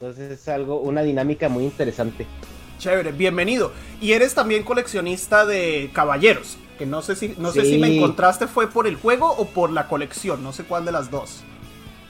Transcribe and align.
Entonces 0.00 0.30
es 0.30 0.48
algo, 0.48 0.78
una 0.80 1.02
dinámica 1.02 1.48
muy 1.48 1.64
interesante. 1.64 2.24
Chévere, 2.78 3.10
bienvenido. 3.10 3.72
Y 4.00 4.12
eres 4.12 4.32
también 4.32 4.62
coleccionista 4.62 5.44
de 5.44 5.90
caballeros, 5.92 6.56
que 6.78 6.86
no 6.86 7.02
sé 7.02 7.16
si 7.16 7.34
no 7.36 7.50
sé 7.50 7.64
si 7.64 7.78
me 7.78 7.92
encontraste 7.96 8.46
fue 8.46 8.70
por 8.70 8.86
el 8.86 8.94
juego 8.94 9.28
o 9.28 9.46
por 9.46 9.70
la 9.70 9.88
colección, 9.88 10.44
no 10.44 10.52
sé 10.52 10.62
cuál 10.62 10.84
de 10.84 10.92
las 10.92 11.10
dos. 11.10 11.42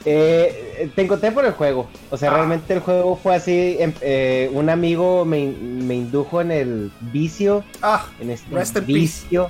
Eh, 0.05 0.91
te 0.95 1.01
encontré 1.01 1.31
por 1.31 1.45
el 1.45 1.53
juego. 1.53 1.89
O 2.11 2.17
sea, 2.17 2.29
Ah. 2.29 2.35
realmente 2.35 2.73
el 2.75 2.79
juego 2.79 3.15
fue 3.17 3.35
así. 3.35 3.77
em- 3.79 3.93
eh, 4.01 4.51
un 4.53 4.69
amigo 4.69 5.25
me, 5.25 5.47
me 5.47 5.95
indujo 5.95 6.41
en 6.41 6.51
el 6.51 6.91
vicio. 7.11 7.63
Ah, 7.81 8.05
En 8.19 8.29
este 8.29 8.53
Rest 8.53 8.77
in 8.77 8.83
peace. 8.85 8.93
vicio. 8.99 9.49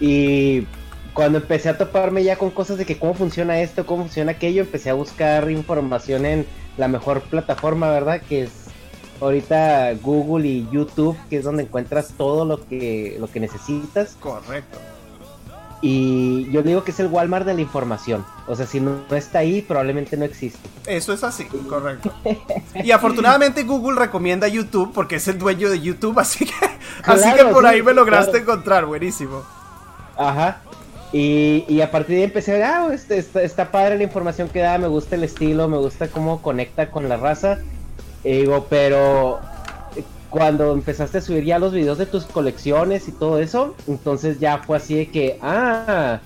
Y 0.00 0.66
cuando 1.18 1.38
empecé 1.38 1.68
a 1.68 1.76
toparme 1.76 2.22
ya 2.22 2.38
con 2.38 2.52
cosas 2.52 2.78
de 2.78 2.86
que 2.86 2.96
cómo 2.96 3.12
funciona 3.12 3.58
esto, 3.58 3.84
cómo 3.84 4.04
funciona 4.04 4.30
aquello, 4.30 4.62
empecé 4.62 4.90
a 4.90 4.94
buscar 4.94 5.50
información 5.50 6.24
en 6.24 6.46
la 6.76 6.86
mejor 6.86 7.22
plataforma, 7.22 7.90
¿verdad? 7.90 8.22
Que 8.22 8.44
es 8.44 8.52
ahorita 9.20 9.94
Google 9.94 10.46
y 10.46 10.68
YouTube, 10.70 11.18
que 11.28 11.38
es 11.38 11.42
donde 11.42 11.64
encuentras 11.64 12.14
todo 12.16 12.44
lo 12.44 12.64
que, 12.68 13.16
lo 13.18 13.26
que 13.26 13.40
necesitas. 13.40 14.16
correcto. 14.20 14.78
Y 15.82 16.48
yo 16.52 16.62
digo 16.62 16.84
que 16.84 16.92
es 16.92 17.00
el 17.00 17.08
Walmart 17.08 17.44
de 17.44 17.54
la 17.54 17.62
información. 17.62 18.24
O 18.46 18.54
sea, 18.54 18.66
si 18.66 18.78
no, 18.78 19.00
no 19.10 19.16
está 19.16 19.40
ahí, 19.40 19.60
probablemente 19.60 20.16
no 20.16 20.24
existe. 20.24 20.68
Eso 20.86 21.12
es 21.12 21.24
así, 21.24 21.46
correcto. 21.46 22.14
Y 22.84 22.92
afortunadamente 22.92 23.64
Google 23.64 23.98
recomienda 23.98 24.46
YouTube 24.46 24.92
porque 24.94 25.16
es 25.16 25.26
el 25.26 25.36
dueño 25.36 25.68
de 25.68 25.80
YouTube, 25.80 26.16
así 26.20 26.44
que 26.44 26.54
así 27.02 27.34
que 27.34 27.44
por 27.46 27.64
sí, 27.64 27.70
ahí 27.70 27.82
me 27.82 27.92
lograste 27.92 28.30
claro. 28.30 28.44
encontrar, 28.44 28.86
buenísimo. 28.86 29.42
Ajá. 30.16 30.62
Y, 31.12 31.64
y 31.68 31.80
a 31.80 31.90
partir 31.90 32.16
de 32.16 32.22
ahí 32.22 32.24
empecé 32.24 32.52
a 32.52 32.54
ver, 32.54 32.64
ah, 32.64 32.88
este, 32.92 33.18
está, 33.18 33.42
está 33.42 33.70
padre 33.70 33.96
la 33.96 34.04
información 34.04 34.48
que 34.48 34.60
da, 34.60 34.76
me 34.76 34.88
gusta 34.88 35.16
el 35.16 35.24
estilo, 35.24 35.66
me 35.68 35.78
gusta 35.78 36.08
cómo 36.08 36.42
conecta 36.42 36.90
con 36.90 37.08
la 37.08 37.16
raza. 37.16 37.58
Y 38.24 38.40
digo, 38.40 38.66
pero 38.68 39.40
eh, 39.96 40.04
cuando 40.28 40.72
empezaste 40.72 41.18
a 41.18 41.20
subir 41.22 41.44
ya 41.44 41.58
los 41.58 41.72
videos 41.72 41.96
de 41.98 42.06
tus 42.06 42.24
colecciones 42.24 43.08
y 43.08 43.12
todo 43.12 43.38
eso, 43.38 43.74
entonces 43.86 44.38
ya 44.38 44.58
fue 44.58 44.76
así 44.76 44.96
de 44.96 45.08
que, 45.08 45.38
ah, 45.40 46.20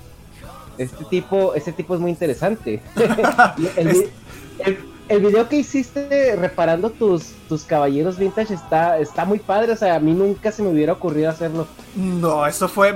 este 0.78 1.04
tipo, 1.04 1.54
este 1.54 1.72
tipo 1.72 1.94
es 1.94 2.00
muy 2.00 2.10
interesante. 2.10 2.80
el 5.12 5.20
video 5.20 5.48
que 5.48 5.56
hiciste 5.56 6.36
reparando 6.36 6.90
tus, 6.90 7.32
tus 7.48 7.64
caballeros 7.64 8.18
vintage 8.18 8.54
está, 8.54 8.98
está 8.98 9.24
muy 9.24 9.38
padre, 9.38 9.72
o 9.72 9.76
sea, 9.76 9.96
a 9.96 10.00
mí 10.00 10.12
nunca 10.14 10.50
se 10.50 10.62
me 10.62 10.70
hubiera 10.70 10.94
ocurrido 10.94 11.28
hacerlo. 11.28 11.66
No, 11.94 12.46
eso 12.46 12.68
fue. 12.68 12.94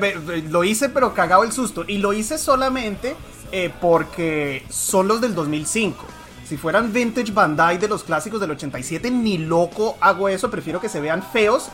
Lo 0.49 0.65
hice, 0.65 0.89
pero 0.89 1.13
cagado 1.13 1.45
el 1.45 1.53
susto. 1.53 1.85
Y 1.87 1.99
lo 1.99 2.13
hice 2.13 2.39
solamente 2.39 3.15
eh, 3.53 3.71
porque 3.81 4.65
son 4.71 5.09
los 5.09 5.21
del 5.21 5.35
2005. 5.35 6.05
Si 6.49 6.57
fueran 6.57 6.93
vintage 6.93 7.33
Bandai 7.33 7.77
de 7.77 7.89
los 7.89 8.03
clásicos 8.03 8.41
del 8.41 8.53
87, 8.53 9.11
ni 9.11 9.37
loco 9.37 9.97
hago 10.01 10.29
eso. 10.29 10.51
Prefiero 10.51 10.81
que 10.81 10.89
se 10.89 11.01
vean 11.01 11.23
feos 11.23 11.69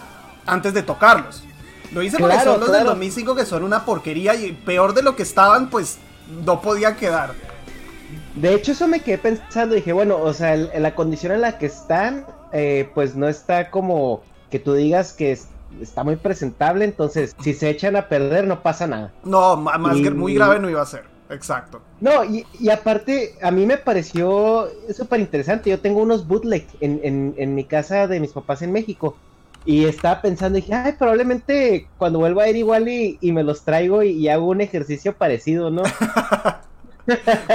antes 0.47 0.75
de 0.75 0.83
tocarlos. 0.83 1.45
Lo 1.93 2.03
hice 2.03 2.19
porque 2.19 2.35
Claro, 2.35 2.53
son 2.53 2.61
los 2.61 2.69
del 2.71 2.81
claro. 2.81 2.91
2005 2.91 3.35
que 3.37 3.47
son 3.47 3.63
una 3.65 3.85
porquería 3.85 4.35
y 4.35 4.53
peor 4.53 4.95
de 4.95 5.03
lo 5.03 5.15
que 5.15 5.23
estaban, 5.23 5.71
pues 5.71 5.99
no 6.45 6.61
podían 6.63 6.97
quedar. 6.97 7.35
De 8.37 8.55
hecho, 8.55 8.73
eso 8.73 8.89
me 8.89 9.01
quedé 9.01 9.19
pensando. 9.19 9.75
Dije, 9.75 9.93
bueno, 9.93 10.17
o 10.19 10.33
sea, 10.33 10.55
el- 10.55 10.71
la 10.79 10.95
condición 10.95 11.33
en 11.33 11.41
la 11.43 11.59
que 11.59 11.67
están, 11.67 12.25
eh, 12.53 12.89
pues 12.95 13.15
no 13.15 13.29
está 13.29 13.71
como 13.71 14.23
que 14.51 14.59
tú 14.59 14.75
digas 14.75 15.13
que 15.13 15.33
es- 15.33 15.49
está 15.81 16.05
muy 16.05 16.17
presentable. 16.17 16.85
Entonces, 16.85 17.33
si 17.43 17.55
se 17.55 17.71
echan 17.71 17.97
a 17.97 18.09
perder, 18.09 18.47
no 18.47 18.63
pasa 18.63 18.87
nada. 18.87 19.13
No, 19.25 19.57
más 19.57 19.97
Y- 19.99 20.05
gra- 20.05 20.15
muy 20.15 20.35
grave 20.35 20.59
no 20.59 20.69
iba 20.71 20.83
a 20.83 20.87
ser. 20.87 21.05
Exacto. 21.31 21.81
No, 22.01 22.25
y, 22.25 22.45
y 22.59 22.69
aparte, 22.69 23.35
a 23.41 23.51
mí 23.51 23.65
me 23.65 23.79
pareció 23.79 24.69
súper 24.95 25.21
interesante. 25.21 25.71
Yo 25.71 25.79
tengo 25.79 26.03
unos 26.03 26.27
bootleg 26.27 26.67
en, 26.81 27.01
en, 27.05 27.35
en 27.39 27.55
mi 27.55 27.65
casa 27.65 28.07
de 28.07 28.21
mis 28.21 28.33
papás 28.33 28.61
en 28.63 28.73
México. 28.73 29.17
Y 29.65 29.85
estaba 29.85 30.21
pensando, 30.21 30.57
dije, 30.57 30.75
ay, 30.75 30.95
probablemente 30.99 31.87
cuando 31.97 32.19
vuelva 32.19 32.43
a 32.43 32.49
ir 32.49 32.57
igual 32.57 32.89
y, 32.89 33.19
y 33.21 33.31
me 33.33 33.45
los 33.45 33.63
traigo 33.65 34.03
y, 34.03 34.11
y 34.11 34.29
hago 34.29 34.47
un 34.49 34.61
ejercicio 34.61 35.15
parecido, 35.15 35.71
¿no? 35.71 35.83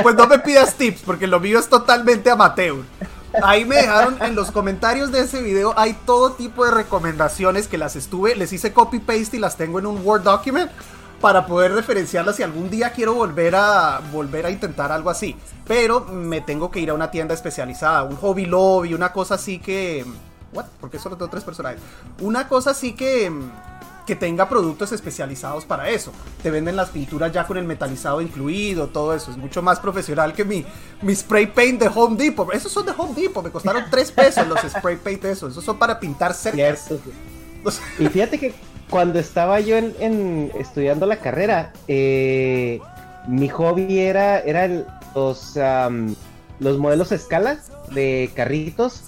Pues 0.04 0.16
no 0.16 0.28
me 0.28 0.40
pidas 0.40 0.76
tips, 0.76 1.02
porque 1.02 1.28
lo 1.28 1.40
mío 1.40 1.60
es 1.60 1.70
totalmente 1.70 2.30
amateur. 2.30 2.78
Ahí 3.44 3.66
me 3.66 3.78
dejaron 3.78 4.22
en 4.22 4.36
los 4.36 4.52
comentarios 4.52 5.12
de 5.12 5.22
ese 5.22 5.42
video, 5.42 5.74
hay 5.78 5.94
todo 6.06 6.32
tipo 6.34 6.66
de 6.66 6.72
recomendaciones 6.72 7.68
que 7.68 7.78
las 7.78 7.96
estuve, 7.96 8.36
les 8.36 8.52
hice 8.54 8.74
copy 8.74 9.00
paste 9.00 9.38
y 9.38 9.40
las 9.40 9.58
tengo 9.58 9.80
en 9.80 9.86
un 9.86 10.06
Word 10.06 10.24
document 10.24 10.72
para 11.22 11.46
poder 11.46 11.74
referenciarlas 11.74 12.36
si 12.36 12.44
algún 12.44 12.70
día 12.70 12.92
quiero 12.92 13.14
volver 13.14 13.56
a 13.56 14.02
volver 14.12 14.46
a 14.46 14.50
intentar 14.50 14.92
algo 14.92 15.10
así. 15.10 15.36
Pero 15.68 16.02
me 16.02 16.42
tengo 16.42 16.72
que 16.72 16.80
ir 16.80 16.90
a 16.90 16.94
una 16.94 17.12
tienda 17.12 17.34
especializada, 17.34 18.04
un 18.04 18.16
hobby 18.16 18.46
lobby, 18.46 18.94
una 18.94 19.12
cosa 19.12 19.36
así 19.36 19.60
que 19.60 20.06
what? 20.54 20.66
Porque 20.80 21.00
solo 21.00 21.18
tengo 21.18 21.30
tres 21.30 21.44
personajes. 21.44 21.82
Una 22.22 22.48
cosa 22.48 22.72
así 22.72 22.94
que 22.94 23.32
que 24.08 24.16
tenga 24.16 24.50
productos 24.50 24.92
especializados 24.94 25.66
para 25.66 25.90
eso. 25.90 26.12
Te 26.42 26.50
venden 26.50 26.76
las 26.76 26.90
pinturas 26.90 27.32
ya 27.32 27.46
con 27.46 27.58
el 27.58 27.66
metalizado 27.66 28.22
incluido, 28.22 28.88
todo 28.88 29.14
eso. 29.14 29.30
Es 29.30 29.38
mucho 29.38 29.62
más 29.62 29.80
profesional 29.80 30.34
que 30.34 30.46
mi, 30.46 30.66
mi 31.04 31.14
spray 31.14 31.46
paint 31.48 31.80
de 31.82 31.92
Home 31.94 32.16
Depot. 32.18 32.52
Esos 32.54 32.72
son 32.72 32.86
de 32.86 32.94
Home 32.98 33.14
Depot, 33.14 33.44
me 33.44 33.52
costaron 33.52 33.84
3 33.92 34.12
pesos 34.14 34.48
los 34.48 34.60
spray 34.62 34.96
paint 34.96 35.26
esos. 35.26 35.52
Esos 35.52 35.64
son 35.64 35.78
para 35.78 36.00
pintar 36.00 36.34
cercas. 36.34 36.86
Cierto. 36.88 37.04
O 37.64 37.70
sea, 37.70 37.86
Y 38.00 38.08
fíjate 38.08 38.40
que 38.40 38.54
cuando 38.90 39.20
estaba 39.20 39.60
yo 39.60 39.76
en, 39.78 39.94
en- 40.00 40.52
estudiando 40.58 41.06
la 41.06 41.18
carrera, 41.18 41.74
eh, 41.90 42.80
mi 43.28 43.50
hobby 43.50 44.00
era, 44.00 44.40
era 44.40 44.64
el- 44.66 44.86
los, 45.14 45.60
los 46.60 46.78
modelos 46.78 47.12
escala 47.12 47.60
de 47.92 48.32
carritos. 48.36 49.02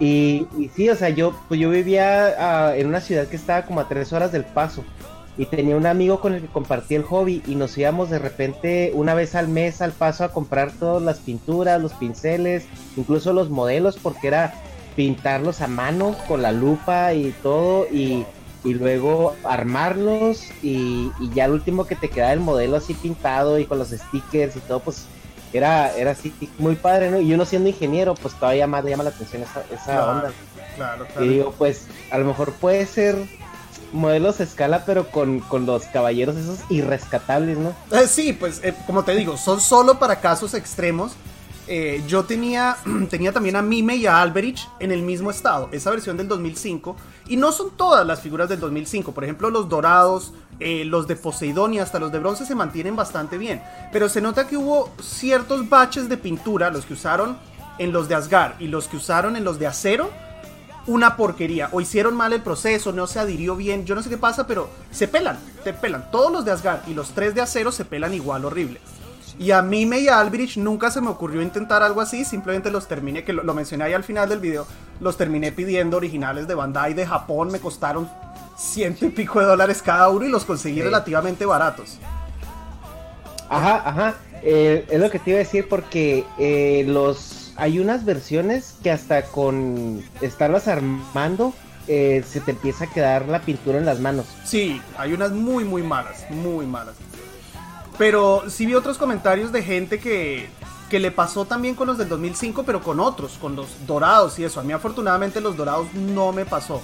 Y, 0.00 0.46
sí, 0.74 0.88
o 0.88 0.96
sea, 0.96 1.08
yo, 1.08 1.34
pues 1.48 1.60
yo 1.60 1.70
vivía 1.70 2.34
ah, 2.38 2.76
en 2.76 2.86
una 2.86 3.00
ciudad 3.00 3.26
que 3.26 3.36
estaba 3.36 3.62
como 3.62 3.80
a 3.80 3.88
tres 3.88 4.12
horas 4.12 4.32
del 4.32 4.44
paso. 4.44 4.84
Y 5.36 5.46
tenía 5.46 5.76
un 5.76 5.86
amigo 5.86 6.20
con 6.20 6.34
el 6.34 6.40
que 6.40 6.48
compartía 6.48 6.98
el 6.98 7.04
hobby 7.04 7.42
y 7.46 7.54
nos 7.54 7.78
íbamos 7.78 8.10
de 8.10 8.18
repente 8.18 8.90
una 8.94 9.14
vez 9.14 9.36
al 9.36 9.46
mes 9.46 9.80
al 9.80 9.92
paso 9.92 10.24
a 10.24 10.32
comprar 10.32 10.72
todas 10.72 11.00
las 11.00 11.18
pinturas, 11.18 11.80
los 11.80 11.92
pinceles, 11.92 12.66
incluso 12.96 13.32
los 13.32 13.48
modelos, 13.48 13.98
porque 14.02 14.26
era 14.26 14.52
pintarlos 14.96 15.60
a 15.60 15.68
mano 15.68 16.16
con 16.26 16.42
la 16.42 16.50
lupa 16.50 17.14
y 17.14 17.32
todo 17.40 17.86
y, 17.86 18.26
y 18.64 18.74
luego 18.74 19.36
armarlos 19.44 20.42
y, 20.60 21.12
y 21.20 21.30
ya 21.32 21.44
el 21.44 21.52
último 21.52 21.86
que 21.86 21.94
te 21.94 22.10
queda 22.10 22.32
el 22.32 22.40
modelo 22.40 22.76
así 22.76 22.94
pintado 22.94 23.60
y 23.60 23.64
con 23.64 23.78
los 23.78 23.90
stickers 23.90 24.56
y 24.56 24.60
todo, 24.60 24.80
pues 24.80 25.06
era, 25.52 25.94
era 25.96 26.12
así 26.12 26.32
muy 26.58 26.76
padre, 26.76 27.10
¿no? 27.10 27.20
Y 27.20 27.32
uno 27.32 27.44
siendo 27.44 27.68
ingeniero, 27.68 28.14
pues 28.14 28.34
todavía 28.34 28.66
más 28.66 28.84
le 28.84 28.90
llama 28.90 29.04
la 29.04 29.10
atención 29.10 29.42
esa, 29.42 29.62
esa 29.72 29.84
Claro, 29.84 30.10
onda. 30.10 30.32
Claro, 30.76 31.06
claro. 31.06 31.24
Y 31.24 31.28
digo, 31.28 31.54
pues 31.56 31.86
a 32.10 32.18
lo 32.18 32.24
mejor 32.24 32.52
puede 32.52 32.86
ser 32.86 33.16
modelos 33.92 34.40
a 34.40 34.42
escala, 34.44 34.84
pero 34.84 35.10
con, 35.10 35.40
con 35.40 35.66
los 35.66 35.84
caballeros 35.86 36.36
esos 36.36 36.58
irrescatables, 36.68 37.58
¿no? 37.58 37.74
Eh, 37.90 38.06
sí, 38.06 38.32
pues 38.32 38.60
eh, 38.62 38.74
como 38.86 39.04
te 39.04 39.14
digo, 39.14 39.36
son 39.36 39.60
solo 39.60 39.98
para 39.98 40.20
casos 40.20 40.54
extremos. 40.54 41.12
Eh, 41.66 42.02
yo 42.06 42.24
tenía, 42.24 42.76
tenía 43.10 43.32
también 43.32 43.56
a 43.56 43.62
Mime 43.62 43.96
y 43.96 44.06
a 44.06 44.20
Alberich 44.20 44.68
en 44.80 44.92
el 44.92 45.02
mismo 45.02 45.30
estado, 45.30 45.68
esa 45.72 45.90
versión 45.90 46.16
del 46.16 46.28
2005. 46.28 46.96
Y 47.28 47.36
no 47.36 47.52
son 47.52 47.70
todas 47.76 48.06
las 48.06 48.20
figuras 48.20 48.48
del 48.48 48.60
2005. 48.60 49.12
Por 49.12 49.24
ejemplo, 49.24 49.50
los 49.50 49.68
dorados, 49.68 50.32
eh, 50.60 50.84
los 50.84 51.06
de 51.06 51.16
Poseidón 51.16 51.74
y 51.74 51.78
hasta 51.78 51.98
los 51.98 52.10
de 52.10 52.18
bronce 52.18 52.44
se 52.44 52.54
mantienen 52.54 52.96
bastante 52.96 53.38
bien. 53.38 53.62
Pero 53.92 54.08
se 54.08 54.20
nota 54.20 54.46
que 54.46 54.56
hubo 54.56 54.90
ciertos 55.00 55.68
baches 55.68 56.08
de 56.08 56.16
pintura, 56.16 56.70
los 56.70 56.84
que 56.84 56.94
usaron 56.94 57.38
en 57.78 57.92
los 57.92 58.08
de 58.08 58.16
Asgard 58.16 58.60
y 58.60 58.68
los 58.68 58.88
que 58.88 58.96
usaron 58.96 59.36
en 59.36 59.44
los 59.44 59.58
de 59.58 59.66
acero, 59.66 60.10
una 60.86 61.16
porquería. 61.16 61.68
O 61.72 61.80
hicieron 61.80 62.16
mal 62.16 62.32
el 62.32 62.42
proceso, 62.42 62.92
no 62.92 63.06
se 63.06 63.20
adhirió 63.20 63.54
bien. 63.54 63.84
Yo 63.84 63.94
no 63.94 64.02
sé 64.02 64.10
qué 64.10 64.18
pasa, 64.18 64.46
pero 64.46 64.68
se 64.90 65.06
pelan, 65.06 65.38
te 65.62 65.72
pelan. 65.72 66.10
Todos 66.10 66.32
los 66.32 66.44
de 66.44 66.50
Asgard 66.50 66.88
y 66.88 66.94
los 66.94 67.10
tres 67.10 67.34
de 67.34 67.40
acero 67.40 67.70
se 67.70 67.84
pelan 67.84 68.14
igual 68.14 68.44
horrible. 68.44 68.80
Y 69.38 69.52
a 69.52 69.62
mí 69.62 69.82
y 69.82 70.08
a 70.08 70.18
Albrich 70.18 70.56
nunca 70.56 70.90
se 70.90 71.00
me 71.00 71.10
ocurrió 71.10 71.40
intentar 71.40 71.84
algo 71.84 72.00
así, 72.00 72.24
simplemente 72.24 72.72
los 72.72 72.88
terminé, 72.88 73.22
que 73.22 73.32
lo, 73.32 73.44
lo 73.44 73.54
mencioné 73.54 73.84
ahí 73.84 73.92
al 73.92 74.02
final 74.02 74.28
del 74.28 74.40
video, 74.40 74.66
los 74.98 75.16
terminé 75.16 75.52
pidiendo 75.52 75.96
originales 75.96 76.48
de 76.48 76.56
Bandai 76.56 76.92
de 76.94 77.06
Japón, 77.06 77.52
me 77.52 77.60
costaron 77.60 78.10
ciento 78.58 79.06
y 79.06 79.10
pico 79.10 79.40
de 79.40 79.46
dólares 79.46 79.80
cada 79.82 80.08
uno 80.08 80.26
y 80.26 80.28
los 80.28 80.44
conseguí 80.44 80.76
Sí. 80.76 80.82
relativamente 80.82 81.46
baratos. 81.46 81.98
Ajá, 83.48 83.82
ajá. 83.88 84.14
Eh, 84.42 84.86
es 84.90 85.00
lo 85.00 85.10
que 85.10 85.18
te 85.18 85.30
iba 85.30 85.38
a 85.38 85.42
decir 85.42 85.68
porque 85.68 86.24
eh, 86.38 86.84
los 86.86 87.52
hay 87.56 87.80
unas 87.80 88.04
versiones 88.04 88.76
que 88.82 88.90
hasta 88.90 89.22
con 89.22 90.02
estarlas 90.20 90.68
armando 90.68 91.52
eh, 91.88 92.22
se 92.28 92.40
te 92.40 92.52
empieza 92.52 92.84
a 92.84 92.86
quedar 92.90 93.26
la 93.26 93.40
pintura 93.40 93.78
en 93.78 93.86
las 93.86 93.98
manos. 93.98 94.26
Sí, 94.44 94.80
hay 94.96 95.12
unas 95.12 95.32
muy, 95.32 95.64
muy 95.64 95.82
malas, 95.82 96.24
muy 96.30 96.66
malas. 96.66 96.94
Pero 97.96 98.44
sí 98.48 98.64
vi 98.66 98.74
otros 98.74 98.96
comentarios 98.98 99.50
de 99.50 99.62
gente 99.62 99.98
que, 99.98 100.48
que 100.88 101.00
le 101.00 101.10
pasó 101.10 101.46
también 101.46 101.74
con 101.74 101.88
los 101.88 101.98
del 101.98 102.08
2005, 102.08 102.62
pero 102.62 102.80
con 102.80 103.00
otros, 103.00 103.38
con 103.40 103.56
los 103.56 103.66
dorados 103.88 104.38
y 104.38 104.44
eso. 104.44 104.60
A 104.60 104.62
mí 104.62 104.72
afortunadamente 104.72 105.40
los 105.40 105.56
dorados 105.56 105.92
no 105.94 106.32
me 106.32 106.44
pasó. 106.44 106.80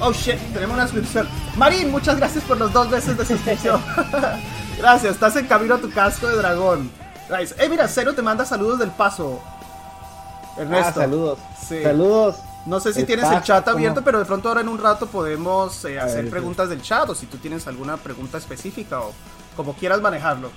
Oh 0.00 0.12
shit, 0.12 0.38
tenemos 0.52 0.74
una 0.74 0.86
suscripción. 0.86 1.28
Marín, 1.56 1.90
muchas 1.90 2.16
gracias 2.16 2.44
por 2.44 2.56
los 2.56 2.72
dos 2.72 2.88
meses 2.88 3.16
de 3.16 3.24
suscripción. 3.24 3.82
gracias, 4.78 5.14
estás 5.14 5.34
en 5.36 5.46
camino 5.46 5.74
a 5.74 5.78
tu 5.78 5.90
casco 5.90 6.28
de 6.28 6.36
dragón. 6.36 6.90
Nice. 7.36 7.54
Eh, 7.58 7.68
mira, 7.68 7.88
Cero 7.88 8.14
te 8.14 8.22
manda 8.22 8.44
saludos 8.44 8.78
del 8.78 8.90
paso. 8.90 9.40
Ernesto. 10.56 11.00
Ah, 11.00 11.02
saludos. 11.02 11.38
Sí. 11.68 11.82
Saludos. 11.82 12.36
No 12.66 12.80
sé 12.80 12.92
si 12.92 13.00
El 13.00 13.06
tienes 13.06 13.30
el 13.30 13.42
chat 13.42 13.64
¿cómo? 13.64 13.76
abierto, 13.76 14.02
pero 14.04 14.18
de 14.18 14.24
pronto 14.24 14.48
ahora 14.48 14.60
en 14.60 14.68
un 14.68 14.78
rato 14.78 15.06
podemos 15.06 15.84
eh, 15.84 15.98
hacer 15.98 16.24
ver, 16.24 16.30
preguntas 16.30 16.68
del 16.68 16.82
chat 16.82 17.08
o 17.08 17.14
si 17.14 17.26
tú 17.26 17.38
tienes 17.38 17.66
alguna 17.66 17.96
pregunta 17.96 18.38
específica 18.38 19.00
o 19.00 19.12
como 19.56 19.74
quieras 19.74 20.00
manejarlo. 20.00 20.50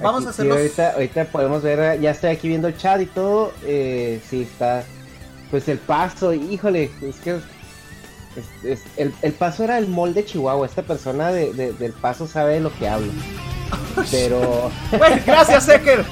Vamos 0.00 0.22
Aquí 0.22 0.30
a 0.30 0.32
sí, 0.32 0.42
hacerlos. 0.42 0.56
ahorita, 0.56 0.92
ahorita 0.94 1.24
podemos 1.26 1.62
ver, 1.62 2.00
ya 2.00 2.10
estoy 2.10 2.30
aquí 2.30 2.48
viendo 2.48 2.68
el 2.68 2.76
chat 2.76 3.00
y 3.00 3.06
todo. 3.06 3.52
Eh, 3.64 4.20
sí, 4.28 4.42
está. 4.42 4.82
Pues 5.52 5.68
el 5.68 5.78
paso, 5.78 6.32
híjole, 6.32 6.90
es 7.02 7.16
que. 7.20 7.36
es- 7.36 8.64
es- 8.64 8.82
el, 8.96 9.14
el 9.22 9.32
paso 9.34 9.62
era 9.62 9.78
el 9.78 9.86
molde 9.86 10.24
Chihuahua. 10.24 10.66
Esta 10.66 10.82
persona 10.82 11.28
de- 11.30 11.52
de- 11.52 11.72
del 11.74 11.92
paso 11.92 12.26
sabe 12.26 12.54
de 12.54 12.60
lo 12.60 12.72
que 12.76 12.88
hablo. 12.88 13.12
Pero. 14.10 14.70
Bueno, 14.98 15.22
gracias, 15.26 15.68
Eker. 15.68 16.04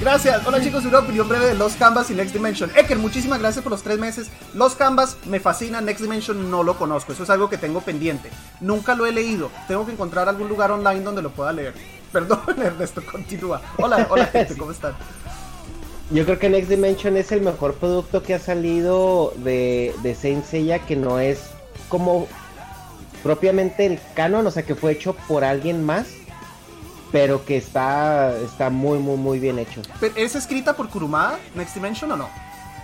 Gracias. 0.00 0.44
Hola 0.44 0.60
chicos, 0.60 0.84
una 0.84 0.98
opinión 0.98 1.28
breve 1.28 1.46
de 1.46 1.54
Los 1.54 1.74
Canvas 1.74 2.10
y 2.10 2.14
Next 2.14 2.32
Dimension. 2.34 2.70
Eker, 2.76 2.98
muchísimas 2.98 3.38
gracias 3.38 3.62
por 3.62 3.70
los 3.70 3.84
tres 3.84 3.98
meses. 4.00 4.30
Los 4.52 4.74
Canvas 4.74 5.16
me 5.26 5.38
fascinan, 5.38 5.84
Next 5.84 6.00
Dimension 6.02 6.50
no 6.50 6.64
lo 6.64 6.76
conozco. 6.76 7.12
Eso 7.12 7.22
es 7.22 7.30
algo 7.30 7.48
que 7.48 7.56
tengo 7.56 7.80
pendiente. 7.82 8.28
Nunca 8.60 8.96
lo 8.96 9.06
he 9.06 9.12
leído. 9.12 9.48
Tengo 9.68 9.86
que 9.86 9.92
encontrar 9.92 10.28
algún 10.28 10.48
lugar 10.48 10.72
online 10.72 11.02
donde 11.02 11.22
lo 11.22 11.30
pueda 11.30 11.52
leer. 11.52 11.74
Perdón, 12.12 12.40
Ernesto, 12.60 13.00
continúa. 13.10 13.62
Hola, 13.78 14.08
hola 14.10 14.26
gente, 14.32 14.56
¿cómo 14.56 14.72
están? 14.72 14.94
Yo 16.12 16.24
creo 16.24 16.38
que 16.38 16.50
Next 16.50 16.68
Dimension 16.68 17.16
es 17.16 17.32
el 17.32 17.40
mejor 17.40 17.74
producto 17.74 18.22
que 18.22 18.34
ha 18.34 18.38
salido 18.38 19.32
de, 19.38 19.94
de 20.02 20.14
Saint 20.14 20.44
Seiya 20.44 20.80
que 20.80 20.94
no 20.96 21.18
es 21.18 21.50
como 21.88 22.26
propiamente 23.22 23.86
el 23.86 23.98
canon, 24.14 24.46
o 24.46 24.50
sea 24.50 24.62
que 24.64 24.74
fue 24.74 24.92
hecho 24.92 25.14
por 25.28 25.42
alguien 25.44 25.84
más, 25.84 26.08
pero 27.12 27.44
que 27.44 27.56
está, 27.56 28.36
está 28.38 28.68
muy, 28.68 28.98
muy, 28.98 29.16
muy 29.16 29.38
bien 29.38 29.58
hecho. 29.58 29.80
Pero, 30.00 30.14
¿Es 30.16 30.34
escrita 30.34 30.74
por 30.76 30.88
Kurumada, 30.88 31.38
Next 31.54 31.74
Dimension 31.74 32.12
o 32.12 32.16
no? 32.16 32.28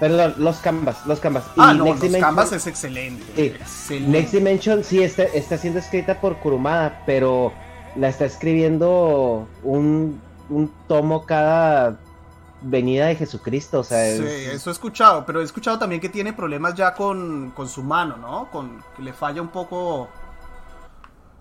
Perdón, 0.01 0.35
los 0.39 0.59
canvas, 0.59 1.05
los 1.07 1.19
canvas. 1.19 1.45
Y 1.57 1.61
Ah, 1.61 1.75
no, 1.75 1.85
Next 1.85 2.01
Los 2.03 2.11
Dimension- 2.13 2.21
Canvas 2.29 2.53
es 2.53 2.67
excelente. 2.67 3.25
Sí. 3.35 3.43
Excelente. 3.43 4.11
Next 4.11 4.33
Dimension 4.33 4.85
sí 4.85 5.03
está, 5.03 5.25
está 5.25 5.59
siendo 5.59 5.81
escrita 5.81 6.21
por 6.21 6.37
Kurumada, 6.39 7.03
pero 7.05 7.53
la 7.97 8.09
está 8.09 8.25
escribiendo 8.27 9.49
un, 9.65 10.21
un 10.51 10.71
tomo 10.87 11.27
cada 11.27 11.99
venida 12.61 13.07
de 13.07 13.15
Jesucristo, 13.17 13.81
o 13.81 13.85
sea, 13.85 14.17
Sí, 14.17 14.23
es- 14.25 14.55
eso 14.55 14.71
he 14.71 14.73
escuchado, 14.73 15.25
pero 15.25 15.41
he 15.41 15.45
escuchado 15.45 15.79
también 15.79 16.01
que 16.01 16.09
tiene 16.09 16.33
problemas 16.33 16.75
ya 16.75 16.95
con, 16.95 17.51
con 17.53 17.69
su 17.69 17.83
mano, 17.83 18.17
¿no? 18.17 18.51
Con 18.51 18.83
que 18.97 19.03
le 19.03 19.13
falla 19.13 19.41
un 19.43 19.49
poco 19.49 20.09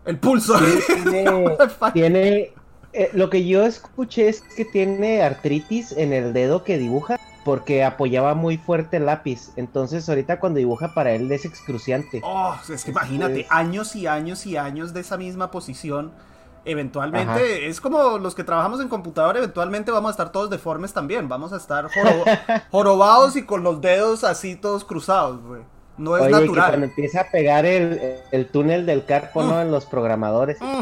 el 0.05 0.17
pulso. 0.19 0.55
tiene, 1.03 1.57
tiene- 1.93 2.53
eh, 2.93 3.09
lo 3.13 3.29
que 3.29 3.45
yo 3.45 3.63
escuché 3.63 4.29
es 4.29 4.41
que 4.41 4.65
tiene 4.65 5.21
artritis 5.21 5.91
en 5.91 6.13
el 6.13 6.33
dedo 6.33 6.63
que 6.63 6.77
dibuja 6.77 7.19
porque 7.43 7.83
apoyaba 7.83 8.33
muy 8.33 8.57
fuerte 8.57 8.97
el 8.97 9.05
lápiz. 9.05 9.51
Entonces 9.55 10.07
ahorita 10.09 10.39
cuando 10.39 10.57
dibuja 10.59 10.93
para 10.93 11.11
él 11.11 11.31
es 11.31 11.45
excruciante. 11.45 12.21
Oh, 12.23 12.55
es 12.69 12.83
que 12.83 12.91
imagínate, 12.91 13.41
Es- 13.41 13.47
años 13.51 13.95
y 13.95 14.07
años 14.07 14.45
y 14.45 14.57
años 14.57 14.93
de 14.93 15.01
esa 15.01 15.17
misma 15.17 15.51
posición. 15.51 16.11
Eventualmente, 16.69 17.31
Ajá. 17.31 17.39
es 17.41 17.79
como 17.81 18.17
los 18.17 18.35
que 18.35 18.43
trabajamos 18.43 18.81
en 18.81 18.89
computador, 18.89 19.37
eventualmente 19.37 19.91
vamos 19.91 20.09
a 20.09 20.11
estar 20.11 20.31
todos 20.31 20.49
deformes 20.49 20.93
también. 20.93 21.27
Vamos 21.29 21.53
a 21.53 21.57
estar 21.57 21.87
joro- 21.91 22.23
jorobados 22.71 23.35
y 23.35 23.45
con 23.45 23.63
los 23.63 23.79
dedos 23.81 24.23
así 24.23 24.55
todos 24.55 24.83
cruzados, 24.83 25.41
güey. 25.43 25.61
No 25.97 26.15
es 26.17 26.23
Oye, 26.23 26.31
que 26.33 26.39
natural. 26.41 26.67
cuando 26.69 26.85
empieza 26.87 27.21
a 27.21 27.31
pegar 27.31 27.65
el, 27.65 28.17
el 28.31 28.47
túnel 28.51 28.85
del 28.85 29.05
carpo, 29.05 29.41
¿no? 29.43 29.59
En 29.61 29.71
los 29.71 29.85
programadores. 29.85 30.61
Mm. 30.61 30.81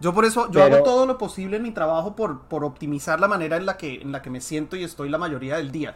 Yo 0.00 0.12
por 0.12 0.24
eso, 0.24 0.46
yo 0.50 0.60
Pero- 0.60 0.76
hago 0.76 0.84
todo 0.84 1.06
lo 1.06 1.16
posible 1.18 1.56
en 1.58 1.62
mi 1.62 1.70
trabajo 1.70 2.16
por, 2.16 2.40
por 2.42 2.64
optimizar 2.64 3.20
la 3.20 3.28
manera 3.28 3.56
en 3.56 3.66
la, 3.66 3.76
que, 3.76 4.00
en 4.02 4.12
la 4.12 4.22
que 4.22 4.30
me 4.30 4.40
siento 4.40 4.76
y 4.76 4.82
estoy 4.84 5.08
la 5.10 5.18
mayoría 5.18 5.56
del 5.58 5.70
día. 5.70 5.94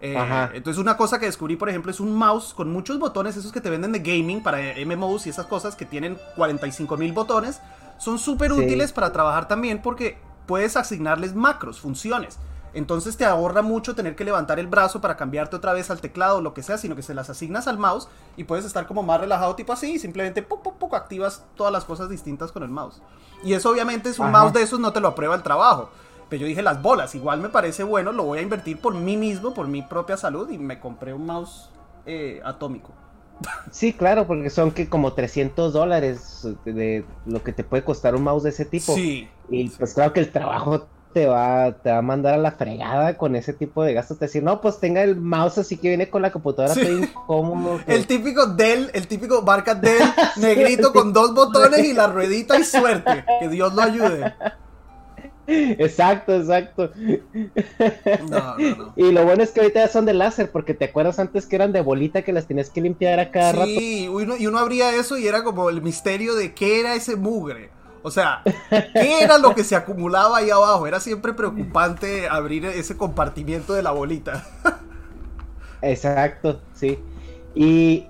Eh, 0.00 0.16
entonces 0.54 0.80
una 0.80 0.96
cosa 0.96 1.20
que 1.20 1.26
descubrí, 1.26 1.54
por 1.54 1.68
ejemplo, 1.68 1.92
es 1.92 2.00
un 2.00 2.12
mouse 2.12 2.52
con 2.54 2.72
muchos 2.72 2.98
botones, 2.98 3.36
esos 3.36 3.52
que 3.52 3.60
te 3.60 3.70
venden 3.70 3.92
de 3.92 4.00
gaming 4.00 4.42
para 4.42 4.58
MMOs 4.84 5.28
y 5.28 5.30
esas 5.30 5.46
cosas 5.46 5.76
que 5.76 5.84
tienen 5.86 6.18
45 6.34 6.96
mil 6.96 7.12
botones, 7.12 7.60
son 8.02 8.18
súper 8.18 8.50
Sí. 8.52 8.58
útiles 8.58 8.92
para 8.92 9.12
trabajar 9.12 9.46
también 9.46 9.80
porque 9.80 10.18
puedes 10.46 10.76
asignarles 10.76 11.36
macros, 11.36 11.80
funciones. 11.80 12.38
Entonces 12.74 13.16
te 13.16 13.24
ahorra 13.24 13.62
mucho 13.62 13.94
tener 13.94 14.16
que 14.16 14.24
levantar 14.24 14.58
el 14.58 14.66
brazo 14.66 15.00
para 15.00 15.16
cambiarte 15.16 15.54
otra 15.54 15.72
vez 15.72 15.88
al 15.90 16.00
teclado 16.00 16.38
o 16.38 16.40
lo 16.40 16.52
que 16.52 16.64
sea, 16.64 16.78
sino 16.78 16.96
que 16.96 17.02
se 17.02 17.14
las 17.14 17.30
asignas 17.30 17.68
al 17.68 17.78
mouse 17.78 18.08
y 18.36 18.42
puedes 18.44 18.64
estar 18.64 18.86
como 18.88 19.04
más 19.04 19.20
relajado, 19.20 19.54
tipo 19.54 19.72
así, 19.72 19.92
y 19.92 19.98
simplemente 20.00 20.42
¡puc, 20.42 20.62
puc, 20.62 20.78
puc! 20.78 20.94
activas 20.94 21.44
todas 21.54 21.72
las 21.72 21.84
cosas 21.84 22.08
distintas 22.08 22.50
con 22.50 22.64
el 22.64 22.70
mouse. 22.70 23.00
Y 23.44 23.52
eso 23.52 23.70
obviamente 23.70 24.08
es 24.08 24.18
un 24.18 24.28
Ajá. 24.28 24.38
mouse 24.40 24.52
de 24.54 24.62
esos, 24.62 24.80
no 24.80 24.92
te 24.92 25.00
lo 25.00 25.08
aprueba 25.08 25.36
el 25.36 25.42
trabajo. 25.44 25.90
Pero 26.28 26.40
yo 26.40 26.46
dije, 26.48 26.62
las 26.62 26.82
bolas, 26.82 27.14
igual 27.14 27.40
me 27.40 27.50
parece 27.50 27.84
bueno, 27.84 28.10
lo 28.10 28.24
voy 28.24 28.38
a 28.38 28.42
invertir 28.42 28.80
por 28.80 28.94
mí 28.94 29.16
mismo, 29.16 29.52
por 29.54 29.68
mi 29.68 29.82
propia 29.82 30.16
salud, 30.16 30.50
y 30.50 30.58
me 30.58 30.80
compré 30.80 31.12
un 31.12 31.26
mouse 31.26 31.70
eh, 32.06 32.40
atómico. 32.44 32.90
Sí, 33.70 33.92
claro, 33.92 34.26
porque 34.26 34.50
son 34.50 34.70
que 34.70 34.88
como 34.88 35.14
300 35.14 35.72
dólares 35.72 36.46
de 36.64 37.04
lo 37.26 37.42
que 37.42 37.52
te 37.52 37.64
puede 37.64 37.84
costar 37.84 38.14
un 38.14 38.22
mouse 38.22 38.44
de 38.44 38.50
ese 38.50 38.64
tipo. 38.64 38.94
Sí. 38.94 39.28
Y 39.50 39.68
pues 39.70 39.94
claro 39.94 40.12
que 40.12 40.20
el 40.20 40.30
trabajo 40.30 40.86
te 41.12 41.26
va, 41.26 41.72
te 41.72 41.90
va 41.90 41.98
a 41.98 42.02
mandar 42.02 42.34
a 42.34 42.38
la 42.38 42.52
fregada 42.52 43.16
con 43.16 43.36
ese 43.36 43.52
tipo 43.52 43.84
de 43.84 43.94
gastos. 43.94 44.18
Te 44.18 44.26
decir, 44.26 44.42
no, 44.42 44.60
pues 44.60 44.78
tenga 44.78 45.02
el 45.02 45.16
mouse 45.16 45.58
así 45.58 45.76
que 45.76 45.88
viene 45.88 46.08
con 46.08 46.22
la 46.22 46.30
computadora 46.32 46.74
Sí. 46.74 46.80
incómodo. 47.02 47.80
El 47.86 48.06
típico 48.06 48.46
Dell, 48.46 48.90
el 48.94 49.06
típico 49.06 49.42
marca 49.42 49.74
Dell, 49.74 50.02
negrito 50.36 50.92
con 50.92 51.12
dos 51.12 51.34
botones 51.34 51.84
y 51.84 51.92
la 51.92 52.06
ruedita 52.06 52.58
y 52.58 52.64
suerte. 52.64 53.24
Que 53.40 53.48
Dios 53.48 53.74
lo 53.74 53.82
ayude. 53.82 54.34
Exacto, 55.46 56.36
exacto. 56.36 56.90
No, 58.28 58.56
no, 58.58 58.76
no. 58.76 58.92
Y 58.96 59.10
lo 59.12 59.24
bueno 59.24 59.42
es 59.42 59.50
que 59.50 59.60
ahorita 59.60 59.80
ya 59.80 59.88
son 59.88 60.04
de 60.04 60.14
láser, 60.14 60.50
porque 60.50 60.74
te 60.74 60.86
acuerdas 60.86 61.18
antes 61.18 61.46
que 61.46 61.56
eran 61.56 61.72
de 61.72 61.80
bolita 61.80 62.22
que 62.22 62.32
las 62.32 62.46
tenías 62.46 62.70
que 62.70 62.80
limpiar 62.80 63.18
a 63.20 63.30
cada 63.30 63.52
rato. 63.52 63.66
Sí, 63.66 64.08
uno, 64.08 64.36
y 64.36 64.46
uno 64.46 64.58
abría 64.58 64.94
eso 64.94 65.18
y 65.18 65.26
era 65.26 65.42
como 65.42 65.68
el 65.68 65.82
misterio 65.82 66.34
de 66.34 66.54
qué 66.54 66.80
era 66.80 66.94
ese 66.94 67.16
mugre. 67.16 67.70
O 68.04 68.10
sea, 68.10 68.42
¿qué 68.70 69.22
era 69.22 69.38
lo 69.38 69.54
que 69.54 69.62
se 69.62 69.76
acumulaba 69.76 70.38
ahí 70.38 70.50
abajo? 70.50 70.86
Era 70.86 70.98
siempre 70.98 71.34
preocupante 71.34 72.28
abrir 72.28 72.64
ese 72.66 72.96
compartimiento 72.96 73.74
de 73.74 73.82
la 73.82 73.92
bolita. 73.92 74.44
Exacto, 75.82 76.60
sí. 76.74 76.98
Y 77.54 78.06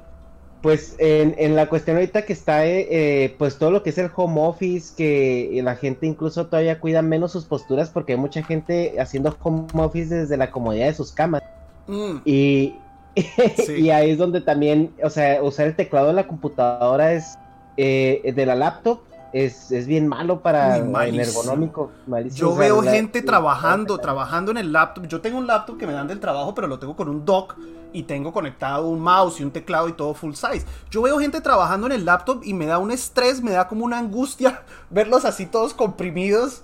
pues 0.62 0.94
en, 0.98 1.34
en, 1.38 1.56
la 1.56 1.68
cuestión 1.68 1.96
ahorita 1.96 2.22
que 2.22 2.32
está, 2.32 2.64
eh, 2.64 2.86
eh, 2.88 3.34
pues 3.36 3.58
todo 3.58 3.72
lo 3.72 3.82
que 3.82 3.90
es 3.90 3.98
el 3.98 4.10
home 4.14 4.40
office, 4.40 4.94
que 4.96 5.60
la 5.62 5.74
gente 5.74 6.06
incluso 6.06 6.46
todavía 6.46 6.78
cuida 6.78 7.02
menos 7.02 7.32
sus 7.32 7.44
posturas 7.44 7.90
porque 7.90 8.12
hay 8.12 8.18
mucha 8.18 8.44
gente 8.44 8.94
haciendo 9.00 9.36
home 9.42 9.66
office 9.74 10.14
desde 10.14 10.36
la 10.36 10.52
comodidad 10.52 10.86
de 10.86 10.94
sus 10.94 11.10
camas. 11.10 11.42
Mm. 11.88 12.18
Y, 12.24 12.76
y 13.76 13.90
ahí 13.90 14.12
es 14.12 14.18
donde 14.18 14.40
también, 14.40 14.92
o 15.02 15.10
sea, 15.10 15.42
usar 15.42 15.66
el 15.66 15.74
teclado 15.74 16.06
de 16.06 16.12
la 16.12 16.28
computadora 16.28 17.12
es, 17.12 17.36
eh, 17.76 18.32
de 18.32 18.46
la 18.46 18.54
laptop, 18.54 19.00
es, 19.32 19.72
es, 19.72 19.88
bien 19.88 20.06
malo 20.06 20.42
para 20.42 20.76
el 20.76 21.18
ergonómico. 21.18 21.90
Yo 22.34 22.54
veo 22.54 22.82
gente 22.82 23.22
trabajando, 23.22 23.98
trabajando 23.98 24.52
en 24.52 24.58
el 24.58 24.72
laptop. 24.72 25.08
Yo 25.08 25.20
tengo 25.20 25.38
un 25.38 25.48
laptop 25.48 25.76
que 25.76 25.88
me 25.88 25.92
dan 25.92 26.06
del 26.06 26.20
trabajo, 26.20 26.54
pero 26.54 26.68
lo 26.68 26.78
tengo 26.78 26.94
con 26.94 27.08
un 27.08 27.24
dock 27.24 27.56
y 27.92 28.04
tengo 28.04 28.32
conectado 28.32 28.88
un 28.88 29.00
mouse 29.00 29.40
y 29.40 29.44
un 29.44 29.50
teclado 29.50 29.88
y 29.88 29.92
todo 29.92 30.14
full 30.14 30.34
size. 30.34 30.64
Yo 30.90 31.02
veo 31.02 31.18
gente 31.18 31.40
trabajando 31.40 31.86
en 31.86 31.92
el 31.92 32.04
laptop 32.04 32.42
y 32.44 32.54
me 32.54 32.66
da 32.66 32.78
un 32.78 32.90
estrés, 32.90 33.42
me 33.42 33.52
da 33.52 33.68
como 33.68 33.84
una 33.84 33.98
angustia 33.98 34.62
verlos 34.90 35.24
así 35.24 35.46
todos 35.46 35.74
comprimidos. 35.74 36.62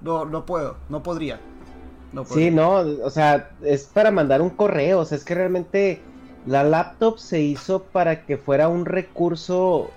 No, 0.00 0.24
no 0.24 0.46
puedo, 0.46 0.76
no 0.88 1.02
podría. 1.02 1.40
No 2.12 2.24
sí, 2.26 2.50
no, 2.50 2.74
o 2.74 3.10
sea, 3.10 3.50
es 3.62 3.84
para 3.84 4.10
mandar 4.10 4.42
un 4.42 4.50
correo, 4.50 5.00
o 5.00 5.04
sea, 5.06 5.16
es 5.16 5.24
que 5.24 5.34
realmente 5.34 6.02
la 6.44 6.62
laptop 6.62 7.18
se 7.18 7.40
hizo 7.40 7.84
para 7.84 8.26
que 8.26 8.36
fuera 8.36 8.68
un 8.68 8.84
recurso 8.84 9.90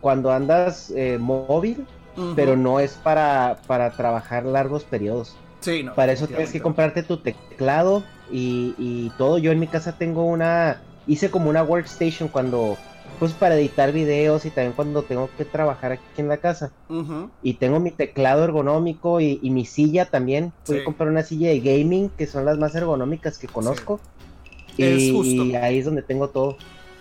cuando 0.00 0.32
andas 0.32 0.92
eh, 0.96 1.18
móvil, 1.20 1.86
pero 2.34 2.56
no 2.56 2.80
es 2.80 2.94
para, 2.94 3.60
para 3.68 3.92
trabajar 3.92 4.44
largos 4.44 4.82
periodos. 4.82 5.36
Sí, 5.60 5.84
no. 5.84 5.94
Para 5.94 6.12
eso 6.12 6.26
tienes 6.26 6.50
que 6.50 6.60
comprarte 6.60 7.04
tu 7.04 7.18
teclado 7.18 8.02
y, 8.30 9.10
todo. 9.18 9.38
Yo 9.38 9.52
en 9.52 9.60
mi 9.60 9.66
casa 9.66 9.92
tengo 9.92 10.24
una, 10.24 10.80
hice 11.06 11.30
como 11.30 11.50
una 11.50 11.62
workstation 11.62 12.28
cuando, 12.28 12.76
pues 13.18 13.32
para 13.32 13.56
editar 13.56 13.92
videos 13.92 14.44
y 14.46 14.50
también 14.50 14.72
cuando 14.72 15.02
tengo 15.02 15.28
que 15.36 15.44
trabajar 15.44 15.92
aquí 15.92 16.04
en 16.16 16.28
la 16.28 16.38
casa. 16.38 16.72
Y 17.42 17.54
tengo 17.54 17.80
mi 17.80 17.90
teclado 17.90 18.44
ergonómico 18.44 19.20
y, 19.20 19.38
mi 19.42 19.64
silla 19.64 20.06
también. 20.06 20.52
Fui 20.64 20.80
a 20.80 20.84
comprar 20.84 21.08
una 21.08 21.22
silla 21.22 21.48
de 21.48 21.60
gaming 21.60 22.10
que 22.10 22.26
son 22.26 22.44
las 22.44 22.58
más 22.58 22.74
ergonómicas 22.74 23.38
que 23.38 23.48
conozco. 23.48 24.00
Y, 24.76 25.54
ahí 25.56 25.78
es 25.78 25.84
donde 25.84 26.02
tengo 26.02 26.28
todo. 26.28 26.56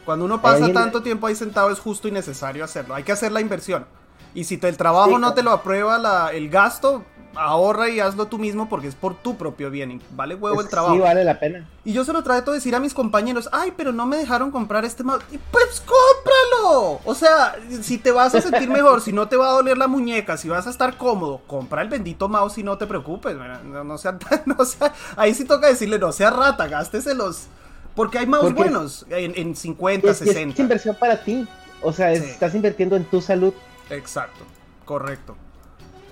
Cuando 0.06 0.26
uno 0.26 0.42
pasa 0.42 0.72
tanto 0.74 1.04
tiempo 1.04 1.28
ahí 1.28 1.36
sentado 1.36 1.70
es 1.72 1.80
justo 1.80 2.08
y 2.08 2.12
necesario 2.12 2.64
hacerlo. 2.64 2.96
Hay 2.96 3.04
que 3.04 3.12
hacer 3.12 3.32
la 3.32 3.40
inversión. 3.40 3.86
Y 4.34 4.46
si 4.46 4.60
el 4.62 4.78
trabajo 4.78 5.20
no 5.20 5.34
te 5.34 5.44
lo 5.44 5.52
aprueba 5.52 6.32
el 6.34 6.50
gasto, 6.50 7.04
ahorra 7.36 7.90
y 7.90 8.00
hazlo 8.00 8.28
tú 8.28 8.38
mismo 8.38 8.70
porque 8.70 8.88
es 8.88 8.96
por 8.96 9.16
tu 9.16 9.38
propio 9.38 9.70
bien. 9.70 10.02
Vale 10.12 10.36
huevo 10.36 10.62
el 10.62 10.68
trabajo. 10.68 10.96
Sí, 10.96 11.00
vale 11.02 11.24
la 11.24 11.40
pena. 11.40 11.68
Y 11.84 11.94
yo 11.94 12.06
se 12.06 12.14
lo 12.14 12.24
trato 12.24 12.52
de 12.52 12.58
decir 12.58 12.76
a 12.76 12.80
mis 12.80 12.94
compañeros, 12.94 13.50
ay, 13.52 13.74
pero 13.76 13.92
no 13.92 14.06
me 14.06 14.18
dejaron 14.18 14.52
comprar 14.52 14.86
este 14.86 15.04
mouse. 15.04 15.24
Y 15.32 15.38
pues 15.38 15.82
cómpralo. 15.82 17.02
O 17.06 17.16
sea, 17.16 17.56
si 17.82 17.98
te 17.98 18.12
vas 18.12 18.36
a 18.36 18.42
sentir 18.42 18.70
mejor, 18.70 19.02
si 19.02 19.14
no 19.14 19.28
te 19.28 19.38
va 19.38 19.50
a 19.50 19.54
doler 19.54 19.78
la 19.78 19.88
muñeca, 19.88 20.38
si 20.38 20.50
vas 20.50 20.68
a 20.68 20.70
estar 20.70 20.98
cómodo, 20.98 21.42
compra 21.48 21.82
el 21.82 21.90
bendito 21.90 22.28
mouse 22.30 22.58
y 22.58 22.64
no 22.64 22.78
te 22.78 22.88
preocupes. 22.88 23.36
No, 23.64 23.98
sea, 23.98 24.18
no 24.46 24.66
sea, 24.66 24.94
ahí 25.16 25.34
sí 25.34 25.46
toca 25.46 25.68
decirle, 25.68 26.00
no 26.00 26.12
sea 26.12 26.30
rata, 26.30 26.68
gásteselos. 26.68 27.48
Porque 27.96 28.20
hay 28.20 28.26
mouse 28.26 28.54
buenos 28.54 29.06
en, 29.10 29.34
en 29.36 29.56
50, 29.56 30.14
60. 30.14 30.54
Es 30.54 30.60
inversión 30.60 30.96
para 30.96 31.22
ti. 31.24 31.48
O 31.82 31.92
sea, 31.92 32.12
estás 32.12 32.56
invirtiendo 32.56 32.96
en 32.96 33.06
tu 33.06 33.22
salud. 33.22 33.54
Exacto, 33.90 34.46
correcto. 34.86 35.36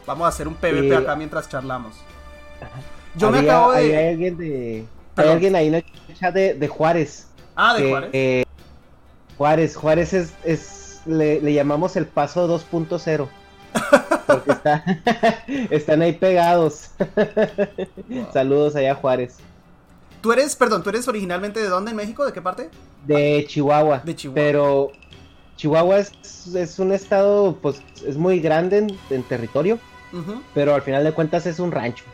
Vamos 0.10 0.26
a 0.26 0.30
hacer 0.30 0.48
un 0.48 0.56
PvP 0.56 0.96
acá 0.96 1.16
mientras 1.16 1.48
charlamos. 1.48 1.94
Yo 3.14 3.30
me 3.30 3.42
acabo 3.42 3.74
de. 3.74 3.96
Hay 3.96 4.08
alguien 4.08 4.38
de. 4.38 4.86
Hay 5.16 5.28
alguien 5.30 5.56
ahí 5.56 5.68
en 5.68 5.76
el 5.76 5.86
chat 6.20 6.34
de, 6.34 6.68
Juárez. 6.68 7.28
Ah, 7.56 7.76
de 7.76 7.90
Juárez. 7.90 8.10
Eh, 8.14 8.46
Juárez, 9.38 9.76
Juárez 9.76 10.14
es. 10.14 10.34
es 10.44 11.02
le, 11.06 11.54
llamamos 11.54 11.96
el 11.96 12.08
paso 12.08 12.48
2.0. 12.50 13.28
Porque 14.26 14.52
está, 14.52 14.84
están 15.70 16.02
ahí 16.02 16.14
pegados. 16.14 16.90
Saludos 18.34 18.76
allá 18.76 18.96
Juárez. 18.96 19.38
Tú 20.22 20.32
eres, 20.32 20.56
perdón, 20.56 20.82
¿tú 20.82 20.90
eres 20.90 21.08
originalmente 21.08 21.60
de 21.60 21.70
dónde 21.70 21.92
en 21.92 21.98
México? 21.98 22.26
¿De 22.26 22.34
qué 22.34 22.42
parte? 22.42 22.72
De 23.06 23.46
Chihuahua. 23.48 24.00
De 24.04 24.16
Chihuahua. 24.16 24.44
Pero 24.44 24.92
Chihuahua 25.60 26.00
es, 26.00 26.80
un 26.80 26.94
estado, 26.94 27.58
pues, 27.62 27.82
es 28.08 28.18
muy 28.18 28.40
grande 28.40 28.88
en, 29.10 29.24
territorio, 29.24 29.78
pero 30.54 30.76
al 30.76 30.82
final 30.82 31.04
de 31.04 31.12
cuentas 31.12 31.46
es 31.46 31.60
un 31.60 31.72
rancho. 31.72 32.06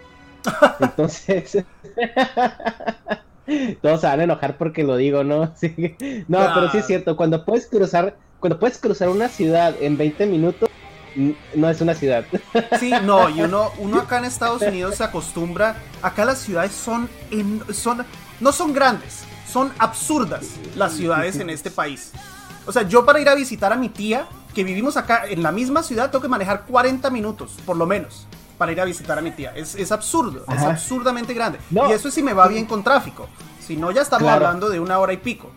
Entonces, 0.80 1.64
todos 3.82 4.02
se 4.02 4.08
van 4.08 4.20
a 4.20 4.24
enojar 4.24 4.58
porque 4.58 4.84
lo 4.84 4.98
digo, 4.98 5.24
¿no? 5.24 5.54
Sí. 5.56 5.96
No, 6.28 6.40
pero 6.54 6.72
sí 6.72 6.80
es 6.80 6.88
cierto, 6.88 7.16
cuando 7.16 7.46
puedes 7.46 7.68
cruzar, 7.68 8.18
cuando 8.40 8.60
puedes 8.60 8.78
cruzar 8.78 9.10
una 9.10 9.30
ciudad 9.30 9.76
en 9.80 9.98
20 9.98 10.26
minutos, 10.28 10.70
no 11.56 11.70
es 11.70 11.80
una 11.80 11.94
ciudad. 11.94 12.26
Sí, 12.80 12.92
no, 13.04 13.30
y 13.30 13.42
uno, 13.42 13.72
uno 13.78 14.02
acá 14.02 14.18
en 14.18 14.26
Estados 14.26 14.62
Unidos 14.62 14.96
se 14.96 15.04
acostumbra, 15.04 15.78
acá 16.02 16.26
las 16.26 16.40
ciudades 16.40 16.74
son, 16.74 17.10
son, 17.72 18.06
no 18.42 18.52
son 18.52 18.74
grandes, 18.74 19.24
son 19.50 19.72
absurdas 19.78 20.56
las 20.76 20.94
ciudades 20.94 21.38
en 21.38 21.50
este 21.50 21.72
país. 21.72 22.12
O 22.66 22.72
sea, 22.72 22.82
yo 22.82 23.06
para 23.06 23.20
ir 23.22 23.30
a 23.30 23.36
visitar 23.36 23.72
a 23.72 23.78
mi 23.78 23.88
tía, 23.88 24.28
que 24.56 24.64
vivimos 24.64 24.98
acá 24.98 25.26
en 25.28 25.44
la 25.44 25.52
misma 25.52 25.84
ciudad, 25.84 26.10
tengo 26.10 26.22
que 26.22 26.30
manejar 26.30 26.64
40 26.66 27.12
minutos, 27.12 27.58
por 27.66 27.76
lo 27.76 27.86
menos, 27.86 28.26
para 28.58 28.72
ir 28.72 28.82
a 28.82 28.86
visitar 28.86 29.20
a 29.20 29.22
mi 29.22 29.32
tía. 29.32 29.54
Es, 29.54 29.92
absurdo, 29.92 30.44
es 30.52 30.64
absurdamente 30.64 31.34
grande. 31.34 31.60
y 31.70 31.92
eso 31.92 32.08
es 32.08 32.14
si 32.14 32.24
me 32.24 32.34
va 32.34 32.48
bien 32.48 32.66
con 32.66 32.84
tráfico. 32.84 33.28
Si 33.60 33.76
no, 33.76 33.92
ya 33.92 34.02
estamos 34.02 34.30
hablando 34.30 34.70
de 34.70 34.80
una 34.80 34.98
hora 34.98 35.14
y 35.14 35.18
pico. 35.18 35.52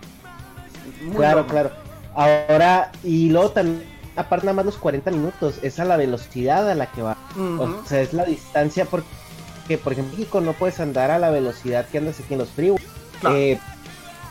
claro, 1.15 1.47
claro. 1.47 1.71
Ahora, 2.15 2.91
y 3.05 3.31
luego 3.31 3.53
también, 3.53 3.85
aparte 4.17 4.47
nada 4.47 4.57
más 4.57 4.67
los 4.67 4.77
40 4.77 5.13
minutos, 5.13 5.61
es 5.63 5.79
a 5.79 5.85
la 5.85 5.97
velocidad 5.97 6.69
a 6.69 6.75
la 6.75 6.91
que 6.91 7.03
va. 7.03 7.17
O 7.59 7.87
sea, 7.87 8.01
es 8.01 8.13
la 8.13 8.25
distancia, 8.25 8.85
porque, 8.87 9.79
por 9.79 9.93
ejemplo, 9.93 10.15
en 10.15 10.19
México 10.19 10.41
no 10.41 10.55
puedes 10.55 10.81
andar 10.81 11.13
a 11.13 11.21
la 11.21 11.31
velocidad 11.31 11.87
que 11.87 11.99
andas 11.99 12.19
aquí 12.19 12.35
en 12.35 12.41
los 12.41 12.51
freeways. 12.51 12.85
Eh, 13.31 13.61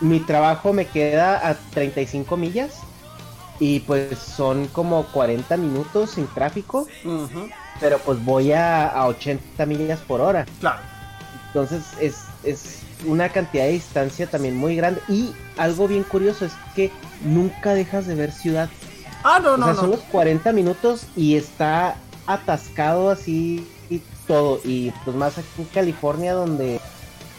mi 0.01 0.19
trabajo 0.19 0.73
me 0.73 0.87
queda 0.87 1.47
a 1.47 1.55
35 1.55 2.35
millas 2.35 2.81
y 3.59 3.79
pues 3.81 4.17
son 4.17 4.67
como 4.67 5.05
40 5.07 5.57
minutos 5.57 6.11
sin 6.11 6.27
tráfico, 6.27 6.87
pero 7.79 7.99
pues 7.99 8.23
voy 8.23 8.51
a, 8.53 8.93
80 9.05 9.65
millas 9.65 9.99
por 10.01 10.21
hora. 10.21 10.45
Claro. 10.59 10.79
Entonces 11.47 11.83
es, 11.99 12.25
es 12.43 12.81
una 13.05 13.29
cantidad 13.29 13.65
de 13.65 13.71
distancia 13.71 14.27
también 14.27 14.55
muy 14.57 14.75
grande 14.75 15.01
y 15.07 15.33
algo 15.57 15.87
bien 15.87 16.03
curioso 16.03 16.45
es 16.45 16.53
que 16.75 16.91
nunca 17.23 17.73
dejas 17.73 18.07
de 18.07 18.15
ver 18.15 18.31
ciudad. 18.31 18.69
Ah, 19.23 19.39
no, 19.41 19.53
o 19.53 19.57
no, 19.57 19.65
sea, 19.65 19.75
Son 19.75 19.91
los 19.91 19.99
40 20.01 20.51
minutos 20.53 21.07
y 21.15 21.35
está 21.35 21.95
atascado 22.27 23.09
así 23.09 23.67
y 23.89 24.01
todo. 24.27 24.59
Y 24.63 24.91
pues 25.03 25.15
más 25.15 25.37
aquí 25.37 25.47
en 25.59 25.65
California 25.65 26.33
donde 26.33 26.79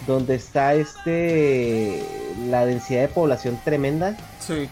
donde 0.06 0.36
está 0.36 0.74
este 0.74 2.02
la 2.48 2.64
densidad 2.64 3.02
de 3.02 3.08
población 3.08 3.60
tremenda. 3.64 4.16
Sí. 4.40 4.68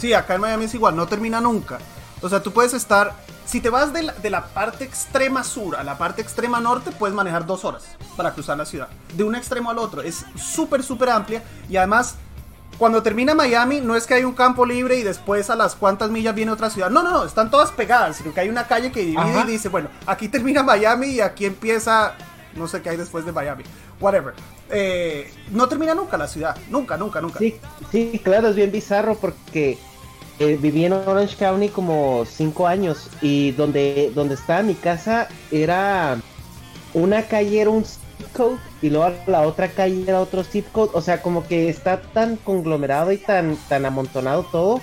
Sí, 0.00 0.14
acá 0.14 0.36
en 0.36 0.40
Miami 0.40 0.64
es 0.64 0.74
igual, 0.74 0.96
no 0.96 1.06
termina 1.06 1.42
nunca. 1.42 1.78
O 2.22 2.28
sea, 2.28 2.42
tú 2.42 2.52
puedes 2.52 2.72
estar, 2.72 3.14
si 3.44 3.60
te 3.60 3.68
vas 3.68 3.92
de 3.92 4.02
la, 4.04 4.12
de 4.14 4.30
la 4.30 4.46
parte 4.46 4.84
extrema 4.84 5.44
sur 5.44 5.76
a 5.76 5.84
la 5.84 5.98
parte 5.98 6.22
extrema 6.22 6.58
norte, 6.58 6.90
puedes 6.90 7.14
manejar 7.14 7.44
dos 7.44 7.64
horas 7.66 7.84
para 8.16 8.32
cruzar 8.32 8.56
la 8.56 8.64
ciudad. 8.64 8.88
De 9.14 9.24
un 9.24 9.34
extremo 9.34 9.70
al 9.70 9.78
otro. 9.78 10.00
Es 10.00 10.24
súper, 10.36 10.82
súper 10.82 11.10
amplia. 11.10 11.42
Y 11.68 11.76
además, 11.76 12.16
cuando 12.78 13.02
termina 13.02 13.34
Miami, 13.34 13.82
no 13.82 13.94
es 13.94 14.06
que 14.06 14.14
hay 14.14 14.24
un 14.24 14.32
campo 14.32 14.64
libre 14.64 14.98
y 14.98 15.02
después 15.02 15.50
a 15.50 15.54
las 15.54 15.74
cuantas 15.74 16.10
millas 16.10 16.34
viene 16.34 16.50
otra 16.50 16.70
ciudad. 16.70 16.88
No, 16.88 17.02
no, 17.02 17.10
no, 17.10 17.24
están 17.24 17.50
todas 17.50 17.70
pegadas, 17.70 18.16
sino 18.16 18.32
que 18.32 18.40
hay 18.40 18.48
una 18.48 18.66
calle 18.66 18.90
que 18.90 19.00
divide 19.00 19.42
y 19.44 19.50
dice, 19.50 19.68
bueno, 19.68 19.90
aquí 20.06 20.28
termina 20.28 20.62
Miami 20.62 21.08
y 21.08 21.20
aquí 21.20 21.44
empieza, 21.44 22.14
no 22.54 22.66
sé 22.68 22.80
qué 22.80 22.88
hay 22.88 22.96
después 22.96 23.26
de 23.26 23.32
Miami. 23.32 23.64
Whatever. 24.00 24.32
Eh, 24.70 25.30
no 25.50 25.68
termina 25.68 25.94
nunca 25.94 26.16
la 26.16 26.26
ciudad. 26.26 26.56
Nunca, 26.70 26.96
nunca, 26.96 27.20
nunca. 27.20 27.38
Sí, 27.38 27.60
sí 27.90 28.18
claro, 28.24 28.48
es 28.48 28.56
bien 28.56 28.72
bizarro 28.72 29.14
porque 29.14 29.78
eh, 30.40 30.56
viví 30.60 30.86
en 30.86 30.94
Orange 30.94 31.36
County 31.36 31.68
como 31.68 32.24
cinco 32.24 32.66
años 32.66 33.10
y 33.20 33.50
donde, 33.52 34.10
donde 34.14 34.34
estaba 34.34 34.62
mi 34.62 34.74
casa 34.74 35.28
era 35.52 36.18
una 36.94 37.22
calle 37.24 37.60
era 37.60 37.68
un 37.68 37.84
zip 37.84 38.00
code 38.34 38.56
y 38.80 38.88
luego 38.88 39.14
la 39.26 39.42
otra 39.42 39.68
calle 39.68 40.02
era 40.06 40.18
otro 40.18 40.42
zip 40.42 40.66
code. 40.72 40.92
O 40.94 41.02
sea, 41.02 41.20
como 41.20 41.46
que 41.46 41.68
está 41.68 42.00
tan 42.00 42.36
conglomerado 42.36 43.12
y 43.12 43.18
tan, 43.18 43.56
tan 43.68 43.84
amontonado 43.84 44.44
todo 44.44 44.80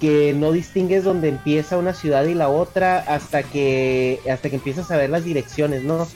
que 0.00 0.34
no 0.34 0.50
distingues 0.50 1.04
dónde 1.04 1.28
empieza 1.28 1.78
una 1.78 1.94
ciudad 1.94 2.24
y 2.24 2.34
la 2.34 2.48
otra 2.48 2.98
hasta 2.98 3.44
que 3.44 4.20
hasta 4.28 4.50
que 4.50 4.56
empiezas 4.56 4.90
a 4.90 4.96
ver 4.96 5.10
las 5.10 5.24
direcciones, 5.24 5.84
¿no? 5.84 6.08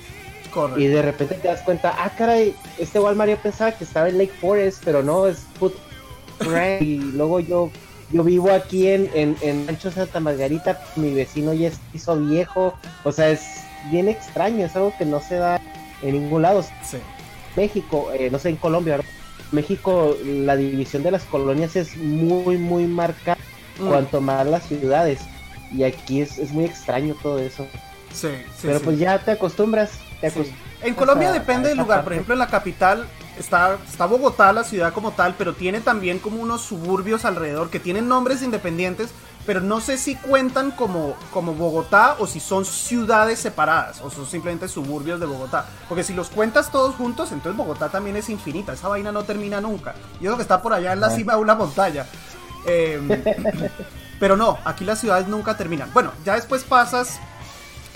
Y 0.76 0.86
de 0.88 1.02
repente 1.02 1.36
te 1.36 1.48
das 1.48 1.62
cuenta, 1.62 1.94
ah, 1.96 2.10
caray, 2.18 2.54
este 2.78 2.98
Walmart 2.98 3.30
yo 3.30 3.36
pensaba 3.38 3.72
que 3.72 3.84
estaba 3.84 4.08
en 4.08 4.18
Lake 4.18 4.32
Forest, 4.40 4.82
pero 4.84 5.04
no, 5.04 5.28
es 5.28 5.46
Put 5.58 5.72
Y 6.80 6.98
luego 6.98 7.40
yo 7.40 7.70
yo 8.12 8.22
vivo 8.24 8.50
aquí 8.52 8.88
en, 8.88 9.10
en, 9.14 9.36
en 9.42 9.66
Rancho 9.66 9.90
Santa 9.90 10.20
Margarita, 10.20 10.80
mi 10.96 11.12
vecino 11.12 11.52
ya 11.52 11.68
es 11.68 11.78
piso 11.92 12.16
viejo, 12.16 12.74
o 13.04 13.12
sea, 13.12 13.30
es 13.30 13.42
bien 13.90 14.08
extraño, 14.08 14.64
es 14.66 14.76
algo 14.76 14.92
que 14.98 15.04
no 15.04 15.20
se 15.20 15.36
da 15.36 15.60
en 16.02 16.12
ningún 16.22 16.42
lado. 16.42 16.62
Sí. 16.62 16.98
México, 17.56 18.10
eh, 18.14 18.28
no 18.30 18.38
sé, 18.38 18.50
en 18.50 18.56
Colombia, 18.56 19.00
México 19.50 20.16
la 20.24 20.56
división 20.56 21.02
de 21.02 21.10
las 21.10 21.24
colonias 21.24 21.76
es 21.76 21.96
muy, 21.96 22.56
muy 22.58 22.86
marcada, 22.86 23.38
Mm. 23.78 23.88
cuanto 23.88 24.20
más 24.20 24.46
las 24.46 24.66
ciudades. 24.68 25.20
Y 25.74 25.82
aquí 25.84 26.20
es, 26.20 26.38
es 26.38 26.52
muy 26.52 26.66
extraño 26.66 27.16
todo 27.22 27.38
eso. 27.38 27.66
Sí, 28.12 28.28
sí, 28.54 28.62
Pero 28.64 28.80
pues 28.80 28.98
ya 28.98 29.18
te 29.18 29.30
acostumbras. 29.30 29.92
Te 30.20 30.30
Sí. 30.30 30.52
En 30.82 30.94
Colombia 30.94 31.32
depende 31.32 31.68
del 31.68 31.78
lugar. 31.78 32.02
Por 32.04 32.12
ejemplo, 32.12 32.34
en 32.34 32.38
la 32.38 32.48
capital 32.48 33.06
está, 33.38 33.76
está 33.88 34.06
Bogotá, 34.06 34.52
la 34.52 34.64
ciudad 34.64 34.92
como 34.92 35.12
tal, 35.12 35.34
pero 35.38 35.54
tiene 35.54 35.80
también 35.80 36.18
como 36.18 36.40
unos 36.40 36.62
suburbios 36.62 37.24
alrededor 37.24 37.70
que 37.70 37.78
tienen 37.80 38.08
nombres 38.08 38.42
independientes, 38.42 39.10
pero 39.46 39.60
no 39.60 39.80
sé 39.80 39.96
si 39.98 40.14
cuentan 40.16 40.70
como, 40.70 41.16
como 41.32 41.54
Bogotá 41.54 42.16
o 42.18 42.26
si 42.26 42.40
son 42.40 42.64
ciudades 42.64 43.38
separadas 43.40 44.00
o 44.02 44.10
son 44.10 44.26
simplemente 44.26 44.68
suburbios 44.68 45.18
de 45.20 45.26
Bogotá. 45.26 45.66
Porque 45.88 46.04
si 46.04 46.14
los 46.14 46.28
cuentas 46.28 46.70
todos 46.70 46.94
juntos, 46.94 47.32
entonces 47.32 47.56
Bogotá 47.56 47.88
también 47.88 48.16
es 48.16 48.28
infinita. 48.28 48.72
Esa 48.72 48.88
vaina 48.88 49.10
no 49.12 49.24
termina 49.24 49.60
nunca. 49.60 49.94
Y 50.20 50.26
eso 50.26 50.36
que 50.36 50.42
está 50.42 50.62
por 50.62 50.72
allá 50.72 50.92
en 50.92 51.00
la 51.00 51.08
Ah. 51.08 51.10
cima 51.10 51.34
de 51.34 51.40
una 51.40 51.54
montaña. 51.54 52.06
Em, 52.66 53.08
pero 54.20 54.36
no, 54.36 54.58
aquí 54.64 54.84
las 54.84 55.00
ciudades 55.00 55.26
nunca 55.26 55.56
terminan. 55.56 55.90
Bueno, 55.92 56.12
ya 56.24 56.34
después 56.34 56.62
pasas 56.64 57.18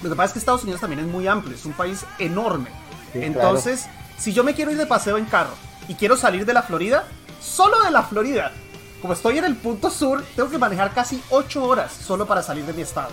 lo 0.02 0.10
que 0.10 0.16
pasa 0.16 0.26
es 0.26 0.32
que 0.34 0.38
Estados 0.40 0.62
Unidos 0.62 0.80
también 0.80 1.00
es 1.00 1.06
muy 1.06 1.26
amplio, 1.26 1.54
es 1.54 1.64
un 1.64 1.72
país 1.72 2.04
enorme. 2.18 2.68
Sí, 3.12 3.20
Entonces, 3.22 3.86
si 4.18 4.32
yo 4.32 4.44
me 4.44 4.54
quiero 4.54 4.70
ir 4.70 4.76
de 4.78 4.86
paseo 4.86 5.16
en 5.18 5.24
carro 5.26 5.54
y 5.88 5.94
quiero 5.94 6.16
salir 6.16 6.44
de 6.44 6.52
la 6.52 6.62
Florida, 6.62 7.04
solo 7.40 7.80
de 7.82 7.90
la 7.90 8.02
Florida, 8.02 8.52
como 9.00 9.12
estoy 9.12 9.38
en 9.38 9.44
el 9.44 9.56
punto 9.56 9.90
sur, 9.90 10.24
tengo 10.34 10.50
que 10.50 10.58
manejar 10.58 10.92
casi 10.92 11.22
8 11.30 11.64
horas 11.64 11.92
solo 11.92 12.26
para 12.26 12.42
salir 12.42 12.64
de 12.66 12.72
mi 12.72 12.82
estado. 12.82 13.10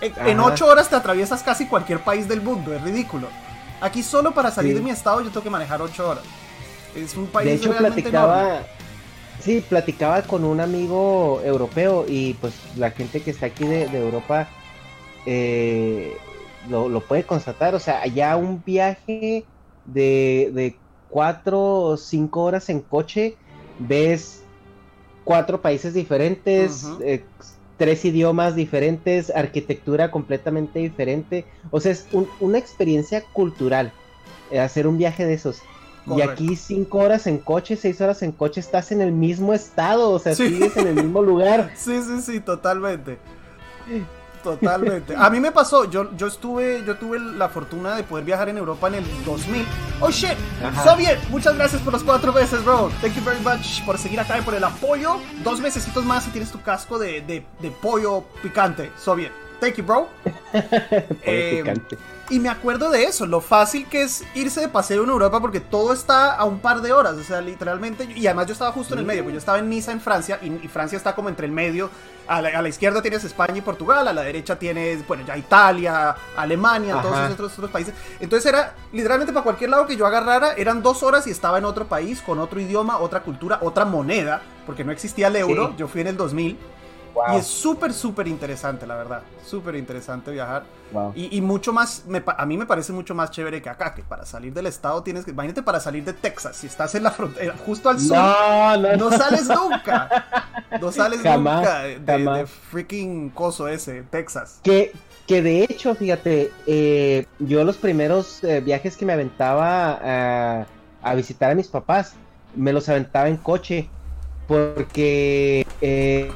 En, 0.00 0.12
en 0.26 0.40
Ajá. 0.40 0.48
8 0.52 0.66
horas 0.66 0.88
te 0.88 0.96
atraviesas 0.96 1.42
casi 1.42 1.66
cualquier 1.66 2.00
país 2.00 2.28
del 2.28 2.42
mundo, 2.42 2.74
es 2.74 2.82
ridículo. 2.82 3.28
Aquí 3.80 4.02
solo 4.02 4.32
para 4.32 4.50
salir 4.50 4.72
Sí. 4.72 4.78
de 4.78 4.84
mi 4.84 4.90
estado 4.90 5.20
yo 5.20 5.28
tengo 5.30 5.42
que 5.42 5.50
manejar 5.50 5.80
8 5.82 6.08
horas. 6.10 6.24
Es 6.94 7.16
un 7.16 7.26
país 7.26 7.48
De 7.48 7.54
hecho, 7.54 7.70
realmente 7.70 8.02
platicaba. 8.02 8.40
enorme. 8.42 8.66
Sí, 9.42 9.64
platicaba 9.68 10.22
con 10.22 10.44
un 10.44 10.60
amigo 10.60 11.40
europeo 11.44 12.04
y 12.06 12.34
pues 12.34 12.52
la 12.76 12.90
gente 12.92 13.22
que 13.22 13.30
está 13.32 13.46
aquí 13.46 13.64
de, 13.64 13.88
de 13.88 13.98
Europa 13.98 14.46
eh, 15.26 16.16
lo, 16.68 16.88
lo 16.88 17.00
puede 17.00 17.24
constatar. 17.24 17.74
O 17.74 17.78
sea, 17.80 18.02
allá 18.02 18.36
un 18.36 18.62
viaje 18.64 19.46
de, 19.84 20.50
de 20.54 20.80
cuatro 21.08 21.60
o 21.60 21.96
cinco 21.96 22.42
horas 22.44 22.68
en 22.70 22.80
coche, 22.80 23.36
ves 23.78 24.42
cuatro 25.24 25.60
países 25.60 25.94
diferentes, 25.94 26.84
eh, 27.04 27.24
tres 27.76 28.04
idiomas 28.04 28.54
diferentes, 28.56 29.30
arquitectura 29.34 30.10
completamente 30.10 30.78
diferente. 30.78 31.46
O 31.70 31.80
sea, 31.80 31.92
es 31.92 32.06
un- 32.12 32.28
una 32.40 32.58
experiencia 32.58 33.22
cultural 33.32 33.92
eh, 34.50 34.58
hacer 34.60 34.86
un 34.86 34.98
viaje 34.98 35.24
de 35.26 35.34
esos. 35.34 35.62
Y 36.16 36.20
aquí 36.20 36.56
cinco 36.56 36.98
horas 36.98 37.28
en 37.28 37.38
coche, 37.38 37.76
seis 37.76 38.00
horas 38.00 38.22
en 38.22 38.32
coche, 38.32 38.58
estás 38.60 38.90
en 38.90 39.00
el 39.00 39.12
mismo 39.12 39.54
estado, 39.54 40.10
o 40.10 40.18
sea, 40.18 40.34
Sí. 40.34 40.48
sigues 40.48 40.76
en 40.76 40.88
el 40.88 40.94
mismo 40.96 41.22
lugar. 41.22 41.70
Sí, 41.76 42.02
sí, 42.02 42.20
sí, 42.20 42.40
totalmente. 42.40 43.18
Totalmente. 44.42 45.14
A 45.16 45.30
mí 45.30 45.40
me 45.40 45.52
pasó, 45.52 45.84
yo, 45.90 46.10
yo 46.16 46.26
estuve, 46.26 46.82
yo 46.86 46.96
tuve 46.96 47.18
la 47.18 47.48
fortuna 47.48 47.94
de 47.96 48.02
poder 48.02 48.24
viajar 48.24 48.48
en 48.48 48.58
Europa 48.58 48.88
en 48.88 48.96
el 48.96 49.24
2000. 49.24 49.64
Oh 50.00 50.10
shit, 50.10 50.32
Ajá. 50.64 50.84
Soviet, 50.84 51.18
muchas 51.30 51.56
gracias 51.56 51.80
por 51.82 51.92
los 51.92 52.02
cuatro 52.02 52.32
meses, 52.32 52.64
bro. 52.64 52.90
Thank 53.00 53.14
you 53.14 53.24
very 53.24 53.40
much 53.40 53.84
por 53.84 53.98
seguir 53.98 54.18
acá 54.20 54.38
y 54.38 54.42
por 54.42 54.54
el 54.54 54.64
apoyo. 54.64 55.18
Dos 55.44 55.60
mesecitos 55.60 56.04
más 56.04 56.26
y 56.26 56.30
tienes 56.30 56.50
tu 56.50 56.60
casco 56.62 56.98
de, 56.98 57.20
de, 57.22 57.44
de 57.60 57.70
pollo 57.70 58.24
picante, 58.42 58.90
Soviet. 58.98 59.30
Thank 59.60 59.76
you, 59.76 59.84
bro. 59.84 60.08
Pollo 60.52 60.64
Eh, 61.22 61.60
picante. 61.62 61.96
Y 62.32 62.40
me 62.40 62.48
acuerdo 62.48 62.88
de 62.88 63.04
eso, 63.04 63.26
lo 63.26 63.42
fácil 63.42 63.86
que 63.86 64.04
es 64.04 64.24
irse 64.34 64.62
de 64.62 64.68
paseo 64.68 65.04
en 65.04 65.10
Europa 65.10 65.38
porque 65.38 65.60
todo 65.60 65.92
está 65.92 66.34
a 66.34 66.46
un 66.46 66.60
par 66.60 66.80
de 66.80 66.90
horas, 66.90 67.18
o 67.18 67.22
sea, 67.22 67.42
literalmente. 67.42 68.08
Y 68.16 68.26
además 68.26 68.46
yo 68.46 68.54
estaba 68.54 68.72
justo 68.72 68.94
en 68.94 69.00
el 69.00 69.04
medio, 69.04 69.22
pues 69.22 69.34
yo 69.34 69.38
estaba 69.38 69.58
en 69.58 69.68
Niza, 69.68 69.92
en 69.92 70.00
Francia, 70.00 70.38
y, 70.40 70.46
y 70.46 70.68
Francia 70.68 70.96
está 70.96 71.14
como 71.14 71.28
entre 71.28 71.44
el 71.44 71.52
medio. 71.52 71.90
A 72.26 72.40
la, 72.40 72.58
a 72.58 72.62
la 72.62 72.70
izquierda 72.70 73.02
tienes 73.02 73.22
España 73.24 73.58
y 73.58 73.60
Portugal, 73.60 74.08
a 74.08 74.14
la 74.14 74.22
derecha 74.22 74.58
tienes, 74.58 75.06
bueno, 75.06 75.24
ya 75.26 75.36
Italia, 75.36 76.16
Alemania, 76.34 77.02
todos 77.02 77.18
esos 77.18 77.32
otros, 77.32 77.52
otros 77.52 77.70
países. 77.70 77.92
Entonces 78.18 78.50
era 78.50 78.76
literalmente 78.92 79.34
para 79.34 79.44
cualquier 79.44 79.68
lado 79.68 79.86
que 79.86 79.96
yo 79.96 80.06
agarrara, 80.06 80.54
eran 80.54 80.82
dos 80.82 81.02
horas 81.02 81.26
y 81.26 81.30
estaba 81.30 81.58
en 81.58 81.66
otro 81.66 81.86
país, 81.86 82.22
con 82.22 82.38
otro 82.38 82.58
idioma, 82.58 82.96
otra 83.00 83.22
cultura, 83.22 83.58
otra 83.60 83.84
moneda, 83.84 84.40
porque 84.64 84.84
no 84.84 84.92
existía 84.92 85.26
el 85.26 85.36
euro. 85.36 85.68
Sí. 85.68 85.74
Yo 85.76 85.86
fui 85.86 86.00
en 86.00 86.06
el 86.06 86.16
2000. 86.16 86.56
Wow, 87.14 87.36
Y 87.36 87.36
es 87.36 87.46
súper, 87.46 87.92
súper 87.92 88.26
interesante, 88.26 88.86
la 88.86 88.96
verdad. 88.96 89.22
Súper 89.44 89.74
interesante 89.76 90.30
viajar. 90.30 90.64
wow. 90.90 91.12
Y, 91.14 91.36
y 91.36 91.40
mucho 91.42 91.72
más, 91.72 92.04
me 92.06 92.22
a 92.26 92.46
mí 92.46 92.56
me 92.56 92.64
parece 92.66 92.92
mucho 92.92 93.14
más 93.14 93.30
chévere 93.30 93.60
que 93.60 93.68
acá, 93.68 93.94
que 93.94 94.02
para 94.02 94.24
salir 94.24 94.52
del 94.54 94.66
estado 94.66 95.02
tienes 95.02 95.24
que, 95.24 95.30
imagínate 95.32 95.62
para 95.62 95.78
salir 95.80 96.04
de 96.04 96.14
Texas, 96.14 96.56
si 96.56 96.66
estás 96.68 96.94
en 96.94 97.02
la 97.02 97.10
frontera, 97.10 97.54
justo 97.66 97.90
al 97.90 98.00
sur, 98.00 98.16
No, 98.16 98.76
no, 98.78 98.96
no 98.96 99.10
sales 99.12 99.48
nunca, 99.48 100.08
no 100.80 100.90
sales 100.92 101.20
Jamás, 101.22 101.56
nunca 101.58 101.82
de, 101.82 101.98
de- 101.98 102.24
jamás. 102.24 102.38
de 102.38 102.46
freaking 102.46 103.30
coso 103.30 103.68
ese, 103.68 104.02
Texas. 104.04 104.60
Que, 104.62 104.92
que 105.26 105.42
de 105.42 105.64
hecho, 105.64 105.94
fíjate, 105.94 106.50
eh, 106.66 107.26
yo 107.38 107.64
los 107.64 107.76
primeros 107.76 108.42
eh, 108.44 108.60
viajes 108.60 108.96
que 108.96 109.04
me 109.04 109.12
aventaba 109.12 109.98
a, 110.02 110.66
a 111.02 111.14
visitar 111.14 111.50
a 111.50 111.54
mis 111.54 111.68
papás, 111.68 112.14
me 112.54 112.72
los 112.72 112.88
aventaba 112.88 113.28
en 113.28 113.36
coche, 113.38 113.90
porque 114.46 115.66
eh, 115.80 116.30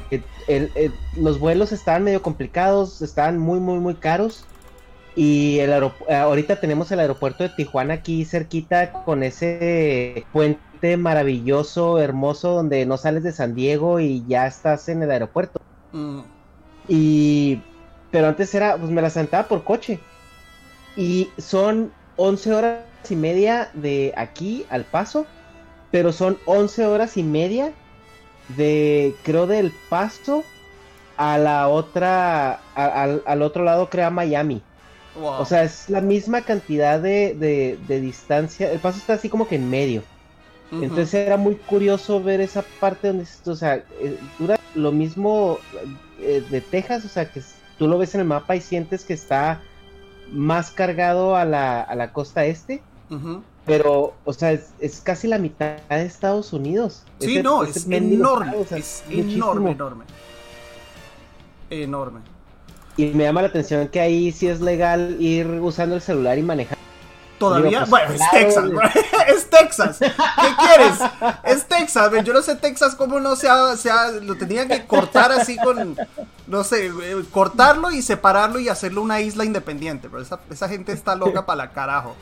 el- 0.47 0.71
el- 0.75 0.93
los 1.15 1.39
vuelos 1.39 1.71
estaban 1.71 2.03
medio 2.03 2.21
complicados, 2.21 3.01
estaban 3.01 3.37
muy, 3.37 3.59
muy, 3.59 3.79
muy 3.79 3.95
caros. 3.95 4.45
Y 5.15 5.59
el 5.59 5.71
eh, 5.71 6.15
ahorita 6.15 6.59
tenemos 6.59 6.91
el 6.91 6.99
aeropuerto 6.99 7.43
de 7.43 7.49
Tijuana 7.49 7.95
aquí 7.95 8.23
cerquita 8.25 8.91
con 9.03 9.23
ese 9.23 10.27
puente 10.31 10.95
maravilloso, 10.97 11.99
hermoso, 11.99 12.51
donde 12.53 12.85
no 12.85 12.97
sales 12.97 13.23
de 13.23 13.31
San 13.31 13.55
Diego 13.55 13.99
y 13.99 14.25
ya 14.27 14.45
estás 14.45 14.87
en 14.89 15.01
el 15.01 15.11
aeropuerto. 15.11 15.59
Mm, 15.91 16.21
Y. 16.87 17.61
Pero 18.11 18.27
antes 18.27 18.53
era. 18.53 18.77
Pues 18.77 18.91
me 18.91 19.01
la 19.01 19.09
sentaba 19.09 19.47
por 19.47 19.63
coche. 19.63 19.99
Y 20.95 21.29
son 21.37 21.91
11 22.15 22.53
horas 22.53 22.85
y 23.09 23.15
media 23.15 23.69
de 23.73 24.13
aquí 24.17 24.65
al 24.69 24.85
paso. 24.85 25.25
Pero 25.91 26.11
son 26.11 26.37
11 26.45 26.85
horas 26.85 27.17
y 27.17 27.23
media 27.23 27.73
de. 28.47 29.21
Creo 29.23 29.47
del 29.47 29.81
paso 29.89 30.53
a 31.17 31.37
la 31.37 31.69
otra. 31.69 32.53
a- 32.75 33.03
al, 33.03 33.23
al 33.25 33.41
otro 33.43 33.63
lado, 33.63 33.89
creo, 33.89 34.07
a 34.07 34.09
Miami. 34.11 34.67
wow. 35.13 35.41
O 35.41 35.45
sea, 35.45 35.63
es 35.63 35.89
la 35.89 36.01
misma 36.01 36.43
cantidad 36.45 37.01
de, 37.01 37.35
de, 37.35 37.77
de 37.81 38.01
distancia. 38.01 38.71
El 38.71 38.81
paso 38.81 38.99
está 38.99 39.13
así 39.15 39.29
como 39.29 39.47
que 39.47 39.55
en 39.55 39.69
medio. 39.69 40.09
Entonces 40.79 41.13
era 41.15 41.37
muy 41.37 41.63
curioso 41.65 42.23
ver 42.23 42.41
esa 42.41 42.71
parte 42.79 43.07
donde, 43.09 43.27
o 43.45 43.55
sea, 43.55 43.75
eh, 43.89 44.19
dura 44.37 44.57
lo 44.73 44.91
mismo 44.91 45.65
eh, 46.17 46.41
de 46.49 46.61
Texas, 46.61 47.05
o 47.05 47.09
sea, 47.09 47.31
que 47.31 47.41
tú 47.77 47.87
lo 47.87 47.97
ves 47.97 48.15
en 48.15 48.21
el 48.21 48.27
mapa 48.27 48.55
y 48.55 48.61
sientes 48.61 49.05
que 49.05 49.13
está 49.13 49.65
más 50.25 50.71
cargado 50.71 51.35
a 51.35 51.45
la, 51.45 51.81
a 51.81 51.95
la 51.95 52.11
costa 52.13 52.45
este. 52.45 52.87
Pero, 53.67 54.13
o 54.25 54.33
sea, 54.33 54.51
es, 54.53 54.67
es 54.79 55.01
casi 55.01 55.27
la 55.27 55.37
mitad 55.37 55.75
de 55.89 56.03
Estados 56.05 56.53
Unidos. 56.53 57.03
Sí, 57.19 57.33
Ese- 57.33 57.43
no, 57.43 57.63
ese 57.63 57.79
es 57.79 57.85
enorme, 57.85 58.45
estado, 58.47 58.61
o 58.63 58.65
sea, 58.65 58.77
es 58.77 59.03
muchísimo. 59.07 59.33
enorme, 59.51 59.71
enorme. 59.71 60.05
Enorme. 61.69 62.19
Y 62.95 63.07
me 63.07 63.25
llama 63.25 63.41
la 63.43 63.49
atención 63.49 63.87
que 63.89 63.99
ahí 63.99 64.31
sí 64.31 64.47
es 64.47 64.59
legal 64.61 65.17
ir 65.19 65.45
usando 65.61 65.95
el 65.95 66.01
celular 66.01 66.37
y 66.37 66.41
manejar. 66.41 66.77
Todavía, 67.37 67.69
Digo, 67.69 67.91
pues, 67.91 68.03
bueno, 68.07 68.15
es 68.15 68.31
Texas, 68.31 68.69
bro. 68.71 68.81
es 69.27 69.49
Texas. 69.51 69.97
¿Qué 69.99 70.11
quieres? 70.57 70.97
Es 71.43 71.65
Texas. 71.67 72.11
Yo 72.23 72.33
no 72.33 72.41
sé 72.41 72.55
Texas 72.55 72.95
cómo 72.95 73.19
no 73.19 73.35
se 73.35 73.47
ha, 73.47 73.77
se 73.77 73.91
ha- 73.91 74.09
lo 74.11 74.35
tendrían 74.35 74.67
que 74.67 74.87
cortar 74.87 75.31
así 75.31 75.55
con, 75.57 75.95
no 76.47 76.63
sé, 76.63 76.87
eh, 76.87 77.23
cortarlo 77.29 77.91
y 77.91 78.01
separarlo 78.01 78.59
y 78.59 78.69
hacerlo 78.69 79.03
una 79.03 79.21
isla 79.21 79.45
independiente, 79.45 80.09
pero 80.09 80.23
esa, 80.23 80.39
esa 80.49 80.67
gente 80.67 80.93
está 80.93 81.15
loca 81.15 81.45
para 81.45 81.65
la 81.65 81.71
carajo. 81.71 82.15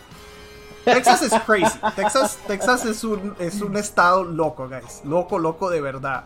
Texas 0.86 1.22
es 1.24 1.34
crazy. 1.42 1.78
Texas, 1.96 2.40
Texas 2.48 2.86
es 2.86 3.04
un, 3.04 3.36
es 3.40 3.62
un 3.62 3.76
estado 3.76 4.24
loco, 4.24 4.70
guys. 4.70 5.02
Loco, 5.04 5.40
loco 5.40 5.70
de 5.70 5.82
verdad. 5.82 6.26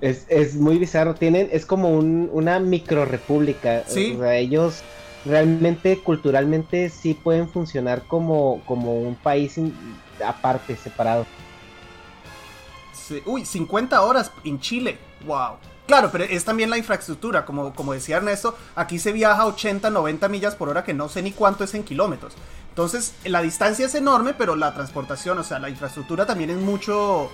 Es, 0.00 0.24
es 0.28 0.54
muy 0.54 0.78
bizarro, 0.78 1.14
tienen, 1.14 1.48
es 1.52 1.66
como 1.66 1.90
un, 1.90 2.30
una 2.32 2.58
micro 2.60 3.04
república. 3.04 3.82
Sí. 3.86 4.14
O 4.16 4.20
sea, 4.22 4.36
ellos 4.36 4.82
realmente 5.24 5.98
culturalmente 5.98 6.88
sí 6.88 7.14
pueden 7.14 7.48
funcionar 7.48 8.02
como, 8.08 8.62
como 8.66 8.94
un 9.00 9.14
país 9.14 9.58
in- 9.58 9.74
aparte, 10.24 10.76
separado. 10.76 11.26
Sí. 12.92 13.22
Uy, 13.26 13.44
50 13.44 14.00
horas 14.02 14.30
en 14.44 14.60
Chile. 14.60 14.98
Wow. 15.26 15.56
Claro, 15.86 16.10
pero 16.12 16.24
es 16.24 16.44
también 16.44 16.70
la 16.70 16.78
infraestructura. 16.78 17.44
Como, 17.44 17.74
como 17.74 17.92
decía 17.92 18.16
Ernesto, 18.16 18.56
aquí 18.74 18.98
se 18.98 19.12
viaja 19.12 19.42
a 19.42 19.46
80, 19.46 19.90
90 19.90 20.28
millas 20.28 20.54
por 20.54 20.68
hora, 20.68 20.84
que 20.84 20.94
no 20.94 21.08
sé 21.08 21.22
ni 21.22 21.32
cuánto 21.32 21.64
es 21.64 21.74
en 21.74 21.82
kilómetros. 21.82 22.32
Entonces, 22.72 23.12
la 23.24 23.42
distancia 23.42 23.84
es 23.84 23.94
enorme, 23.94 24.32
pero 24.32 24.56
la 24.56 24.72
transportación, 24.72 25.38
o 25.38 25.44
sea, 25.44 25.58
la 25.58 25.68
infraestructura 25.68 26.24
también 26.24 26.48
es 26.48 26.56
mucho, 26.56 27.30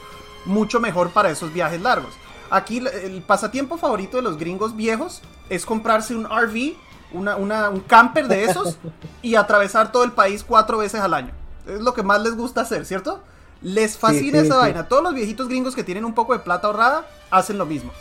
mucho 0.46 0.80
mejor 0.80 1.10
para 1.10 1.30
esos 1.30 1.52
viajes 1.52 1.80
largos. 1.80 2.12
Aquí 2.50 2.78
el- 2.78 3.22
pasatiempo 3.22 3.78
favorito 3.78 4.16
de 4.16 4.24
los 4.24 4.36
gringos 4.36 4.74
viejos 4.74 5.22
es 5.48 5.64
comprarse 5.64 6.16
un 6.16 6.26
RV, 6.26 6.74
una, 7.12 7.36
una- 7.36 7.68
un 7.70 7.78
camper 7.80 8.26
de 8.26 8.44
esos, 8.46 8.78
y 9.22 9.36
atravesar 9.36 9.92
todo 9.92 10.02
el 10.02 10.10
país 10.10 10.42
cuatro 10.42 10.78
veces 10.78 11.00
al 11.00 11.14
año. 11.14 11.30
Es 11.68 11.80
lo 11.82 11.94
que 11.94 12.02
más 12.02 12.20
les 12.20 12.34
gusta 12.34 12.62
hacer, 12.62 12.84
¿cierto? 12.84 13.22
Les 13.62 13.96
fascina 13.96 14.40
sí, 14.40 14.46
esa 14.46 14.54
sí. 14.54 14.60
vaina. 14.60 14.88
Todos 14.88 15.04
los 15.04 15.14
viejitos 15.14 15.46
gringos 15.46 15.76
que 15.76 15.84
tienen 15.84 16.04
un 16.04 16.14
poco 16.14 16.32
de 16.32 16.40
plata 16.40 16.66
ahorrada 16.66 17.06
hacen 17.30 17.58
lo 17.58 17.66
mismo. 17.66 17.92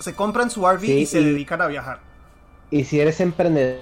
Se 0.00 0.14
compran 0.14 0.50
su 0.50 0.66
RV 0.68 0.84
y 0.84 1.06
se 1.06 1.20
y- 1.22 1.24
dedican 1.24 1.62
a 1.62 1.66
viajar. 1.66 2.00
Y 2.70 2.84
si 2.84 3.00
eres 3.00 3.20
emprendedor, 3.20 3.80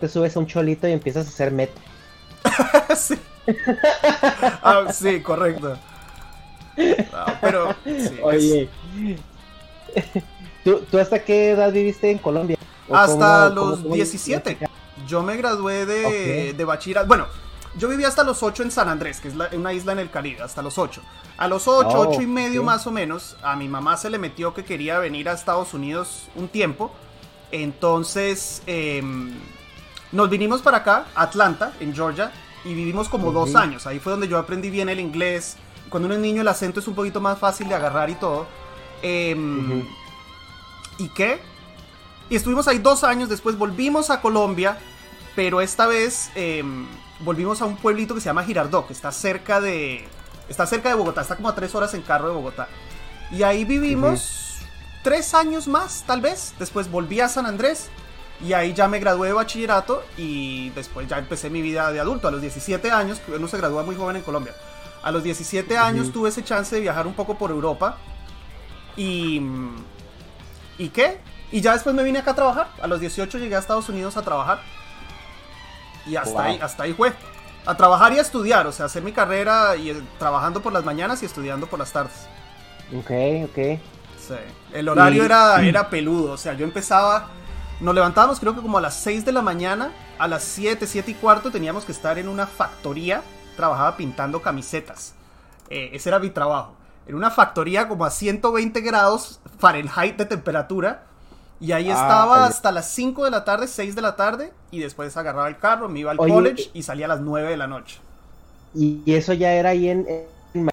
te 0.00 0.08
subes 0.08 0.36
a 0.36 0.40
un 0.40 0.48
cholito 0.48 0.88
y 0.88 0.92
empiezas 0.92 1.26
a 1.26 1.28
hacer 1.28 1.52
met. 1.52 1.70
sí. 2.96 3.14
Ah, 4.62 4.86
sí, 4.92 5.20
correcto. 5.20 5.76
Ah, 7.12 7.38
pero, 7.40 7.74
sí, 7.84 7.90
es- 7.94 8.12
Oye, 8.22 8.68
¿tú, 10.64 10.80
¿tú 10.90 10.98
hasta 10.98 11.22
qué 11.24 11.50
edad 11.50 11.72
viviste 11.72 12.10
en 12.10 12.18
Colombia? 12.18 12.58
¿O 12.88 12.96
hasta 12.96 13.48
cómo- 13.54 13.70
los 13.70 13.80
cómo- 13.80 13.94
17. 13.94 14.58
Yo 15.06 15.22
me 15.22 15.36
gradué 15.36 15.86
de, 15.86 16.50
Ok. 16.52 16.56
de 16.56 16.64
bachillerato. 16.64 17.06
Bueno, 17.06 17.26
yo 17.76 17.88
viví 17.88 18.04
hasta 18.04 18.24
los 18.24 18.42
8 18.42 18.62
en 18.62 18.70
San 18.70 18.88
Andrés, 18.88 19.20
que 19.20 19.28
es 19.28 19.34
la- 19.36 19.48
una 19.52 19.72
isla 19.72 19.92
en 19.92 19.98
el 19.98 20.10
Caribe, 20.10 20.42
hasta 20.42 20.62
los 20.62 20.78
8. 20.78 21.02
A 21.36 21.48
los 21.48 21.66
8, 21.68 21.88
Oh, 21.98 22.08
8 22.08 22.22
y 22.22 22.26
medio 22.26 22.62
más 22.62 22.86
o 22.86 22.90
menos, 22.90 23.36
a 23.42 23.56
mi 23.56 23.68
mamá 23.68 23.96
se 23.96 24.08
le 24.10 24.18
metió 24.18 24.54
que 24.54 24.64
quería 24.64 24.98
venir 24.98 25.28
a 25.28 25.32
Estados 25.32 25.74
Unidos 25.74 26.28
un 26.36 26.48
tiempo. 26.48 26.92
Entonces, 27.52 28.62
em, 28.66 29.32
nos 30.14 30.30
vinimos 30.30 30.62
para 30.62 30.78
acá, 30.78 31.06
Atlanta, 31.14 31.72
en 31.80 31.94
Georgia, 31.94 32.30
y 32.64 32.72
vivimos 32.72 33.08
como 33.08 33.32
dos 33.32 33.54
años. 33.56 33.86
Ahí 33.86 33.98
fue 33.98 34.12
donde 34.12 34.28
yo 34.28 34.38
aprendí 34.38 34.70
bien 34.70 34.88
el 34.88 35.00
inglés. 35.00 35.56
Cuando 35.90 36.06
uno 36.06 36.14
es 36.14 36.20
niño, 36.20 36.40
el 36.40 36.48
acento 36.48 36.80
es 36.80 36.88
un 36.88 36.94
poquito 36.94 37.20
más 37.20 37.38
fácil 37.38 37.68
de 37.68 37.74
agarrar 37.74 38.08
y 38.08 38.14
todo. 38.14 38.46
Em. 39.02 39.84
¿Y 40.98 41.08
qué? 41.08 41.40
Y 42.30 42.36
estuvimos 42.36 42.68
ahí 42.68 42.78
dos 42.78 43.04
años, 43.04 43.28
después 43.28 43.58
volvimos 43.58 44.08
a 44.10 44.20
Colombia, 44.20 44.78
pero 45.34 45.60
esta 45.60 45.86
vez 45.86 46.30
em, 46.36 46.86
volvimos 47.20 47.60
a 47.60 47.64
un 47.64 47.76
pueblito 47.76 48.14
que 48.14 48.20
se 48.20 48.26
llama 48.26 48.44
Girardot, 48.44 48.86
que 48.86 48.92
está 48.92 49.12
cerca 49.12 49.60
de. 49.60 50.06
Está 50.48 50.66
cerca 50.66 50.90
de 50.90 50.94
Bogotá, 50.94 51.22
está 51.22 51.36
como 51.36 51.48
a 51.48 51.54
tres 51.54 51.74
horas 51.74 51.92
en 51.94 52.02
carro 52.02 52.28
de 52.28 52.34
Bogotá. 52.34 52.68
Y 53.32 53.42
ahí 53.42 53.64
vivimos 53.64 54.58
tres 55.02 55.34
años 55.34 55.66
más, 55.66 56.04
tal 56.06 56.20
vez. 56.20 56.54
Después 56.58 56.90
volví 56.90 57.20
a 57.20 57.28
San 57.28 57.46
Andrés. 57.46 57.90
Y 58.40 58.52
ahí 58.52 58.72
ya 58.74 58.88
me 58.88 58.98
gradué 58.98 59.28
de 59.28 59.34
bachillerato 59.34 60.02
y 60.16 60.70
después 60.70 61.06
ya 61.08 61.18
empecé 61.18 61.50
mi 61.50 61.62
vida 61.62 61.90
de 61.92 62.00
adulto. 62.00 62.28
A 62.28 62.30
los 62.30 62.40
17 62.40 62.90
años, 62.90 63.20
uno 63.28 63.46
se 63.48 63.56
gradúa 63.56 63.82
muy 63.84 63.94
joven 63.96 64.16
en 64.16 64.22
Colombia. 64.22 64.52
A 65.02 65.10
los 65.10 65.22
17 65.22 65.76
años 65.78 66.12
tuve 66.12 66.30
ese 66.30 66.42
chance 66.42 66.74
de 66.74 66.80
viajar 66.80 67.06
un 67.06 67.14
poco 67.14 67.36
por 67.38 67.50
Europa. 67.50 67.96
Y. 68.96 69.40
¿Y 70.78 70.88
qué? 70.88 71.18
Y 71.52 71.60
ya 71.60 71.72
después 71.74 71.94
me 71.94 72.02
vine 72.02 72.18
acá 72.18 72.32
a 72.32 72.34
trabajar. 72.34 72.68
A 72.82 72.86
los 72.86 73.00
18 73.00 73.38
llegué 73.38 73.54
a 73.54 73.58
Estados 73.60 73.88
Unidos 73.88 74.16
a 74.16 74.22
trabajar. 74.22 74.60
Y 76.06 76.16
hasta 76.16 76.30
Wow. 76.32 76.40
ahí, 76.40 76.58
hasta 76.60 76.82
ahí 76.82 76.92
fue. 76.92 77.12
A 77.66 77.76
trabajar 77.76 78.12
y 78.12 78.18
a 78.18 78.22
estudiar, 78.22 78.66
o 78.66 78.72
sea, 78.72 78.86
hacer 78.86 79.02
mi 79.02 79.12
carrera 79.12 79.74
y 79.76 79.90
eh, 79.90 80.02
trabajando 80.18 80.60
por 80.60 80.72
las 80.72 80.84
mañanas 80.84 81.22
y 81.22 81.26
estudiando 81.26 81.66
por 81.66 81.78
las 81.78 81.92
tardes. 81.92 82.26
Ok, 82.94 83.10
ok. 83.50 83.80
Sí. 84.18 84.34
El 84.72 84.88
horario 84.88 85.22
Y- 85.22 85.26
era, 85.26 85.62
era 85.64 85.88
peludo, 85.88 86.32
o 86.32 86.36
sea, 86.36 86.52
yo 86.54 86.64
empezaba, 86.64 87.28
nos 87.84 87.94
levantábamos 87.94 88.40
creo 88.40 88.54
que 88.54 88.62
como 88.62 88.78
a 88.78 88.80
las 88.80 88.94
6 88.96 89.24
de 89.24 89.32
la 89.32 89.42
mañana, 89.42 89.92
a 90.18 90.26
las 90.26 90.42
7, 90.42 90.86
7 90.86 91.10
y 91.10 91.14
cuarto 91.14 91.50
teníamos 91.50 91.84
que 91.84 91.92
estar 91.92 92.18
en 92.18 92.28
una 92.28 92.46
factoría, 92.46 93.22
trabajaba 93.56 93.96
pintando 93.96 94.42
camisetas. 94.42 95.14
Eh, 95.70 95.90
ese 95.92 96.08
era 96.08 96.18
mi 96.18 96.30
trabajo. 96.30 96.74
En 97.06 97.14
una 97.14 97.30
factoría 97.30 97.86
como 97.86 98.04
a 98.04 98.10
120 98.10 98.80
grados 98.80 99.40
Fahrenheit 99.58 100.16
de 100.16 100.24
temperatura. 100.24 101.04
Y 101.60 101.72
ahí 101.72 101.88
Ah, 101.90 101.94
estaba 101.94 102.46
hasta 102.46 102.72
las 102.72 102.90
5 102.90 103.24
de 103.24 103.30
la 103.30 103.44
tarde, 103.44 103.68
6 103.68 103.94
de 103.94 104.02
la 104.02 104.16
tarde, 104.16 104.52
y 104.70 104.80
después 104.80 105.16
agarraba 105.16 105.48
el 105.48 105.56
carro, 105.58 105.88
me 105.88 106.00
iba 106.00 106.10
al 106.10 106.18
Oye, 106.20 106.32
college 106.32 106.70
y 106.74 106.82
salía 106.82 107.06
a 107.06 107.08
las 107.08 107.20
9 107.20 107.48
de 107.48 107.56
la 107.56 107.66
noche. 107.66 108.00
Y, 108.74 109.00
y 109.06 109.14
eso 109.14 109.32
ya 109.34 109.52
era 109.52 109.70
ahí 109.70 109.88
en... 109.88 110.06
en- 110.08 110.70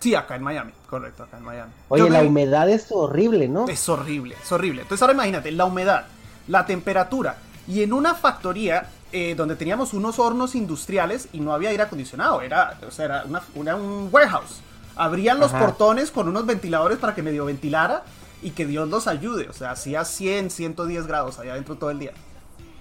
Sí, 0.00 0.14
acá 0.14 0.36
en 0.36 0.42
Miami, 0.42 0.72
correcto, 0.90 1.22
acá 1.22 1.38
en 1.38 1.44
Miami. 1.44 1.72
Oye, 1.88 2.02
Yo 2.04 2.08
la 2.10 2.20
me- 2.22 2.28
humedad 2.28 2.68
es 2.68 2.88
horrible, 2.92 3.48
¿no? 3.48 3.66
Es 3.68 3.88
horrible, 3.88 4.36
es 4.42 4.52
horrible. 4.52 4.82
Entonces 4.82 5.00
ahora 5.02 5.14
imagínate, 5.14 5.50
la 5.52 5.64
humedad, 5.64 6.04
la 6.48 6.66
temperatura 6.66 7.36
y 7.68 7.82
en 7.82 7.92
una 7.92 8.14
factoría 8.14 8.88
eh, 9.12 9.34
donde 9.36 9.56
teníamos 9.56 9.94
unos 9.94 10.18
hornos 10.18 10.54
industriales 10.54 11.28
y 11.32 11.40
no 11.40 11.52
había 11.54 11.70
aire 11.70 11.82
acondicionado, 11.84 12.42
era, 12.42 12.78
o 12.86 12.90
sea, 12.90 13.04
era 13.06 13.24
una- 13.26 13.42
una- 13.54 13.76
un 13.76 14.08
warehouse. 14.12 14.60
Abrían 14.96 15.38
los 15.38 15.52
Ajá. 15.54 15.64
portones 15.64 16.10
con 16.10 16.28
unos 16.28 16.44
ventiladores 16.46 16.98
para 16.98 17.14
que 17.14 17.22
medio 17.22 17.44
ventilara 17.44 18.02
y 18.42 18.50
que 18.50 18.66
Dios 18.66 18.88
los 18.88 19.06
ayude. 19.06 19.48
O 19.48 19.52
sea, 19.52 19.70
hacía 19.72 20.04
100, 20.04 20.50
110 20.50 21.06
grados 21.06 21.38
allá 21.38 21.52
adentro 21.52 21.76
todo 21.76 21.90
el 21.90 21.98
día. 22.00 22.12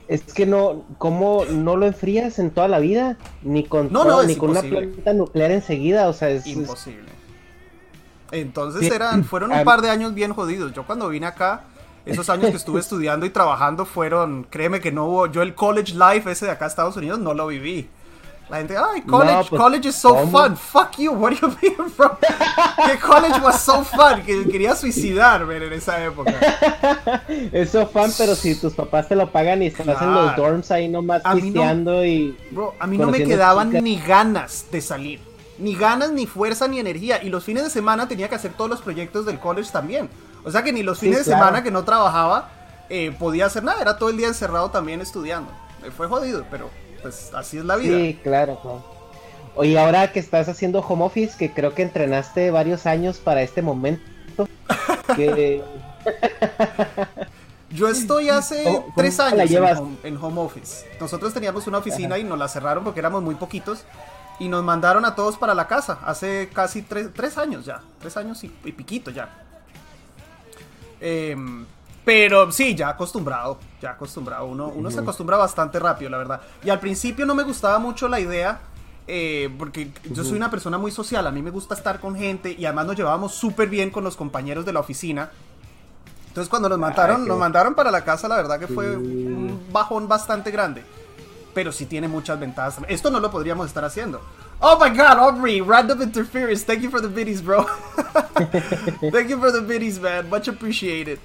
Es 0.07 0.21
que 0.33 0.45
no, 0.45 0.83
¿cómo 0.97 1.45
no 1.45 1.75
lo 1.77 1.85
enfrías 1.85 2.37
en 2.39 2.51
toda 2.51 2.67
la 2.67 2.79
vida? 2.79 3.17
Ni 3.43 3.63
con, 3.63 3.91
No, 3.91 4.03
no, 4.03 4.23
ni 4.23 4.35
con 4.35 4.49
una 4.51 4.61
planta 4.61 5.13
nuclear 5.13 5.51
enseguida, 5.51 6.07
o 6.09 6.13
sea, 6.13 6.29
es... 6.29 6.45
Imposible. 6.47 7.09
Entonces 8.31 8.91
eran, 8.91 9.23
fueron 9.23 9.51
un 9.51 9.63
par 9.63 9.81
de 9.81 9.89
años 9.89 10.13
bien 10.13 10.33
jodidos. 10.33 10.73
Yo 10.73 10.85
cuando 10.85 11.07
vine 11.09 11.27
acá, 11.27 11.63
esos 12.05 12.29
años 12.29 12.51
que 12.51 12.57
estuve 12.57 12.79
estudiando 12.79 13.25
y 13.25 13.29
trabajando 13.29 13.85
fueron, 13.85 14.45
créeme 14.49 14.79
que 14.81 14.91
no 14.91 15.05
hubo, 15.05 15.27
yo 15.27 15.41
el 15.41 15.55
college 15.55 15.93
life 15.93 16.29
ese 16.31 16.45
de 16.45 16.51
acá 16.51 16.65
Estados 16.67 16.95
Unidos 16.97 17.19
no 17.19 17.33
lo 17.33 17.47
viví. 17.47 17.89
La 18.47 18.57
gente, 18.57 18.75
ay, 18.77 19.01
college, 19.01 19.33
No, 19.33 19.43
pues, 19.45 19.59
college 19.59 19.87
is 19.89 19.95
so 19.95 20.13
¿cómo? 20.13 20.31
fun. 20.43 20.55
Fuck 20.55 20.97
you, 20.99 21.13
what 21.13 21.31
do 21.31 21.37
you 21.47 21.55
mean, 21.63 21.91
bro? 21.97 22.15
que 22.19 22.99
college 22.99 23.39
was 23.41 23.59
so 23.59 23.83
fun, 23.83 24.21
que 24.23 24.47
quería 24.47 24.75
suicidar, 24.75 25.43
man, 25.47 25.63
en 25.63 25.73
esa 25.73 26.03
época. 26.03 26.31
Eso 27.51 27.87
fan, 27.87 28.11
pero 28.17 28.35
si 28.35 28.53
tus 28.55 28.73
papás 28.73 29.07
te 29.07 29.15
lo 29.15 29.31
pagan 29.31 29.63
y 29.63 29.67
estás 29.67 29.87
en 29.87 29.93
los 29.93 29.97
Claro. 30.33 30.41
dorms 30.43 30.69
ahí 30.69 30.87
nomás 30.87 31.23
mí 31.25 31.29
no- 31.33 31.35
pisteando 31.41 32.05
y... 32.05 32.37
Bro, 32.51 32.75
a 32.79 32.85
mí 32.87 32.97
no 32.99 33.07
me 33.09 33.23
quedaban 33.23 33.69
chicas. 33.69 33.83
ni 33.83 33.99
ganas 33.99 34.65
de 34.71 34.81
salir. 34.81 35.19
Ni 35.57 35.73
ganas, 35.75 36.11
ni 36.11 36.27
fuerza, 36.27 36.67
ni 36.67 36.79
energía. 36.79 37.23
Y 37.23 37.29
los 37.29 37.43
fines 37.45 37.63
de 37.63 37.69
semana 37.69 38.07
tenía 38.07 38.29
que 38.29 38.35
hacer 38.35 38.51
todos 38.53 38.69
los 38.69 38.81
proyectos 38.81 39.25
del 39.25 39.39
college 39.39 39.71
también. 39.71 40.09
O 40.45 40.51
sea 40.51 40.63
que 40.63 40.71
ni 40.71 40.83
los 40.83 40.99
Sí, 40.99 41.07
fines 41.07 41.19
de 41.25 41.31
claro. 41.31 41.39
semana 41.45 41.63
que 41.63 41.71
no 41.71 41.83
trabajaba 41.83 42.49
eh, 42.89 43.13
podía 43.17 43.47
hacer 43.47 43.63
nada. 43.63 43.81
Era 43.81 43.97
todo 43.97 44.09
el 44.09 44.17
día 44.17 44.27
encerrado 44.27 44.69
también 44.71 45.01
estudiando. 45.01 45.51
Eh, 45.83 45.91
fue 45.91 46.07
jodido, 46.07 46.45
pero 46.51 46.69
pues 47.01 47.33
así 47.33 47.57
es 47.57 47.65
la 47.65 47.75
vida. 47.75 47.97
Sí, 47.97 48.19
claro, 48.23 48.59
claro. 48.61 48.83
Oye, 49.55 49.79
ahora 49.79 50.11
que 50.11 50.19
estás 50.19 50.47
haciendo 50.49 50.79
home 50.81 51.03
office, 51.05 51.35
que 51.37 51.51
creo 51.53 51.73
que 51.73 51.81
entrenaste 51.81 52.51
varios 52.51 52.85
años 52.85 53.17
para 53.17 53.41
este 53.41 53.61
momento, 53.61 54.47
que... 55.15 55.63
Yo 57.71 57.87
estoy 57.89 58.29
hace 58.29 58.63
¿Cómo- 58.63 58.81
cómo 58.83 58.93
tres 58.95 59.19
años 59.19 59.49
en 59.51 59.63
home, 59.77 59.97
en 60.03 60.17
home 60.17 60.41
office. 60.41 60.85
Nosotros 60.99 61.33
teníamos 61.33 61.67
una 61.67 61.79
oficina 61.79 62.17
y 62.17 62.23
nos 62.23 62.37
la 62.37 62.47
cerraron 62.47 62.83
porque 62.83 62.99
éramos 62.99 63.21
muy 63.23 63.35
poquitos. 63.35 63.83
Y 64.37 64.49
nos 64.49 64.63
mandaron 64.63 65.05
a 65.05 65.15
todos 65.15 65.37
para 65.37 65.53
la 65.53 65.67
casa. 65.67 65.99
Hace 66.05 66.49
casi 66.53 66.81
tres, 66.81 67.07
tres 67.13 67.37
años 67.37 67.65
ya. 67.65 67.81
Tres 67.99 68.17
años 68.17 68.43
y, 68.43 68.53
y 68.65 68.71
piquito 68.73 69.09
ya. 69.09 69.29
Em, 71.07 71.63
pero 72.03 72.51
sí, 72.51 72.73
ya 72.73 72.89
acostumbrado. 72.89 73.59
Ya 73.79 73.91
acostumbrado. 73.91 74.45
Uno, 74.47 74.69
uno 74.75 74.89
se 74.89 74.99
acostumbra 75.01 75.37
bastante 75.37 75.77
rápido, 75.79 76.09
la 76.09 76.17
verdad. 76.17 76.41
Y 76.63 76.69
al 76.71 76.79
principio 76.79 77.27
no 77.27 77.35
me 77.35 77.43
gustaba 77.43 77.77
mucho 77.77 78.07
la 78.07 78.19
idea. 78.19 78.59
eh, 79.07 79.53
porque 79.59 79.91
yo 80.09 80.23
soy 80.23 80.35
una 80.35 80.49
persona 80.49 80.79
muy 80.79 80.89
social. 80.91 81.27
A 81.27 81.31
mí 81.31 81.43
me 81.43 81.51
gusta 81.51 81.75
estar 81.75 81.99
con 81.99 82.15
gente. 82.15 82.55
Y 82.57 82.65
además 82.65 82.87
nos 82.87 82.95
llevábamos 82.95 83.35
súper 83.35 83.69
bien 83.69 83.91
con 83.91 84.03
los 84.03 84.15
compañeros 84.15 84.65
de 84.65 84.73
la 84.73 84.79
oficina. 84.79 85.29
Entonces 86.29 86.49
cuando 86.49 86.67
nos 86.69 86.79
mandaron, 86.79 87.21
qué 87.21 87.29
nos 87.29 87.37
mandaron 87.37 87.75
para 87.75 87.91
la 87.91 88.03
casa, 88.03 88.27
la 88.27 88.35
verdad 88.37 88.59
que 88.59 88.67
fue 88.67 88.97
un 88.97 89.67
bajón 89.71 90.07
bastante 90.07 90.49
grande. 90.49 90.83
Pero 91.53 91.71
sí 91.71 91.85
tiene 91.85 92.07
muchas 92.07 92.39
ventajas. 92.39 92.79
Esto 92.87 93.11
no 93.11 93.19
lo 93.19 93.29
podríamos 93.29 93.67
estar 93.67 93.85
haciendo. 93.85 94.21
Oh 94.61 94.77
my 94.79 94.89
god, 94.89 95.17
Aubrey, 95.17 95.61
random 95.61 96.01
interference. 96.01 96.63
Thank 96.63 96.81
you 96.81 96.89
for 96.89 97.01
the 97.01 97.09
biddies, 97.09 97.41
bro. 97.41 97.63
Thank 99.11 99.29
you 99.29 99.37
for 99.39 99.51
the 99.51 99.61
biddies, 99.61 99.99
man. 99.99 100.29
Much 100.29 100.47
appreciated. 100.47 101.19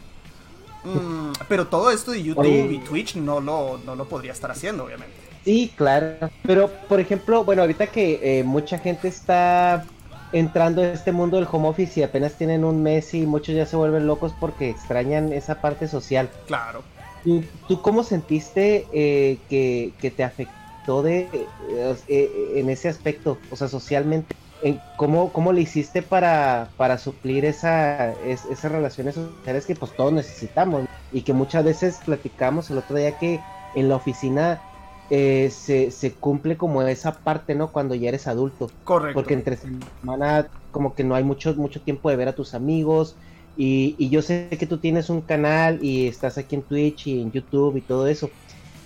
Mm, 0.85 1.33
pero 1.49 1.67
todo 1.67 1.91
esto 1.91 2.11
de 2.11 2.23
YouTube 2.23 2.47
Oye. 2.47 2.73
y 2.73 2.79
Twitch 2.79 3.17
no 3.17 3.41
lo, 3.41 3.79
no 3.85 3.95
lo 3.95 4.07
podría 4.07 4.33
estar 4.33 4.51
haciendo, 4.51 4.85
obviamente. 4.85 5.15
Sí, 5.45 5.73
claro. 5.77 6.31
Pero, 6.43 6.69
por 6.89 7.01
ejemplo, 7.01 7.45
bueno, 7.45 7.63
ahorita 7.63 7.87
que 7.87 8.41
eh, 8.41 8.45
mucha 8.45 8.79
gente 8.79 9.09
está 9.09 9.85
entrando 10.33 10.83
en 10.83 10.91
este 10.91 11.13
mundo 11.13 11.37
del 11.37 11.49
home 11.51 11.69
office 11.69 12.01
y 12.01 12.03
apenas 12.03 12.35
tienen 12.35 12.65
un 12.65 12.83
mes 12.83 13.15
y 13.15 13.27
muchos 13.27 13.55
ya 13.55 13.67
se 13.67 13.77
vuelven 13.77 14.07
locos 14.07 14.33
porque 14.39 14.71
extrañan 14.71 15.33
esa 15.33 15.61
parte 15.61 15.89
social. 15.89 16.31
Claro. 16.47 16.83
¿Tú, 17.25 17.45
tú 17.69 17.83
cómo 17.83 18.03
sentiste 18.03 18.87
eh, 18.93 19.39
que, 19.49 19.93
que 20.01 20.11
te 20.11 20.25
afectó 20.25 20.60
de, 21.03 21.55
eh, 21.59 21.97
eh, 22.09 22.61
en 22.61 22.71
ese 22.71 22.89
aspecto, 22.89 23.45
o 23.49 23.57
sea, 23.57 23.69
socialmente? 23.69 24.37
En 24.61 24.85
¿Cómo, 24.97 25.33
¿Cómo 25.33 25.53
le 25.53 25.63
hiciste 25.63 26.03
para, 26.03 26.75
para 26.77 26.99
suplir 26.99 27.45
esa, 27.47 28.13
es- 28.15 28.45
esas 28.45 28.73
relaciones 28.73 29.15
sociales 29.15 29.67
que 29.67 29.77
pues 29.77 29.95
todos 29.97 30.13
necesitamos? 30.13 30.87
Y 31.11 31.25
que 31.25 31.33
muchas 31.33 31.65
veces 31.65 32.03
platicamos 32.05 32.71
el 32.71 32.79
otro 32.79 32.97
día 32.97 33.17
que 33.19 33.47
en 33.73 33.89
la 33.89 33.97
oficina 33.97 34.67
eh, 35.09 35.51
se, 35.51 35.91
se 35.91 36.19
cumple 36.19 36.57
como 36.57 36.83
esa 36.83 37.23
parte, 37.23 37.55
¿no? 37.55 37.73
Cuando 37.73 37.95
ya 37.95 38.09
eres 38.09 38.27
adulto. 38.27 38.77
Correcto. 38.85 39.23
Porque 39.23 39.35
entre 39.35 39.57
semana 39.57 40.47
como 40.71 40.95
que 40.95 41.05
no 41.05 41.15
hay 41.15 41.25
mucho, 41.25 41.55
mucho 41.57 41.83
tiempo 41.83 42.11
de 42.11 42.17
ver 42.17 42.29
a 42.29 42.35
tus 42.35 42.55
amigos. 42.55 43.19
Y, 43.55 43.97
y 43.99 44.11
yo 44.11 44.23
sé 44.23 44.49
que 44.59 44.67
tú 44.67 44.81
tienes 44.81 45.11
un 45.11 45.23
canal 45.27 45.79
y 45.83 46.07
estás 46.09 46.39
aquí 46.39 46.55
en 46.55 46.67
Twitch 46.67 47.07
y 47.09 47.21
en 47.23 47.33
YouTube 47.33 47.77
y 47.77 47.83
todo 47.83 48.07
eso. 48.07 48.37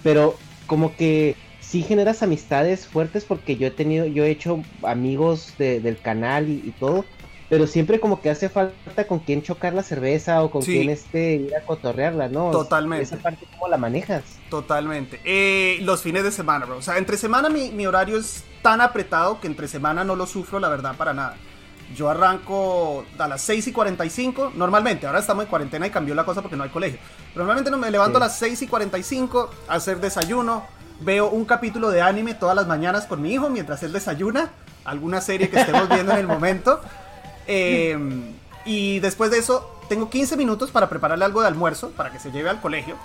Pero 0.03 0.45
como 0.67 0.97
que 0.97 1.35
sí 1.75 1.83
generas 1.83 2.23
amistades 2.23 2.87
fuertes 2.87 3.25
porque 3.25 3.57
yo 3.57 3.67
he 3.67 3.71
tenido, 3.73 4.07
yo 4.07 4.23
he 4.23 4.31
hecho 4.31 4.63
amigos 4.85 5.55
del 5.59 5.99
canal 5.99 6.49
y, 6.49 6.73
todo, 6.79 7.05
pero 7.49 7.67
siempre 7.67 7.99
como 7.99 8.21
que 8.21 8.31
hace 8.31 8.49
falta 8.49 9.09
con 9.09 9.19
quién 9.19 9.43
chocar 9.43 9.75
la 9.75 9.83
cerveza 9.83 10.41
o 10.45 10.53
con 10.53 10.63
quién 10.63 10.89
este 10.89 11.35
ir 11.35 11.57
a 11.57 11.63
cotorrearla, 11.63 12.29
¿no? 12.29 12.53
Totalmente. 12.53 13.03
Esa 13.03 13.17
parte, 13.17 13.49
¿cómo 13.51 13.67
la 13.67 13.77
manejas? 13.77 14.23
Totalmente. 14.51 15.21
Eh, 15.25 15.79
los 15.81 16.01
fines 16.01 16.23
de 16.23 16.31
semana, 16.31 16.65
bro. 16.65 16.77
O 16.77 16.83
sea, 16.83 16.97
entre 16.97 17.17
semana 17.17 17.49
mi, 17.49 17.73
mi 17.73 17.87
horario 17.87 18.19
es 18.19 18.45
tan 18.63 18.81
apretado 18.81 19.41
que 19.41 19.49
entre 19.49 19.67
semana 19.67 20.05
no 20.05 20.15
lo 20.15 20.29
sufro, 20.29 20.61
la 20.61 20.69
verdad, 20.69 20.95
para 20.97 21.13
nada. 21.13 21.35
Yo 21.97 22.09
arranco 22.09 23.05
a 23.19 23.27
las 23.27 23.43
6 23.43 23.67
y 23.67 23.73
45, 23.73 24.53
normalmente, 24.55 25.09
ahora 25.09 25.19
estamos 25.19 25.43
en 25.43 25.51
cuarentena 25.51 25.89
y 25.89 25.91
cambió 25.91 26.15
la 26.15 26.25
cosa 26.25 26.41
porque 26.41 26.57
no 26.57 26.63
hay 26.63 26.71
colegio. 26.71 27.01
Normalmente 27.35 27.69
no 27.73 27.79
me 27.79 27.91
levanto 27.91 28.19
a 28.19 28.21
las 28.21 28.39
6 28.39 28.63
y 28.63 28.67
45 28.69 29.51
a 29.67 29.75
hacer 29.75 29.99
desayuno, 29.99 30.67
veo 31.01 31.29
un 31.29 31.45
capítulo 31.45 31.91
de 31.91 32.03
anime 32.03 32.35
todas 32.35 32.57
las 32.57 32.67
mañanas 32.67 33.07
con 33.07 33.21
mi 33.21 33.33
hijo 33.33 33.51
mientras 33.51 33.83
él 33.83 33.93
desayuna, 33.93 34.51
alguna 34.85 35.21
serie 35.21 35.51
que 35.51 35.61
estemos 35.61 35.89
viendo 35.89 36.13
en 36.13 36.19
el 36.19 36.27
momento. 36.27 36.81
Em, 37.47 38.33
y 38.65 39.01
después 39.01 39.31
de 39.31 39.39
eso, 39.39 39.81
tengo 39.89 40.09
15 40.09 40.37
minutos 40.37 40.71
para 40.71 40.89
prepararle 40.89 41.25
algo 41.25 41.43
de 41.43 41.49
almuerzo 41.49 41.91
para 41.91 42.11
que 42.11 42.19
se 42.19 42.31
lleve 42.31 42.49
al 42.49 42.61
colegio. 42.61 42.97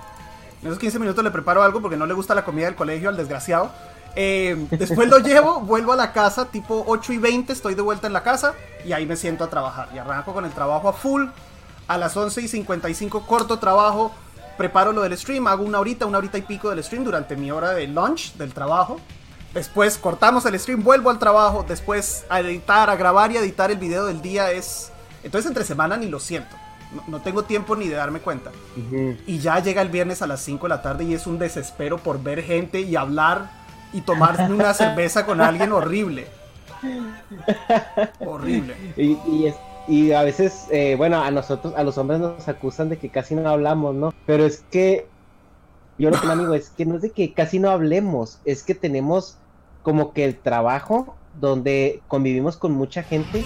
En 0.62 0.67
esos 0.67 0.80
15 0.80 0.99
minutos 0.99 1.23
le 1.23 1.32
preparo 1.32 1.63
algo 1.63 1.82
porque 1.82 1.97
no 1.97 2.06
le 2.06 2.13
gusta 2.13 2.36
la 2.36 2.43
comida 2.43 2.65
del 2.65 2.75
colegio 2.75 3.10
al 3.10 3.17
desgraciado. 3.17 3.71
Eh, 4.15 4.67
después 4.71 5.08
lo 5.08 5.19
llevo, 5.19 5.62
vuelvo 5.62 5.93
a 5.93 5.95
la 5.95 6.12
casa, 6.12 6.45
tipo 6.45 6.84
8 6.88 7.13
y 7.13 7.17
20, 7.17 7.54
estoy 7.54 7.75
de 7.75 7.82
vuelta 7.82 8.08
en 8.08 8.13
la 8.13 8.23
casa 8.23 8.54
y 8.86 8.91
ahí 8.91 9.06
me 9.06 9.15
siento 9.15 9.43
a 9.43 9.49
trabajar. 9.49 9.89
Y 9.93 9.97
arranco 9.97 10.34
con 10.34 10.45
el 10.45 10.52
trabajo 10.52 10.89
a 10.89 10.93
full. 10.93 11.28
A 11.88 11.97
las 11.97 12.15
11 12.15 12.41
y 12.41 12.47
55 12.47 13.25
corto 13.25 13.58
trabajo, 13.58 14.12
preparo 14.60 14.91
lo 14.91 15.02
del 15.02 15.17
stream, 15.17 15.48
hago 15.48 15.63
una 15.63 15.80
horita, 15.80 16.06
una 16.06 16.17
horita 16.17 16.38
y 16.38 16.41
pico 16.41 16.69
del 16.69 16.84
stream 16.84 17.06
durante 17.06 17.38
mi 17.38 17.50
hora 17.50 17.72
de 17.72 17.88
lunch 17.88 18.34
del 18.34 18.54
trabajo. 18.54 19.00
Después 19.54 19.98
cortamos 19.98 20.45
el 20.45 20.60
stream, 20.60 20.84
vuelvo 20.84 21.10
al 21.10 21.17
trabajo, 21.17 21.65
después 21.65 22.26
a 22.30 22.41
editar, 22.41 22.89
a 22.89 22.98
grabar 22.98 23.32
y 23.32 23.38
a 23.38 23.39
editar 23.39 23.72
el 23.72 23.78
video 23.78 24.06
del 24.06 24.22
día 24.22 24.52
es... 24.52 24.91
Entonces 25.24 25.48
entre 25.48 25.63
semana 25.63 25.95
ni 25.95 26.08
lo 26.08 26.19
siento. 26.19 26.58
No, 27.08 27.22
tengo 27.22 27.43
tiempo 27.43 27.78
ni 27.78 27.88
de 27.88 27.95
darme 27.95 28.19
cuenta. 28.19 28.52
Y 29.26 29.39
ya 29.39 29.60
llega 29.60 29.82
el 29.82 29.88
viernes 29.89 30.22
a 30.22 30.28
las 30.28 30.41
5 30.41 30.65
de 30.65 30.69
la 30.69 30.82
tarde 30.82 31.06
y 31.06 31.13
es 31.13 31.26
un 31.26 31.39
desespero 31.39 31.98
por 31.98 32.22
ver 32.22 32.43
gente 32.43 32.82
y 32.82 32.98
hablar 32.98 33.50
y 33.93 34.02
tomar 34.02 34.52
una 34.52 34.74
cerveza 34.74 35.26
con 35.26 35.39
alguien 35.39 35.72
horrible. 35.72 36.28
horrible. 38.19 38.76
Y, 38.98 39.12
y, 39.12 39.54
a 40.13 40.23
veces, 40.23 40.67
eh, 40.69 40.95
bueno, 40.97 41.21
a 41.21 41.32
nosotros, 41.32 41.73
a 41.75 41.84
los 41.84 41.97
hombres 41.97 42.19
nos 42.19 42.47
acusan 42.47 42.89
de 42.89 42.97
que 42.97 43.10
casi 43.10 43.36
no 43.36 43.49
hablamos, 43.49 43.95
¿no? 43.95 44.13
Pero 44.25 44.45
es 44.45 44.63
que, 44.69 45.08
yo 45.97 46.10
lo 46.12 46.19
que 46.19 46.28
me 46.28 46.34
amigo 46.34 46.54
es 46.54 46.69
que 46.69 46.86
no 46.86 46.95
es 46.95 47.02
de 47.02 47.12
que 47.12 47.34
casi 47.34 47.60
no 47.60 47.71
hablemos, 47.71 48.39
es 48.45 48.63
que 48.63 48.75
tenemos 48.75 49.38
como 49.82 50.13
que 50.13 50.25
el 50.25 50.38
trabajo 50.38 51.15
donde 51.39 52.02
convivimos 52.08 52.58
con 52.58 52.73
mucha 52.73 53.04
gente 53.04 53.43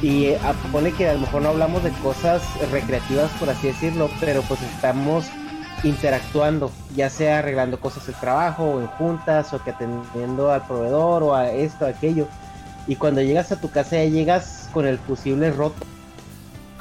y 0.00 0.26
eh, 0.26 0.38
pone 0.72 0.92
que 0.92 1.08
a 1.08 1.14
lo 1.14 1.20
mejor 1.20 1.42
no 1.42 1.50
hablamos 1.50 1.84
de 1.84 1.92
cosas 2.02 2.42
recreativas, 2.72 3.30
por 3.38 3.48
así 3.48 3.68
decirlo, 3.68 4.10
pero 4.18 4.42
pues 4.42 4.60
estamos 4.62 5.26
interactuando, 5.84 6.70
ya 6.94 7.08
sea 7.08 7.38
arreglando 7.38 7.78
cosas 7.78 8.06
del 8.06 8.16
trabajo 8.16 8.64
o 8.64 8.80
en 8.80 8.86
juntas 8.88 9.52
o 9.52 9.62
que 9.62 9.70
atendiendo 9.70 10.50
al 10.50 10.66
proveedor 10.66 11.22
o 11.22 11.34
a 11.34 11.50
esto, 11.50 11.86
aquello. 11.86 12.26
Y 12.86 12.96
cuando 12.96 13.20
llegas 13.22 13.52
a 13.52 13.60
tu 13.60 13.70
casa 13.70 13.96
ya 13.96 14.04
llegas 14.04 14.61
con 14.72 14.86
el 14.86 14.98
fusible 14.98 15.50
roto. 15.50 15.86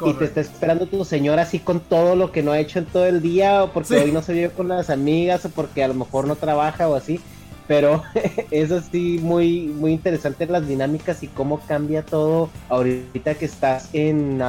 Y 0.03 0.13
te 0.13 0.25
está 0.25 0.41
esperando 0.41 0.87
tu 0.87 1.05
señora 1.05 1.43
así 1.43 1.59
con 1.59 1.79
todo 1.79 2.15
lo 2.15 2.31
que 2.31 2.41
no 2.41 2.51
ha 2.51 2.59
hecho 2.59 2.79
en 2.79 2.85
todo 2.85 3.05
el 3.05 3.21
día, 3.21 3.63
o 3.63 3.71
porque 3.71 3.97
hoy 3.97 4.11
no 4.11 4.23
se 4.23 4.33
vio 4.33 4.51
con 4.51 4.67
las 4.67 4.89
amigas, 4.89 5.45
o 5.45 5.49
porque 5.49 5.83
a 5.83 5.87
lo 5.87 5.93
mejor 5.93 6.25
no 6.27 6.35
trabaja 6.35 6.87
o 6.87 6.95
así. 6.95 7.19
Pero 7.67 8.01
es 8.51 8.71
así 8.71 9.19
muy, 9.21 9.67
muy 9.67 9.93
interesante 9.93 10.47
las 10.47 10.67
dinámicas 10.67 11.21
y 11.21 11.27
cómo 11.27 11.59
cambia 11.67 12.03
todo 12.03 12.49
ahorita 12.69 13.35
que 13.35 13.45
estás 13.45 13.89
en 13.93 14.41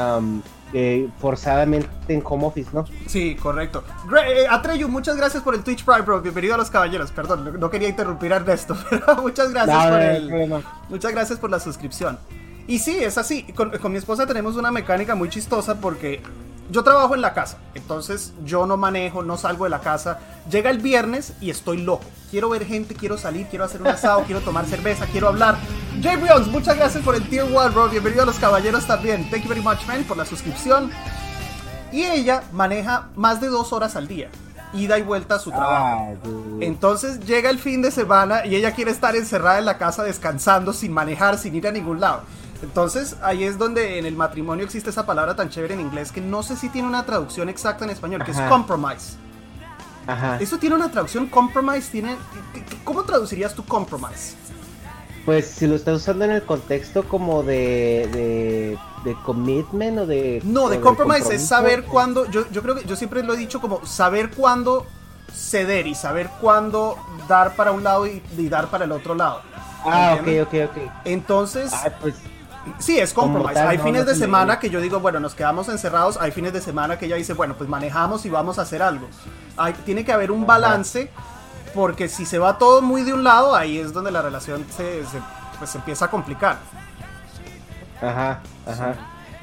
eh, 0.72 1.08
forzadamente 1.18 1.88
en 2.08 2.22
home 2.24 2.46
office, 2.46 2.70
¿no? 2.72 2.86
Sí, 3.06 3.34
correcto. 3.34 3.84
Eh, 4.26 4.46
Atreyu, 4.48 4.88
muchas 4.88 5.16
gracias 5.16 5.42
por 5.42 5.54
el 5.54 5.62
Twitch 5.62 5.84
Prime, 5.84 6.00
bro. 6.00 6.22
Bienvenido 6.22 6.54
a 6.54 6.56
los 6.58 6.70
caballeros. 6.70 7.10
Perdón, 7.12 7.60
no, 7.60 7.70
quería 7.70 7.90
interrumpir 7.90 8.32
a 8.32 8.36
Ernesto, 8.36 8.74
pero 8.90 9.16
muchas 9.20 9.52
gracias 9.52 9.86
por 9.86 10.00
el. 10.00 10.64
Muchas 10.88 11.12
gracias 11.12 11.38
por 11.38 11.50
la 11.50 11.60
suscripción. 11.60 12.18
Y 12.66 12.78
sí, 12.78 12.96
es 13.02 13.18
así. 13.18 13.44
Con, 13.54 13.70
con 13.70 13.92
mi 13.92 13.98
esposa 13.98 14.26
tenemos 14.26 14.56
una 14.56 14.70
mecánica 14.70 15.14
muy 15.14 15.28
chistosa 15.28 15.80
porque 15.80 16.22
yo 16.70 16.82
trabajo 16.82 17.14
en 17.14 17.20
la 17.20 17.34
casa, 17.34 17.58
entonces 17.74 18.32
yo 18.44 18.66
no 18.66 18.76
manejo, 18.76 19.22
no 19.22 19.36
salgo 19.36 19.64
de 19.64 19.70
la 19.70 19.80
casa. 19.80 20.20
Llega 20.50 20.70
el 20.70 20.78
viernes 20.78 21.34
y 21.40 21.50
estoy 21.50 21.78
loco. 21.82 22.04
Quiero 22.30 22.48
ver 22.48 22.64
gente, 22.64 22.94
quiero 22.94 23.18
salir, 23.18 23.46
quiero 23.48 23.64
hacer 23.64 23.82
un 23.82 23.88
asado, 23.88 24.22
quiero 24.24 24.40
tomar 24.40 24.64
cerveza, 24.66 25.06
quiero 25.06 25.28
hablar. 25.28 25.58
Jay 26.02 26.16
Briones, 26.16 26.48
muchas 26.48 26.76
gracias 26.76 27.04
por 27.04 27.14
el 27.14 27.28
Tier 27.28 27.44
1, 27.44 27.70
bro. 27.72 27.88
Bienvenido 27.90 28.22
a 28.22 28.26
los 28.26 28.38
caballeros 28.38 28.86
también. 28.86 29.28
Thank 29.28 29.42
you 29.42 29.48
very 29.48 29.60
much, 29.60 29.84
man, 29.86 30.02
por 30.04 30.16
la 30.16 30.24
suscripción. 30.24 30.90
Y 31.92 32.04
ella 32.04 32.44
maneja 32.52 33.08
más 33.16 33.40
de 33.40 33.48
dos 33.48 33.72
horas 33.72 33.96
al 33.96 34.08
día 34.08 34.30
ida 34.74 34.98
y 34.98 35.02
vuelta 35.02 35.34
a 35.34 35.38
su 35.38 35.50
trabajo. 35.50 36.16
Ah, 36.24 36.30
entonces 36.60 37.20
llega 37.26 37.50
el 37.50 37.58
fin 37.58 37.82
de 37.82 37.90
semana 37.90 38.46
y 38.46 38.56
ella 38.56 38.72
quiere 38.72 38.90
estar 38.90 39.14
encerrada 39.14 39.58
en 39.58 39.66
la 39.66 39.76
casa 39.76 40.02
descansando 40.02 40.72
sin 40.72 40.92
manejar, 40.92 41.36
sin 41.36 41.54
ir 41.54 41.68
a 41.68 41.72
ningún 41.72 42.00
lado. 42.00 42.22
Entonces 42.62 43.16
ahí 43.22 43.44
es 43.44 43.58
donde 43.58 43.98
en 43.98 44.06
el 44.06 44.16
matrimonio 44.16 44.64
existe 44.64 44.90
esa 44.90 45.04
palabra 45.04 45.34
tan 45.34 45.50
chévere 45.50 45.74
en 45.74 45.80
inglés 45.80 46.12
que 46.12 46.20
no 46.20 46.42
sé 46.42 46.56
si 46.56 46.68
tiene 46.68 46.88
una 46.88 47.04
traducción 47.04 47.48
exacta 47.48 47.84
en 47.84 47.90
español, 47.90 48.24
que 48.24 48.30
es 48.30 48.40
compromise. 48.42 49.16
Ajá. 50.06 50.38
¿Eso 50.40 50.58
tiene 50.58 50.76
una 50.76 50.90
traducción? 50.90 51.26
Compromise 51.26 51.90
tiene... 51.90 52.16
¿Cómo 52.84 53.04
traducirías 53.04 53.54
tu 53.54 53.64
compromise? 53.64 54.36
Pues 55.24 55.46
si 55.46 55.66
lo 55.66 55.76
estás 55.76 55.96
usando 55.96 56.24
en 56.24 56.32
el 56.32 56.42
contexto 56.42 57.04
como 57.04 57.44
de, 57.44 58.76
de, 59.04 59.16
commitment 59.24 59.98
o 59.98 60.06
de... 60.06 60.40
No, 60.44 60.68
de 60.68 60.80
compromise 60.80 61.34
es 61.34 61.46
saber 61.46 61.84
cuándo, 61.84 62.28
yo, 62.30 62.48
yo 62.50 62.62
creo 62.62 62.74
que 62.74 62.84
yo 62.84 62.96
siempre 62.96 63.22
lo 63.22 63.34
he 63.34 63.36
dicho 63.36 63.60
como 63.60 63.86
saber 63.86 64.30
cuándo 64.30 64.86
ceder 65.32 65.86
y 65.86 65.94
saber 65.94 66.28
cuándo 66.40 66.96
dar 67.28 67.54
para 67.54 67.72
un 67.72 67.84
lado 67.84 68.06
y, 68.06 68.20
dar 68.48 68.68
para 68.68 68.84
el 68.84 68.92
otro 68.92 69.14
lado. 69.14 69.42
Ah, 69.84 70.18
ok, 70.20 70.28
ok, 70.42 70.54
ok. 70.70 70.90
Entonces, 71.04 71.72
pues 72.00 72.14
Sí, 72.78 72.98
es 72.98 73.12
compromise. 73.12 73.58
hay 73.60 73.78
fines 73.78 74.06
de 74.06 74.14
semana 74.14 74.58
que 74.58 74.70
yo 74.70 74.80
digo, 74.80 75.00
bueno, 75.00 75.20
nos 75.20 75.34
quedamos 75.34 75.68
encerrados. 75.68 76.16
Hay 76.20 76.30
fines 76.30 76.52
de 76.52 76.60
semana 76.60 76.98
que 76.98 77.06
ella 77.06 77.16
dice, 77.16 77.34
bueno, 77.34 77.54
pues 77.56 77.68
manejamos 77.68 78.24
y 78.26 78.30
vamos 78.30 78.58
a 78.58 78.62
hacer 78.62 78.82
algo. 78.82 79.08
Hay, 79.56 79.72
tiene 79.84 80.04
que 80.04 80.12
haber 80.12 80.30
un 80.30 80.46
balance 80.46 81.10
porque 81.74 82.08
si 82.08 82.26
se 82.26 82.38
va 82.38 82.58
todo 82.58 82.82
muy 82.82 83.02
de 83.02 83.12
un 83.12 83.24
lado, 83.24 83.54
ahí 83.54 83.78
es 83.78 83.92
donde 83.92 84.10
la 84.10 84.22
relación 84.22 84.64
se, 84.76 85.02
pues, 85.58 85.70
se 85.70 85.78
empieza 85.78 86.06
a 86.06 86.10
complicar. 86.10 86.58
Ajá, 88.00 88.40
ajá. 88.66 88.94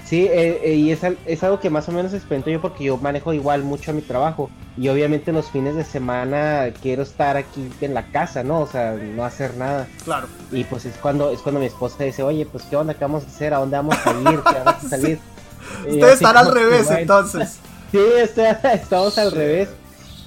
Sí, 0.05 0.25
eh, 0.25 0.61
eh, 0.63 0.73
y 0.73 0.91
es, 0.91 1.01
es, 1.25 1.43
algo 1.43 1.59
que 1.59 1.69
más 1.69 1.87
o 1.87 1.91
menos 1.91 2.13
experimento 2.13 2.49
yo 2.49 2.61
porque 2.61 2.83
yo 2.85 2.97
manejo 2.97 3.31
igual 3.33 3.63
mucho 3.63 3.91
a 3.91 3.93
mi 3.93 4.01
trabajo. 4.01 4.49
Y 4.75 4.89
obviamente 4.89 5.31
los 5.31 5.51
fines 5.51 5.75
de 5.75 5.83
semana 5.83 6.69
quiero 6.81 7.03
estar 7.03 7.37
aquí 7.37 7.69
en 7.81 7.93
la 7.93 8.07
casa, 8.11 8.43
¿no? 8.43 8.61
O 8.61 8.67
sea, 8.67 8.93
no 8.93 9.23
hacer 9.23 9.55
nada. 9.55 9.87
Claro. 10.03 10.27
Y 10.51 10.63
pues 10.63 10.85
es 10.85 10.95
cuando 10.97 11.31
es 11.31 11.41
cuando 11.41 11.59
mi 11.59 11.67
esposa 11.67 12.03
dice, 12.03 12.23
oye, 12.23 12.45
pues 12.45 12.63
qué 12.69 12.75
onda, 12.75 12.93
qué 12.93 13.01
vamos 13.01 13.23
a 13.23 13.27
hacer, 13.27 13.53
a 13.53 13.57
dónde 13.57 13.77
vamos 13.77 13.95
a 14.05 14.11
ir, 14.11 14.39
qué 14.39 14.59
vamos 14.63 14.83
a 14.83 14.89
salir. 14.89 15.19
Ustedes 15.87 16.13
están 16.13 16.37
al 16.37 16.53
revés 16.53 16.89
entonces. 16.89 17.59
sí, 17.91 17.99
estamos 18.73 19.17
al 19.17 19.31
revés. 19.31 19.69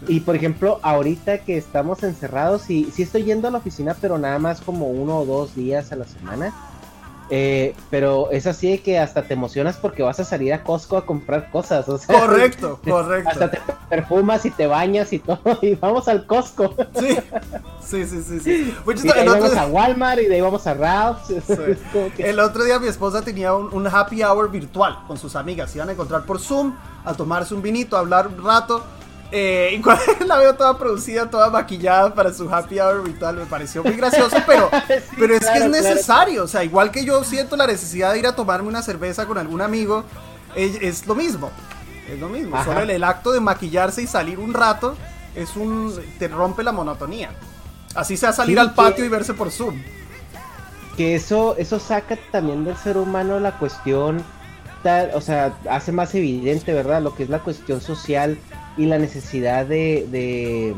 Y 0.08 0.20
por 0.20 0.34
ejemplo, 0.34 0.80
ahorita 0.82 1.38
que 1.38 1.56
estamos 1.56 2.02
encerrados, 2.02 2.62
sí, 2.62 2.90
sí 2.92 3.02
estoy 3.02 3.24
yendo 3.24 3.48
a 3.48 3.50
la 3.50 3.58
oficina, 3.58 3.96
pero 4.00 4.18
nada 4.18 4.38
más 4.38 4.60
como 4.60 4.88
uno 4.88 5.20
o 5.20 5.26
dos 5.26 5.54
días 5.54 5.92
a 5.92 5.96
la 5.96 6.04
semana. 6.04 6.52
Eh, 7.34 7.74
pero 7.88 8.30
es 8.30 8.46
así 8.46 8.76
que 8.76 8.98
hasta 8.98 9.22
te 9.22 9.32
emocionas 9.32 9.78
porque 9.78 10.02
vas 10.02 10.20
a 10.20 10.24
salir 10.24 10.52
a 10.52 10.62
Costco 10.62 10.98
a 10.98 11.06
comprar 11.06 11.50
cosas. 11.50 11.86
correcto, 12.06 12.78
correcto. 12.84 13.30
Hasta 13.30 13.50
te 13.50 13.58
perfumas 13.88 14.44
y 14.44 14.50
te 14.50 14.66
bañas 14.66 15.14
y 15.14 15.18
todo. 15.18 15.40
Y 15.62 15.74
vamos 15.76 16.08
al 16.08 16.26
Costco. 16.26 16.74
Sí, 17.00 17.16
sí, 17.80 18.04
sí, 18.04 18.22
sí. 18.22 18.40
sí. 18.40 18.74
Y 18.86 19.00
de 19.00 19.12
ahí 19.14 19.26
vamos 19.26 19.56
a 19.56 19.66
Walmart 19.66 20.20
y 20.20 20.26
de 20.26 20.34
ahí 20.34 20.40
vamos 20.42 20.66
a 20.66 20.74
Ralph's. 20.74 21.32
El 22.18 22.38
otro 22.38 22.64
día 22.64 22.78
mi 22.78 22.88
esposa 22.88 23.22
tenía 23.22 23.54
un, 23.54 23.86
happy 23.86 24.22
hour 24.22 24.50
virtual 24.50 24.98
con 25.06 25.16
sus 25.16 25.34
amigas. 25.34 25.74
Iban 25.74 25.88
a 25.88 25.92
encontrar 25.92 26.26
por 26.26 26.38
Zoom, 26.38 26.74
a 27.02 27.14
tomarse 27.14 27.54
un 27.54 27.62
vinito, 27.62 27.96
a 27.96 28.00
hablar 28.00 28.28
un 28.28 28.44
rato. 28.44 28.84
Eh, 29.34 29.80
y 29.80 30.24
la 30.26 30.36
veo 30.36 30.54
toda 30.54 30.76
producida, 30.76 31.28
toda 31.28 31.48
maquillada 31.48 32.14
para 32.14 32.34
su 32.34 32.54
happy 32.54 32.78
hour 32.78 33.02
vital, 33.02 33.36
me 33.36 33.46
pareció 33.46 33.82
muy 33.82 33.94
gracioso, 33.94 34.36
pero, 34.46 34.70
pero 35.18 35.34
es 35.34 35.48
que 35.48 35.58
es 35.58 35.70
necesario. 35.70 36.44
O 36.44 36.46
sea, 36.48 36.62
igual 36.62 36.90
que 36.90 37.04
yo 37.04 37.24
siento 37.24 37.56
la 37.56 37.66
necesidad 37.66 38.12
de 38.12 38.18
ir 38.18 38.26
a 38.26 38.36
tomarme 38.36 38.68
una 38.68 38.82
cerveza 38.82 39.26
con 39.26 39.38
algún 39.38 39.62
amigo, 39.62 40.04
es, 40.54 41.06
lo 41.06 41.14
mismo. 41.14 41.50
Es 42.10 42.20
lo 42.20 42.28
mismo. 42.28 42.62
Solo 42.62 42.80
el, 42.80 43.04
acto 43.04 43.32
de 43.32 43.40
maquillarse 43.40 44.02
y 44.02 44.06
salir 44.06 44.38
un 44.38 44.52
rato 44.52 44.96
es 45.34 45.56
un. 45.56 45.98
te 46.18 46.28
rompe 46.28 46.62
la 46.62 46.72
monotonía. 46.72 47.30
Así 47.94 48.18
sea 48.18 48.32
salir 48.32 48.60
al 48.60 48.74
patio 48.74 49.02
y 49.02 49.08
verse 49.08 49.32
por 49.32 49.50
Zoom. 49.50 49.80
Que 50.96 51.14
eso, 51.14 51.56
eso 51.56 51.78
saca 51.78 52.18
también 52.30 52.66
del 52.66 52.76
ser 52.76 52.98
humano 52.98 53.40
la 53.40 53.58
cuestión. 53.58 54.22
o 55.14 55.20
sea, 55.22 55.54
hace 55.70 55.90
más 55.90 56.14
evidente, 56.14 56.74
¿verdad? 56.74 57.00
Lo 57.00 57.14
que 57.14 57.22
es 57.22 57.30
la 57.30 57.38
cuestión 57.38 57.80
social 57.80 58.36
y 58.76 58.86
la 58.86 58.98
necesidad 58.98 59.66
de, 59.66 60.74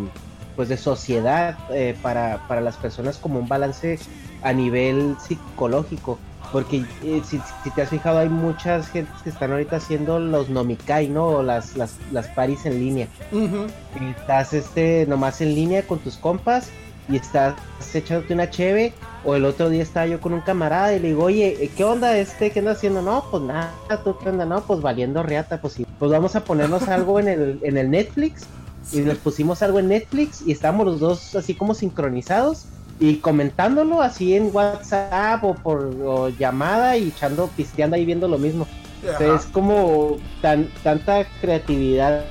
pues 0.56 0.68
de 0.68 0.76
sociedad 0.76 1.58
eh, 1.72 1.96
para, 2.02 2.46
para 2.48 2.60
las 2.60 2.76
personas 2.76 3.18
como 3.18 3.38
un 3.38 3.48
balance 3.48 3.98
a 4.42 4.52
nivel 4.52 5.16
psicológico. 5.20 6.18
Porque 6.52 6.84
eh, 7.02 7.22
si, 7.24 7.40
si, 7.64 7.70
te 7.70 7.82
has 7.82 7.88
fijado, 7.88 8.18
hay 8.18 8.28
muchas 8.28 8.88
gentes 8.88 9.14
que 9.24 9.30
están 9.30 9.50
ahorita 9.50 9.76
haciendo 9.76 10.20
los 10.20 10.50
nomikai, 10.50 11.08
¿no? 11.08 11.26
O 11.26 11.42
las, 11.42 11.76
las, 11.76 11.96
las 12.12 12.28
paris 12.28 12.64
en 12.66 12.78
línea. 12.78 13.08
y 13.32 14.10
estás 14.10 14.52
este, 14.52 15.04
nomás 15.08 15.40
en 15.40 15.54
línea 15.54 15.82
con 15.84 15.98
tus 15.98 16.16
compas 16.16 16.70
y 17.08 17.16
estás 17.16 17.54
echándote 17.92 18.34
una 18.34 18.50
cheve. 18.50 18.92
O 19.26 19.34
el 19.34 19.46
otro 19.46 19.70
día 19.70 19.82
estaba 19.82 20.06
yo 20.06 20.20
con 20.20 20.34
un 20.34 20.42
camarada 20.42 20.94
y 20.94 21.00
le 21.00 21.08
digo, 21.08 21.24
oye, 21.24 21.70
¿qué 21.74 21.84
onda 21.84 22.16
este? 22.18 22.50
¿Qué 22.50 22.58
andas 22.58 22.76
haciendo? 22.76 23.00
No, 23.00 23.24
pues 23.30 23.42
nada, 23.42 23.72
¿tú 24.04 24.16
qué 24.18 24.28
onda? 24.28 24.44
No, 24.44 24.60
pues 24.62 24.82
valiendo 24.82 25.22
reata, 25.22 25.60
pues 25.62 25.74
sí. 25.74 25.86
Pues 25.98 26.10
vamos 26.10 26.36
a 26.36 26.44
ponernos 26.44 26.88
algo 26.88 27.18
en 27.18 27.28
el, 27.28 27.58
en 27.62 27.78
el 27.78 27.90
Netflix. 27.90 28.46
Y 28.92 29.00
nos 29.00 29.16
pusimos 29.16 29.62
algo 29.62 29.78
en 29.78 29.88
Netflix 29.88 30.42
y 30.46 30.52
estábamos 30.52 30.84
los 30.86 31.00
dos 31.00 31.34
así 31.34 31.54
como 31.54 31.72
sincronizados 31.72 32.66
y 33.00 33.16
comentándolo 33.16 34.02
así 34.02 34.34
en 34.34 34.50
WhatsApp 34.54 35.42
o 35.42 35.54
por 35.54 36.36
llamada 36.36 36.96
y 36.98 37.08
echando, 37.08 37.48
pisteando 37.56 37.96
ahí 37.96 38.04
viendo 38.04 38.28
lo 38.28 38.38
mismo. 38.38 38.66
es 39.20 39.46
como 39.46 40.18
tan, 40.42 40.68
tanta 40.82 41.24
creatividad 41.40 42.24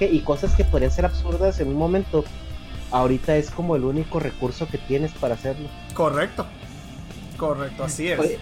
y 0.00 0.20
cosas 0.20 0.54
que 0.54 0.64
podrían 0.64 0.90
ser 0.90 1.06
absurdas 1.06 1.58
en 1.60 1.68
un 1.68 1.76
momento. 1.76 2.24
Ahorita 2.94 3.34
es 3.34 3.50
como 3.50 3.74
el 3.74 3.82
único 3.82 4.20
recurso 4.20 4.68
que 4.68 4.78
tienes 4.78 5.10
para 5.14 5.34
hacerlo. 5.34 5.68
Correcto. 5.94 6.46
Correcto, 7.36 7.82
así 7.82 8.06
es. 8.06 8.38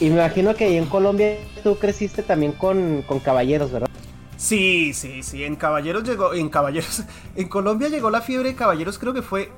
y 0.00 0.10
me 0.10 0.16
imagino 0.16 0.52
que 0.56 0.64
ahí 0.64 0.76
en 0.76 0.86
Colombia 0.86 1.36
tú 1.62 1.78
creciste 1.78 2.24
también 2.24 2.50
con, 2.50 3.02
con 3.02 3.20
caballeros, 3.20 3.70
¿verdad? 3.70 3.88
Sí, 4.36 4.92
sí, 4.94 5.22
sí. 5.22 5.44
En 5.44 5.54
Caballeros 5.54 6.02
llegó. 6.02 6.34
En 6.34 6.48
Caballeros. 6.48 7.04
En 7.36 7.48
Colombia 7.48 7.88
llegó 7.88 8.10
la 8.10 8.20
fiebre 8.20 8.48
de 8.48 8.56
Caballeros, 8.56 8.98
creo 8.98 9.14
que 9.14 9.22
fue 9.22 9.52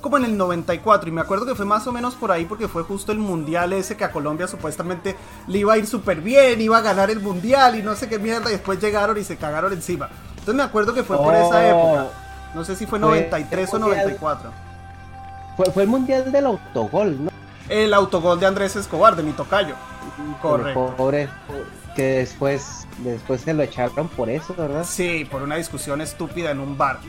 como 0.00 0.16
en 0.16 0.24
el 0.24 0.36
94 0.36 1.08
y 1.08 1.12
me 1.12 1.20
acuerdo 1.20 1.46
que 1.46 1.54
fue 1.54 1.66
más 1.66 1.86
o 1.86 1.92
menos 1.92 2.16
por 2.16 2.32
ahí 2.32 2.46
porque 2.46 2.66
fue 2.66 2.82
justo 2.82 3.12
el 3.12 3.18
mundial 3.18 3.72
ese 3.72 3.96
que 3.96 4.04
a 4.04 4.10
Colombia 4.10 4.48
supuestamente 4.48 5.16
le 5.46 5.58
iba 5.58 5.74
a 5.74 5.78
ir 5.78 5.86
súper 5.86 6.20
bien, 6.20 6.60
iba 6.60 6.78
a 6.78 6.80
ganar 6.80 7.10
el 7.10 7.20
mundial 7.20 7.76
y 7.76 7.82
no 7.82 7.94
sé 7.94 8.08
qué 8.08 8.18
mierda 8.18 8.48
y 8.48 8.54
después 8.54 8.80
llegaron 8.80 9.16
y 9.18 9.24
se 9.24 9.36
cagaron 9.36 9.72
encima. 9.72 10.08
Entonces 10.30 10.54
me 10.54 10.62
acuerdo 10.64 10.94
que 10.94 11.04
fue 11.04 11.16
por 11.16 11.34
esa 11.34 11.58
oh. 11.58 11.60
época. 11.60 12.27
No 12.54 12.64
sé 12.64 12.76
si 12.76 12.86
fue 12.86 12.98
93 12.98 13.74
o 13.74 13.78
94. 13.78 14.50
Fue, 15.56 15.66
fue 15.72 15.82
el 15.82 15.88
mundial 15.88 16.30
del 16.30 16.46
autogol, 16.46 17.24
¿no? 17.24 17.30
El 17.68 17.92
autogol 17.92 18.40
de 18.40 18.46
Andrés 18.46 18.76
Escobar, 18.76 19.16
de 19.16 19.22
mi 19.22 19.32
tocayo. 19.32 19.74
Correcto. 20.40 20.94
Pobre, 20.96 21.28
que 21.94 22.18
después, 22.18 22.86
después 22.98 23.42
se 23.42 23.52
lo 23.52 23.62
echaron 23.62 24.08
por 24.08 24.30
eso, 24.30 24.54
¿verdad? 24.56 24.84
Sí, 24.84 25.26
por 25.30 25.42
una 25.42 25.56
discusión 25.56 26.00
estúpida 26.00 26.50
en 26.50 26.60
un 26.60 26.78
bar. 26.78 27.00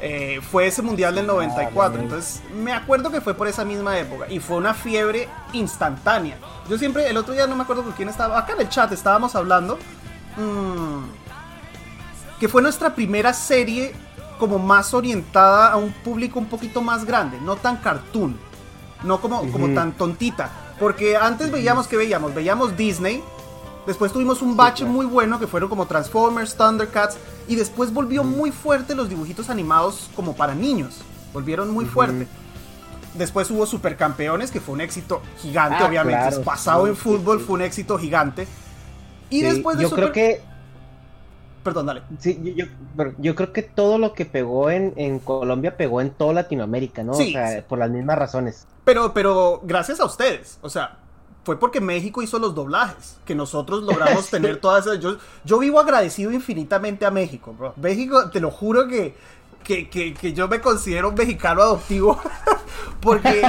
Eh, 0.00 0.40
fue 0.40 0.68
ese 0.68 0.80
mundial 0.80 1.14
del 1.16 1.26
94. 1.26 2.00
Entonces, 2.00 2.42
me 2.54 2.72
acuerdo 2.72 3.10
que 3.10 3.20
fue 3.20 3.34
por 3.34 3.48
esa 3.48 3.64
misma 3.64 3.98
época. 3.98 4.26
Y 4.30 4.38
fue 4.38 4.56
una 4.56 4.74
fiebre 4.74 5.28
instantánea. 5.52 6.36
Yo 6.68 6.78
siempre, 6.78 7.08
el 7.08 7.16
otro 7.16 7.34
día 7.34 7.46
no 7.46 7.56
me 7.56 7.64
acuerdo 7.64 7.82
con 7.82 7.92
quién 7.92 8.08
estaba. 8.08 8.38
Acá 8.38 8.52
en 8.52 8.60
el 8.60 8.68
chat 8.68 8.92
estábamos 8.92 9.34
hablando. 9.34 9.78
Mm, 10.36 11.02
que 12.38 12.48
fue 12.48 12.62
nuestra 12.62 12.94
primera 12.94 13.32
serie 13.32 13.92
como 14.38 14.58
más 14.58 14.94
orientada 14.94 15.72
a 15.72 15.76
un 15.76 15.92
público 15.92 16.38
un 16.38 16.46
poquito 16.46 16.80
más 16.80 17.04
grande. 17.04 17.38
No 17.40 17.56
tan 17.56 17.78
cartoon. 17.78 18.36
No 19.04 19.20
como, 19.20 19.50
como 19.52 19.74
tan 19.74 19.92
tontita. 19.92 20.50
Porque 20.78 21.16
antes 21.16 21.50
veíamos 21.50 21.86
que 21.86 21.96
veíamos. 21.96 22.34
Veíamos 22.34 22.76
Disney 22.76 23.22
Después 23.88 24.12
tuvimos 24.12 24.42
un 24.42 24.54
bache 24.54 24.84
muy 24.84 25.06
bueno 25.06 25.40
que 25.40 25.46
fueron 25.46 25.70
como 25.70 25.86
Transformers, 25.86 26.54
Thundercats. 26.56 27.16
Y 27.48 27.54
después 27.56 27.90
volvió 27.90 28.22
muy 28.22 28.52
fuerte 28.52 28.94
los 28.94 29.08
dibujitos 29.08 29.48
animados 29.48 30.10
como 30.14 30.36
para 30.36 30.54
niños. 30.54 30.98
Volvieron 31.32 31.70
muy 31.70 31.86
fuerte. 31.86 32.28
Después 33.14 33.50
hubo 33.50 33.64
Supercampeones, 33.64 34.50
que 34.50 34.60
fue 34.60 34.74
un 34.74 34.82
éxito 34.82 35.22
gigante, 35.40 35.78
ah, 35.80 35.86
obviamente. 35.86 36.38
Pasado 36.40 36.86
en 36.86 36.96
fútbol 36.96 37.40
fue 37.40 37.54
un 37.54 37.62
éxito 37.62 37.98
gigante. 37.98 38.46
Y 39.30 39.40
después 39.40 39.78
de 39.78 39.84
Yo 39.84 39.90
creo 39.90 40.12
que. 40.12 40.42
Perdón, 41.68 41.84
dale. 41.84 42.02
Sí, 42.18 42.54
yo, 42.56 42.64
yo, 43.18 43.34
creo 43.34 43.52
que 43.52 43.62
todo 43.62 43.98
lo 43.98 44.14
que 44.14 44.24
pegó 44.24 44.70
en, 44.70 44.94
en, 44.96 45.18
Colombia 45.18 45.76
pegó 45.76 46.00
en 46.00 46.08
toda 46.08 46.32
Latinoamérica, 46.32 47.02
¿no? 47.02 47.12
o 47.12 47.14
sea, 47.14 47.62
por 47.68 47.78
las 47.78 47.90
mismas 47.90 48.18
razones. 48.18 48.66
Pero, 48.84 49.12
pero 49.12 49.60
gracias 49.62 50.00
a 50.00 50.06
ustedes. 50.06 50.58
O 50.62 50.70
sea, 50.70 50.96
fue 51.44 51.60
porque 51.60 51.82
México 51.82 52.22
hizo 52.22 52.38
los 52.38 52.54
doblajes, 52.54 53.18
que 53.26 53.34
nosotros 53.34 53.82
logramos 53.82 54.26
tener 54.30 54.62
todas 54.62 54.86
esas... 54.86 54.98
Yo, 55.00 55.18
yo 55.44 55.58
vivo 55.58 55.78
agradecido 55.78 56.32
infinitamente 56.32 57.04
a 57.04 57.10
México, 57.10 57.52
bro. 57.52 57.74
México, 57.76 58.30
te 58.30 58.40
lo 58.40 58.50
juro 58.50 58.88
que, 58.88 59.14
que, 59.62 60.32
yo 60.32 60.48
me 60.48 60.62
considero 60.62 61.10
un 61.10 61.16
mexicano 61.16 61.60
adoptivo, 61.60 62.18
porque 63.02 63.42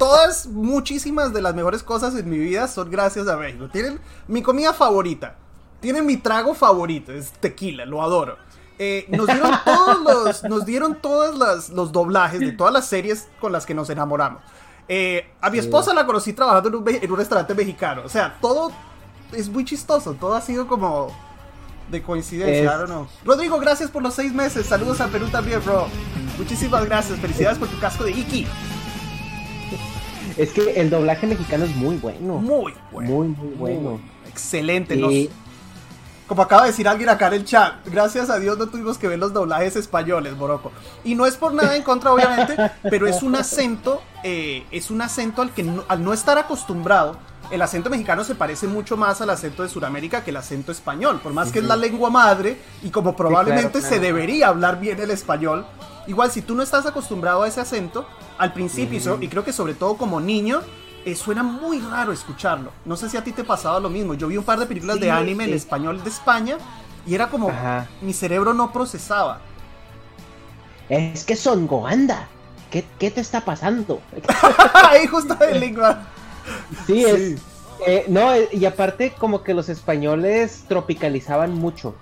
todas, 0.00 0.48
muchísimas 0.48 1.32
de 1.32 1.42
las 1.42 1.54
mejores 1.54 1.84
cosas 1.84 2.16
en 2.16 2.28
mi 2.28 2.38
vida 2.38 2.66
son 2.66 2.90
gracias 2.90 3.28
a 3.28 3.36
México. 3.36 3.68
Tienen 3.68 4.00
mi 4.26 4.42
comida 4.42 4.74
favorita, 4.74 5.36
tienen 5.84 6.06
mi 6.06 6.16
trago 6.16 6.54
favorito, 6.54 7.12
es 7.12 7.30
tequila, 7.32 7.84
lo 7.84 8.00
adoro. 8.00 8.38
Eh, 8.78 9.04
nos 9.10 9.26
dieron 9.26 9.52
todos 9.66 10.00
los, 10.00 10.44
nos 10.44 10.64
dieron 10.64 10.94
todos 10.94 11.68
los 11.68 11.92
doblajes 11.92 12.40
de 12.40 12.52
todas 12.52 12.72
las 12.72 12.86
series 12.86 13.28
con 13.38 13.52
las 13.52 13.66
que 13.66 13.74
nos 13.74 13.90
enamoramos. 13.90 14.40
Eh, 14.88 15.26
a 15.42 15.50
mi 15.50 15.58
esposa 15.58 15.92
la 15.92 16.06
conocí 16.06 16.32
trabajando 16.32 16.70
en 16.70 17.10
un, 17.10 17.18
restaurante 17.18 17.54
mexicano. 17.54 18.00
O 18.02 18.08
sea, 18.08 18.38
todo 18.40 18.72
es 19.32 19.50
muy 19.50 19.66
chistoso. 19.66 20.14
Todo 20.14 20.34
ha 20.34 20.40
sido 20.40 20.66
como 20.66 21.14
de 21.90 22.02
coincidencia. 22.02 22.86
Rodrigo, 23.22 23.60
gracias 23.60 23.90
por 23.90 24.02
los 24.02 24.14
seis 24.14 24.32
meses. 24.32 24.64
Saludos 24.64 25.02
a 25.02 25.08
Perú 25.08 25.26
también, 25.28 25.62
bro. 25.62 25.86
Muchísimas 26.38 26.86
gracias. 26.86 27.18
Felicidades 27.18 27.58
por 27.58 27.68
tu 27.68 27.78
casco 27.78 28.04
de 28.04 28.12
Iki. 28.12 28.46
Es 30.38 30.50
que 30.50 30.80
el 30.80 30.88
doblaje 30.88 31.26
mexicano 31.26 31.66
es 31.66 31.76
muy 31.76 31.96
bueno. 31.98 32.38
Muy 32.38 32.72
bueno. 32.90 33.10
Muy, 33.10 33.28
muy 33.28 33.54
bueno. 33.54 34.00
excelente. 34.30 34.96
Como 36.26 36.42
acaba 36.42 36.62
de 36.62 36.68
decir 36.68 36.88
alguien 36.88 37.10
acá 37.10 37.26
en 37.26 37.34
el 37.34 37.44
chat, 37.44 37.74
gracias 37.86 38.30
a 38.30 38.38
Dios 38.38 38.56
no 38.56 38.66
tuvimos 38.66 38.96
que 38.96 39.08
ver 39.08 39.18
los 39.18 39.34
doblajes 39.34 39.76
españoles, 39.76 40.36
Boroco. 40.36 40.72
Y 41.04 41.14
no 41.14 41.26
es 41.26 41.36
por 41.36 41.52
nada 41.52 41.76
en 41.76 41.82
contra, 41.82 42.12
obviamente, 42.12 42.56
pero 42.90 43.06
es 43.06 43.22
un 43.22 43.36
acento, 43.36 44.02
eh, 44.22 44.64
es 44.70 44.90
un 44.90 45.02
acento 45.02 45.42
al 45.42 45.52
que 45.52 45.70
al 45.86 46.02
no 46.02 46.14
estar 46.14 46.38
acostumbrado, 46.38 47.18
el 47.50 47.60
acento 47.60 47.90
mexicano 47.90 48.24
se 48.24 48.34
parece 48.34 48.66
mucho 48.66 48.96
más 48.96 49.20
al 49.20 49.28
acento 49.28 49.62
de 49.62 49.68
Sudamérica 49.68 50.24
que 50.24 50.30
el 50.30 50.36
acento 50.38 50.72
español, 50.72 51.20
por 51.22 51.34
más 51.34 51.52
que 51.52 51.58
es 51.58 51.64
la 51.66 51.76
lengua 51.76 52.08
madre 52.08 52.58
y 52.82 52.88
como 52.88 53.14
probablemente 53.14 53.82
se 53.82 54.00
debería 54.00 54.48
hablar 54.48 54.80
bien 54.80 54.98
el 55.00 55.10
español. 55.10 55.66
Igual 56.06 56.30
si 56.30 56.40
tú 56.40 56.54
no 56.54 56.62
estás 56.62 56.86
acostumbrado 56.86 57.42
a 57.42 57.48
ese 57.48 57.60
acento, 57.60 58.06
al 58.38 58.52
principio, 58.52 59.18
y 59.20 59.28
creo 59.28 59.44
que 59.44 59.52
sobre 59.52 59.74
todo 59.74 59.96
como 59.96 60.20
niño, 60.20 60.62
eh, 61.04 61.14
suena 61.14 61.42
muy 61.42 61.80
raro 61.80 62.12
escucharlo. 62.12 62.70
No 62.84 62.96
sé 62.96 63.10
si 63.10 63.16
a 63.16 63.24
ti 63.24 63.32
te 63.32 63.44
pasaba 63.44 63.78
lo 63.78 63.90
mismo. 63.90 64.14
Yo 64.14 64.28
vi 64.28 64.36
un 64.36 64.44
par 64.44 64.58
de 64.58 64.66
películas 64.66 64.98
de 64.98 65.10
anime 65.10 65.44
en 65.44 65.52
español 65.52 66.02
de 66.02 66.08
España 66.08 66.56
y 67.06 67.14
era 67.14 67.28
como 67.28 67.50
mi 68.00 68.12
cerebro 68.12 68.54
no 68.54 68.72
procesaba. 68.72 69.40
Es 70.88 71.24
que 71.24 71.36
son 71.36 71.66
Goanda. 71.66 72.28
¿Qué, 72.70 72.84
¿Qué, 72.98 73.10
te 73.10 73.20
está 73.20 73.42
pasando? 73.42 74.00
Ahí 74.90 75.06
justo 75.06 75.34
de 75.34 75.54
lengua. 75.58 76.06
Sí, 76.86 77.04
es. 77.04 77.40
Eh, 77.86 78.06
no, 78.08 78.32
eh, 78.32 78.48
y 78.52 78.64
aparte, 78.64 79.12
como 79.18 79.42
que 79.42 79.52
los 79.52 79.68
españoles 79.68 80.64
tropicalizaban 80.68 81.52
mucho. 81.52 81.94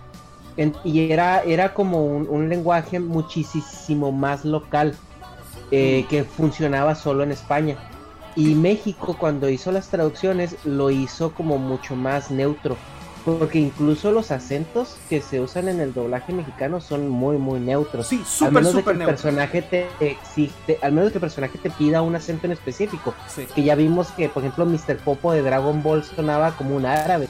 y 0.84 1.10
era, 1.10 1.42
era 1.42 1.74
como 1.74 2.04
un, 2.04 2.48
lenguaje 2.48 3.00
muchísimo 3.00 4.12
más 4.12 4.44
local. 4.44 4.96
Mm. 5.70 6.06
que 6.08 6.26
funcionaba 6.36 6.94
solo 6.94 7.22
en 7.22 7.32
España. 7.32 7.78
Y 8.34 8.54
México 8.54 9.16
cuando 9.18 9.48
hizo 9.48 9.72
las 9.72 9.88
traducciones 9.88 10.56
lo 10.64 10.90
hizo 10.90 11.32
como 11.34 11.58
mucho 11.58 11.96
más 11.96 12.30
neutro. 12.30 12.76
Porque 13.24 13.60
incluso 13.60 14.10
los 14.10 14.32
acentos 14.32 14.96
que 15.08 15.22
se 15.22 15.40
usan 15.40 15.68
en 15.68 15.80
el 15.80 15.94
doblaje 15.94 16.32
mexicano 16.32 16.80
son 16.80 17.08
muy, 17.08 17.36
muy 17.38 17.60
neutros. 17.60 18.08
Sí, 18.08 18.20
súper, 18.26 18.48
al 18.48 18.54
menos 18.54 18.74
de 18.74 18.82
que 18.82 18.90
el 18.90 19.04
personaje 19.04 19.62
te 19.62 19.88
existe, 20.00 20.78
al 20.82 20.90
menos 20.90 21.12
que 21.12 21.18
el 21.18 21.20
personaje 21.20 21.56
te 21.58 21.70
pida 21.70 22.02
un 22.02 22.16
acento 22.16 22.46
en 22.46 22.52
específico. 22.52 23.14
Que 23.54 23.62
ya 23.62 23.76
vimos 23.76 24.08
que, 24.08 24.28
por 24.28 24.42
ejemplo, 24.42 24.66
Mr. 24.66 24.96
Popo 25.04 25.32
de 25.32 25.42
Dragon 25.42 25.84
Ball 25.84 26.02
sonaba 26.02 26.56
como 26.56 26.74
un 26.74 26.84
árabe. 26.84 27.28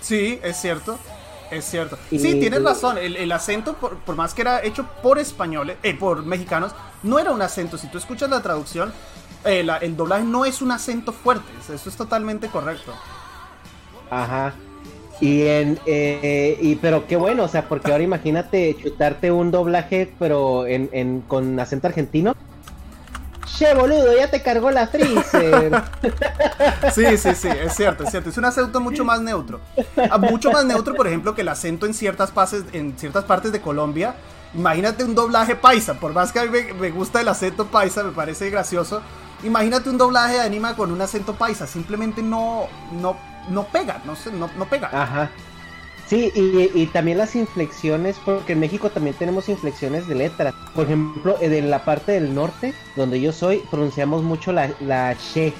Sí, 0.00 0.40
es 0.42 0.56
cierto. 0.56 0.98
Es 1.52 1.66
cierto. 1.66 1.98
sí, 2.10 2.40
tienes 2.40 2.62
razón. 2.62 2.96
El, 2.98 3.30
acento, 3.30 3.74
por, 3.74 3.98
por, 3.98 4.16
más 4.16 4.32
que 4.32 4.40
era 4.40 4.64
hecho 4.64 4.86
por 5.02 5.18
españoles, 5.18 5.76
eh, 5.82 5.94
por 5.94 6.24
mexicanos, 6.24 6.72
no 7.02 7.18
era 7.18 7.30
un 7.30 7.42
acento. 7.42 7.76
Si 7.76 7.88
tú 7.88 7.98
escuchas 7.98 8.30
la 8.30 8.40
traducción, 8.40 8.92
eh, 9.44 9.66
el 9.80 9.96
doblaje 9.96 10.24
no 10.24 10.44
es 10.44 10.62
un 10.62 10.72
acento 10.72 11.12
fuerte, 11.12 11.50
eso 11.72 11.88
es 11.88 11.96
totalmente 11.96 12.48
correcto. 12.48 12.92
Ajá. 14.10 14.54
Y 15.20 15.42
en 15.42 15.78
eh, 15.86 16.58
y 16.60 16.74
pero 16.76 17.06
qué 17.06 17.16
bueno, 17.16 17.44
o 17.44 17.48
sea, 17.48 17.68
porque 17.68 17.92
ahora 17.92 18.02
imagínate 18.02 18.76
chutarte 18.82 19.30
un 19.30 19.50
doblaje 19.50 20.12
pero 20.18 20.66
en, 20.66 20.88
en 20.92 21.20
con 21.20 21.58
acento 21.60 21.86
argentino. 21.86 22.34
Che, 23.46 23.74
boludo, 23.74 24.16
ya 24.16 24.30
te 24.30 24.42
cargó 24.42 24.70
la 24.70 24.86
freezer. 24.86 25.72
sí, 26.94 27.16
sí, 27.18 27.34
sí, 27.34 27.48
es 27.48 27.74
cierto, 27.74 28.04
es 28.04 28.10
cierto. 28.10 28.30
Es 28.30 28.38
un 28.38 28.46
acento 28.46 28.80
mucho 28.80 29.04
más 29.04 29.20
neutro. 29.20 29.60
Ah, 30.10 30.16
mucho 30.18 30.50
más 30.50 30.64
neutro, 30.64 30.94
por 30.94 31.06
ejemplo, 31.06 31.34
que 31.34 31.42
el 31.42 31.48
acento 31.48 31.86
en 31.86 31.92
ciertas, 31.92 32.30
pases, 32.30 32.64
en 32.72 32.98
ciertas 32.98 33.24
partes 33.24 33.52
de 33.52 33.60
Colombia 33.60 34.14
Imagínate 34.54 35.04
un 35.04 35.14
doblaje 35.14 35.56
paisa, 35.56 35.94
por 35.94 36.12
más 36.12 36.30
que 36.30 36.40
a 36.40 36.44
mí 36.44 36.50
me, 36.50 36.74
me 36.74 36.90
gusta 36.90 37.20
el 37.20 37.28
acento 37.28 37.66
paisa, 37.66 38.02
me 38.02 38.12
parece 38.12 38.50
gracioso. 38.50 39.00
Imagínate 39.44 39.90
un 39.90 39.98
doblaje 39.98 40.34
de 40.34 40.40
anime 40.40 40.74
con 40.74 40.92
un 40.92 41.00
acento 41.00 41.34
paisa, 41.34 41.66
simplemente 41.66 42.22
no, 42.22 42.66
no, 43.00 43.16
no 43.50 43.64
pega, 43.64 44.00
no, 44.04 44.14
no, 44.38 44.50
no 44.56 44.64
pega. 44.66 44.88
Ajá. 44.92 45.30
Sí, 46.06 46.30
y, 46.34 46.70
y 46.78 46.86
también 46.86 47.16
las 47.18 47.34
inflexiones, 47.34 48.16
porque 48.24 48.52
en 48.52 48.60
México 48.60 48.90
también 48.90 49.16
tenemos 49.16 49.48
inflexiones 49.48 50.06
de 50.06 50.14
letras. 50.14 50.52
Por 50.74 50.84
ejemplo, 50.84 51.36
en 51.40 51.70
la 51.70 51.84
parte 51.84 52.12
del 52.12 52.34
norte, 52.34 52.74
donde 52.96 53.20
yo 53.20 53.32
soy, 53.32 53.62
pronunciamos 53.70 54.22
mucho 54.22 54.52
la, 54.52 54.70
la 54.80 55.16
che. 55.32 55.54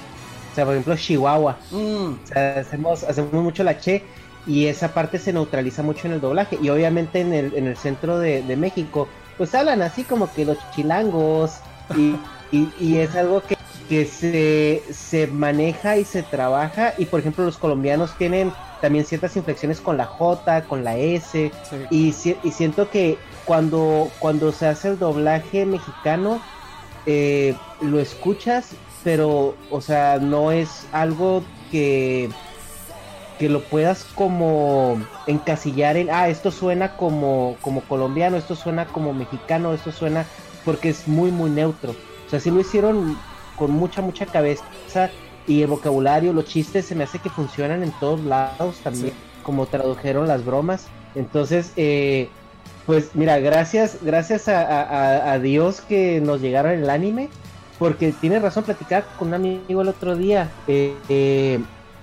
O 0.51 0.55
sea, 0.55 0.65
por 0.65 0.75
ejemplo, 0.75 0.95
Chihuahua. 0.95 1.57
Mm, 1.71 2.13
O 2.23 2.27
sea, 2.27 2.59
hacemos, 2.59 3.03
hacemos 3.03 3.33
mucho 3.33 3.63
la 3.63 3.79
che 3.79 4.03
y 4.45 4.67
esa 4.67 4.93
parte 4.93 5.17
se 5.17 5.33
neutraliza 5.33 5.81
mucho 5.81 6.05
en 6.07 6.13
el 6.13 6.21
doblaje. 6.21 6.59
Y 6.61 6.69
obviamente 6.69 7.21
en 7.21 7.33
el, 7.33 7.55
en 7.55 7.65
el 7.65 7.75
centro 7.75 8.19
de, 8.19 8.43
de 8.43 8.55
México, 8.55 9.07
pues 9.37 9.55
hablan 9.55 9.81
así 9.81 10.03
como 10.03 10.31
que 10.31 10.45
los 10.45 10.57
chilangos. 10.75 11.53
Y, 11.97 12.15
y, 12.51 12.71
y 12.79 12.97
es 12.97 13.15
algo 13.15 13.41
que, 13.41 13.57
que 13.87 14.05
se, 14.05 14.83
se 14.93 15.27
maneja 15.27 15.97
y 15.97 16.05
se 16.05 16.23
trabaja. 16.23 16.93
Y 16.97 17.05
por 17.05 17.19
ejemplo, 17.19 17.45
los 17.45 17.57
colombianos 17.57 18.17
tienen 18.17 18.53
también 18.81 19.05
ciertas 19.05 19.35
inflexiones 19.37 19.81
con 19.81 19.97
la 19.97 20.05
J, 20.05 20.65
con 20.65 20.83
la 20.83 20.97
S. 20.97 21.51
sí. 21.69 21.75
Y, 21.89 22.13
si- 22.13 22.37
y 22.43 22.51
siento 22.51 22.89
que 22.89 23.17
cuando, 23.45 24.09
cuando 24.19 24.51
se 24.51 24.67
hace 24.67 24.89
el 24.89 24.99
doblaje 24.99 25.65
mexicano, 25.65 26.41
eh, 27.05 27.55
lo 27.81 27.99
escuchas, 27.99 28.75
pero, 29.03 29.57
o 29.69 29.81
sea, 29.81 30.19
no 30.19 30.51
es 30.51 30.87
algo 30.91 31.43
que, 31.71 32.29
que 33.37 33.49
lo 33.49 33.63
puedas 33.63 34.05
como 34.15 34.97
encasillar 35.27 35.97
en, 35.97 36.09
ah, 36.11 36.29
esto 36.29 36.51
suena 36.51 36.95
como, 36.95 37.57
como 37.61 37.81
colombiano, 37.81 38.37
esto 38.37 38.55
suena 38.55 38.85
como 38.85 39.13
mexicano, 39.13 39.73
esto 39.73 39.91
suena, 39.91 40.25
porque 40.63 40.89
es 40.89 41.07
muy, 41.07 41.31
muy 41.31 41.49
neutro. 41.49 41.91
O 41.91 42.29
sea, 42.29 42.39
sí 42.39 42.51
lo 42.51 42.61
hicieron 42.61 43.17
con 43.55 43.71
mucha, 43.71 44.01
mucha 44.01 44.25
cabeza 44.25 44.63
y 45.47 45.61
el 45.61 45.67
vocabulario, 45.67 46.33
los 46.33 46.45
chistes 46.45 46.85
se 46.85 46.95
me 46.95 47.03
hace 47.03 47.19
que 47.19 47.29
funcionan 47.29 47.83
en 47.83 47.91
todos 47.99 48.21
lados 48.21 48.77
también, 48.83 49.09
Sí. 49.09 49.13
como 49.43 49.65
tradujeron 49.65 50.27
las 50.27 50.45
bromas. 50.45 50.87
Entonces, 51.15 51.71
eh, 51.75 52.29
pues 52.85 53.11
mira, 53.13 53.39
gracias, 53.39 53.97
gracias 54.01 54.47
a, 54.47 54.61
a- 54.61 54.81
a- 54.83 55.31
a 55.33 55.39
Dios 55.39 55.81
que 55.81 56.21
nos 56.21 56.41
llegaron 56.41 56.71
el 56.71 56.89
anime, 56.89 57.29
porque 57.79 58.11
tiene 58.13 58.39
razón 58.39 58.63
platicar 58.63 59.05
con 59.19 59.29
un 59.29 59.33
amigo 59.35 59.81
el 59.81 59.87
otro 59.89 60.15
día. 60.15 60.49
eh, 60.67 60.95
eh, 61.09 61.59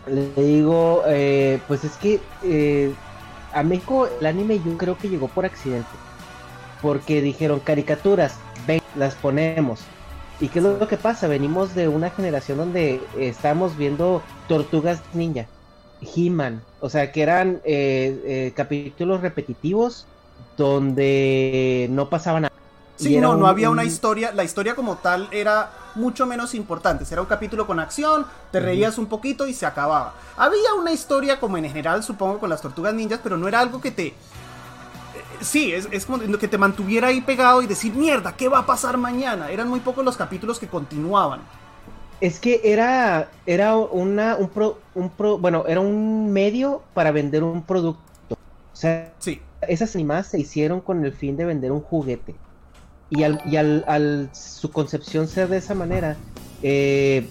le 0.06 0.42
digo, 0.42 1.02
pues 1.68 1.84
es 1.84 1.92
que 1.96 2.20
a 3.52 3.62
México 3.62 4.08
el 4.20 4.26
anime 4.26 4.60
yo 4.64 4.76
creo 4.78 4.96
que 4.96 5.08
llegó 5.08 5.28
por 5.28 5.44
accidente, 5.44 5.88
porque 6.82 7.20
dijeron 7.20 7.60
caricaturas, 7.60 8.36
ven, 8.66 8.80
las 8.96 9.14
ponemos. 9.14 9.80
¿Y 10.40 10.50
qué 10.50 10.58
es 10.60 10.64
lo 10.64 10.88
que 10.88 10.96
pasa? 10.98 11.28
Venimos 11.28 11.74
de 11.74 11.88
una 11.88 12.10
generación 12.10 12.58
donde 12.58 13.10
estamos 13.14 13.76
viendo 13.76 14.26
Tortugas 14.46 15.04
Ninja, 15.12 15.50
He-Man, 16.00 16.66
o 16.78 16.88
sea, 16.88 17.12
que 17.12 17.22
eran 17.22 17.60
eh, 17.64 18.22
eh, 18.48 18.54
capítulos 18.56 19.20
repetitivos 19.20 20.10
donde 20.56 21.88
no 21.90 22.08
pasaba 22.08 22.40
nada. 22.40 22.50
Sí, 22.96 23.16
no, 23.16 23.34
no 23.34 23.46
un- 23.46 23.46
había 23.46 23.70
una 23.70 23.82
un- 23.82 23.86
historia, 23.86 24.30
la 24.32 24.44
historia 24.44 24.74
como 24.74 24.98
tal 24.98 25.26
era 25.30 25.72
mucho 25.94 26.26
menos 26.26 26.54
importante, 26.54 27.04
era 27.10 27.22
un 27.22 27.26
capítulo 27.26 27.66
con 27.66 27.80
acción, 27.80 28.26
te 28.50 28.60
reías 28.60 28.98
un 28.98 29.06
poquito 29.08 29.46
y 29.46 29.54
se 29.54 29.64
acababa. 29.64 30.14
Había 30.36 30.74
una 30.78 30.92
historia 30.92 31.40
como 31.40 31.56
en 31.56 31.64
general, 31.64 32.02
supongo, 32.02 32.38
con 32.38 32.50
las 32.50 32.60
tortugas 32.60 32.92
ninjas, 32.92 33.20
pero 33.22 33.38
no 33.38 33.48
era 33.48 33.60
algo 33.60 33.80
que 33.80 33.90
te... 33.90 34.14
Sí, 35.40 35.72
es, 35.72 35.88
es 35.90 36.06
como 36.06 36.18
lo 36.18 36.38
que 36.38 36.48
te 36.48 36.58
mantuviera 36.58 37.08
ahí 37.08 37.20
pegado 37.20 37.62
y 37.62 37.66
decir, 37.66 37.94
mierda, 37.94 38.36
¿qué 38.36 38.48
va 38.48 38.60
a 38.60 38.66
pasar 38.66 38.96
mañana? 38.98 39.50
Eran 39.50 39.68
muy 39.68 39.80
pocos 39.80 40.04
los 40.04 40.16
capítulos 40.16 40.58
que 40.58 40.68
continuaban. 40.68 41.40
Es 42.20 42.38
que 42.38 42.60
era, 42.64 43.30
era 43.46 43.76
una, 43.76 44.36
un 44.36 44.50
pro, 44.50 44.78
un 44.94 45.08
pro, 45.08 45.38
bueno, 45.38 45.64
era 45.66 45.80
un 45.80 46.30
medio 46.32 46.82
para 46.92 47.12
vender 47.12 47.42
un 47.42 47.62
producto. 47.62 48.34
O 48.34 48.76
sea, 48.76 49.14
Sí, 49.18 49.40
esas 49.66 49.94
animadas 49.94 50.28
se 50.28 50.38
hicieron 50.38 50.80
con 50.80 51.04
el 51.04 51.12
fin 51.12 51.36
de 51.36 51.46
vender 51.46 51.72
un 51.72 51.80
juguete. 51.80 52.34
Y 53.08 53.24
al, 53.24 53.42
y 53.46 53.56
al, 53.56 53.84
al 53.88 54.30
su 54.32 54.70
concepción 54.70 55.26
ser 55.28 55.48
de 55.48 55.56
esa 55.56 55.74
manera, 55.74 56.16
eh, 56.62 57.28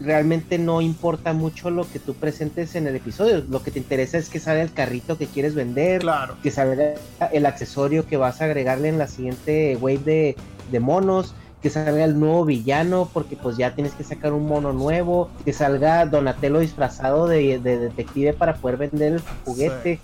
realmente 0.00 0.58
no 0.58 0.80
importa 0.80 1.32
mucho 1.32 1.70
lo 1.70 1.88
que 1.90 1.98
tú 1.98 2.14
presentes 2.14 2.74
en 2.74 2.86
el 2.86 2.96
episodio. 2.96 3.42
Lo 3.48 3.62
que 3.62 3.70
te 3.70 3.78
interesa 3.78 4.18
es 4.18 4.28
que 4.28 4.40
salga 4.40 4.62
el 4.62 4.72
carrito 4.72 5.16
que 5.18 5.26
quieres 5.26 5.54
vender, 5.54 6.00
claro. 6.02 6.36
que 6.42 6.50
salga 6.50 6.94
el 7.32 7.46
accesorio 7.46 8.06
que 8.06 8.16
vas 8.16 8.40
a 8.40 8.44
agregarle 8.44 8.88
en 8.88 8.98
la 8.98 9.06
siguiente 9.08 9.76
wave 9.80 9.98
de, 9.98 10.36
de 10.70 10.80
monos, 10.80 11.34
que 11.62 11.70
salga 11.70 12.04
el 12.04 12.20
nuevo 12.20 12.44
villano, 12.44 13.08
porque 13.12 13.36
pues 13.36 13.56
ya 13.56 13.74
tienes 13.74 13.92
que 13.94 14.04
sacar 14.04 14.32
un 14.32 14.46
mono 14.46 14.72
nuevo, 14.72 15.30
que 15.44 15.52
salga 15.52 16.04
Donatello 16.06 16.58
disfrazado 16.60 17.26
de, 17.26 17.58
de 17.58 17.78
detective 17.78 18.32
para 18.34 18.54
poder 18.56 18.76
vender 18.76 19.14
el 19.14 19.22
juguete. 19.44 19.98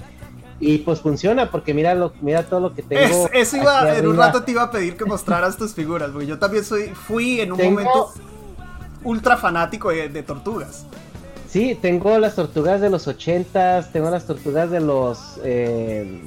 Y 0.58 0.78
pues 0.78 1.00
funciona, 1.00 1.50
porque 1.50 1.74
mira 1.74 1.92
lo, 1.94 2.12
mira 2.20 2.44
todo 2.44 2.60
lo 2.60 2.72
que 2.72 2.82
tengo. 2.82 3.28
Es- 3.32 3.48
eso 3.48 3.56
iba, 3.56 3.96
en 3.98 4.06
un 4.06 4.16
rato 4.16 4.44
te 4.44 4.52
iba 4.52 4.62
a 4.62 4.70
pedir 4.70 4.96
que 4.96 5.04
mostraras 5.04 5.56
tus 5.56 5.74
figuras, 5.74 6.10
porque 6.12 6.26
yo 6.28 6.38
también 6.38 6.64
soy, 6.64 6.84
fui 6.90 7.40
en 7.40 7.50
un 7.52 7.58
Tengo- 7.58 7.70
momento 7.80 8.12
ultra 9.04 9.36
fanático 9.36 9.90
de, 9.90 10.08
de 10.08 10.22
tortugas. 10.22 10.86
Sí, 11.48 11.78
tengo 11.80 12.18
las 12.18 12.34
tortugas 12.36 12.80
de 12.80 12.88
los 12.88 13.06
ochentas, 13.08 13.92
tengo 13.92 14.08
las 14.10 14.26
tortugas 14.26 14.70
de 14.70 14.80
los 14.80 15.38
eh, 15.44 16.20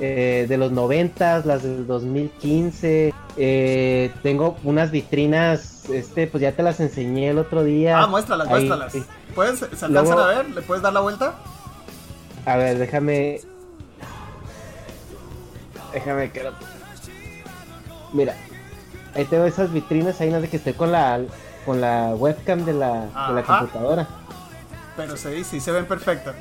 eh, 0.00 0.46
de 0.48 0.56
los 0.58 0.70
noventas, 0.72 1.46
las 1.46 1.62
del 1.62 1.86
2015, 1.86 3.14
eh, 3.36 4.10
tengo 4.22 4.56
unas 4.64 4.90
vitrinas, 4.90 5.88
este, 5.88 6.26
pues 6.26 6.42
ya 6.42 6.52
te 6.52 6.62
las 6.62 6.80
enseñé 6.80 7.30
el 7.30 7.38
otro 7.38 7.64
día. 7.64 7.98
Ah, 8.02 8.06
muéstralas, 8.06 8.48
Ahí, 8.48 8.66
muéstralas. 8.66 8.92
¿Puedes, 9.34 9.58
se 9.60 9.64
alcanzan 9.66 9.92
Luego- 9.92 10.20
a 10.20 10.26
ver? 10.26 10.50
¿Le 10.50 10.60
puedes 10.62 10.82
dar 10.82 10.92
la 10.92 11.00
vuelta? 11.00 11.34
A 12.44 12.56
ver, 12.56 12.76
déjame. 12.78 13.40
Déjame 15.92 16.30
que 16.32 16.42
lo- 16.42 16.52
Mira, 18.12 18.34
ahí 19.14 19.24
tengo 19.24 19.44
esas 19.44 19.72
vitrinas, 19.72 20.20
ahí 20.20 20.30
no 20.30 20.40
de 20.40 20.48
que 20.48 20.56
estoy 20.58 20.72
con 20.74 20.92
la 20.92 21.20
con 21.64 21.80
la 21.80 22.14
webcam 22.14 22.64
de 22.64 22.72
la, 22.74 23.06
de 23.28 23.34
la 23.34 23.42
computadora. 23.42 24.06
Pero 24.96 25.16
sí, 25.16 25.42
sí 25.44 25.60
se 25.60 25.72
ven 25.72 25.86
perfectas. 25.86 26.34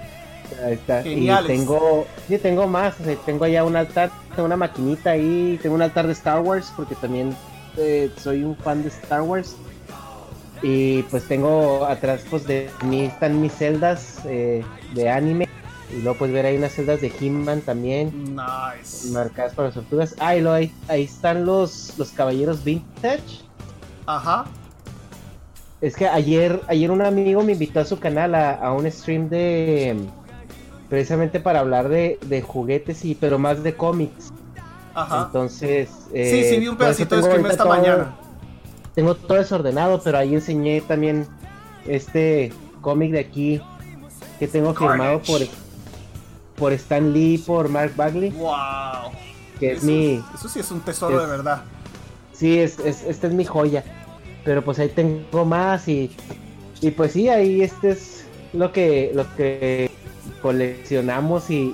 Ahí 0.63 0.73
está. 0.73 1.01
Geniales. 1.01 1.49
Y 1.49 1.53
tengo, 1.59 2.05
sí, 2.27 2.37
tengo 2.37 2.67
más. 2.67 2.95
tengo 3.25 3.45
allá 3.45 3.63
un 3.63 3.75
altar, 3.75 4.11
tengo 4.35 4.45
una 4.45 4.57
maquinita 4.57 5.11
ahí, 5.11 5.59
tengo 5.61 5.75
un 5.75 5.81
altar 5.81 6.05
de 6.05 6.13
Star 6.13 6.41
Wars 6.41 6.71
porque 6.75 6.95
también 6.95 7.35
eh, 7.77 8.11
soy 8.17 8.43
un 8.43 8.55
fan 8.57 8.83
de 8.83 8.89
Star 8.89 9.21
Wars. 9.21 9.55
Y 10.61 11.01
pues 11.03 11.27
tengo 11.27 11.85
atrás, 11.85 12.21
pues 12.29 12.45
de 12.47 12.69
mí 12.85 13.05
están 13.05 13.41
mis 13.41 13.53
celdas 13.53 14.19
eh, 14.25 14.63
de 14.93 15.09
anime. 15.09 15.49
Y 15.91 16.01
luego 16.01 16.19
puedes 16.19 16.33
ver 16.33 16.45
ahí 16.45 16.57
unas 16.57 16.71
celdas 16.71 17.01
de 17.01 17.11
He-Man 17.19 17.61
también, 17.61 18.35
Nice. 18.35 19.09
marcadas 19.11 19.53
para 19.53 19.67
las 19.67 19.75
tortugas. 19.75 20.15
Ah, 20.19 20.35
y 20.35 20.41
luego 20.41 20.55
ahí, 20.55 20.73
ahí 20.87 21.03
están 21.03 21.45
los, 21.45 21.93
los 21.97 22.11
caballeros 22.11 22.63
vintage. 22.63 23.41
Ajá. 24.05 24.45
Es 25.83 25.97
que 25.97 26.07
ayer, 26.07 26.61
ayer 26.69 26.89
un 26.91 27.01
amigo 27.01 27.43
me 27.43 27.51
invitó 27.51 27.81
a 27.81 27.85
su 27.85 27.99
canal 27.99 28.35
a, 28.35 28.53
a 28.53 28.71
un 28.71 28.89
stream 28.89 29.27
de 29.27 29.97
precisamente 30.89 31.41
para 31.41 31.59
hablar 31.59 31.89
de, 31.89 32.19
de 32.25 32.41
juguetes 32.41 33.03
y 33.03 33.15
pero 33.15 33.37
más 33.37 33.63
de 33.63 33.75
cómics. 33.75 34.31
Ajá. 34.95 35.23
Entonces, 35.25 35.89
sí, 35.89 36.11
eh, 36.13 36.47
sí, 36.53 36.59
vi 36.59 36.67
un 36.69 36.77
pedacito 36.77 37.17
de 37.17 37.23
stream 37.23 37.45
esta 37.47 37.63
todo- 37.65 37.69
mañana. 37.75 38.15
Tengo 38.95 39.13
todo 39.15 39.37
desordenado, 39.39 39.99
pero 40.01 40.19
ahí 40.19 40.35
enseñé 40.35 40.79
también 40.81 41.27
este 41.85 42.53
cómic 42.79 43.11
de 43.11 43.19
aquí 43.19 43.61
que 44.39 44.47
tengo 44.47 44.73
firmado 44.73 45.19
por 45.21 45.41
por 46.55 46.71
Stan 46.73 47.11
Lee, 47.11 47.39
por 47.39 47.67
Mark 47.67 47.91
Bagley, 47.97 48.29
Wow. 48.29 49.11
que 49.59 49.71
es 49.71 49.77
Eso, 49.79 49.85
mi 49.87 50.23
eso 50.33 50.47
sí 50.47 50.59
es 50.59 50.71
un 50.71 50.79
tesoro 50.79 51.17
es- 51.17 51.23
de 51.23 51.29
verdad. 51.29 51.63
Sí, 52.31 52.59
es, 52.59 52.79
es, 52.79 53.03
esta 53.03 53.27
es 53.27 53.33
mi 53.33 53.43
joya. 53.43 53.83
Pero 54.43 54.63
pues 54.63 54.79
ahí 54.79 54.89
tengo 54.89 55.45
más 55.45 55.87
y, 55.87 56.11
y 56.81 56.91
pues 56.91 57.13
sí, 57.13 57.29
ahí 57.29 57.61
este 57.61 57.91
es 57.91 58.25
lo 58.53 58.71
que, 58.71 59.11
lo 59.13 59.25
que 59.35 59.89
coleccionamos 60.41 61.49
y, 61.49 61.73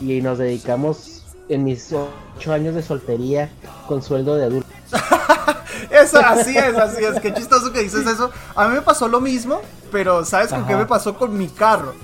y, 0.00 0.06
y 0.12 0.20
nos 0.20 0.38
dedicamos 0.38 1.22
en 1.48 1.64
mis 1.64 1.92
ocho 1.92 2.52
años 2.52 2.74
de 2.74 2.82
soltería 2.82 3.50
con 3.86 4.02
sueldo 4.02 4.36
de 4.36 4.44
adulto. 4.46 4.68
Eso, 5.90 6.18
así 6.20 6.56
es, 6.56 6.76
así 6.76 7.04
es. 7.04 7.20
Qué 7.20 7.32
chistoso 7.34 7.72
que 7.72 7.80
dices 7.80 8.06
eso. 8.06 8.30
A 8.54 8.68
mí 8.68 8.74
me 8.74 8.82
pasó 8.82 9.08
lo 9.08 9.20
mismo, 9.20 9.60
pero 9.90 10.24
¿sabes 10.24 10.48
con 10.48 10.66
qué 10.66 10.76
me 10.76 10.86
pasó 10.86 11.16
con 11.16 11.36
mi 11.36 11.48
carro? 11.48 11.94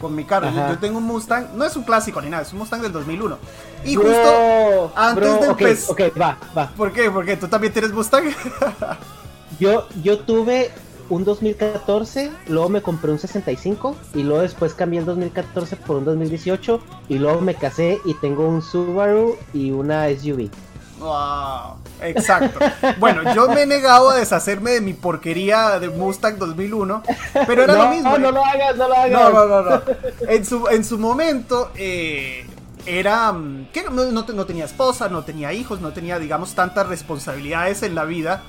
Con 0.00 0.14
mi 0.14 0.24
carro. 0.24 0.48
Yo, 0.50 0.78
tengo 0.78 0.98
un 0.98 1.04
Mustang, 1.04 1.48
no 1.54 1.64
es 1.64 1.74
un 1.76 1.82
clásico 1.82 2.20
ni 2.20 2.30
nada, 2.30 2.44
es 2.44 2.52
un 2.52 2.60
Mustang 2.60 2.80
del 2.80 2.92
2001. 2.92 3.38
Y 3.84 3.96
Bro, 3.96 4.06
justo 4.06 4.92
antes 4.94 5.24
bro, 5.24 5.40
de 5.40 5.48
empezar- 5.48 5.90
ok, 5.90 6.20
va, 6.20 6.38
va. 6.56 6.68
¿Por 6.76 6.92
qué? 6.92 7.10
Porque 7.10 7.36
tú 7.36 7.48
también 7.48 7.72
tienes 7.72 7.92
Mustang. 7.92 8.24
Yo, 9.58 9.86
yo 10.02 10.18
tuve 10.20 10.70
un 11.10 11.24
2014, 11.24 12.30
luego 12.48 12.68
me 12.68 12.82
compré 12.82 13.10
un 13.10 13.18
65 13.18 13.96
y 14.14 14.22
luego 14.22 14.42
después 14.42 14.74
cambié 14.74 15.00
el 15.00 15.06
2014 15.06 15.76
por 15.76 15.96
un 15.96 16.04
2018 16.04 16.80
y 17.08 17.18
luego 17.18 17.40
me 17.40 17.54
casé 17.54 17.98
y 18.04 18.14
tengo 18.14 18.46
un 18.46 18.62
Subaru 18.62 19.36
y 19.52 19.70
una 19.70 20.08
SUV. 20.08 20.50
Wow, 20.98 21.76
exacto. 22.02 22.58
Bueno, 22.98 23.34
yo 23.34 23.48
me 23.48 23.62
he 23.62 23.66
negado 23.66 24.10
a 24.10 24.16
deshacerme 24.16 24.72
de 24.72 24.80
mi 24.80 24.94
porquería 24.94 25.78
de 25.78 25.88
Mustang 25.88 26.38
2001, 26.38 27.02
pero 27.46 27.62
era 27.62 27.74
lo 27.74 27.88
mismo. 27.88 28.10
No, 28.10 28.18
no 28.18 28.32
lo 28.32 28.44
hagas, 28.44 28.76
no 28.76 28.88
lo 28.88 28.94
hagas. 28.94 29.10
No, 29.10 29.30
no, 29.30 29.46
no, 29.46 29.62
no. 29.62 29.82
En 30.28 30.44
su, 30.44 30.66
en 30.68 30.84
su 30.84 30.98
momento, 30.98 31.70
eh, 31.76 32.44
era 32.84 33.32
mm, 33.32 33.68
que 33.72 33.84
no, 33.84 34.06
no, 34.06 34.24
no, 34.26 34.46
tenía 34.46 34.64
esposa, 34.64 35.08
no 35.08 35.22
tenía 35.22 35.52
hijos, 35.52 35.80
no 35.80 35.92
tenía, 35.92 36.18
digamos, 36.18 36.54
tantas 36.54 36.88
responsabilidades 36.88 37.82
en 37.82 37.94
la 37.94 38.04
vida. 38.04 38.42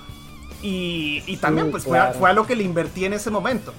Y, 0.62 1.24
y 1.26 1.38
también, 1.38 1.68
Sí, 1.68 1.72
pues, 1.72 1.84
claro. 1.86 2.06
fue, 2.06 2.18
a, 2.18 2.20
fue 2.20 2.30
a 2.30 2.34
lo 2.34 2.46
que 2.46 2.56
le 2.56 2.64
invertí 2.64 3.06
en 3.06 3.14
ese 3.14 3.30
momento. 3.30 3.74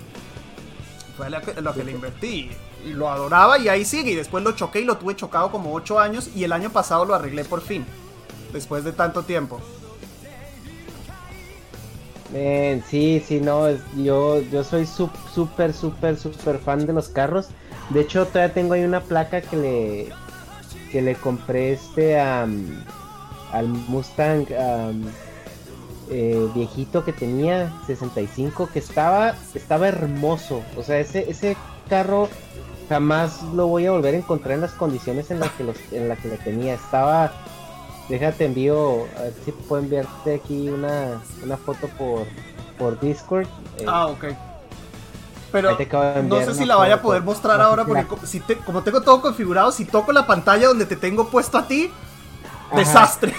Fue 1.17 1.27
a 1.27 1.31
lo 1.31 1.41
que, 1.43 1.61
lo 1.61 1.75
que 1.75 1.85
le 1.85 1.93
invertí. 1.93 2.51
Y 2.87 2.95
lo 2.95 3.11
adoraba 3.11 3.59
y 3.59 3.69
ahí 3.69 3.85
sigue. 3.85 4.13
Y 4.13 4.15
después 4.15 4.43
lo 4.43 4.53
choqué 4.53 4.81
y 4.81 4.85
lo 4.85 4.97
tuve 4.97 5.15
chocado 5.17 5.51
como 5.53 5.75
8 5.75 5.99
años. 6.01 6.31
Y 6.35 6.45
el 6.45 6.53
año 6.53 6.71
pasado 6.71 7.05
lo 7.05 7.15
arreglé 7.15 7.45
por 7.45 7.61
fin. 7.61 7.85
Después 8.53 8.85
de 8.85 8.93
tanto 8.93 9.23
tiempo. 9.23 9.61
Sí, 12.89 13.23
sí, 13.27 13.41
no, 13.41 13.67
es- 13.67 13.81
yo, 13.97 14.41
yo 14.41 14.63
soy 14.65 14.87
súper, 14.87 15.73
súper, 15.75 16.17
súper 16.17 16.59
fan 16.59 16.87
de 16.87 16.93
los 16.93 17.09
carros. 17.09 17.49
De 17.91 18.01
hecho, 18.03 18.27
todavía 18.27 18.55
tengo 18.55 18.75
ahí 18.75 18.85
una 18.85 19.01
placa 19.01 19.41
que 19.41 19.57
le, 19.57 20.09
que 20.93 21.03
le 21.03 21.17
compré 21.17 21.73
este 21.73 22.21
am, 22.21 22.85
al 23.53 23.67
Mustang 23.67 24.47
eh, 26.11 26.49
viejito 26.55 27.05
que 27.05 27.13
tenía, 27.13 27.73
65, 27.87 28.69
que 28.73 28.79
estaba, 28.81 29.35
estaba 29.55 29.89
hermoso. 29.89 30.63
O 30.77 30.83
sea, 30.83 30.99
ese, 30.99 31.31
ese 31.31 31.57
carro 31.89 32.29
jamás 32.89 33.43
lo 33.55 33.69
voy 33.69 33.87
a 33.87 33.93
volver 33.93 34.15
a 34.15 34.19
encontrar 34.19 34.55
en 34.57 34.61
las 34.63 34.73
condiciones 34.73 35.31
en 35.31 35.41
las 35.41 35.51
que, 35.53 35.65
los, 35.65 35.77
en 35.93 36.09
la 36.09 36.17
que 36.17 36.29
lo 36.29 36.37
tenía. 36.37 36.75
Estaba 36.75 37.33
Déjate 38.09 38.45
envío, 38.47 39.05
a 39.17 39.23
ver 39.23 39.35
si 39.45 39.53
puedo 39.53 39.81
enviarte 39.81 40.35
aquí 40.35 40.69
una, 40.69 41.23
una 41.45 41.57
foto 41.57 41.87
por, 41.97 42.27
por 42.77 42.99
Discord. 42.99 43.47
eh, 43.79 43.85
Ah, 43.87 44.09
ok. 44.09 44.25
Pero 45.53 45.77
no 46.25 46.41
sé 46.41 46.55
si 46.55 46.65
la 46.65 46.75
vaya 46.75 46.95
a 46.97 47.03
poder 47.03 47.23
mostrar 47.23 47.59
No 47.59 47.65
ahora 47.67 47.85
porque 47.85 48.03
la- 48.21 48.27
si 48.27 48.41
te- 48.41 48.57
como 48.57 48.83
tengo 48.83 49.01
todo 49.03 49.21
configurado, 49.23 49.71
si 49.71 49.85
toco 49.85 50.11
la 50.11 50.27
pantalla 50.27 50.67
donde 50.67 50.87
te 50.87 50.97
tengo 50.97 51.29
puesto 51.29 51.57
a 51.57 51.69
ti, 51.69 51.89
Ajá. 52.69 52.77
desastre. 52.79 53.33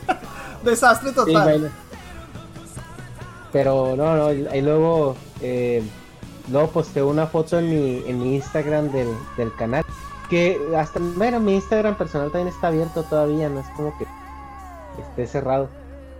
desastre 0.64 1.10
sí, 1.10 1.14
total. 1.14 1.42
bueno. 1.60 1.68
Pero 3.52 3.94
no, 3.96 4.16
no, 4.16 4.26
ahí 4.26 4.60
luego, 4.62 5.16
eh, 5.40 5.82
luego 6.50 6.68
posté 6.70 7.02
una 7.02 7.26
foto 7.26 7.58
en 7.58 7.70
mi, 7.70 8.02
en 8.06 8.18
mi 8.20 8.34
Instagram 8.36 8.90
del, 8.90 9.08
del 9.36 9.54
canal. 9.54 9.84
Que 10.28 10.60
hasta, 10.76 10.98
bueno, 11.00 11.38
mi 11.40 11.54
Instagram 11.54 11.96
personal 11.96 12.30
también 12.32 12.48
está 12.48 12.66
abierto 12.68 13.04
todavía, 13.04 13.48
no 13.48 13.60
es 13.60 13.68
como 13.76 13.96
que 13.96 14.06
esté 15.00 15.26
cerrado. 15.26 15.68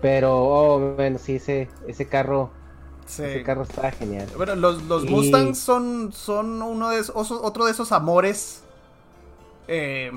Pero, 0.00 0.36
oh, 0.44 0.94
bueno, 0.94 1.18
sí, 1.18 1.36
ese, 1.36 1.68
ese 1.88 2.06
carro, 2.08 2.50
Sí. 3.06 3.22
ese 3.22 3.42
carro 3.44 3.62
estaba 3.62 3.90
genial. 3.92 4.28
Bueno, 4.36 4.54
los, 4.56 4.82
los 4.84 5.04
Y- 5.04 5.08
Mustangs 5.08 5.58
son, 5.58 6.12
son 6.12 6.60
uno 6.62 6.90
de 6.90 6.98
esos, 7.00 7.30
otro 7.30 7.64
de 7.66 7.70
esos 7.72 7.92
amores 7.92 8.62
eh, 9.68 10.10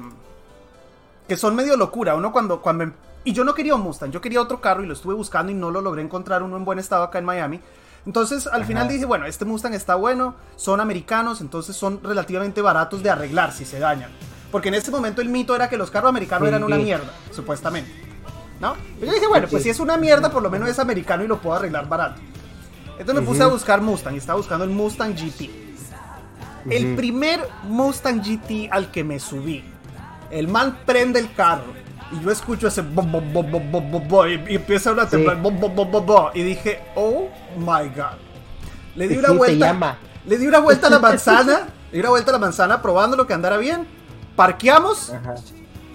que 1.27 1.37
son 1.37 1.55
medio 1.55 1.77
locura. 1.77 2.15
Uno 2.15 2.31
cuando, 2.31 2.61
cuando... 2.61 2.91
Y 3.23 3.33
yo 3.33 3.43
no 3.43 3.53
quería 3.53 3.75
un 3.75 3.81
Mustang, 3.81 4.11
yo 4.11 4.21
quería 4.21 4.41
otro 4.41 4.61
carro 4.61 4.83
y 4.83 4.87
lo 4.87 4.93
estuve 4.93 5.13
buscando 5.13 5.51
y 5.51 5.55
no 5.55 5.71
lo 5.71 5.81
logré 5.81 6.01
encontrar 6.01 6.41
uno 6.41 6.55
en 6.57 6.65
buen 6.65 6.79
estado 6.79 7.03
acá 7.03 7.19
en 7.19 7.25
Miami. 7.25 7.59
Entonces 8.05 8.47
al 8.47 8.63
final 8.65 8.87
dije, 8.87 9.05
bueno, 9.05 9.25
este 9.25 9.43
Mustang 9.45 9.73
está 9.73 9.95
bueno, 9.95 10.35
son 10.55 10.79
americanos, 10.79 11.41
entonces 11.41 11.75
son 11.75 11.99
relativamente 12.01 12.61
baratos 12.61 13.03
de 13.03 13.09
arreglar 13.09 13.51
si 13.51 13.65
se 13.65 13.77
dañan. 13.79 14.09
Porque 14.51 14.69
en 14.69 14.75
ese 14.75 14.89
momento 14.89 15.21
el 15.21 15.29
mito 15.29 15.53
era 15.55 15.69
que 15.69 15.77
los 15.77 15.91
carros 15.91 16.09
americanos 16.09 16.47
eran 16.47 16.63
una 16.63 16.77
Sí. 16.77 16.83
mierda, 16.83 17.11
supuestamente. 17.31 17.91
¿No? 18.59 18.75
Y 19.01 19.05
yo 19.05 19.13
dije, 19.13 19.27
bueno, 19.27 19.47
pues 19.49 19.63
si 19.63 19.69
es 19.69 19.79
una 19.79 19.95
mierda, 19.97 20.31
por 20.31 20.41
lo 20.43 20.49
menos 20.49 20.67
es 20.69 20.79
americano 20.79 21.23
y 21.23 21.27
lo 21.27 21.39
puedo 21.39 21.55
arreglar 21.55 21.87
barato. 21.87 22.19
Entonces 22.97 23.15
me 23.15 23.21
puse 23.27 23.43
a 23.43 23.47
buscar 23.47 23.79
Mustang 23.81 24.15
y 24.15 24.17
estaba 24.17 24.37
buscando 24.37 24.65
el 24.65 24.71
Mustang 24.71 25.13
GT. 25.15 25.49
El 26.69 26.95
primer 26.95 27.47
Mustang 27.63 28.21
GT 28.21 28.69
al 28.71 28.91
que 28.91 29.03
me 29.03 29.19
subí, 29.19 29.63
el 30.29 30.47
man 30.49 30.79
prende 30.85 31.19
el 31.19 31.33
carro 31.33 31.73
y 32.11 32.23
yo 32.23 32.31
escucho 32.31 32.67
ese 32.67 32.81
bo, 32.81 33.01
bo, 33.03 33.21
bo, 33.21 33.43
bo, 33.43 33.59
bo, 33.59 33.81
bo, 33.81 33.99
bo, 33.99 34.27
y, 34.27 34.43
y 34.49 34.55
empieza 34.55 34.91
a 34.91 35.07
temblar 35.07 35.37
bo, 35.41 35.51
bo, 35.51 35.69
bo, 35.69 35.85
bo, 35.85 36.01
bo, 36.01 36.31
y 36.33 36.41
dije, 36.43 36.81
oh 36.95 37.27
my 37.57 37.89
god. 37.95 38.17
Le 38.95 39.07
di 39.07 39.13
Sí, 39.15 39.19
una 39.19 39.31
vuelta. 39.31 39.65
llama. 39.67 39.97
Le 40.25 40.37
di 40.37 40.47
una 40.47 40.59
vuelta 40.59 40.87
a 40.87 40.89
la 40.89 40.99
manzana, 40.99 41.67
le 41.91 41.93
di 41.93 41.99
una 41.99 42.09
vuelta 42.09 42.31
a 42.31 42.33
la 42.33 42.39
manzana 42.39 42.81
probando 42.81 43.15
lo 43.15 43.25
que 43.27 43.33
andara 43.33 43.57
bien. 43.57 43.87
Parqueamos 44.35 45.11
Ajá. 45.11 45.35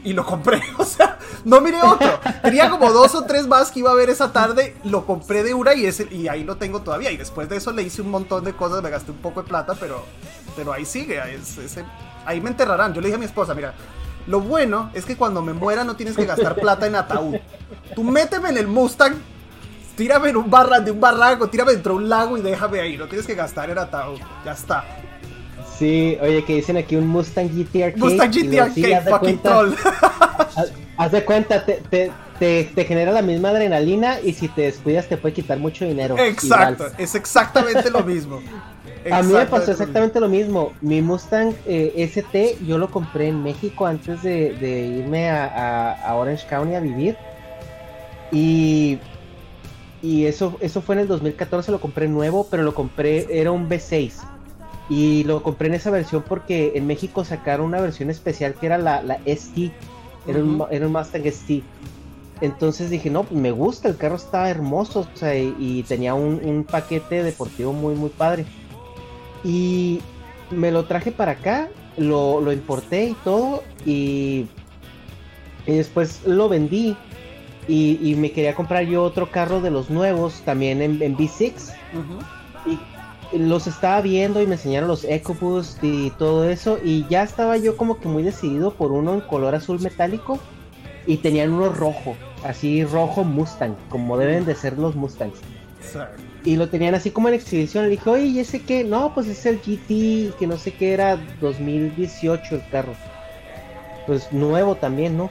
y 0.04 0.12
lo 0.12 0.24
compré. 0.24 0.62
O 0.78 0.84
sea, 0.84 1.18
no 1.44 1.60
miré 1.60 1.82
otro. 1.82 2.20
Tenía 2.42 2.68
como 2.70 2.92
dos 2.92 3.14
o 3.14 3.24
tres 3.24 3.46
más 3.46 3.70
que 3.70 3.80
iba 3.80 3.90
a 3.90 3.94
ver 3.94 4.10
esa 4.10 4.32
tarde. 4.32 4.76
Lo 4.84 5.06
compré 5.06 5.42
de 5.42 5.54
una 5.54 5.74
y, 5.74 5.86
ese, 5.86 6.06
y 6.10 6.28
ahí 6.28 6.44
lo 6.44 6.56
tengo 6.56 6.80
todavía. 6.82 7.10
Y 7.10 7.16
después 7.16 7.48
de 7.48 7.56
eso 7.56 7.72
le 7.72 7.82
hice 7.82 8.02
un 8.02 8.10
montón 8.10 8.44
de 8.44 8.54
cosas. 8.54 8.82
Me 8.82 8.90
gasté 8.90 9.10
un 9.12 9.18
poco 9.18 9.42
de 9.42 9.48
plata, 9.48 9.74
pero, 9.78 10.04
pero 10.56 10.72
ahí 10.72 10.84
sigue. 10.84 11.18
es- 11.34 11.58
ese- 11.58 11.84
ahí 12.26 12.40
me 12.40 12.50
enterrarán. 12.50 12.92
Yo 12.94 13.00
le 13.00 13.06
dije 13.08 13.16
a 13.16 13.18
mi 13.18 13.26
esposa, 13.26 13.54
mira. 13.54 13.74
Lo 14.26 14.40
bueno 14.40 14.90
es 14.94 15.04
que 15.04 15.16
cuando 15.16 15.42
me 15.42 15.52
muera 15.52 15.84
no 15.84 15.96
tienes 15.96 16.16
que 16.16 16.24
gastar 16.24 16.54
plata 16.56 16.86
en 16.86 16.94
ataúd. 16.94 17.36
Tú 17.94 18.02
méteme 18.04 18.48
en 18.48 18.56
el 18.58 18.66
Mustang, 18.66 19.14
tírame 19.96 20.30
en 20.30 20.36
un 20.36 20.50
barra, 20.50 20.80
de 20.80 20.90
un 20.90 21.00
barranco, 21.00 21.48
tírame 21.48 21.72
dentro 21.72 21.92
de 21.94 21.98
un 22.04 22.08
lago 22.08 22.38
y 22.38 22.40
déjame 22.42 22.80
ahí. 22.80 22.96
No 22.96 23.06
tienes 23.06 23.26
que 23.26 23.34
gastar 23.34 23.68
en 23.70 23.78
ataúd. 23.78 24.18
Ya 24.44 24.52
está. 24.52 24.84
Sí, 25.78 26.16
oye, 26.22 26.44
que 26.44 26.54
dicen 26.56 26.76
aquí 26.76 26.96
un 26.96 27.06
Mustang 27.08 27.48
GT 27.48 27.84
Arcade. 27.84 27.98
Mustang 28.02 28.30
GT 28.30 28.60
Arcade, 28.60 29.00
fucking 29.10 29.36
cuenta- 29.38 29.48
troll. 29.50 29.74
Haz, 30.56 30.72
haz 30.96 31.12
de 31.12 31.24
cuenta, 31.24 31.64
te, 31.66 31.82
te, 31.90 32.12
te, 32.38 32.70
te 32.72 32.84
genera 32.84 33.10
la 33.10 33.22
misma 33.22 33.48
adrenalina 33.50 34.20
y 34.20 34.32
si 34.34 34.46
te 34.48 34.62
descuidas 34.62 35.08
te 35.08 35.16
puede 35.16 35.34
quitar 35.34 35.58
mucho 35.58 35.84
dinero. 35.84 36.16
Exacto, 36.16 36.84
Igual. 36.84 36.94
es 37.02 37.14
exactamente 37.16 37.90
lo 37.90 38.04
mismo. 38.04 38.40
A 39.08 39.22
mí 39.22 39.34
me 39.34 39.46
pasó 39.46 39.70
exactamente 39.72 40.20
lo 40.20 40.28
mismo. 40.28 40.76
Mi 40.80 41.00
Mustang 41.02 41.58
eh, 41.64 41.92
ST 41.96 42.58
yo 42.60 42.78
lo 42.78 42.90
compré 42.90 43.28
en 43.28 43.42
México 43.42 43.86
antes 43.86 44.20
de, 44.22 44.56
de 44.56 44.86
irme 44.86 45.28
a, 45.30 45.46
a- 45.46 45.92
a 45.94 46.16
Orange 46.16 46.46
County 46.46 46.74
a 46.74 46.80
vivir. 46.80 47.22
Y, 48.30 49.08
y 50.00 50.26
eso, 50.26 50.58
eso 50.60 50.82
fue 50.82 50.96
en 50.96 51.02
el 51.02 51.08
2014, 51.08 51.72
lo 51.72 51.80
compré 51.80 52.08
nuevo, 52.08 52.50
pero 52.50 52.62
lo 52.62 52.74
compré, 52.74 53.40
era 53.40 53.52
un 53.52 53.68
V6. 53.68 54.30
Y 54.88 55.24
lo 55.24 55.42
compré 55.42 55.68
en 55.68 55.74
esa 55.74 55.90
versión 55.90 56.24
porque 56.28 56.72
en 56.76 56.86
México 56.86 57.24
sacaron 57.24 57.66
una 57.68 57.80
versión 57.80 58.10
especial 58.10 58.58
que 58.58 58.66
era 58.66 58.78
la, 58.78 59.02
la 59.02 59.22
ST. 59.24 59.78
Era, 60.24 60.42
un, 60.44 60.62
Ujú. 60.62 60.68
era 60.70 60.86
un 60.86 60.92
Mustang 60.92 61.26
ST. 61.26 61.70
Entonces 62.40 62.90
dije, 62.90 63.10
no, 63.10 63.28
pues 63.28 63.40
me 63.40 63.52
gusta, 63.52 63.88
el 63.88 63.98
carro 63.98 64.16
está 64.16 64.50
hermoso. 64.50 65.00
O 65.02 65.12
sea, 65.16 65.38
y, 65.38 65.54
y 65.58 65.86
tenía 65.86 66.14
un, 66.14 66.40
un 66.44 66.68
paquete 66.68 67.22
deportivo 67.24 67.72
muy, 67.74 67.96
muy 67.96 68.10
padre. 68.10 68.50
Y 69.44 70.00
me 70.50 70.70
lo 70.70 70.84
traje 70.86 71.12
para 71.12 71.32
acá, 71.32 71.68
lo, 71.96 72.40
lo 72.40 72.52
importé 72.52 73.06
y 73.06 73.14
todo. 73.24 73.62
Y, 73.84 74.46
y 75.66 75.72
después 75.72 76.22
lo 76.26 76.48
vendí. 76.48 76.96
Y, 77.68 77.98
y 78.02 78.14
me 78.14 78.32
quería 78.32 78.54
comprar 78.54 78.84
yo 78.84 79.02
otro 79.02 79.30
carro 79.30 79.60
de 79.60 79.70
los 79.70 79.88
nuevos, 79.88 80.42
también 80.44 80.82
en, 80.82 81.00
en 81.02 81.16
V6. 81.16 81.72
Ujú. 81.92 82.18
Y 83.32 83.38
los 83.38 83.66
estaba 83.66 84.00
viendo 84.00 84.42
y 84.42 84.46
me 84.46 84.54
enseñaron 84.54 84.88
los 84.88 85.04
EcoBoost 85.04 85.82
y 85.82 86.10
todo 86.18 86.48
eso. 86.48 86.78
Y 86.82 87.06
ya 87.08 87.22
estaba 87.22 87.56
yo 87.56 87.76
como 87.76 87.98
que 87.98 88.08
muy 88.08 88.22
decidido 88.22 88.72
por 88.72 88.92
uno 88.92 89.14
en 89.14 89.20
color 89.20 89.54
azul 89.54 89.80
metálico. 89.80 90.38
Y 91.06 91.18
tenían 91.18 91.52
uno 91.52 91.68
rojo, 91.68 92.16
así 92.44 92.82
rojo 92.82 93.24
Mustang, 93.24 93.76
como 93.90 94.16
deben 94.16 94.46
de 94.46 94.54
ser 94.54 94.78
los 94.78 94.96
Mustangs. 94.96 95.38
Y 96.44 96.56
lo 96.56 96.68
tenían 96.68 96.94
así 96.94 97.10
como 97.10 97.28
en 97.28 97.34
exhibición. 97.34 97.84
Le 97.84 97.90
dije, 97.90 98.10
oye, 98.10 98.24
¿y 98.24 98.38
ese 98.38 98.62
qué? 98.62 98.84
No, 98.84 99.14
pues 99.14 99.26
es 99.28 99.46
el 99.46 99.58
GT, 99.58 100.36
que 100.38 100.46
no 100.46 100.58
sé 100.58 100.74
qué 100.74 100.92
era, 100.92 101.18
2018 101.40 102.54
el 102.54 102.68
carro. 102.68 102.92
Pues 104.06 104.30
nuevo 104.30 104.74
también, 104.74 105.16
¿no? 105.16 105.30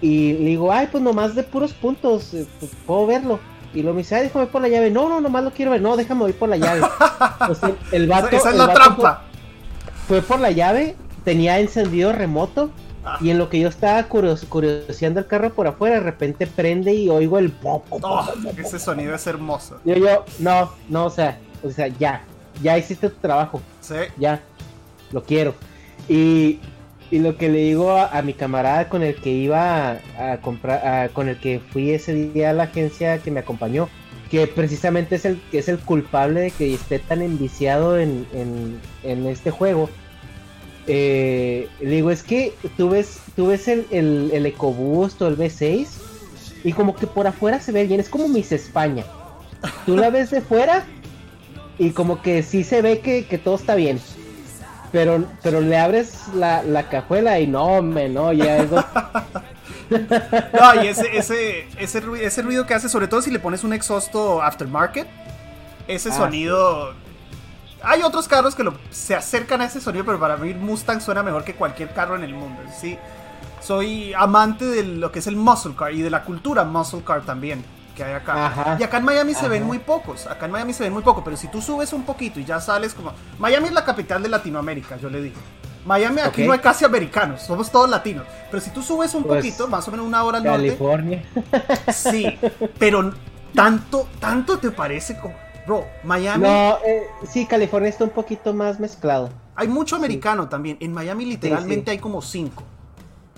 Y 0.00 0.32
le 0.32 0.44
digo, 0.46 0.72
ay, 0.72 0.88
pues 0.90 1.04
nomás 1.04 1.34
de 1.34 1.42
puros 1.42 1.74
puntos, 1.74 2.32
eh, 2.32 2.46
pues, 2.58 2.72
puedo 2.86 3.06
verlo. 3.06 3.40
Y 3.74 3.82
lo 3.82 3.92
me 3.92 3.98
dice, 3.98 4.16
ay, 4.16 4.22
déjame 4.22 4.46
ir 4.46 4.50
por 4.50 4.62
la 4.62 4.68
llave. 4.68 4.90
No, 4.90 5.08
no, 5.10 5.20
nomás 5.20 5.44
lo 5.44 5.50
quiero 5.50 5.70
ver. 5.70 5.82
No, 5.82 5.96
déjame 5.96 6.28
ir 6.28 6.34
por 6.34 6.48
la 6.48 6.56
llave. 6.56 6.80
Pues 7.46 7.62
el, 7.62 7.76
el 7.92 8.04
Esa, 8.04 8.20
vato, 8.20 8.36
esa 8.36 8.50
es 8.50 8.56
la 8.56 8.72
trampa. 8.72 9.24
Fue, 10.06 10.20
fue 10.20 10.22
por 10.22 10.40
la 10.40 10.50
llave, 10.50 10.94
tenía 11.24 11.58
encendido 11.58 12.12
remoto. 12.12 12.70
Y 13.20 13.30
en 13.30 13.38
lo 13.38 13.48
que 13.48 13.58
yo 13.60 13.68
estaba 13.68 14.02
curios- 14.04 14.44
curioseando 14.44 15.20
el 15.20 15.26
carro 15.26 15.50
por 15.52 15.66
afuera, 15.66 15.96
de 15.96 16.02
repente 16.02 16.46
prende 16.46 16.92
y 16.94 17.08
oigo 17.08 17.38
el 17.38 17.50
pop, 17.50 17.84
Oh, 17.90 18.28
ese 18.58 18.78
sonido 18.78 19.14
es 19.14 19.26
hermoso. 19.26 19.80
yo, 19.84 19.94
yo, 19.94 20.24
no, 20.38 20.70
no, 20.88 21.06
o 21.06 21.10
sea, 21.10 21.38
o 21.62 21.70
sea, 21.70 21.88
ya, 21.88 22.22
ya 22.62 22.76
hiciste 22.76 23.08
tu 23.08 23.16
trabajo, 23.16 23.62
Sí. 23.80 23.94
ya, 24.18 24.40
lo 25.12 25.22
quiero. 25.24 25.54
Y, 26.08 26.58
y 27.10 27.18
lo 27.20 27.36
que 27.36 27.48
le 27.48 27.58
digo 27.60 27.90
a, 27.92 28.06
a 28.16 28.22
mi 28.22 28.34
camarada 28.34 28.88
con 28.88 29.02
el 29.02 29.14
que 29.16 29.30
iba 29.30 29.92
a, 30.18 30.32
a 30.32 30.40
comprar, 30.40 30.86
a- 30.86 31.08
con 31.08 31.28
el 31.28 31.38
que 31.38 31.60
fui 31.72 31.90
ese 31.92 32.12
día 32.14 32.50
a 32.50 32.52
la 32.52 32.64
agencia 32.64 33.18
que 33.18 33.30
me 33.30 33.40
acompañó, 33.40 33.88
que 34.30 34.46
precisamente 34.46 35.16
es 35.16 35.24
el, 35.24 35.40
que 35.50 35.58
es 35.58 35.68
el 35.68 35.78
culpable 35.80 36.40
de 36.40 36.50
que 36.52 36.74
esté 36.74 36.98
tan 37.00 37.20
enviciado 37.22 37.98
en, 37.98 38.26
en, 38.32 38.80
en 39.02 39.26
este 39.26 39.50
juego. 39.50 39.90
Eh, 40.86 41.68
digo, 41.80 42.10
es 42.10 42.22
que 42.22 42.54
tú 42.76 42.90
ves, 42.90 43.18
tú 43.36 43.48
ves 43.48 43.68
el, 43.68 43.86
el, 43.90 44.30
el 44.32 44.46
EcoBoost 44.46 45.20
o 45.22 45.28
el 45.28 45.36
V6 45.36 45.86
y 46.64 46.72
como 46.72 46.96
que 46.96 47.06
por 47.06 47.26
afuera 47.26 47.60
se 47.60 47.72
ve 47.72 47.86
bien, 47.86 48.00
es 48.00 48.08
como 48.08 48.28
Miss 48.28 48.52
España. 48.52 49.04
Tú 49.86 49.96
la 49.96 50.10
ves 50.10 50.30
de 50.30 50.40
fuera 50.40 50.84
y 51.78 51.90
como 51.90 52.22
que 52.22 52.42
sí 52.42 52.64
se 52.64 52.82
ve 52.82 53.00
que, 53.00 53.26
que 53.26 53.38
todo 53.38 53.56
está 53.56 53.74
bien. 53.74 54.00
Pero, 54.92 55.24
pero 55.42 55.60
le 55.60 55.78
abres 55.78 56.14
la, 56.34 56.62
la 56.64 56.88
cajuela 56.88 57.38
y 57.38 57.46
no, 57.46 57.64
hombre, 57.64 58.08
no, 58.08 58.32
ya 58.32 58.58
es... 58.58 58.70
No, 59.90 60.84
y 60.84 60.86
ese, 60.86 61.16
ese, 61.16 61.66
ese, 61.78 62.00
ruido, 62.00 62.24
ese 62.24 62.42
ruido 62.42 62.64
que 62.64 62.74
hace, 62.74 62.88
sobre 62.88 63.08
todo 63.08 63.22
si 63.22 63.30
le 63.32 63.40
pones 63.40 63.64
un 63.64 63.72
exhausto 63.72 64.40
aftermarket, 64.40 65.08
ese 65.88 66.10
Ah, 66.10 66.16
sonido... 66.16 66.94
Hay 67.82 68.02
otros 68.02 68.28
carros 68.28 68.54
que 68.54 68.62
lo, 68.62 68.74
se 68.90 69.14
acercan 69.14 69.60
a 69.60 69.64
ese 69.64 69.80
sonido, 69.80 70.04
pero 70.04 70.20
para 70.20 70.36
mí 70.36 70.54
Mustang 70.54 71.00
suena 71.00 71.22
mejor 71.22 71.44
que 71.44 71.54
cualquier 71.54 71.92
carro 71.92 72.16
en 72.16 72.24
el 72.24 72.34
mundo. 72.34 72.60
Sí, 72.78 72.98
soy 73.60 74.12
amante 74.14 74.64
de 74.64 74.84
lo 74.84 75.12
que 75.12 75.20
es 75.20 75.26
el 75.26 75.36
muscle 75.36 75.74
car 75.76 75.92
y 75.92 76.02
de 76.02 76.10
la 76.10 76.24
cultura 76.24 76.64
muscle 76.64 77.02
car 77.02 77.22
también 77.22 77.64
que 77.96 78.04
hay 78.04 78.14
acá. 78.14 78.46
Ajá, 78.46 78.76
y 78.78 78.82
acá 78.82 78.98
en 78.98 79.04
Miami 79.04 79.34
se 79.34 79.48
ven 79.48 79.64
muy 79.64 79.78
pocos. 79.78 80.26
Acá 80.26 80.46
en 80.46 80.52
Miami 80.52 80.72
se 80.72 80.84
ven 80.84 80.92
muy 80.92 81.02
pocos, 81.02 81.22
pero 81.24 81.36
si 81.36 81.48
tú 81.48 81.60
subes 81.60 81.92
un 81.92 82.04
poquito 82.04 82.40
y 82.40 82.44
ya 82.44 82.60
sales 82.60 82.94
como... 82.94 83.12
Miami 83.38 83.68
es 83.68 83.72
la 83.72 83.84
capital 83.84 84.22
de 84.22 84.28
Latinoamérica, 84.28 84.96
yo 84.96 85.10
le 85.10 85.22
digo. 85.22 85.36
Miami, 85.84 86.20
aquí 86.20 86.44
no 86.44 86.52
hay 86.52 86.58
casi 86.58 86.84
americanos, 86.84 87.42
somos 87.42 87.70
todos 87.70 87.88
latinos. 87.88 88.26
Pero 88.50 88.62
si 88.62 88.70
tú 88.70 88.82
subes 88.82 89.14
un 89.14 89.24
Pues, 89.24 89.38
poquito, 89.38 89.66
más 89.66 89.88
o 89.88 89.90
menos 89.90 90.06
una 90.06 90.22
hora 90.22 90.38
al 90.38 90.44
norte, 90.44 90.66
California. 90.66 91.24
Sí, 91.92 92.38
pero 92.78 93.12
tanto, 93.54 94.06
tanto 94.18 94.58
te 94.58 94.70
parece 94.70 95.18
como. 95.18 95.34
Bro, 95.70 95.86
Miami. 96.02 96.42
No, 96.42 96.78
eh, 96.84 97.06
sí, 97.30 97.46
California 97.46 97.90
está 97.90 98.02
un 98.02 98.10
poquito 98.10 98.52
más 98.52 98.80
mezclado. 98.80 99.30
Hay 99.54 99.68
mucho 99.68 99.94
americano 99.94 100.48
también. 100.48 100.76
En 100.80 100.92
Miami 100.92 101.24
literalmente 101.24 101.84
sí. 101.84 101.90
hay 101.92 101.98
como 101.98 102.20
cinco. 102.22 102.64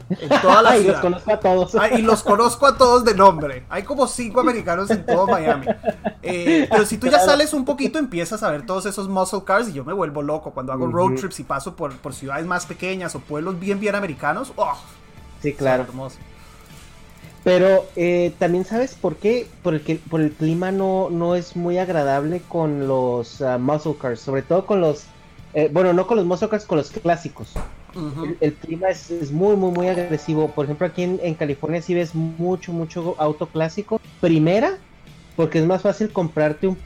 En 0.09 0.31
toda 0.41 0.63
la 0.63 0.73
los 0.73 0.81
ciudad. 0.81 1.01
conozco 1.03 1.31
a 1.31 1.41
todos. 1.41 1.75
Ah, 1.75 1.91
y 1.91 2.01
los 2.01 2.23
conozco 2.23 2.67
a 2.67 2.79
todos 2.79 3.05
de 3.05 3.15
nombre. 3.15 3.67
Hay 3.69 3.83
como 3.83 4.07
cinco 4.07 4.41
americanos 4.41 4.91
en 4.91 5.05
todo 5.05 5.27
Miami. 5.27 5.67
Eh, 6.25 6.69
pero 6.71 6.87
si 6.87 6.99
tú 6.99 7.09
ya 7.09 7.19
sales 7.19 7.53
un 7.53 7.65
poquito, 7.65 7.99
empiezas 7.99 8.45
a 8.45 8.51
ver 8.51 8.65
todos 8.65 8.87
esos 8.87 9.09
muscle 9.09 9.43
cars 9.45 9.69
y 9.69 9.73
yo 9.73 9.85
me 9.85 9.93
vuelvo 9.93 10.23
loco 10.23 10.53
cuando 10.53 10.73
hago 10.73 10.87
road 10.87 11.17
trips 11.17 11.41
y 11.41 11.43
paso 11.43 11.75
por, 11.75 11.97
por 11.97 12.15
ciudades 12.15 12.47
más 12.47 12.65
pequeñas 12.65 13.17
o 13.17 13.19
pueblos 13.19 13.59
bien, 13.59 13.81
bien 13.81 13.97
americanos. 13.97 14.53
¡Oh! 14.55 14.73
sí, 15.43 15.53
claro. 15.53 15.83
hermoso. 15.83 16.19
Pero 17.45 17.87
eh, 17.97 18.33
también 18.39 18.65
sabes 18.65 18.95
por 18.95 19.17
qué, 19.17 19.49
por 19.63 19.75
el, 19.75 19.81
que, 19.83 19.97
por 19.97 20.21
el 20.21 20.31
clima 20.31 20.71
no, 20.71 21.11
no 21.11 21.35
es 21.35 21.57
muy 21.57 21.77
agradable 21.79 22.41
con 22.49 22.87
los 22.87 23.43
ah, 23.43 23.59
muscle 23.59 23.97
cars, 24.01 24.21
sobre 24.21 24.43
todo 24.43 24.65
con 24.65 24.81
los, 24.81 25.05
eh, 25.55 25.69
bueno, 25.73 25.93
no 25.93 26.07
con 26.07 26.19
los 26.19 26.27
muscle 26.27 26.49
cars, 26.49 26.65
con 26.65 26.79
los 26.79 26.91
clásicos. 26.91 27.49
El, 27.95 28.39
el 28.41 28.55
clima 28.55 28.89
es, 28.89 29.11
es 29.11 29.31
muy, 29.31 29.55
muy, 29.55 29.71
muy 29.71 29.89
agresivo. 29.89 30.49
Por 30.49 30.65
ejemplo, 30.65 30.87
aquí 30.87 31.03
en, 31.03 31.21
en 31.23 31.35
California 31.35 31.83
sí 31.83 31.93
ves 31.95 32.15
mucho, 32.15 32.73
mucho 32.73 33.17
auto 33.19 33.47
clásico. 33.47 34.01
Primera, 34.21 34.79
porque 35.37 35.59
es 35.59 35.67
más 35.67 35.83
fácil 35.83 36.11
comprarte 36.11 36.69
un 36.69 36.79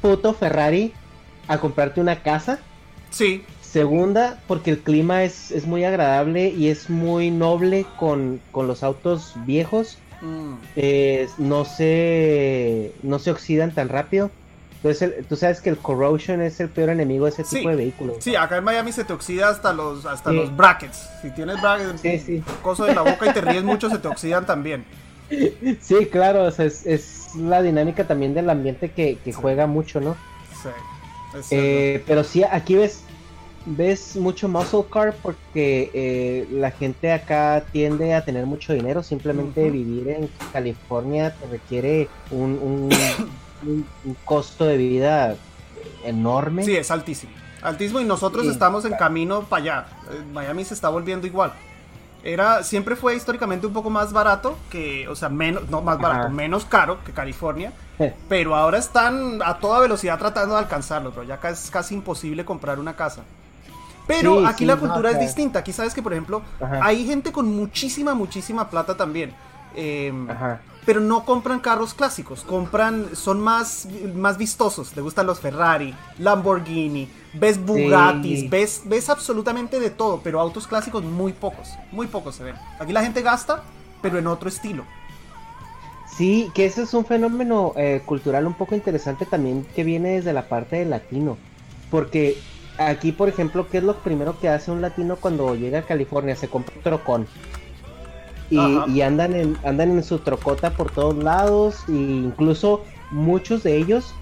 puto 0.00 0.32
Ferrari 0.34 0.92
a 1.48 1.58
comprarte 1.58 2.00
una 2.00 2.22
casa. 2.22 2.60
Sí, 3.10 3.42
Segunda, 3.72 4.38
porque 4.48 4.70
el 4.70 4.80
clima 4.80 5.24
es, 5.24 5.50
es 5.50 5.66
muy 5.66 5.84
agradable 5.84 6.48
y 6.50 6.68
es 6.68 6.90
muy 6.90 7.30
noble 7.30 7.86
con, 7.98 8.38
con 8.50 8.66
los 8.66 8.82
autos 8.82 9.32
viejos. 9.46 9.96
Mm. 10.20 10.54
Eh, 10.76 11.28
no, 11.38 11.64
se, 11.64 12.92
no 13.02 13.18
se 13.18 13.30
oxidan 13.30 13.72
tan 13.74 13.88
rápido. 13.88 14.30
Entonces, 14.76 15.02
el- 15.02 15.24
tú 15.24 15.36
sabes 15.36 15.60
que 15.62 15.70
el 15.70 15.78
corrosion 15.78 16.42
es 16.42 16.60
el 16.60 16.68
peor 16.68 16.90
enemigo 16.90 17.24
de 17.24 17.30
ese 17.30 17.44
Sí. 17.44 17.56
tipo 17.56 17.70
de 17.70 17.76
vehículos. 17.76 18.16
Sí, 18.20 18.36
acá 18.36 18.58
en 18.58 18.64
Miami 18.64 18.92
se 18.92 19.04
te 19.04 19.12
oxida 19.14 19.48
hasta 19.48 19.72
los, 19.72 20.04
hasta 20.04 20.30
Sí. 20.30 20.36
los 20.36 20.54
brackets. 20.54 21.08
Si 21.22 21.30
tienes 21.30 21.60
brackets, 21.62 22.00
Sí, 22.02 22.18
sí. 22.18 22.42
coso 22.62 22.84
de 22.84 22.94
la 22.94 23.00
boca 23.02 23.26
y 23.30 23.32
te 23.32 23.40
ríes 23.40 23.64
mucho, 23.64 23.88
se 23.88 23.98
te 23.98 24.08
oxidan 24.08 24.44
también. 24.44 24.84
Sí, 25.80 26.06
claro, 26.12 26.44
o 26.44 26.50
sea, 26.50 26.66
es, 26.66 26.84
es 26.84 27.34
la 27.36 27.62
dinámica 27.62 28.04
también 28.06 28.34
del 28.34 28.50
ambiente 28.50 28.90
que, 28.90 29.16
que 29.24 29.32
juega 29.32 29.66
mucho, 29.66 29.98
¿no? 30.00 30.14
Sí. 30.62 30.68
Eh, 31.52 32.02
pero 32.06 32.22
sí, 32.22 32.44
aquí 32.44 32.74
ves 32.74 33.02
ves 33.66 34.16
mucho 34.16 34.48
muscle 34.48 34.84
car 34.92 35.14
porque 35.22 35.90
eh, 35.94 36.48
la 36.50 36.70
gente 36.70 37.12
acá 37.12 37.64
tiende 37.72 38.14
a 38.14 38.24
tener 38.24 38.46
mucho 38.46 38.72
dinero. 38.72 39.02
Simplemente 39.02 39.70
vivir 39.70 40.08
en 40.08 40.30
California 40.52 41.34
te 41.34 41.46
requiere 41.46 42.08
un, 42.30 42.58
un, 42.60 42.90
un- 43.68 43.86
un 44.04 44.16
costo 44.24 44.64
de 44.64 44.76
vida 44.76 45.36
enorme. 46.04 46.64
Sí, 46.64 46.76
es 46.76 46.90
altísimo. 46.90 47.32
Altísimo 47.62 48.00
y 48.00 48.04
nosotros 48.04 48.44
Sí. 48.44 48.50
estamos 48.50 48.84
en 48.84 48.94
camino 48.94 49.42
para 49.44 49.62
allá. 49.62 49.86
Eh, 50.10 50.22
Miami 50.32 50.64
se 50.64 50.74
está 50.74 50.88
volviendo 50.88 51.26
igual. 51.26 51.52
Era, 52.24 52.62
siempre 52.62 52.94
fue 52.94 53.16
históricamente 53.16 53.66
un 53.66 53.72
poco 53.72 53.90
más 53.90 54.12
barato 54.12 54.56
que, 54.70 55.08
o 55.08 55.16
sea, 55.16 55.28
menos, 55.28 55.68
no 55.70 55.82
más 55.82 55.98
barato, 55.98 56.20
Ajá. 56.26 56.28
menos 56.28 56.64
caro 56.64 57.02
que 57.04 57.12
California. 57.12 57.72
Pero 58.28 58.56
ahora 58.56 58.78
están 58.78 59.40
a 59.44 59.58
toda 59.58 59.78
velocidad 59.78 60.18
tratando 60.18 60.54
de 60.54 60.60
alcanzarlo, 60.60 61.10
pero 61.12 61.22
ya 61.22 61.38
es 61.50 61.70
casi 61.70 61.94
imposible 61.94 62.44
comprar 62.44 62.80
una 62.80 62.96
casa. 62.96 63.22
Pero 64.06 64.40
Sí, 64.40 64.44
aquí 64.46 64.58
sí, 64.60 64.64
la 64.66 64.76
cultura 64.76 65.10
es 65.10 65.20
distinta. 65.20 65.60
Aquí 65.60 65.72
sabes 65.72 65.94
que, 65.94 66.02
por 66.02 66.12
ejemplo, 66.12 66.42
Ajá. 66.60 66.80
hay 66.82 67.06
gente 67.06 67.30
con 67.32 67.54
muchísima, 67.54 68.14
muchísima 68.14 68.68
plata 68.68 68.96
también. 68.96 69.32
Eh, 69.74 70.12
Ajá. 70.28 70.60
pero 70.84 71.00
no 71.00 71.24
compran 71.24 71.58
carros 71.60 71.94
clásicos, 71.94 72.42
compran, 72.42 73.16
son 73.16 73.40
más, 73.40 73.88
más 74.14 74.36
vistosos, 74.36 74.90
te 74.90 75.00
gustan 75.00 75.26
los 75.26 75.40
Ferrari, 75.40 75.94
Lamborghini, 76.18 77.08
ves 77.32 77.58
Bugattis, 77.64 78.40
Sí. 78.40 78.48
ves, 78.48 78.82
ves 78.84 79.08
absolutamente 79.08 79.80
de 79.80 79.88
todo, 79.88 80.20
pero 80.22 80.40
autos 80.40 80.66
clásicos 80.66 81.02
muy 81.04 81.32
pocos, 81.32 81.70
muy 81.90 82.06
pocos 82.06 82.34
se 82.34 82.44
ven. 82.44 82.56
Aquí 82.80 82.92
la 82.92 83.02
gente 83.02 83.22
gasta, 83.22 83.62
pero 84.02 84.18
en 84.18 84.26
otro 84.26 84.50
estilo. 84.50 84.84
Sí, 86.18 86.50
que 86.54 86.66
ese 86.66 86.82
es 86.82 86.92
un 86.92 87.06
fenómeno 87.06 87.72
eh, 87.76 88.02
cultural 88.04 88.46
un 88.46 88.54
poco 88.54 88.74
interesante 88.74 89.24
también 89.24 89.66
que 89.74 89.84
viene 89.84 90.10
desde 90.16 90.34
la 90.34 90.48
parte 90.48 90.76
del 90.76 90.90
latino. 90.90 91.38
Porque 91.90 92.36
aquí, 92.78 93.12
por 93.12 93.28
ejemplo, 93.28 93.68
¿qué 93.68 93.78
es 93.78 93.84
lo 93.84 93.96
primero 93.96 94.38
que 94.38 94.48
hace 94.48 94.70
un 94.70 94.80
latino 94.80 95.16
cuando 95.16 95.54
llega 95.54 95.80
a 95.80 95.82
California? 95.82 96.36
Se 96.36 96.48
compra 96.48 96.74
un 96.76 96.82
trocón. 96.82 97.26
Y, 98.50 98.58
y 98.90 99.00
andan, 99.00 99.34
en, 99.34 99.56
andan 99.64 99.92
en 99.92 100.02
su 100.02 100.18
trocota 100.18 100.70
por 100.70 100.90
todos 100.90 101.16
lados. 101.16 101.84
E 101.88 101.92
incluso 101.92 102.84
muchos 103.10 103.62
de 103.62 103.76
ellos, 103.76 104.14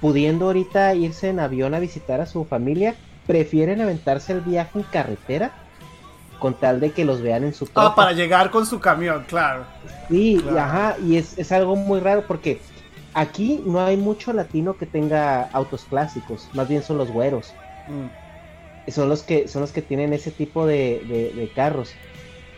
pudiendo 0.00 0.46
ahorita 0.46 0.94
irse 0.94 1.30
en 1.30 1.40
avión 1.40 1.74
a 1.74 1.78
visitar 1.80 2.20
a 2.20 2.26
su 2.26 2.44
familia, 2.44 2.94
prefieren 3.26 3.80
aventarse 3.80 4.32
el 4.32 4.40
viaje 4.40 4.78
en 4.78 4.84
carretera 4.84 5.52
con 6.38 6.54
tal 6.54 6.80
de 6.80 6.90
que 6.90 7.04
los 7.04 7.22
vean 7.22 7.44
en 7.44 7.54
su 7.54 7.66
troca. 7.66 7.86
Ah, 7.88 7.94
para 7.94 8.12
llegar 8.12 8.50
con 8.50 8.66
su 8.66 8.80
camión, 8.80 9.24
claro. 9.28 9.64
Sí, 10.08 10.38
Claro. 10.42 10.58
ajá, 10.60 10.96
y 11.06 11.16
es, 11.16 11.38
es 11.38 11.52
algo 11.52 11.76
muy 11.76 12.00
raro 12.00 12.24
porque 12.26 12.60
aquí 13.14 13.62
no 13.64 13.80
hay 13.80 13.96
mucho 13.96 14.32
latino 14.32 14.76
que 14.76 14.84
tenga 14.84 15.44
autos 15.52 15.84
clásicos, 15.84 16.48
más 16.52 16.68
bien 16.68 16.82
son 16.82 16.98
los 16.98 17.10
güeros, 17.12 17.54
Mm. 17.86 18.08
son 18.88 19.08
los 19.08 19.24
que 19.24 19.48
son 19.48 19.62
los 19.62 19.72
que 19.72 19.82
tienen 19.82 20.12
ese 20.12 20.32
tipo 20.32 20.66
de, 20.66 21.02
de- 21.06 21.32
de 21.34 21.52
carros 21.52 22.02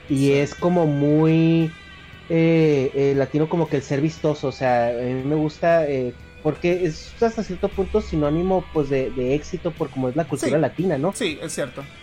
y 0.09 0.33
es 0.33 0.55
como 0.57 0.87
muy 0.87 1.81
eh, 2.29 2.93
eh, 2.95 3.15
latino 3.17 3.49
como 3.49 3.69
que 3.69 3.79
el 3.79 3.83
ser 3.85 4.01
vistoso, 4.03 4.49
o 4.49 4.53
sea, 4.53 4.89
a 4.91 4.93
mí 4.95 5.15
me 5.25 5.37
gusta 5.37 5.89
eh, 5.91 6.19
porque 6.43 6.85
es 6.87 7.17
hasta 7.23 7.45
cierto 7.45 7.75
punto 7.75 8.01
sinónimo 8.03 8.71
pues 8.73 8.89
de, 8.91 9.13
de 9.13 9.35
éxito 9.35 9.77
por 9.77 9.91
como 9.91 10.09
es 10.11 10.17
la 10.17 10.29
cultura 10.29 10.59
Sí. 10.59 10.61
latina, 10.61 10.99
¿no? 10.99 11.21
Sí, 11.21 11.39
es 11.43 11.55
cierto. 11.55 11.95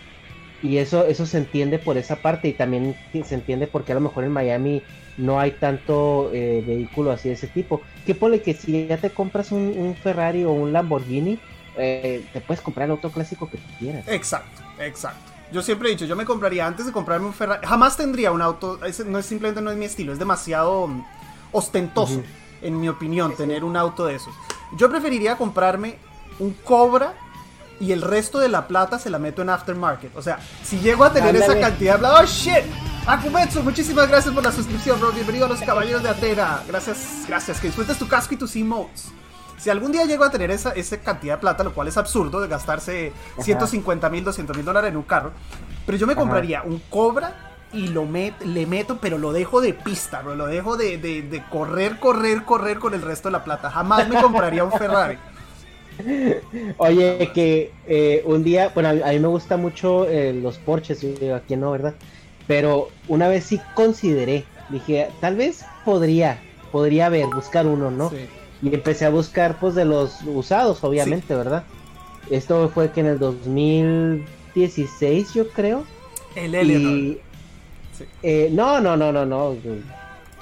Y 0.60 0.78
eso, 0.78 1.06
eso 1.06 1.26
se 1.26 1.38
entiende 1.38 1.78
por 1.80 1.98
esa 1.98 2.22
parte 2.22 2.48
y 2.48 2.56
también 2.56 3.00
se 3.24 3.34
entiende 3.34 3.66
porque 3.66 3.92
a 3.92 3.94
lo 3.96 4.00
mejor 4.00 4.24
en 4.24 4.30
Miami 4.32 4.86
no 5.16 5.40
hay 5.40 5.58
tanto 5.58 6.32
eh, 6.32 6.62
vehículo 6.64 7.10
así 7.10 7.28
de 7.28 7.34
ese 7.34 7.48
tipo. 7.48 7.84
Que 8.04 8.14
pone 8.14 8.42
que 8.42 8.54
si 8.54 8.86
ya 8.88 9.00
te 9.00 9.12
compras 9.12 9.50
un, 9.52 9.62
un 9.76 9.96
Ferrari 9.96 10.44
o 10.44 10.52
un 10.52 10.72
Lamborghini, 10.72 11.42
eh, 11.76 12.26
te 12.32 12.40
puedes 12.40 12.62
comprar 12.62 12.86
el 12.86 12.92
auto 12.92 13.10
clásico 13.10 13.48
que 13.48 13.58
tú 13.58 13.68
quieras. 13.78 14.06
Exacto, 14.08 14.62
exacto. 14.78 15.32
Yo 15.52 15.62
siempre 15.62 15.88
he 15.88 15.92
dicho, 15.92 16.06
yo 16.06 16.16
me 16.16 16.24
compraría 16.24 16.66
antes 16.66 16.86
de 16.86 16.92
comprarme 16.92 17.26
un 17.26 17.34
Ferrari, 17.34 17.66
jamás 17.66 17.96
tendría 17.96 18.32
un 18.32 18.40
auto, 18.40 18.82
ese 18.84 19.04
no 19.04 19.18
es 19.18 19.26
simplemente 19.26 19.60
no 19.60 19.70
es 19.70 19.76
mi 19.76 19.84
estilo, 19.84 20.12
es 20.12 20.18
demasiado 20.18 20.86
mm, 20.86 21.04
ostentoso, 21.52 22.22
en 22.62 22.80
mi 22.80 22.88
opinión, 22.88 23.36
tener 23.36 23.62
un 23.62 23.76
auto 23.76 24.06
de 24.06 24.14
esos. 24.14 24.34
Yo 24.76 24.88
preferiría 24.88 25.36
comprarme 25.36 25.98
un 26.38 26.54
Cobra 26.64 27.14
y 27.80 27.92
el 27.92 28.00
resto 28.00 28.38
de 28.38 28.48
la 28.48 28.66
plata 28.66 28.98
se 28.98 29.10
la 29.10 29.18
meto 29.18 29.42
en 29.42 29.50
aftermarket. 29.50 30.16
O 30.16 30.22
sea, 30.22 30.38
si 30.62 30.78
llego 30.78 31.04
a 31.04 31.12
tener 31.12 31.34
esa 31.36 31.58
cantidad 31.58 31.94
de 31.94 31.98
plata, 31.98 32.20
oh 32.22 32.26
shit. 32.26 32.64
Akumetsu, 33.06 33.62
muchísimas 33.62 34.08
gracias 34.08 34.32
por 34.32 34.44
la 34.44 34.52
suscripción, 34.52 35.00
bro. 35.00 35.10
Bienvenido 35.10 35.46
a 35.46 35.48
los 35.48 35.60
Caballeros 35.60 36.02
de 36.02 36.08
Atena. 36.08 36.62
Gracias, 36.68 37.24
gracias. 37.26 37.58
Que 37.58 37.66
disfrutes 37.66 37.98
tu 37.98 38.06
casco 38.06 38.34
y 38.34 38.36
tus 38.36 38.54
emotes. 38.54 39.10
Si 39.62 39.70
algún 39.70 39.92
día 39.92 40.04
llego 40.06 40.24
a 40.24 40.30
tener 40.30 40.50
esa, 40.50 40.72
esa 40.72 40.98
cantidad 40.98 41.34
de 41.34 41.40
plata, 41.40 41.62
lo 41.62 41.72
cual 41.72 41.86
es 41.86 41.96
absurdo 41.96 42.40
de 42.40 42.48
gastarse 42.48 43.12
150 43.38 44.10
mil, 44.10 44.24
200 44.24 44.56
mil 44.56 44.66
dólares 44.66 44.90
en 44.90 44.96
un 44.96 45.04
carro, 45.04 45.30
pero 45.86 45.96
yo 45.96 46.04
me 46.08 46.14
Ajá. 46.14 46.22
compraría 46.22 46.62
un 46.64 46.80
Cobra 46.90 47.52
y 47.72 47.86
lo 47.86 48.04
met, 48.04 48.34
le 48.42 48.66
meto, 48.66 48.98
pero 49.00 49.18
lo 49.18 49.32
dejo 49.32 49.60
de 49.60 49.72
pista, 49.72 50.20
bro. 50.20 50.34
Lo 50.34 50.48
dejo 50.48 50.76
de, 50.76 50.98
de, 50.98 51.22
de 51.22 51.44
correr, 51.48 52.00
correr, 52.00 52.42
correr 52.42 52.80
con 52.80 52.92
el 52.92 53.02
resto 53.02 53.28
de 53.28 53.34
la 53.34 53.44
plata. 53.44 53.70
Jamás 53.70 54.08
me 54.08 54.20
compraría 54.20 54.64
un 54.64 54.72
Ferrari. 54.72 55.16
Oye, 56.78 57.30
que 57.32 57.72
eh, 57.86 58.24
un 58.26 58.42
día, 58.42 58.72
bueno, 58.74 58.88
a 58.88 59.12
mí 59.12 59.18
me 59.20 59.28
gusta 59.28 59.56
mucho 59.56 60.08
eh, 60.08 60.32
los 60.32 60.58
Porsches, 60.58 61.06
aquí 61.32 61.54
no, 61.54 61.70
¿verdad? 61.70 61.94
Pero 62.48 62.88
una 63.06 63.28
vez 63.28 63.44
sí 63.44 63.60
consideré, 63.76 64.44
dije, 64.70 65.08
tal 65.20 65.36
vez 65.36 65.64
podría, 65.84 66.40
podría 66.72 67.06
haber, 67.06 67.26
buscar 67.26 67.68
uno, 67.68 67.92
¿no? 67.92 68.10
Y 68.62 68.74
empecé 68.74 69.04
a 69.04 69.10
buscar, 69.10 69.58
pues, 69.58 69.74
de 69.74 69.84
los 69.84 70.20
usados, 70.24 70.82
obviamente, 70.84 71.34
¿verdad? 71.34 71.64
Esto 72.30 72.70
fue 72.72 72.92
que 72.92 73.00
en 73.00 73.06
el 73.06 73.18
2016, 73.18 75.34
yo 75.34 75.48
creo. 75.48 75.84
El 76.34 76.54
Eleanor. 76.54 77.18
Eh, 78.22 78.48
no, 78.52 78.80
no, 78.80 78.96
no, 78.96 79.12
no, 79.12 79.26
no. 79.26 79.54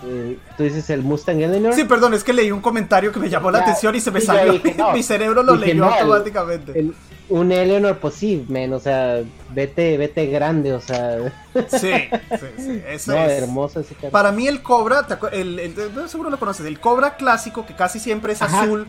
Eh, 0.04 0.38
tú 0.56 0.62
dices 0.62 0.88
el 0.90 1.02
Mustang 1.02 1.40
Eleanor. 1.40 1.74
Sí, 1.74 1.84
perdón, 1.84 2.14
es 2.14 2.24
que 2.24 2.32
leí 2.32 2.50
un 2.50 2.60
comentario 2.60 3.12
que 3.12 3.20
me 3.20 3.28
llamó 3.28 3.50
la 3.50 3.60
atención 3.60 3.94
y 3.94 4.00
se 4.00 4.10
me 4.10 4.20
salió. 4.20 4.60
Mi 4.94 5.02
cerebro 5.02 5.42
lo 5.42 5.56
leyó 5.56 5.84
automáticamente. 5.84 6.92
Un 7.30 7.52
Eleanor, 7.52 7.98
pues 7.98 8.14
sí, 8.14 8.44
men, 8.48 8.72
o 8.72 8.80
sea, 8.80 9.22
vete, 9.54 9.96
vete 9.96 10.26
grande, 10.26 10.72
o 10.72 10.80
sea. 10.80 11.32
Sí, 11.68 11.92
sí, 12.38 12.46
sí. 12.58 12.82
Eso 12.88 13.12
no, 13.12 13.18
hermoso 13.18 13.80
ese 13.80 13.94
carro. 13.94 14.10
Para 14.10 14.32
mí 14.32 14.46
el 14.46 14.62
Cobra, 14.62 15.06
el, 15.32 15.58
el, 15.58 15.74
seguro 16.08 16.30
lo 16.30 16.38
conoces, 16.38 16.66
el 16.66 16.78
Cobra 16.78 17.16
clásico 17.16 17.64
que 17.64 17.74
casi 17.74 17.98
siempre 17.98 18.32
es 18.32 18.42
Ajá. 18.42 18.62
azul. 18.62 18.86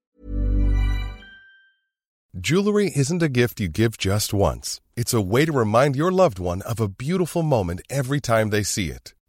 Jewelry 2.34 2.92
isn't 2.96 3.22
a 3.22 3.28
gift 3.28 3.60
you 3.60 3.68
give 3.68 3.98
just 3.98 4.34
once. 4.34 4.82
It's 4.96 5.14
a 5.14 5.22
way 5.22 5.46
to 5.46 5.52
remind 5.52 5.96
your 5.96 6.12
loved 6.12 6.39
one 6.39 6.62
of 6.64 6.80
a 6.80 6.88
beautiful 6.88 7.44
moment 7.44 7.82
every 7.89 8.20
time 8.20 8.50
they 8.50 8.64
see 8.64 8.88
it. 8.88 9.14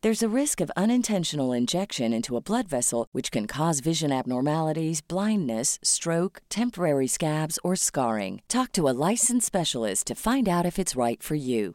There's 0.00 0.22
a 0.22 0.28
risk 0.28 0.60
of 0.60 0.70
unintentional 0.76 1.52
injection 1.52 2.12
into 2.12 2.36
a 2.36 2.40
blood 2.40 2.68
vessel, 2.68 3.08
which 3.10 3.32
can 3.32 3.48
cause 3.48 3.80
vision 3.80 4.12
abnormalities, 4.12 5.00
blindness, 5.00 5.80
stroke, 5.82 6.40
temporary 6.48 7.08
scabs, 7.08 7.58
or 7.64 7.74
scarring. 7.74 8.40
Talk 8.46 8.70
to 8.74 8.88
a 8.88 8.94
licensed 8.94 9.44
specialist 9.44 10.06
to 10.06 10.14
find 10.14 10.48
out 10.48 10.64
if 10.64 10.78
it's 10.78 10.94
right 10.94 11.20
for 11.20 11.34
you. 11.34 11.74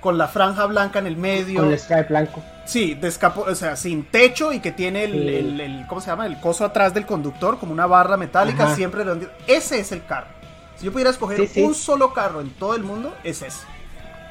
Con 0.00 0.16
la 0.16 0.28
franja 0.28 0.66
blanca 0.66 0.98
en 1.00 1.08
el 1.08 1.16
medio. 1.16 1.60
Con 1.60 1.72
el 1.72 1.78
stripe 1.78 2.08
blanco. 2.08 2.42
Sí, 2.64 2.94
de 2.94 3.08
escapo, 3.08 3.42
o 3.42 3.54
sea, 3.54 3.76
sin 3.76 4.04
techo 4.04 4.50
y 4.50 4.60
que 4.60 4.72
tiene 4.72 5.04
el, 5.04 5.12
sí. 5.12 5.28
el, 5.28 5.60
el, 5.60 5.86
¿cómo 5.86 6.00
se 6.00 6.06
llama? 6.06 6.24
El 6.24 6.40
coso 6.40 6.64
atrás 6.64 6.94
del 6.94 7.04
conductor, 7.04 7.58
como 7.58 7.70
una 7.74 7.84
barra 7.84 8.16
metálica, 8.16 8.64
Ajá. 8.64 8.76
siempre 8.76 9.04
donde... 9.04 9.28
Ese 9.46 9.78
es 9.78 9.92
el 9.92 10.06
carro. 10.06 10.28
Si 10.76 10.86
yo 10.86 10.92
pudiera 10.92 11.10
escoger 11.10 11.36
sí, 11.40 11.46
sí. 11.48 11.62
un 11.62 11.74
solo 11.74 12.14
carro 12.14 12.40
en 12.40 12.48
todo 12.48 12.74
el 12.74 12.82
mundo, 12.82 13.14
es 13.22 13.42
ese. 13.42 13.66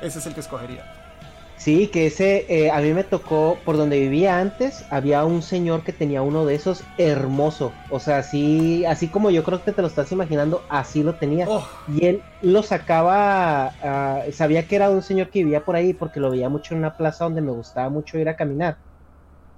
Ese 0.02 0.18
es 0.18 0.26
el 0.26 0.34
que 0.34 0.40
escogería. 0.40 1.03
Sí, 1.64 1.88
que 1.88 2.08
ese 2.08 2.46
eh, 2.50 2.72
a 2.72 2.82
mí 2.82 2.94
me 2.94 3.06
tocó 3.06 3.58
por 3.64 3.78
donde 3.78 3.98
vivía 3.98 4.38
antes, 4.38 4.86
había 4.90 5.24
un 5.24 5.42
señor 5.42 5.86
que 5.86 5.94
tenía 5.94 6.22
uno 6.22 6.46
de 6.46 6.56
esos 6.56 6.84
hermoso, 6.98 7.72
o 7.90 8.02
sea, 8.02 8.18
así, 8.18 8.84
así 8.84 9.10
como 9.10 9.30
yo 9.30 9.46
creo 9.46 9.64
que 9.64 9.72
te 9.72 9.82
lo 9.82 9.88
estás 9.88 10.12
imaginando, 10.12 10.66
así 10.70 11.04
lo 11.04 11.16
tenía. 11.16 11.46
Oh. 11.48 11.66
Y 11.88 12.06
él 12.06 12.22
lo 12.42 12.64
sacaba, 12.64 13.72
uh, 14.28 14.30
sabía 14.34 14.68
que 14.68 14.76
era 14.76 14.90
un 14.90 15.02
señor 15.02 15.30
que 15.30 15.40
vivía 15.40 15.64
por 15.64 15.78
ahí 15.78 15.94
porque 15.94 16.20
lo 16.20 16.32
veía 16.32 16.50
mucho 16.50 16.74
en 16.74 16.80
una 16.80 16.98
plaza 16.98 17.24
donde 17.24 17.42
me 17.42 17.54
gustaba 17.54 17.90
mucho 17.90 18.18
ir 18.18 18.28
a 18.28 18.36
caminar, 18.36 18.80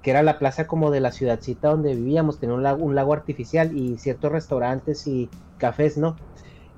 que 0.04 0.12
era 0.12 0.22
la 0.22 0.38
plaza 0.38 0.68
como 0.68 0.92
de 0.92 1.00
la 1.02 1.12
ciudadcita 1.12 1.70
donde 1.70 1.96
vivíamos, 1.96 2.40
tenía 2.40 2.56
un 2.56 2.64
lago, 2.64 2.86
un 2.86 2.94
lago 2.94 3.14
artificial 3.14 3.76
y 3.76 3.98
ciertos 3.98 4.32
restaurantes 4.32 5.08
y 5.08 5.32
cafés, 5.58 5.98
¿no? 5.98 6.16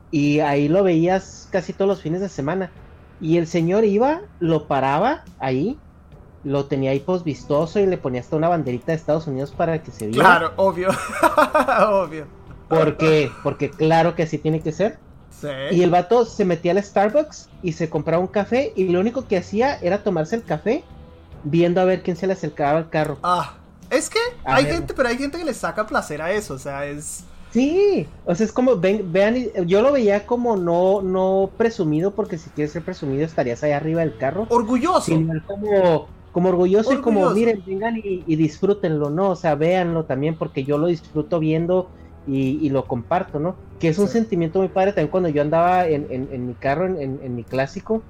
Y 0.10 0.40
ahí 0.40 0.70
lo 0.70 0.84
veías 0.84 1.48
casi 1.52 1.74
todos 1.74 1.90
los 1.90 2.02
fines 2.02 2.22
de 2.22 2.30
semana. 2.30 2.72
Y 3.20 3.38
el 3.38 3.48
señor 3.48 3.84
iba, 3.86 4.22
lo 4.40 4.68
paraba 4.68 5.24
ahí, 5.40 5.78
lo 6.44 6.66
tenía 6.66 6.92
ahí 6.92 7.00
pues 7.00 7.24
vistoso 7.24 7.80
y 7.80 7.86
le 7.88 7.98
ponía 7.98 8.22
hasta 8.22 8.36
una 8.36 8.48
banderita 8.48 8.92
de 8.92 8.98
Estados 8.98 9.28
Unidos 9.28 9.52
para 9.52 9.82
que 9.82 9.92
se 9.92 10.08
viera. 10.08 10.24
Claro, 10.24 10.54
obvio, 10.58 10.90
obvio. 11.90 12.28
Porque, 12.70 13.32
porque 13.44 13.70
claro 13.70 14.16
que 14.16 14.24
así 14.24 14.38
tiene 14.38 14.62
que 14.62 14.72
ser. 14.72 15.00
Sí. 15.30 15.48
Y 15.72 15.84
el 15.84 15.90
vato 15.90 16.26
se 16.26 16.46
metía 16.46 16.72
al 16.72 16.84
Starbucks 16.84 17.50
y 17.62 17.74
se 17.74 17.90
compraba 17.90 18.22
un 18.22 18.28
café 18.28 18.74
y 18.76 18.88
lo 18.90 19.00
único 19.00 19.28
que 19.28 19.38
hacía 19.38 19.78
era 19.80 20.04
tomarse 20.04 20.36
el 20.36 20.44
café 20.44 20.84
viendo 21.44 21.80
a 21.82 21.86
ver 21.86 22.02
quién 22.02 22.18
se 22.18 22.28
le 22.28 22.34
acercaba 22.34 22.80
al 22.80 22.90
carro. 22.90 23.18
Ah, 23.24 23.54
es 23.90 24.10
que 24.10 24.20
a 24.44 24.56
hay 24.56 24.66
ver. 24.66 24.76
gente, 24.76 24.94
pero 24.94 25.10
hay 25.10 25.18
gente 25.18 25.38
que 25.38 25.46
le 25.46 25.54
saca 25.54 25.86
placer 25.88 26.22
a 26.22 26.32
eso, 26.32 26.56
o 26.56 26.60
sea, 26.60 26.86
es... 26.86 27.24
Sí, 27.58 28.06
o 28.26 28.36
sea, 28.36 28.46
es 28.46 28.52
como, 28.52 28.76
ven, 28.76 29.12
vean, 29.12 29.36
yo 29.66 29.82
lo 29.82 29.92
veía 29.92 30.28
como 30.28 30.58
no, 30.58 31.02
no 31.02 31.50
presumido, 31.58 32.12
porque 32.12 32.38
si 32.38 32.52
quieres 32.52 32.72
ser 32.72 32.84
presumido 32.84 33.26
estarías 33.26 33.64
ahí 33.64 33.72
arriba 33.72 34.02
del 34.02 34.16
carro. 34.16 34.46
Orgulloso. 34.50 35.12
Como, 35.48 36.08
como 36.32 36.50
orgulloso, 36.50 36.92
orgulloso, 36.92 36.94
y 36.94 36.98
como, 37.02 37.32
miren, 37.32 37.64
vengan 37.66 37.98
y, 37.98 38.24
y, 38.28 38.36
disfrútenlo, 38.36 39.10
¿no? 39.10 39.32
O 39.32 39.36
sea, 39.36 39.56
véanlo 39.56 40.06
también, 40.06 40.36
porque 40.36 40.66
yo 40.66 40.78
lo 40.78 40.86
disfruto 40.86 41.40
viendo 41.40 41.90
y, 42.28 42.64
y 42.64 42.70
lo 42.70 42.86
comparto, 42.86 43.40
¿no? 43.40 43.56
Que 43.80 43.88
es 43.88 43.98
un 43.98 44.06
sí. 44.06 44.14
sentimiento 44.14 44.60
muy 44.60 44.68
padre 44.68 44.92
también 44.92 45.10
cuando 45.10 45.30
yo 45.30 45.42
andaba 45.42 45.88
en, 45.88 46.06
en, 46.12 46.30
en 46.32 46.46
mi 46.46 46.54
carro, 46.54 46.86
en, 46.86 47.20
en, 47.24 47.36
mi 47.36 47.44
clásico. 47.44 48.04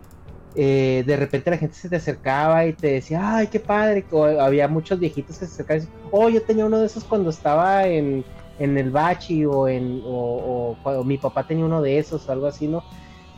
Eh, 0.55 1.05
de 1.07 1.15
repente 1.15 1.51
la 1.51 1.57
gente 1.57 1.75
se 1.75 1.87
te 1.87 1.95
acercaba 1.95 2.65
y 2.65 2.73
te 2.73 2.87
decía, 2.87 3.37
ay, 3.37 3.47
qué 3.47 3.61
padre. 3.61 4.03
O 4.11 4.25
había 4.25 4.67
muchos 4.67 4.99
viejitos 4.99 5.37
que 5.37 5.45
se 5.45 5.53
acercaban 5.53 5.83
y 5.83 5.85
decían, 5.85 6.01
oh, 6.11 6.27
yo 6.27 6.41
tenía 6.41 6.65
uno 6.65 6.79
de 6.79 6.87
esos 6.87 7.05
cuando 7.05 7.29
estaba 7.29 7.87
en, 7.87 8.25
en 8.59 8.77
el 8.77 8.91
bachi 8.91 9.45
o 9.45 9.67
en 9.67 10.01
o, 10.05 10.75
o, 10.83 10.89
o, 10.89 11.03
mi 11.03 11.17
papá 11.17 11.45
tenía 11.45 11.65
uno 11.65 11.81
de 11.81 11.99
esos 11.99 12.27
o 12.27 12.31
algo 12.31 12.47
así, 12.47 12.67
¿no? 12.67 12.83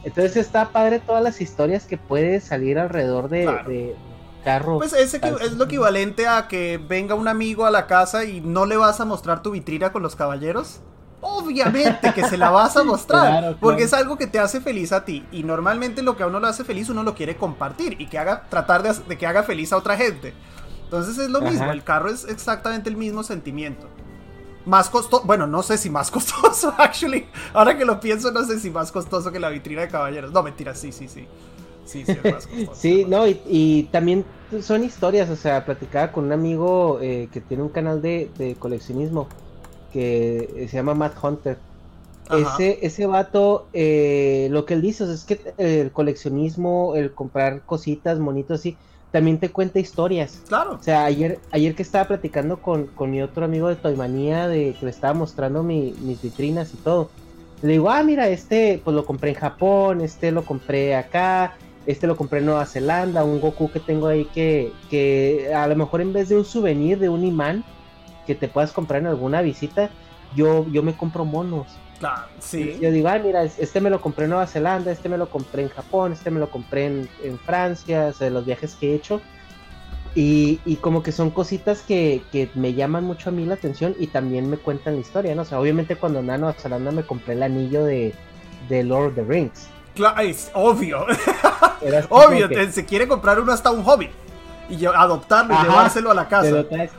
Entonces 0.03 0.37
está 0.37 0.69
padre 0.69 0.99
todas 0.99 1.21
las 1.21 1.41
historias 1.41 1.85
que 1.85 1.97
puede 1.97 2.39
salir 2.39 2.79
alrededor 2.79 3.29
de, 3.29 3.43
claro. 3.43 3.69
de 3.69 3.95
carro. 4.43 4.77
Pues 4.77 4.93
es, 4.93 5.13
es, 5.13 5.53
lo 5.53 5.65
equivalente 5.65 6.27
a 6.27 6.47
que 6.47 6.77
venga 6.77 7.15
un 7.15 7.27
amigo 7.27 7.65
a 7.65 7.71
la 7.71 7.85
casa 7.85 8.23
y 8.23 8.39
no 8.39 8.65
le 8.65 8.77
vas 8.77 9.01
a 9.01 9.05
mostrar 9.05 9.41
tu 9.41 9.51
vitrina 9.51 9.91
con 9.91 10.01
los 10.01 10.15
caballeros. 10.15 10.79
Obviamente 11.21 12.13
que 12.13 12.23
se 12.23 12.37
la 12.37 12.49
vas 12.49 12.77
a 12.77 12.83
mostrar, 12.85 13.23
claro, 13.23 13.39
claro. 13.39 13.57
porque 13.59 13.83
es 13.83 13.93
algo 13.93 14.17
que 14.17 14.25
te 14.25 14.39
hace 14.39 14.61
feliz 14.61 14.93
a 14.93 15.03
ti 15.03 15.25
y 15.33 15.43
normalmente 15.43 16.01
lo 16.01 16.15
que 16.15 16.23
a 16.23 16.27
uno 16.27 16.39
lo 16.39 16.47
hace 16.47 16.63
feliz 16.63 16.87
uno 16.87 17.03
lo 17.03 17.13
quiere 17.13 17.35
compartir 17.35 17.99
y 17.99 18.07
que 18.07 18.17
haga 18.17 18.43
tratar 18.49 18.83
de, 18.83 18.93
de 18.93 19.17
que 19.17 19.27
haga 19.27 19.43
feliz 19.43 19.73
a 19.73 19.77
otra 19.77 19.97
gente. 19.97 20.33
Entonces 20.85 21.17
es 21.17 21.29
lo 21.29 21.41
mismo, 21.41 21.69
el 21.71 21.83
carro 21.83 22.09
es 22.09 22.23
exactamente 22.23 22.89
el 22.89 22.95
mismo 22.95 23.21
sentimiento 23.23 23.87
más 24.65 24.89
costoso, 24.89 25.23
bueno, 25.25 25.47
no 25.47 25.63
sé 25.63 25.77
si 25.77 25.89
más 25.89 26.11
costoso, 26.11 26.73
actually, 26.77 27.25
ahora 27.53 27.77
que 27.77 27.85
lo 27.85 27.99
pienso, 27.99 28.31
no 28.31 28.43
sé 28.43 28.59
si 28.59 28.69
más 28.69 28.91
costoso 28.91 29.31
que 29.31 29.39
la 29.39 29.49
vitrina 29.49 29.81
de 29.81 29.87
caballeros. 29.87 30.31
No, 30.31 30.43
mentira, 30.43 30.75
sí, 30.75 30.91
sí, 30.91 31.07
sí. 31.07 31.27
Sí, 31.85 32.05
sí, 32.05 32.11
es 32.11 32.31
más 32.31 32.45
costoso. 32.45 32.75
sí, 32.75 33.05
no, 33.07 33.27
y, 33.27 33.41
y, 33.47 33.83
también 33.91 34.23
son 34.61 34.83
historias, 34.83 35.29
o 35.29 35.35
sea, 35.35 35.65
platicaba 35.65 36.11
con 36.11 36.25
un 36.25 36.31
amigo 36.31 36.99
eh, 37.01 37.29
que 37.31 37.41
tiene 37.41 37.63
un 37.63 37.69
canal 37.69 38.01
de, 38.01 38.29
de, 38.37 38.55
coleccionismo 38.55 39.27
que 39.91 40.67
se 40.69 40.77
llama 40.77 40.93
Matt 40.93 41.15
Hunter. 41.21 41.57
Ese, 42.29 42.85
ese 42.85 43.07
vato, 43.07 43.67
eh, 43.73 44.49
lo 44.51 44.65
que 44.65 44.75
él 44.75 44.83
dice 44.83 45.11
es 45.11 45.23
que 45.23 45.53
el 45.57 45.91
coleccionismo, 45.91 46.93
el 46.95 47.11
comprar 47.11 47.63
cositas, 47.65 48.19
monitos 48.19 48.59
así, 48.59 48.77
también 49.11 49.39
te 49.39 49.49
cuenta 49.49 49.79
historias. 49.79 50.43
Claro. 50.47 50.75
O 50.79 50.83
sea, 50.83 51.05
ayer, 51.05 51.39
ayer 51.51 51.75
que 51.75 51.81
estaba 51.83 52.07
platicando 52.07 52.61
con, 52.61 52.87
con 52.87 53.09
mi 53.11 53.21
otro 53.21 53.45
amigo 53.45 53.67
de 53.67 53.75
Toymanía, 53.75 54.47
de 54.47 54.75
que 54.79 54.85
le 54.85 54.91
estaba 54.91 55.13
mostrando 55.13 55.63
mi- 55.63 55.93
mis 56.01 56.21
vitrinas 56.21 56.73
y 56.73 56.77
todo. 56.77 57.09
Le 57.61 57.73
digo, 57.73 57.89
ah, 57.89 58.03
mira, 58.03 58.27
este 58.29 58.79
pues 58.83 58.95
lo 58.95 59.05
compré 59.05 59.31
en 59.31 59.35
Japón, 59.35 60.01
este 60.01 60.31
lo 60.31 60.45
compré 60.45 60.95
acá, 60.95 61.57
este 61.85 62.07
lo 62.07 62.15
compré 62.15 62.39
en 62.39 62.45
Nueva 62.45 62.65
Zelanda, 62.65 63.23
un 63.23 63.41
Goku 63.41 63.69
que 63.71 63.79
tengo 63.79 64.07
ahí 64.07 64.25
que, 64.25 64.71
que 64.89 65.51
a 65.53 65.67
lo 65.67 65.75
mejor 65.75 66.01
en 66.01 66.13
vez 66.13 66.29
de 66.29 66.37
un 66.37 66.45
souvenir 66.45 66.99
de 66.99 67.09
un 67.09 67.25
imán 67.25 67.63
que 68.25 68.35
te 68.35 68.47
puedas 68.47 68.71
comprar 68.71 69.01
en 69.01 69.07
alguna 69.07 69.41
visita, 69.41 69.89
yo, 70.35 70.67
yo 70.71 70.83
me 70.83 70.93
compro 70.95 71.25
monos. 71.25 71.67
Claro, 71.99 72.23
sí. 72.39 72.77
Yo 72.81 72.91
digo, 72.91 73.09
ah, 73.09 73.19
mira, 73.23 73.43
este 73.43 73.81
me 73.81 73.89
lo 73.89 73.99
compré 74.01 74.23
en 74.25 74.29
Nueva 74.31 74.47
Zelanda, 74.47 74.91
este 74.91 75.09
me 75.09 75.17
lo 75.17 75.29
compré 75.29 75.63
en 75.63 75.69
Japón, 75.69 76.13
este 76.13 76.31
me 76.31 76.39
lo 76.39 76.49
compré 76.49 76.85
en, 76.85 77.09
en 77.23 77.37
Francia, 77.39 78.07
o 78.09 78.13
sea, 78.13 78.25
de 78.25 78.31
los 78.31 78.45
viajes 78.45 78.75
que 78.79 78.91
he 78.91 78.95
hecho. 78.95 79.19
Y, 80.15 80.59
y 80.65 80.77
como 80.77 81.03
que 81.03 81.11
son 81.11 81.29
cositas 81.29 81.81
que, 81.81 82.23
que 82.31 82.49
me 82.55 82.73
llaman 82.73 83.03
mucho 83.03 83.29
a 83.29 83.31
mí 83.33 83.45
la 83.45 83.53
atención 83.53 83.95
y 83.99 84.07
también 84.07 84.49
me 84.49 84.57
cuentan 84.57 84.95
la 84.95 85.01
historia, 85.01 85.35
¿no? 85.35 85.43
O 85.43 85.45
sea, 85.45 85.59
obviamente 85.59 85.95
cuando 85.97 86.19
andaba 86.19 86.35
en 86.35 86.41
Nueva 86.41 86.57
Zelanda 86.59 86.91
me 86.91 87.03
compré 87.03 87.33
el 87.33 87.43
anillo 87.43 87.83
de, 87.83 88.15
de 88.69 88.83
Lord 88.83 89.09
of 89.09 89.15
the 89.15 89.23
Rings. 89.23 89.67
Cla- 89.95 90.15
es 90.23 90.49
obvio. 90.53 91.05
Obvio, 92.09 92.49
que- 92.49 92.71
se 92.71 92.85
quiere 92.85 93.07
comprar 93.07 93.39
uno 93.39 93.51
hasta 93.51 93.71
un 93.71 93.83
hobbit. 93.85 94.11
Y 94.69 94.85
adoptarlo 94.85 95.53
y 95.53 95.57
Ajá, 95.57 95.63
llevárselo 95.67 96.11
a 96.11 96.13
la 96.13 96.27
casa. 96.27 96.63
traes. 96.67 96.91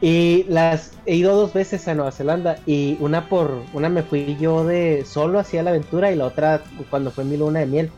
Y 0.00 0.44
las 0.48 0.92
he 1.06 1.14
ido 1.14 1.34
dos 1.34 1.54
veces 1.54 1.88
a 1.88 1.94
Nueva 1.94 2.12
Zelanda 2.12 2.58
y 2.66 2.96
una 3.00 3.28
por 3.28 3.62
una 3.72 3.88
me 3.88 4.02
fui 4.02 4.36
yo 4.38 4.64
de 4.64 5.04
solo 5.06 5.38
hacia 5.38 5.62
la 5.62 5.70
aventura 5.70 6.12
y 6.12 6.16
la 6.16 6.26
otra 6.26 6.62
cuando 6.90 7.10
fue 7.10 7.24
mi 7.24 7.36
luna 7.36 7.60
de 7.60 7.66
miel. 7.66 7.90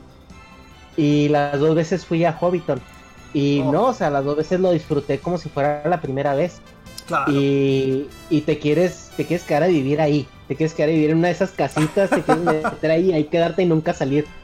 Y 0.97 1.29
las 1.29 1.59
dos 1.59 1.75
veces 1.75 2.05
fui 2.07 2.25
a 2.25 2.33
Hobbiton. 2.33 2.81
Y 3.35 3.61
Oh. 3.61 3.73
no, 3.73 3.85
o 3.87 3.93
sea, 3.93 4.11
las 4.11 4.25
dos 4.25 4.37
veces 4.37 4.61
lo 4.61 4.71
disfruté 4.73 5.19
como 5.19 5.39
si 5.39 5.49
fuera 5.49 5.83
la 5.89 6.01
primera 6.01 6.35
vez. 6.35 6.61
Claro. 7.07 7.33
Y, 7.33 8.07
y 8.31 8.41
te 8.43 8.59
quieres 8.59 9.11
te 9.17 9.25
quieres 9.27 9.45
quedar 9.45 9.65
a 9.65 9.67
vivir 9.69 10.01
ahí. 10.01 10.29
Te 10.47 10.55
quieres 10.55 10.75
quedar 10.75 10.91
a 10.91 10.93
vivir 10.93 11.11
en 11.11 11.19
una 11.19 11.29
de 11.29 11.35
esas 11.35 11.51
casitas, 11.51 12.11
te 12.11 12.23
quieres 12.23 12.45
meter 12.45 12.91
ahí, 12.91 13.13
ahí 13.13 13.25
quedarte 13.25 13.63
y 13.63 13.67
nunca 13.67 13.93
salir. 13.93 14.25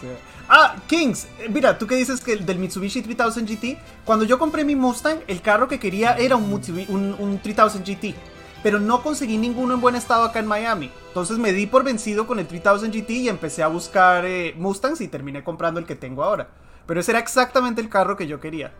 Sí. 0.00 0.08
Ah, 0.54 0.76
Kings, 0.86 1.26
eh, 1.38 1.48
mira, 1.48 1.78
tú 1.78 1.86
que 1.86 1.94
dices 1.96 2.20
que 2.20 2.34
el 2.34 2.44
del 2.44 2.58
Mitsubishi 2.58 3.00
3000 3.00 3.46
GT, 3.46 3.78
cuando 4.04 4.26
yo 4.26 4.38
compré 4.38 4.64
mi 4.64 4.76
Mustang, 4.76 5.20
el 5.26 5.40
carro 5.40 5.66
que 5.66 5.80
quería 5.80 6.12
era 6.16 6.36
un, 6.36 6.50
Mitsubi- 6.52 6.86
un, 6.90 7.16
un 7.18 7.38
3000 7.40 7.82
GT, 7.82 8.14
pero 8.62 8.78
no 8.78 9.02
conseguí 9.02 9.38
ninguno 9.38 9.72
en 9.72 9.80
buen 9.80 9.94
estado 9.96 10.24
acá 10.24 10.40
en 10.40 10.46
Miami. 10.46 10.90
Entonces 11.08 11.38
me 11.38 11.52
di 11.54 11.66
por 11.66 11.84
vencido 11.84 12.26
con 12.26 12.38
el 12.38 12.46
3000 12.46 12.90
GT 12.92 13.10
y 13.12 13.28
empecé 13.30 13.62
a 13.62 13.68
buscar 13.68 14.26
eh, 14.26 14.54
Mustangs 14.58 15.00
y 15.00 15.08
terminé 15.08 15.42
comprando 15.42 15.80
el 15.80 15.86
que 15.86 15.96
tengo 15.96 16.22
ahora. 16.22 16.48
Pero 16.86 17.00
ese 17.00 17.12
era 17.12 17.20
exactamente 17.20 17.80
el 17.80 17.88
carro 17.88 18.18
que 18.18 18.26
yo 18.26 18.38
quería, 18.38 18.72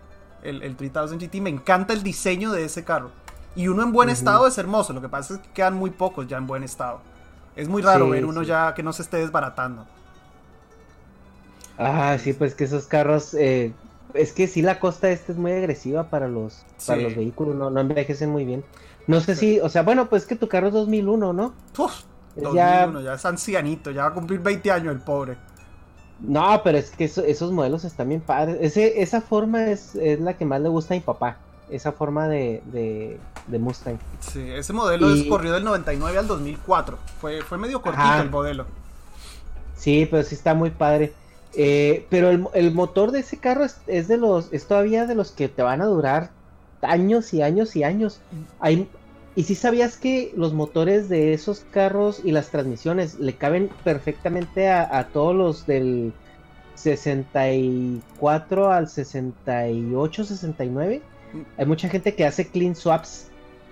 el, 0.43 0.62
el 0.62 0.77
3000 0.77 1.18
GT. 1.18 1.41
Me 1.41 1.49
encanta 1.49 1.95
el 1.95 2.03
diseño 2.03 2.53
de 2.53 2.66
ese 2.66 2.85
carro. 2.85 3.12
Y 3.57 3.68
uno 3.68 3.83
en 3.83 3.93
buen 3.93 4.11
estado 4.11 4.47
es 4.47 4.59
hermoso, 4.59 4.93
lo 4.93 5.01
que 5.01 5.09
pasa 5.09 5.35
es 5.35 5.41
que 5.41 5.49
quedan 5.55 5.75
muy 5.75 5.89
pocos 5.91 6.27
ya 6.29 6.37
en 6.37 6.47
buen 6.47 6.64
estado. 6.64 7.01
Es 7.57 7.66
muy 7.66 7.81
raro 7.81 8.05
Sí, 8.07 8.11
ver 8.11 8.27
uno 8.27 8.43
sí. 8.43 8.47
ya 8.49 8.75
que 8.75 8.83
no 8.83 8.93
se 8.93 9.01
esté 9.03 9.16
desbaratando. 9.18 9.87
Ah, 11.79 12.16
sí, 12.18 12.33
pues 12.33 12.55
que 12.55 12.64
esos 12.64 12.87
carros, 12.87 13.35
eh, 13.35 13.73
es 14.14 14.33
que 14.33 14.47
sí 14.47 14.62
la 14.62 14.79
costa 14.79 15.11
esta 15.11 15.33
es 15.33 15.39
muy 15.39 15.53
agresiva 15.53 16.05
para 16.11 16.29
los, 16.29 16.62
para 16.87 17.01
los 17.03 17.16
vehículos, 17.16 17.55
no, 17.57 17.70
no 17.70 17.81
envejecen 17.81 18.31
muy 18.31 18.45
bien. 18.45 18.64
No 19.07 19.20
sé 19.20 19.35
si, 19.35 19.59
o 19.59 19.68
sea, 19.68 19.83
bueno, 19.83 20.09
pues 20.09 20.27
que 20.27 20.37
tu 20.37 20.49
carro 20.49 20.68
es 20.68 20.75
2001, 20.75 21.33
¿no? 21.33 21.55
Uf, 21.79 22.03
Es 22.37 22.43
2001, 22.45 23.01
ya... 23.01 23.14
es 23.14 23.25
ancianito, 23.25 23.91
ya 23.91 24.03
va 24.03 24.09
a 24.09 24.14
cumplir 24.14 24.41
20 24.41 24.70
años 24.70 24.95
el 24.95 25.01
pobre. 25.01 25.37
No, 26.20 26.61
pero 26.62 26.79
es 26.79 26.91
que 26.91 27.05
eso- 27.05 27.25
esos 27.25 27.51
modelos 27.51 27.85
están 27.85 28.09
bien 28.11 28.20
padres. 28.20 28.59
Ese, 28.61 29.03
esa 29.03 29.20
forma 29.20 29.70
es, 29.70 29.97
es 29.97 30.20
la 30.20 30.35
que 30.37 30.45
más 30.45 30.61
le 30.61 30.68
gusta 30.68 30.95
a 30.95 30.97
mi 30.99 31.01
papá, 31.01 31.39
esa 31.68 31.91
forma 31.91 32.29
de, 32.29 32.62
de, 32.66 33.18
de 33.49 33.59
Mustang. 33.59 33.99
Sí, 34.20 34.41
ese 34.53 34.73
modelo 34.73 35.11
Y- 35.16 35.23
es 35.23 35.27
corrido 35.27 35.55
del 35.55 35.64
99 35.64 36.18
al 36.18 36.29
2004. 36.29 36.97
Fue, 37.20 37.41
fue 37.43 37.59
medio 37.59 37.83
cortito 37.83 38.05
Ajá. 38.05 38.23
el 38.23 38.31
modelo. 38.31 38.66
Sí, 39.77 40.07
pero 40.09 40.23
sí 40.23 40.37
está 40.37 40.55
muy 40.55 40.70
padre. 40.70 41.12
Eh, 41.55 42.07
pero 42.09 42.31
el, 42.31 42.47
el 42.55 42.73
motor 42.73 43.11
de 43.13 43.21
ese 43.21 43.39
carro 43.39 43.65
es, 43.65 43.77
es 43.87 44.09
de 44.09 44.17
los, 44.17 44.53
es 44.53 44.67
todavía 44.67 45.07
de 45.07 45.15
los 45.15 45.33
que 45.33 45.49
te 45.49 45.63
van 45.63 45.83
a 45.83 45.87
durar 45.87 46.31
años 46.81 47.33
y 47.35 47.43
años 47.43 47.77
y 47.77 47.85
años. 47.85 48.21
Hay, 48.61 48.89
y 49.35 49.45
si 49.45 49.55
sabías 49.55 49.97
que 49.97 50.33
los 50.37 50.53
motores 50.53 51.09
de 51.09 51.33
esos 51.33 51.65
carros 51.71 52.21
y 52.25 52.33
las 52.33 52.51
transmisiones 52.51 53.19
le 53.19 53.35
caben 53.35 53.71
perfectamente 53.85 54.69
a, 54.69 54.99
a 54.99 55.09
todos 55.09 55.35
los 55.35 55.67
del 55.67 56.13
64 56.75 58.73
al 58.73 58.89
68, 58.89 60.25
69. 60.25 61.03
Hay 61.57 61.67
mucha 61.67 61.89
gente 61.89 62.15
que 62.15 62.27
hace 62.27 62.49
clean 62.49 62.75
swaps. 62.75 63.29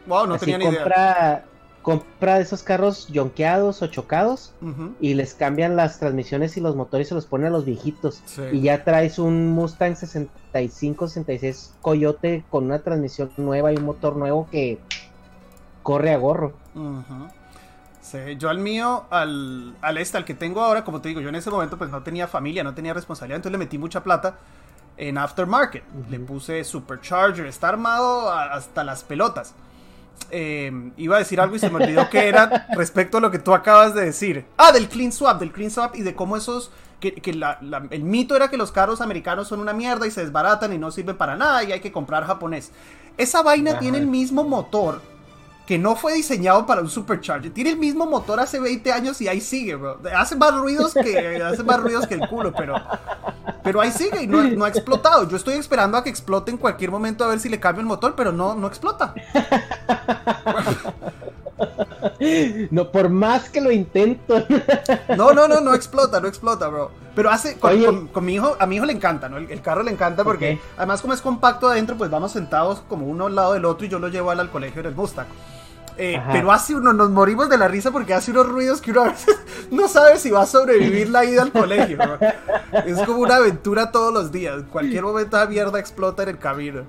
Wow, 0.07 0.27
no 0.27 0.35
así 0.35 0.47
tenía 0.47 0.59
ni 0.59 0.75
idea. 0.75 1.45
Compra, 1.83 2.37
de 2.37 2.43
esos 2.43 2.63
carros 2.63 3.09
yonkeados 3.09 3.81
o 3.83 3.87
chocados 3.87 4.53
y 5.01 5.15
les 5.15 5.35
cambian 5.35 5.77
las 5.77 5.99
transmisiones 5.99 6.57
y 6.57 6.61
los 6.61 6.77
motores 6.77 7.07
y 7.07 7.09
se 7.09 7.15
los 7.15 7.27
ponen 7.27 7.47
a 7.47 7.51
los 7.51 7.65
viejitos. 7.65 8.23
Sí. 8.27 8.43
Y 8.53 8.61
ya 8.63 8.85
traes 8.85 9.19
un 9.19 9.49
Mustang 9.49 9.97
65, 9.97 11.09
66 11.09 11.75
Coyote 11.81 12.45
con 12.51 12.65
una 12.65 12.81
transmisión 12.81 13.31
nueva 13.39 13.73
y 13.73 13.77
un 13.77 13.85
motor 13.85 14.17
nuevo 14.17 14.47
que 14.51 14.79
corre 15.83 16.13
a 16.13 16.19
gorro. 16.19 16.53
Sí, 18.03 18.19
yo 18.39 18.49
al 18.49 18.59
mío, 18.59 19.05
al, 19.11 19.75
al 19.83 19.99
este, 19.99 20.17
al 20.17 20.25
que 20.25 20.35
tengo 20.35 20.61
ahora, 20.63 20.85
como 20.85 21.01
te 21.01 21.09
digo, 21.09 21.21
yo 21.21 21.29
en 21.29 21.35
ese 21.35 21.51
momento 21.51 21.77
pues 21.79 21.91
no 21.91 22.03
tenía 22.03 22.27
familia, 22.27 22.65
no 22.65 22.75
tenía 22.75 22.95
responsabilidad, 22.95 23.37
entonces 23.37 23.53
le 23.53 23.59
metí 23.59 23.79
mucha 23.79 24.03
plata 24.03 24.37
en 24.97 25.17
aftermarket. 25.19 25.85
Le 26.11 26.19
puse 26.21 26.65
supercharger, 26.65 27.47
está 27.47 27.69
armado 27.69 28.31
a- 28.31 28.53
hasta 28.55 28.85
las 28.85 29.05
pelotas. 29.05 29.55
Eh, 30.31 30.93
iba 30.97 31.17
a 31.17 31.19
decir 31.19 31.41
algo 31.41 31.57
y 31.57 31.59
se 31.59 31.71
me 31.71 31.83
olvidó 31.83 32.09
que 32.09 32.29
era 32.29 32.67
respecto 32.77 33.19
a 33.19 33.21
lo 33.21 33.31
que 33.31 33.39
tú 33.39 33.53
acabas 33.55 33.95
de 33.95 34.05
decir. 34.05 34.45
Ah, 34.57 34.71
del 34.73 34.89
clean 34.89 35.13
swap, 35.13 35.41
del 35.41 35.53
clean 35.53 35.71
swap 35.71 35.97
y 35.97 36.03
de 36.03 36.15
cómo 36.15 36.37
esos... 36.37 36.71
Que, 37.01 37.15
que 37.15 37.33
la- 37.33 37.57
la- 37.63 37.87
el 37.91 38.05
mito 38.05 38.37
era 38.37 38.49
que 38.49 38.59
los 38.59 38.73
carros 38.73 39.01
americanos 39.01 39.49
son 39.49 39.61
una 39.61 39.73
mierda 39.73 40.07
y 40.07 40.11
se 40.11 40.21
desbaratan 40.21 40.73
y 40.75 40.79
no 40.79 40.91
sirven 40.91 41.17
para 41.17 41.35
nada 41.35 41.65
y 41.65 41.73
hay 41.73 41.81
que 41.81 41.91
comprar 41.91 42.27
japonés. 42.27 42.73
Esa 43.17 43.43
vaina 43.43 43.71
Ajá. 43.71 43.81
tiene 43.81 43.97
el 43.99 44.07
mismo 44.07 44.45
motor 44.45 45.01
que 45.67 45.79
no 45.79 45.97
fue 45.97 46.13
diseñado 46.13 46.67
para 46.67 46.83
un 46.83 46.91
supercharger. 46.91 47.53
Tiene 47.55 47.71
el 47.71 47.79
mismo 47.79 48.05
motor 48.05 48.39
hace 48.41 48.61
20 48.61 48.93
años 48.93 49.19
y 49.23 49.29
ahí 49.29 49.41
sigue, 49.41 49.77
bro. 49.77 49.99
Hace 50.15 50.37
más 50.37 50.55
ruidos 50.55 50.93
que, 50.93 51.43
hace 51.43 51.63
más 51.63 51.81
ruidos 51.81 52.07
que 52.07 52.15
el 52.17 52.29
culo, 52.29 52.53
pero, 52.53 52.75
pero 53.71 53.81
ahí 53.83 53.93
sigue 53.93 54.23
y 54.23 54.27
no, 54.27 54.43
no 54.57 54.65
ha 54.65 54.69
explotado. 54.69 55.29
Yo 55.29 55.37
estoy 55.37 55.55
esperando 55.55 55.97
a 55.97 56.03
que 56.03 56.11
explote 56.11 56.51
en 56.51 56.57
cualquier 56.59 56.91
momento 56.91 57.23
a 57.25 57.29
ver 57.29 57.39
si 57.39 57.49
le 57.49 57.61
cambio 57.61 57.81
el 57.81 57.87
motor, 57.87 58.15
pero 58.17 58.33
no, 58.33 58.55
no 58.55 58.67
explota. 58.67 59.15
No, 62.71 62.91
por 62.91 63.09
más 63.11 63.51
que 63.51 63.61
lo 63.61 63.71
intento. 63.71 64.35
No, 65.17 65.33
no, 65.33 65.47
no, 65.49 65.61
no 65.61 65.75
explota, 65.75 66.21
no 66.21 66.29
explota, 66.29 66.69
bro. 66.69 66.91
Pero 67.15 67.31
hace, 67.31 67.59
con, 67.59 67.73
Oye. 67.73 67.85
con- 67.87 68.09
con 68.09 68.25
mi 68.25 68.35
hijo, 68.35 68.57
a 68.59 68.67
mi 68.67 68.77
hijo 68.77 68.87
le 68.87 68.93
encanta, 68.93 69.29
¿no? 69.29 69.37
El, 69.37 69.51
el 69.51 69.61
carro 69.61 69.83
le 69.83 69.91
encanta 69.91 70.25
porque 70.25 70.59
además 70.77 71.01
como 71.03 71.13
es 71.15 71.21
compacto 71.21 71.69
adentro, 71.69 71.97
pues 71.97 72.11
vamos 72.11 72.33
sentados 72.33 72.81
como 72.89 73.07
uno 73.07 73.27
al 73.27 73.35
lado 73.35 73.53
del 73.55 73.65
otro 73.65 73.87
y 73.87 73.89
yo 73.91 73.99
lo 73.99 74.09
llevo 74.09 74.31
al, 74.31 74.41
al 74.41 74.51
colegio 74.51 74.81
en 74.81 74.87
el 74.87 74.95
Mustang. 74.95 75.27
Eh, 75.99 76.19
pero 76.33 76.51
hace 76.53 76.75
uno, 76.75 76.93
nos 76.93 77.11
morimos 77.11 77.49
de 77.51 77.59
la 77.59 77.69
risa 77.69 77.91
porque 77.91 78.15
hace 78.15 78.31
unos 78.31 78.49
ruidos 78.49 78.81
que 78.81 78.91
uno 78.93 79.03
a 79.03 79.09
veces 79.11 79.37
no 79.71 79.87
sabe 79.89 80.19
si 80.19 80.31
va 80.31 80.43
a 80.43 80.47
sobrevivir 80.47 81.11
la 81.11 81.25
ida 81.25 81.43
al 81.43 81.53
colegio. 81.53 81.99
Es 82.87 83.03
como 83.03 83.21
una 83.21 83.37
aventura 83.37 83.91
todos 83.93 84.13
los 84.13 84.33
días. 84.33 84.63
Cualquier 84.71 85.03
momento 85.05 85.37
la 85.37 85.47
mierda 85.47 85.79
explota 85.79 86.23
en 86.23 86.31
el 86.31 86.39
camino. 86.39 86.83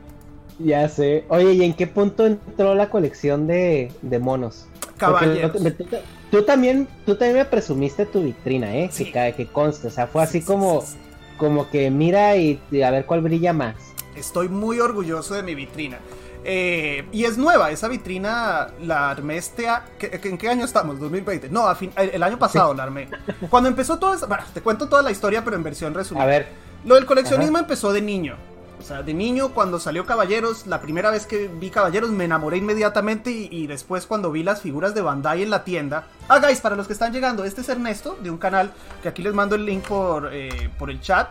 ya 0.60 0.88
sé. 0.90 1.26
Oye, 1.30 1.54
¿y 1.54 1.64
en 1.64 1.74
qué 1.76 1.88
punto 1.88 2.26
entró 2.26 2.76
la 2.76 2.90
colección 2.90 3.48
de, 3.48 3.92
de 4.02 4.20
monos? 4.20 4.68
Caballeros. 4.98 5.52
tú, 5.54 5.86
tú 6.30 6.44
también, 6.46 6.88
tú 7.06 7.16
también 7.16 7.38
me 7.40 7.46
presumiste 7.46 8.06
tu 8.06 8.22
vitrina, 8.24 8.76
¿eh? 8.76 8.90
Sí. 8.92 9.12
Que, 9.12 9.34
que 9.36 9.48
conste. 9.52 9.88
O 9.88 9.92
sea, 9.92 10.08
fue 10.08 10.24
así 10.24 10.40
Sí, 10.40 10.42
sí, 10.42 10.46
como, 10.46 10.82
sí. 10.82 10.98
como 11.38 11.70
que 11.70 11.90
mira 11.92 12.36
y, 12.38 12.64
y 12.72 12.82
a 12.84 12.92
ver 12.92 13.06
cuál 13.06 13.22
brilla 13.22 13.54
más. 13.54 13.96
Estoy 14.16 14.50
muy 14.50 14.80
orgulloso 14.80 15.34
de 15.36 15.44
mi 15.44 15.56
vitrina. 15.56 16.00
Eh, 16.44 17.08
y 17.12 17.26
es 17.26 17.38
nueva, 17.38 17.70
esa 17.72 17.88
vitrina 17.88 18.70
la 18.82 19.12
armé 19.12 19.38
este 19.38 19.70
a- 19.70 19.86
¿qué- 20.00 20.20
¿En 20.24 20.38
qué 20.38 20.50
año 20.50 20.66
estamos? 20.66 21.00
¿2020? 21.00 21.50
No, 21.50 21.68
a 21.68 21.76
fin- 21.76 21.92
el, 21.96 22.10
el 22.12 22.24
año 22.24 22.40
pasado 22.40 22.74
la 22.74 22.84
armé. 22.84 23.10
Cuando 23.50 23.70
empezó 23.70 24.00
todo 24.00 24.14
eso, 24.16 24.28
bueno, 24.28 24.44
te 24.54 24.62
cuento 24.62 24.88
toda 24.90 25.02
la 25.04 25.12
historia, 25.12 25.44
pero 25.44 25.56
en 25.56 25.64
versión 25.64 25.94
resumida. 25.94 26.24
A 26.24 26.28
ver, 26.28 26.48
Lo 26.84 26.96
del 26.96 27.06
coleccionismo 27.06 27.60
empezó 27.60 27.94
de 27.94 28.02
niño. 28.02 28.36
O 28.80 28.84
sea, 28.84 29.04
de 29.04 29.14
niño, 29.14 29.50
cuando 29.50 29.80
salió 29.80 30.08
Caballeros, 30.08 30.66
la 30.66 30.82
primera 30.82 31.12
vez 31.12 31.28
que 31.28 31.48
vi 31.48 31.70
Caballeros 31.70 32.10
me 32.10 32.24
enamoré 32.26 32.58
inmediatamente 32.58 33.30
y, 33.30 33.48
y 33.52 33.68
después 33.68 34.08
cuando 34.08 34.32
vi 34.32 34.42
las 34.42 34.62
figuras 34.62 34.96
de 34.96 35.02
Bandai 35.02 35.44
en 35.44 35.52
la 35.52 35.64
tienda. 35.64 36.06
Ah, 36.28 36.40
guys, 36.40 36.60
para 36.62 36.76
los 36.76 36.88
que 36.88 36.94
están 36.94 37.14
llegando, 37.14 37.44
este 37.46 37.62
es 37.62 37.70
Ernesto, 37.70 38.18
de 38.24 38.32
un 38.32 38.40
canal 38.40 38.72
que 39.04 39.10
aquí 39.10 39.22
les 39.22 39.36
mando 39.36 39.54
el 39.56 39.66
link 39.66 39.84
por, 39.88 40.30
eh, 40.34 40.72
por 40.80 40.90
el 40.90 41.00
chat. 41.00 41.30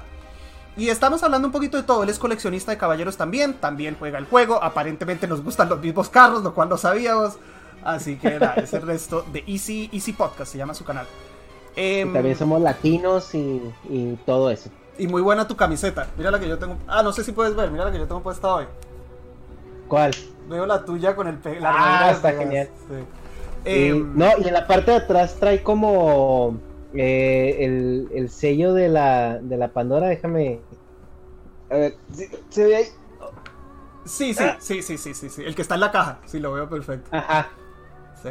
Y 0.76 0.88
estamos 0.88 1.22
hablando 1.22 1.48
un 1.48 1.52
poquito 1.52 1.76
de 1.76 1.82
todo. 1.82 2.02
Él 2.02 2.08
es 2.08 2.18
coleccionista 2.18 2.70
de 2.72 2.78
caballeros 2.78 3.16
también. 3.16 3.54
También 3.54 3.96
juega 3.98 4.18
el 4.18 4.24
juego. 4.26 4.62
Aparentemente 4.62 5.26
nos 5.26 5.42
gustan 5.42 5.68
los 5.68 5.80
mismos 5.80 6.08
carros, 6.08 6.42
lo 6.42 6.54
cual 6.54 6.68
no 6.68 6.76
sabíamos. 6.78 7.34
Así 7.82 8.16
que 8.16 8.38
nada, 8.38 8.54
es 8.54 8.72
el 8.74 8.82
resto 8.82 9.24
de 9.32 9.42
Easy, 9.46 9.88
Easy 9.92 10.12
Podcast, 10.12 10.52
se 10.52 10.58
llama 10.58 10.74
su 10.74 10.84
canal. 10.84 11.06
y 11.76 11.80
Em, 12.00 12.12
también 12.12 12.36
somos 12.36 12.60
latinos 12.60 13.34
y, 13.34 13.62
y 13.88 14.18
todo 14.26 14.50
eso. 14.50 14.70
Y 14.98 15.06
muy 15.06 15.22
buena 15.22 15.48
tu 15.48 15.56
camiseta. 15.56 16.06
Mira 16.18 16.30
la 16.30 16.38
que 16.38 16.46
yo 16.48 16.58
tengo. 16.58 16.76
Ah, 16.86 17.02
no 17.02 17.12
sé 17.12 17.24
si 17.24 17.32
puedes 17.32 17.56
ver. 17.56 17.70
Mira 17.70 17.84
la 17.86 17.92
que 17.92 17.98
yo 17.98 18.06
tengo 18.06 18.22
puesta 18.22 18.54
hoy. 18.54 18.66
¿Cuál? 19.88 20.12
Veo 20.48 20.66
la 20.66 20.84
tuya 20.84 21.16
con 21.16 21.26
el 21.26 21.36
pe 21.38 21.58
la 21.60 21.72
Ah, 21.74 22.10
está 22.10 22.32
genial. 22.32 22.68
Sí. 22.88 23.70
Y- 23.70 23.88
Em, 23.88 24.16
no, 24.16 24.26
y 24.38 24.46
en 24.48 24.54
la 24.54 24.66
parte 24.66 24.90
de 24.90 24.96
atrás 24.98 25.36
trae 25.38 25.62
como 25.62 26.58
eh, 26.94 27.56
el, 27.60 28.08
el 28.14 28.30
sello 28.30 28.72
de 28.74 28.88
la, 28.88 29.38
de 29.38 29.56
la 29.56 29.68
Pandora. 29.68 30.08
Déjame. 30.08 30.60
A 31.70 31.74
ver, 31.74 31.96
¿sí- 32.12 32.28
¿se 32.48 32.64
ve 32.66 32.76
ahí? 32.76 32.84
Sí, 34.04 34.34
sí, 34.34 34.44
sí, 34.58 34.82
sí, 34.82 34.98
sí, 34.98 35.14
sí, 35.14 35.28
sí. 35.28 35.42
El 35.44 35.54
que 35.54 35.62
está 35.62 35.74
en 35.74 35.80
la 35.80 35.92
caja. 35.92 36.18
Sí, 36.26 36.38
lo 36.40 36.52
veo 36.52 36.68
perfecto. 36.68 37.08
Ajá. 37.12 37.48
Sí. 38.22 38.30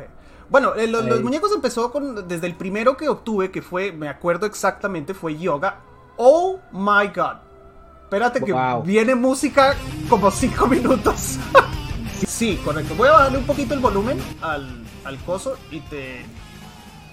Bueno, 0.50 0.74
eh, 0.76 0.88
lo- 0.88 1.02
los 1.04 1.22
muñecos 1.22 1.52
empezó 1.54 1.92
con 1.92 2.28
desde 2.28 2.48
el 2.48 2.56
primero 2.56 2.98
que 2.98 3.08
obtuve, 3.08 3.52
que 3.52 3.62
fue, 3.62 3.92
me 3.92 4.10
acuerdo 4.10 4.46
exactamente, 4.48 5.14
fue 5.14 5.38
Yoga. 5.38 5.80
Oh 6.18 6.60
my 6.72 7.08
god. 7.16 7.38
Espérate 8.04 8.42
que 8.44 8.52
Wow. 8.52 8.82
viene 8.82 9.14
música 9.14 9.76
como 10.10 10.32
cinco 10.32 10.66
minutos. 10.68 11.38
sí, 12.28 12.60
correcto. 12.66 12.96
Voy 12.96 13.08
a 13.08 13.12
bajarle 13.12 13.38
un 13.38 13.46
poquito 13.46 13.76
el 13.76 13.80
volumen 13.80 14.18
al, 14.42 14.84
al 15.06 15.18
coso 15.20 15.56
y 15.72 15.80
te. 15.82 16.26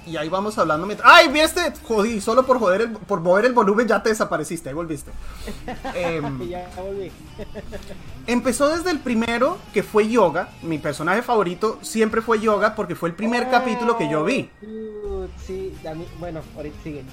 Y 0.07 0.16
ahí 0.16 0.28
vamos 0.28 0.57
hablando 0.57 0.86
mientras. 0.86 1.11
¡Ay, 1.12 1.28
viste! 1.28 1.72
Jodí, 1.82 2.20
solo 2.20 2.46
por 2.46 2.59
joder 2.61 2.82
el- 2.82 2.90
por 2.92 3.20
mover 3.20 3.44
el 3.44 3.52
volumen 3.52 3.88
ya 3.88 4.00
te 4.02 4.11
desapareciste, 4.11 4.68
ahí 4.68 4.74
volviste. 4.74 5.11
Em, 5.94 6.48
Ya 6.48 6.70
volví. 6.76 7.11
Empezó 8.26 8.68
desde 8.68 8.90
el 8.90 9.00
primero, 9.00 9.59
que 9.72 9.82
fue 9.82 10.09
Yoga. 10.09 10.48
Mi 10.62 10.78
personaje 10.78 11.22
favorito 11.22 11.78
siempre 11.82 12.22
fue 12.22 12.40
Yoga 12.40 12.74
porque 12.74 12.94
fue 12.94 13.09
el 13.09 13.14
primer 13.16 13.50
capítulo 13.50 13.96
que 13.98 14.09
yo 14.11 14.24
vi. 14.24 14.48
Oh, 14.64 15.26
Sí, 15.44 15.72
a 15.88 15.94
mí- 15.94 16.07
bueno, 16.18 16.40
ahorita 16.57 16.76
sigue. 16.84 17.04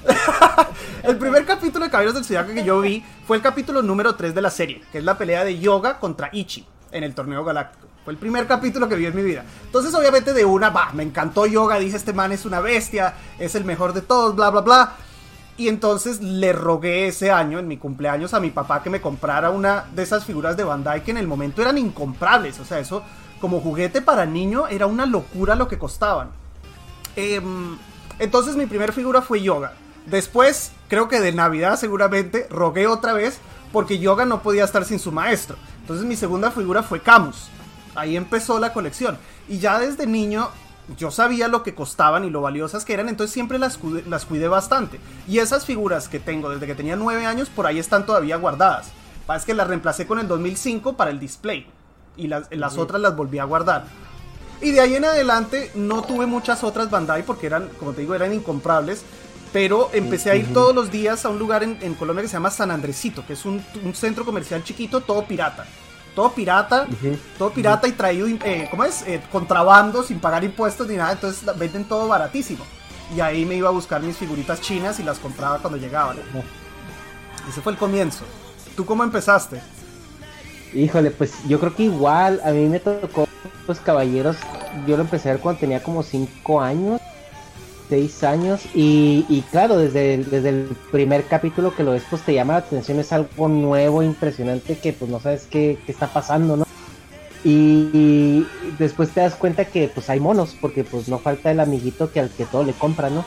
El 1.03 1.17
primer 1.17 1.45
capítulo 1.45 1.85
de 1.85 1.91
Caballeros 1.91 2.13
del 2.15 2.23
Zodiaco 2.25 2.53
que 2.53 2.63
yo 2.63 2.79
vi 2.79 3.03
fue 3.27 3.37
el 3.37 3.43
capítulo 3.43 3.81
número 3.81 4.15
3 4.15 4.33
de 4.35 4.41
la 4.41 4.49
serie, 4.51 4.81
que 4.91 4.99
es 4.99 5.03
la 5.03 5.17
pelea 5.17 5.43
de 5.43 5.57
Yoga 5.59 5.99
contra 5.99 6.29
Ichi 6.31 6.65
en 6.91 7.03
el 7.03 7.13
torneo 7.15 7.43
galáctico. 7.43 7.87
Fue 8.04 8.14
el 8.14 8.20
primer 8.20 8.47
capítulo 8.47 8.89
que 8.89 8.95
vi 8.95 9.06
en 9.06 9.16
mi 9.16 9.24
vida. 9.24 9.45
Entonces, 9.66 9.93
obviamente, 9.93 10.34
de 10.34 10.45
una, 10.45 10.70
va, 10.70 10.91
me 10.93 11.04
encantó 11.04 11.45
Yoga. 11.45 11.80
Dije, 11.80 11.95
este 11.95 12.14
man 12.14 12.32
es 12.32 12.45
una 12.45 12.60
bestia, 12.60 13.14
es 13.39 13.56
el 13.56 13.64
mejor 13.64 13.93
de 13.93 14.01
todos, 14.01 14.36
bla, 14.36 14.49
bla, 14.49 14.62
bla. 14.62 14.93
Y 15.56 15.68
entonces 15.68 16.22
le 16.22 16.51
rogué 16.51 17.08
ese 17.08 17.32
año, 17.32 17.60
en 17.60 17.68
mi 17.68 17.78
cumpleaños, 17.78 18.34
a 18.34 18.39
mi 18.39 18.49
papá 18.49 18.82
que 18.82 18.89
me 18.89 19.01
comprara 19.01 19.51
una 19.51 19.86
de 19.95 20.04
esas 20.04 20.26
figuras 20.26 20.58
de 20.58 20.64
Bandai 20.64 21.04
que 21.04 21.12
en 21.12 21.18
el 21.18 21.28
momento 21.28 21.62
eran 21.62 21.78
incomprables. 21.78 22.60
O 22.60 22.66
sea, 22.66 22.80
eso 22.80 23.04
como 23.39 23.62
juguete 23.62 24.01
para 24.01 24.26
niño 24.26 24.68
era 24.68 24.88
una 24.88 25.06
locura 25.06 25.56
lo 25.56 25.68
que 25.68 25.78
costaban. 25.78 26.30
Em, 27.16 27.78
entonces 28.18 28.56
mi 28.56 28.66
primera 28.66 28.91
figura 28.93 29.22
fue 29.22 29.41
Yoga. 29.41 29.74
Después, 30.08 30.72
creo 30.88 31.08
que 31.08 31.20
de 31.20 31.32
Navidad 31.32 31.78
seguramente, 31.78 32.47
rogué 32.49 32.88
otra 32.88 33.14
vez 33.14 33.39
porque 33.72 33.99
Yoga 33.99 34.26
no 34.26 34.41
podía 34.41 34.64
estar 34.64 34.86
sin 34.86 34.99
su 34.99 35.12
maestro. 35.12 35.56
Entonces 35.82 36.06
mi 36.06 36.16
segunda 36.16 36.51
figura 36.51 36.84
fue 36.84 36.99
Camus. 36.99 37.49
Ahí 37.95 38.17
empezó 38.17 38.59
la 38.59 38.73
colección. 38.73 39.17
Y 39.47 39.59
ya 39.59 39.79
desde 39.79 40.07
niño 40.07 40.49
yo 40.97 41.11
sabía 41.11 41.47
lo 41.47 41.63
que 41.63 41.75
costaban 41.75 42.25
y 42.25 42.29
lo 42.29 42.41
valiosas 42.41 42.83
que 42.83 42.93
eran, 42.93 43.07
entonces 43.07 43.33
siempre 43.33 43.57
las 43.57 43.77
cuidé, 43.77 44.03
las 44.09 44.25
cuidé 44.25 44.47
bastante. 44.47 44.99
Y 45.27 45.39
esas 45.39 45.65
figuras 45.65 46.09
que 46.09 46.19
tengo 46.19 46.49
desde 46.49 46.67
que 46.67 46.75
tenía 46.75 46.95
9 46.95 47.25
años, 47.25 47.49
por 47.49 47.65
ahí 47.65 47.79
están 47.79 48.05
todavía 48.05 48.35
guardadas. 48.37 48.91
Es 49.35 49.45
que 49.45 49.53
las 49.53 49.67
reemplacé 49.67 50.05
con 50.05 50.19
el 50.19 50.27
2005 50.27 50.93
para 50.93 51.09
el 51.09 51.19
display. 51.19 51.65
Y 52.17 52.27
las, 52.27 52.47
las 52.51 52.77
otras 52.77 53.01
las 53.01 53.15
volví 53.15 53.39
a 53.39 53.45
guardar. 53.45 53.85
Y 54.61 54.71
de 54.71 54.81
ahí 54.81 54.95
en 54.95 55.05
adelante 55.05 55.71
no 55.75 56.03
tuve 56.03 56.25
muchas 56.25 56.63
otras 56.63 56.89
Bandai 56.89 57.23
porque 57.23 57.47
eran, 57.47 57.69
como 57.79 57.93
te 57.93 58.01
digo, 58.01 58.13
eran 58.13 58.33
incomprables. 58.33 59.03
Pero 59.51 59.89
empecé 59.93 60.31
a 60.31 60.35
ir 60.35 60.51
todos 60.51 60.73
los 60.73 60.91
días 60.91 61.25
a 61.25 61.29
un 61.29 61.37
lugar 61.37 61.63
en, 61.63 61.77
en 61.81 61.93
Colombia 61.93 62.23
que 62.23 62.27
se 62.27 62.33
llama 62.33 62.49
San 62.49 62.71
Andresito, 62.71 63.25
que 63.25 63.33
es 63.33 63.45
un, 63.45 63.63
un 63.83 63.93
centro 63.93 64.25
comercial 64.25 64.63
chiquito, 64.63 65.01
todo 65.01 65.25
pirata. 65.25 65.65
Todo 66.16 66.32
pirata, 66.34 66.88
todo 67.38 67.51
pirata 67.51 67.88
y 67.88 67.93
traído, 67.93 68.28
eh, 68.28 68.68
¿cómo 68.70 68.84
es? 68.84 69.01
Eh, 69.07 69.22
contrabando 69.32 70.03
sin 70.03 70.20
pagar 70.20 70.43
impuestos 70.43 70.88
ni 70.88 70.95
nada, 70.95 71.14
entonces 71.14 71.43
venden 71.57 71.86
todo 71.86 72.07
baratísimo. 72.07 72.64
Y 73.16 73.20
ahí 73.20 73.45
me 73.45 73.55
iba 73.55 73.70
a 73.70 73.72
buscar 73.72 74.01
mis 74.01 74.18
figuritas 74.18 74.61
chinas 74.61 74.99
y 74.99 75.03
las 75.03 75.18
compraba 75.18 75.57
cuando 75.57 75.78
llegaban. 75.78 76.18
Ese 77.49 77.61
fue 77.61 77.72
el 77.72 77.78
comienzo. 77.78 78.26
¿Tú 78.76 78.86
cómo 78.86 79.03
empezaste? 79.03 79.61
Híjole, 80.74 81.11
pues 81.11 81.34
yo 81.47 81.59
creo 81.59 81.76
que 81.76 81.84
igual 81.84 82.41
a 82.43 82.51
mí 82.51 82.68
me 82.68 82.80
tocó 82.80 83.28
pues 83.66 83.80
caballeros, 83.80 84.38
yo 84.88 84.97
lo 84.97 85.03
empecé 85.03 85.30
a 85.30 85.34
ver 85.34 85.41
cuando 85.41 85.61
tenía 85.61 85.82
como 85.82 86.03
5 86.03 86.61
años, 86.61 87.01
6 87.93 88.23
años 88.23 88.61
y, 88.73 89.23
y 89.29 89.43
claro, 89.51 89.77
desde 89.77 90.17
desde 90.17 90.49
el 90.49 90.75
primer 90.91 91.25
capítulo 91.25 91.75
que 91.75 91.83
lo 91.83 91.91
ves 91.91 92.01
pues 92.09 92.23
te 92.23 92.33
llama 92.33 92.53
la 92.53 92.59
atención, 92.59 92.99
es 92.99 93.13
algo 93.13 93.47
nuevo, 93.47 94.01
impresionante 94.01 94.79
que 94.79 94.93
pues 94.93 95.11
no 95.11 95.19
sabes 95.19 95.45
qué, 95.47 95.77
qué 95.85 95.91
está 95.91 96.07
pasando, 96.07 96.57
¿no? 96.57 96.65
Y, 97.43 97.91
y 97.93 98.47
después 98.79 99.11
te 99.11 99.19
das 99.21 99.35
cuenta 99.35 99.65
que 99.65 99.87
pues 99.89 100.09
hay 100.09 100.19
monos, 100.19 100.55
porque 100.59 100.83
pues 100.83 101.07
no 101.07 101.19
falta 101.19 101.51
el 101.51 101.59
amiguito 101.59 102.11
que 102.11 102.19
al 102.19 102.31
que 102.31 102.45
todo 102.45 102.63
le 102.63 102.73
compra, 102.73 103.11
¿no? 103.11 103.23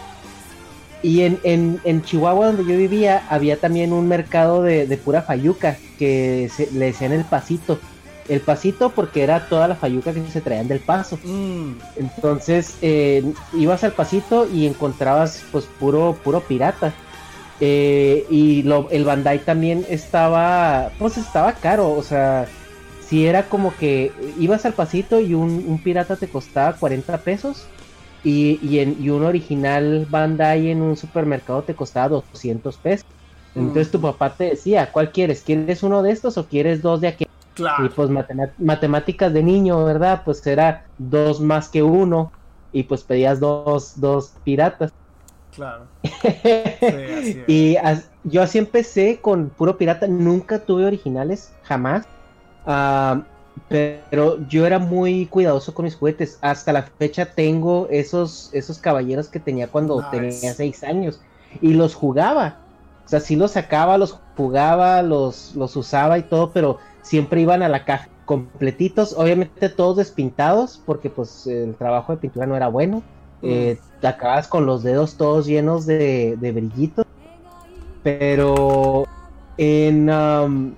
Y 1.01 1.23
en, 1.23 1.39
en, 1.45 1.81
en 1.85 2.03
Chihuahua, 2.03 2.47
donde 2.47 2.65
yo 2.65 2.77
vivía, 2.77 3.25
había 3.31 3.59
también 3.59 3.93
un 3.93 4.09
mercado 4.09 4.65
de, 4.65 4.89
de 4.89 4.97
pura 4.97 5.23
fayuca, 5.23 5.77
que 5.97 6.51
se, 6.53 6.73
le 6.73 6.87
decían 6.87 7.13
el 7.13 7.25
pasito. 7.25 7.79
El 8.29 8.43
pasito 8.43 8.95
porque 8.95 9.23
era 9.23 9.49
toda 9.49 9.69
la 9.69 9.77
fayuca 9.77 10.13
que 10.15 10.29
se 10.31 10.43
traían 10.43 10.69
del 10.69 10.81
paso. 10.85 11.19
Mm, 11.23 11.73
Entonces, 11.95 12.79
eh, 12.83 13.35
ibas 13.53 13.85
al 13.85 13.95
pasito 13.95 14.47
y 14.49 14.67
encontrabas 14.67 15.49
pues 15.51 15.67
puro, 15.67 16.21
puro 16.23 16.47
pirata. 16.47 17.01
Eh, 17.59 18.27
y 18.29 18.63
lo, 18.65 18.91
el 18.91 19.05
Bandai 19.05 19.45
también 19.45 19.87
estaba, 19.89 20.95
pues 20.99 21.17
estaba 21.17 21.59
caro, 21.61 21.93
o 21.95 22.03
sea, 22.03 22.55
si 22.99 23.27
era 23.27 23.49
como 23.49 23.77
que 23.77 24.19
ibas 24.37 24.67
al 24.67 24.75
pasito 24.75 25.21
y 25.21 25.35
un, 25.35 25.65
un 25.67 25.83
pirata 25.83 26.19
te 26.19 26.29
costaba 26.29 26.79
40 26.79 27.25
pesos 27.25 27.73
y, 28.23 28.59
y, 28.67 28.81
en, 28.81 28.97
y 29.01 29.09
un 29.11 29.25
original 29.25 30.07
Bandai 30.11 30.69
en 30.71 30.83
un 30.83 30.97
supermercado 30.97 31.65
te 31.65 31.77
costaba 31.77 32.09
200 32.11 32.79
pesos. 32.79 33.07
Entonces 33.55 33.91
tu 33.91 34.01
papá 34.01 34.37
te 34.37 34.45
decía, 34.45 34.93
¿cuál 34.93 35.13
quieres? 35.13 35.43
¿Quieres 35.43 35.83
uno 35.83 36.03
de 36.03 36.13
estos 36.13 36.37
o 36.39 36.49
quieres 36.49 36.83
dos 36.83 37.01
de 37.01 37.09
aquel? 37.09 37.26
Claro. 37.57 37.85
Y 37.85 37.89
pues 37.89 38.09
matemáticas 38.59 39.33
de 39.33 39.43
niño, 39.43 39.85
¿verdad? 39.85 40.23
Pues 40.25 40.47
era 40.47 40.85
dos 40.99 41.41
más 41.41 41.69
que 41.69 41.83
uno 41.83 42.31
y 42.73 42.85
pues 42.85 43.03
pedías 43.03 43.41
dos, 43.41 43.99
dos 44.01 44.33
piratas. 44.45 44.93
Claro. 45.55 45.87
y 47.49 47.77
as- 47.77 48.11
yo 48.25 48.43
así 48.43 48.59
empecé 48.59 49.19
con 49.21 49.49
puro 49.49 49.77
pirata, 49.79 50.07
nunca 50.07 50.59
tuve 50.59 50.85
originales, 50.85 51.51
jamás. 51.63 52.05
Ah, 52.67 53.23
pero 53.69 54.39
yo 54.49 54.67
era 54.67 54.79
muy 54.79 55.27
cuidadoso 55.27 55.73
con 55.73 55.87
mis 55.87 55.97
juguetes. 55.97 56.39
Hasta 56.43 56.73
la 56.73 56.83
fecha 56.83 57.25
tengo 57.25 57.89
esos, 57.91 58.51
esos 58.53 58.79
caballeros 58.79 59.29
que 59.29 59.41
tenía 59.41 59.69
cuando 59.69 59.97
Nice. 59.97 60.11
tenía 60.11 60.55
seis 60.55 60.85
años 60.85 61.21
y 61.63 61.73
los 61.75 61.95
jugaba. 61.95 62.59
O 63.07 63.09
sea, 63.09 63.21
sí 63.21 63.37
los 63.37 63.53
sacaba, 63.53 63.99
los 63.99 64.19
jugaba, 64.37 65.01
los, 65.03 65.55
los 65.55 65.75
usaba 65.77 66.19
y 66.19 66.25
todo, 66.25 66.53
pero 66.53 66.79
siempre 67.07 67.41
iban 67.41 67.63
a 67.63 67.69
la 67.69 67.85
caja 67.85 68.09
completitos, 68.25 69.15
obviamente 69.17 69.69
todos 69.69 69.97
despintados, 69.97 70.83
porque 70.85 71.09
pues 71.09 71.47
el 71.47 71.77
trabajo 71.77 72.13
de 72.13 72.19
pintura 72.19 72.47
no 72.47 72.57
era 72.57 72.69
bueno. 72.69 73.03
Eh, 73.43 73.79
te 74.01 74.09
acabas 74.09 74.49
con 74.49 74.67
los 74.67 74.83
dedos 74.83 75.17
todos 75.17 75.47
llenos 75.47 75.87
de, 75.87 76.37
de 76.41 76.53
brillitos. 76.53 77.07
Pero 78.03 79.07
en 79.57 80.11
um, 80.11 80.75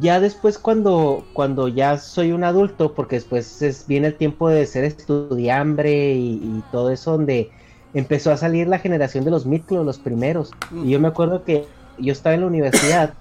ya 0.00 0.20
después 0.20 0.58
cuando, 0.58 1.24
cuando 1.32 1.66
ya 1.66 1.98
soy 1.98 2.30
un 2.30 2.44
adulto, 2.44 2.94
porque 2.94 3.16
después 3.16 3.60
es, 3.62 3.86
viene 3.88 4.08
el 4.08 4.14
tiempo 4.14 4.48
de 4.48 4.64
ser 4.66 4.84
estudiambre 4.84 6.14
y, 6.14 6.34
y 6.34 6.62
todo 6.70 6.90
eso, 6.90 7.12
donde 7.12 7.50
empezó 7.94 8.30
a 8.30 8.36
salir 8.36 8.68
la 8.68 8.78
generación 8.78 9.24
de 9.24 9.32
los 9.32 9.44
Mitclo, 9.44 9.82
los 9.82 9.98
primeros. 9.98 10.52
Y 10.84 10.90
yo 10.90 11.00
me 11.00 11.08
acuerdo 11.08 11.42
que 11.42 11.64
yo 11.98 12.12
estaba 12.12 12.34
en 12.34 12.42
la 12.42 12.46
universidad 12.46 13.14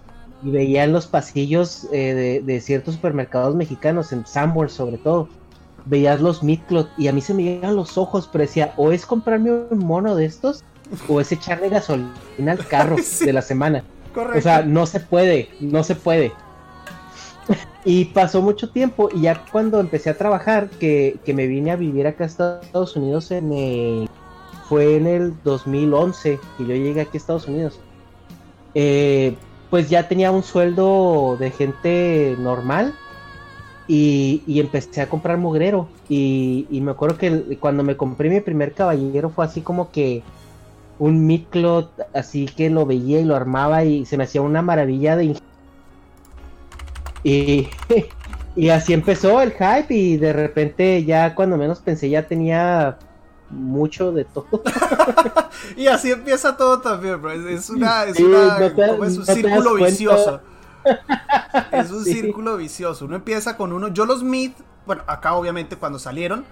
y 0.43 0.51
veía 0.51 0.83
en 0.83 0.91
los 0.93 1.07
pasillos 1.07 1.87
eh, 1.91 2.13
de, 2.13 2.41
de 2.41 2.61
ciertos 2.61 2.95
supermercados 2.95 3.55
mexicanos, 3.55 4.11
en 4.11 4.25
Sanborns 4.25 4.73
sobre 4.73 4.97
todo, 4.97 5.29
veías 5.85 6.21
los 6.21 6.43
Midcloth 6.43 6.89
y 6.97 7.07
a 7.07 7.13
mí 7.13 7.21
se 7.21 7.33
me 7.33 7.43
llegan 7.43 7.75
los 7.75 7.97
ojos, 7.97 8.29
pero 8.31 8.43
decía, 8.43 8.73
o 8.77 8.91
es 8.91 9.05
comprarme 9.05 9.51
un 9.69 9.79
mono 9.79 10.15
de 10.15 10.25
estos, 10.25 10.63
o 11.07 11.19
es 11.21 11.31
echarle 11.31 11.69
gasolina 11.69 12.51
al 12.51 12.65
carro 12.67 12.97
Sí. 13.03 13.25
de 13.25 13.33
la 13.33 13.41
semana. 13.41 13.83
Correcto. 14.13 14.39
O 14.39 14.41
sea, 14.41 14.61
no 14.63 14.85
se 14.85 14.99
puede, 14.99 15.49
no 15.59 15.83
se 15.83 15.95
puede. 15.95 16.31
Y 17.85 18.05
pasó 18.05 18.41
mucho 18.41 18.69
tiempo 18.69 19.09
y 19.13 19.21
ya 19.23 19.43
cuando 19.51 19.81
empecé 19.81 20.09
a 20.09 20.17
trabajar, 20.17 20.69
que, 20.69 21.17
que 21.25 21.33
me 21.33 21.47
vine 21.47 21.71
a 21.71 21.75
vivir 21.75 22.07
acá 22.07 22.23
a 22.23 22.27
Estados 22.27 22.95
Unidos 22.95 23.29
en 23.31 23.51
el- 23.51 24.09
fue 24.69 24.95
en 24.95 25.05
el 25.07 25.33
2011 25.43 26.39
que 26.57 26.63
yo 26.65 26.73
llegué 26.73 27.01
aquí 27.01 27.17
a 27.17 27.19
Estados 27.19 27.45
Unidos. 27.49 27.77
Eh, 28.73 29.35
pues 29.73 29.89
ya 29.89 30.07
tenía 30.07 30.29
un 30.29 30.43
sueldo 30.43 31.35
de 31.39 31.49
gente 31.49 32.35
normal 32.37 32.93
y, 33.87 34.43
y 34.45 34.59
empecé 34.59 35.01
a 35.01 35.09
comprar 35.09 35.39
mugrero. 35.39 35.87
Y, 36.07 36.67
y 36.69 36.79
me 36.79 36.91
acuerdo 36.91 37.17
que 37.17 37.57
cuando 37.59 37.81
me 37.81 37.97
compré 37.97 38.29
mi 38.29 38.39
primer 38.39 38.73
caballero 38.73 39.31
fue 39.31 39.45
así 39.45 39.61
como 39.61 39.89
que 39.89 40.21
un 40.99 41.25
Midcloth 41.25 41.89
así 42.13 42.45
que 42.45 42.69
lo 42.69 42.85
veía 42.85 43.19
y 43.19 43.25
lo 43.25 43.35
armaba 43.35 43.83
y 43.83 44.05
se 44.05 44.15
me 44.15 44.25
hacía 44.25 44.43
una 44.43 44.61
maravilla 44.61 45.15
de 45.15 45.37
y, 47.23 47.67
y 48.55 48.69
así 48.69 48.93
empezó 48.93 49.41
el 49.41 49.53
hype 49.53 49.91
y 49.91 50.17
de 50.17 50.33
repente 50.33 51.03
ya 51.03 51.33
cuando 51.33 51.57
menos 51.57 51.79
pensé 51.79 52.11
ya 52.11 52.27
tenía 52.27 52.99
mucho 53.53 54.11
de 54.11 54.25
todo. 54.25 54.47
y 55.77 55.87
así 55.87 56.11
empieza 56.11 56.57
todo 56.57 56.79
también, 56.79 57.21
bro. 57.21 57.31
Es 57.31 57.69
una, 57.69 58.03
es, 58.03 58.19
una, 58.19 58.57
es 58.65 59.17
un 59.17 59.25
círculo 59.25 59.75
vicioso. 59.75 60.41
es 61.71 61.91
un 61.91 62.03
círculo 62.03 62.57
vicioso. 62.57 63.05
Uno 63.05 63.15
empieza 63.15 63.55
con 63.57 63.73
uno. 63.73 63.89
Yo 63.89 64.05
los 64.05 64.23
Mid, 64.23 64.51
bueno, 64.85 65.03
acá 65.07 65.33
obviamente 65.33 65.77
cuando 65.77 65.99
salieron, 65.99 66.45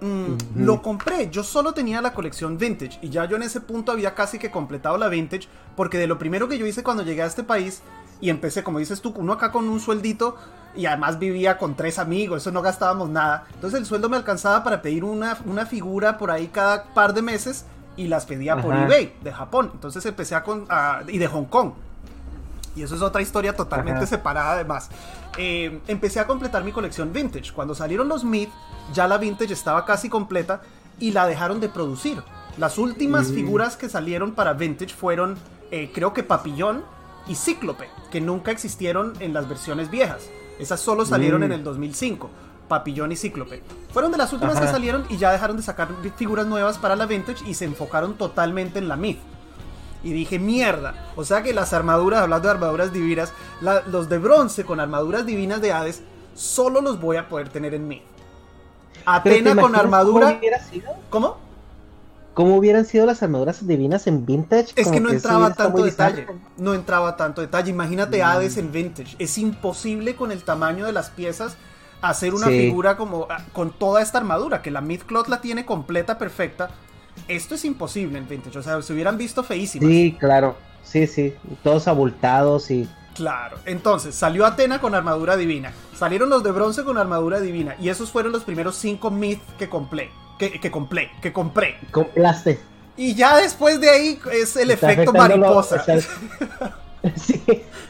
mm, 0.00 0.62
lo 0.62 0.82
compré. 0.82 1.30
Yo 1.30 1.42
solo 1.42 1.72
tenía 1.72 2.00
la 2.00 2.14
colección 2.14 2.58
Vintage. 2.58 2.98
Y 3.02 3.10
ya 3.10 3.24
yo 3.26 3.36
en 3.36 3.42
ese 3.42 3.60
punto 3.60 3.92
había 3.92 4.14
casi 4.14 4.38
que 4.38 4.50
completado 4.50 4.98
la 4.98 5.08
Vintage. 5.08 5.48
Porque 5.76 5.98
de 5.98 6.06
lo 6.06 6.18
primero 6.18 6.48
que 6.48 6.58
yo 6.58 6.66
hice 6.66 6.82
cuando 6.82 7.02
llegué 7.02 7.22
a 7.22 7.26
este 7.26 7.44
país 7.44 7.82
y 8.20 8.30
empecé, 8.30 8.62
como 8.62 8.78
dices 8.78 9.00
tú, 9.00 9.12
uno 9.16 9.32
acá 9.32 9.52
con 9.52 9.68
un 9.68 9.80
sueldito 9.80 10.36
y 10.74 10.86
además 10.86 11.18
vivía 11.18 11.58
con 11.58 11.74
tres 11.74 11.98
amigos, 11.98 12.42
eso 12.42 12.52
no 12.52 12.62
gastábamos 12.62 13.08
nada. 13.08 13.46
Entonces 13.54 13.78
el 13.80 13.86
sueldo 13.86 14.08
me 14.08 14.16
alcanzaba 14.16 14.62
para 14.64 14.82
pedir 14.82 15.04
una, 15.04 15.38
una 15.44 15.66
figura 15.66 16.18
por 16.18 16.30
ahí 16.30 16.48
cada 16.48 16.84
par 16.94 17.14
de 17.14 17.22
meses 17.22 17.64
y 17.96 18.06
las 18.06 18.26
pedía 18.26 18.60
por 18.60 18.76
eBay 18.76 19.14
de 19.22 19.32
Japón. 19.32 19.70
Entonces 19.74 20.04
empecé 20.06 20.34
a, 20.34 20.42
con, 20.42 20.66
y 21.08 21.18
de 21.18 21.26
Hong 21.26 21.46
Kong. 21.46 21.72
Y 22.76 22.82
eso 22.82 22.94
es 22.94 23.02
otra 23.02 23.20
historia 23.20 23.56
totalmente 23.56 24.06
separada 24.06 24.52
además. 24.52 24.88
Eh, 25.36 25.80
empecé 25.88 26.20
a 26.20 26.26
completar 26.26 26.62
mi 26.62 26.70
colección 26.70 27.12
vintage. 27.12 27.52
Cuando 27.52 27.74
salieron 27.74 28.08
los 28.08 28.24
Mid, 28.24 28.48
ya 28.92 29.08
la 29.08 29.18
vintage 29.18 29.52
estaba 29.52 29.84
casi 29.84 30.08
completa 30.08 30.62
y 31.00 31.10
la 31.10 31.26
dejaron 31.26 31.58
de 31.60 31.68
producir. 31.68 32.22
Las 32.56 32.78
últimas 32.78 33.30
mm. 33.30 33.34
figuras 33.34 33.76
que 33.76 33.88
salieron 33.88 34.32
para 34.32 34.52
vintage 34.52 34.94
fueron, 34.94 35.36
eh, 35.72 35.90
creo 35.92 36.12
que 36.12 36.22
Papillón 36.22 36.84
y 37.26 37.34
Cíclope, 37.34 37.88
que 38.10 38.20
nunca 38.20 38.50
existieron 38.50 39.14
en 39.20 39.32
las 39.32 39.48
versiones 39.48 39.90
viejas. 39.90 40.28
Esas 40.58 40.80
solo 40.80 41.04
salieron 41.04 41.42
en 41.42 41.50
mm. 41.50 41.54
el 41.54 41.64
2005. 41.64 42.30
Papillón 42.68 43.12
y 43.12 43.16
Cíclope. 43.16 43.62
Fueron 43.92 44.12
de 44.12 44.18
las 44.18 44.32
últimas 44.32 44.60
que 44.60 44.66
salieron 44.66 45.06
y 45.08 45.16
ya 45.16 45.32
dejaron 45.32 45.56
de 45.56 45.62
sacar 45.62 45.88
figuras 46.16 46.46
nuevas 46.46 46.76
para 46.78 46.96
la 46.96 47.06
Vintage 47.06 47.48
y 47.48 47.54
se 47.54 47.64
enfocaron 47.64 48.14
totalmente 48.14 48.78
en 48.78 48.88
la 48.88 48.96
Myth. 48.96 49.18
Y 50.04 50.12
dije, 50.12 50.38
mierda. 50.38 51.10
O 51.16 51.24
sea 51.24 51.42
que 51.42 51.54
las 51.54 51.72
armaduras, 51.72 52.20
hablando 52.20 52.46
de 52.46 52.54
armaduras 52.54 52.92
divinas, 52.92 53.32
los 53.86 54.08
de 54.08 54.18
bronce 54.18 54.64
con 54.64 54.80
armaduras 54.80 55.24
divinas 55.24 55.60
de 55.60 55.72
Hades, 55.72 56.02
solo 56.34 56.80
los 56.80 57.00
voy 57.00 57.16
a 57.16 57.28
poder 57.28 57.48
tener 57.48 57.74
en 57.74 57.88
Myth. 57.88 58.02
Atena 59.06 59.56
con 59.56 59.74
armadura. 59.74 60.38
¿Cómo? 61.08 61.28
¿Cómo 61.30 61.47
hubieran 62.44 62.84
sido 62.84 63.04
las 63.04 63.22
armaduras 63.22 63.66
divinas 63.66 64.06
en 64.06 64.24
vintage? 64.24 64.68
Es 64.76 64.88
que 64.88 65.00
no 65.00 65.10
entraba 65.10 65.54
tanto 65.54 65.82
detalle. 65.82 66.26
No 66.56 66.74
entraba 66.74 67.16
tanto 67.16 67.40
detalle. 67.40 67.70
Imagínate 67.70 68.22
mm. 68.22 68.26
Hades 68.26 68.56
en 68.58 68.70
vintage. 68.70 69.16
Es 69.18 69.38
imposible 69.38 70.14
con 70.14 70.30
el 70.30 70.44
tamaño 70.44 70.86
de 70.86 70.92
las 70.92 71.10
piezas 71.10 71.56
hacer 72.00 72.34
una 72.34 72.46
figura 72.46 72.96
como 72.96 73.26
ah, 73.28 73.44
con 73.52 73.72
toda 73.72 74.02
esta 74.02 74.18
armadura, 74.18 74.62
que 74.62 74.70
la 74.70 74.80
Mythcloth 74.80 75.26
la 75.26 75.40
tiene 75.40 75.66
completa, 75.66 76.16
perfecta. 76.18 76.70
Esto 77.26 77.56
es 77.56 77.64
imposible 77.64 78.18
en 78.18 78.28
vintage. 78.28 78.58
O 78.58 78.62
sea, 78.62 78.80
se 78.82 78.92
hubieran 78.92 79.18
visto 79.18 79.42
feísimas. 79.42 79.88
Sí, 79.88 80.16
claro. 80.18 80.56
Sí, 80.84 81.06
sí. 81.06 81.34
Todos 81.64 81.88
abultados 81.88 82.70
y. 82.70 82.88
Claro. 83.14 83.58
Entonces, 83.64 84.14
salió 84.14 84.46
Atena 84.46 84.80
con 84.80 84.94
armadura 84.94 85.36
divina. 85.36 85.72
Salieron 85.96 86.30
los 86.30 86.44
de 86.44 86.52
bronce 86.52 86.84
con 86.84 86.98
armadura 86.98 87.40
divina. 87.40 87.74
Y 87.80 87.88
esos 87.88 88.12
fueron 88.12 88.30
los 88.30 88.44
primeros 88.44 88.76
cinco 88.76 89.10
Myth 89.10 89.42
que 89.58 89.68
compré 89.68 90.12
que, 90.38 90.70
compré, 90.70 91.10
que 91.20 91.32
compré. 91.32 91.76
Compraste. 91.90 92.58
Y 92.96 93.14
ya 93.14 93.36
después 93.36 93.80
de 93.80 93.90
ahí 93.90 94.18
es 94.32 94.56
el 94.56 94.70
efecto 94.70 95.12
mariposa. 95.12 95.84
sí, 97.16 97.42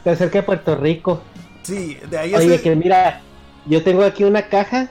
te 0.03 0.09
acerca 0.09 0.39
a 0.39 0.45
Puerto 0.45 0.75
Rico. 0.75 1.21
Sí, 1.63 1.97
de 2.09 2.17
ahí 2.17 2.33
Oye, 2.33 2.61
que 2.61 2.75
mira, 2.75 3.21
yo 3.65 3.83
tengo 3.83 4.03
aquí 4.03 4.23
una 4.23 4.49
caja 4.49 4.89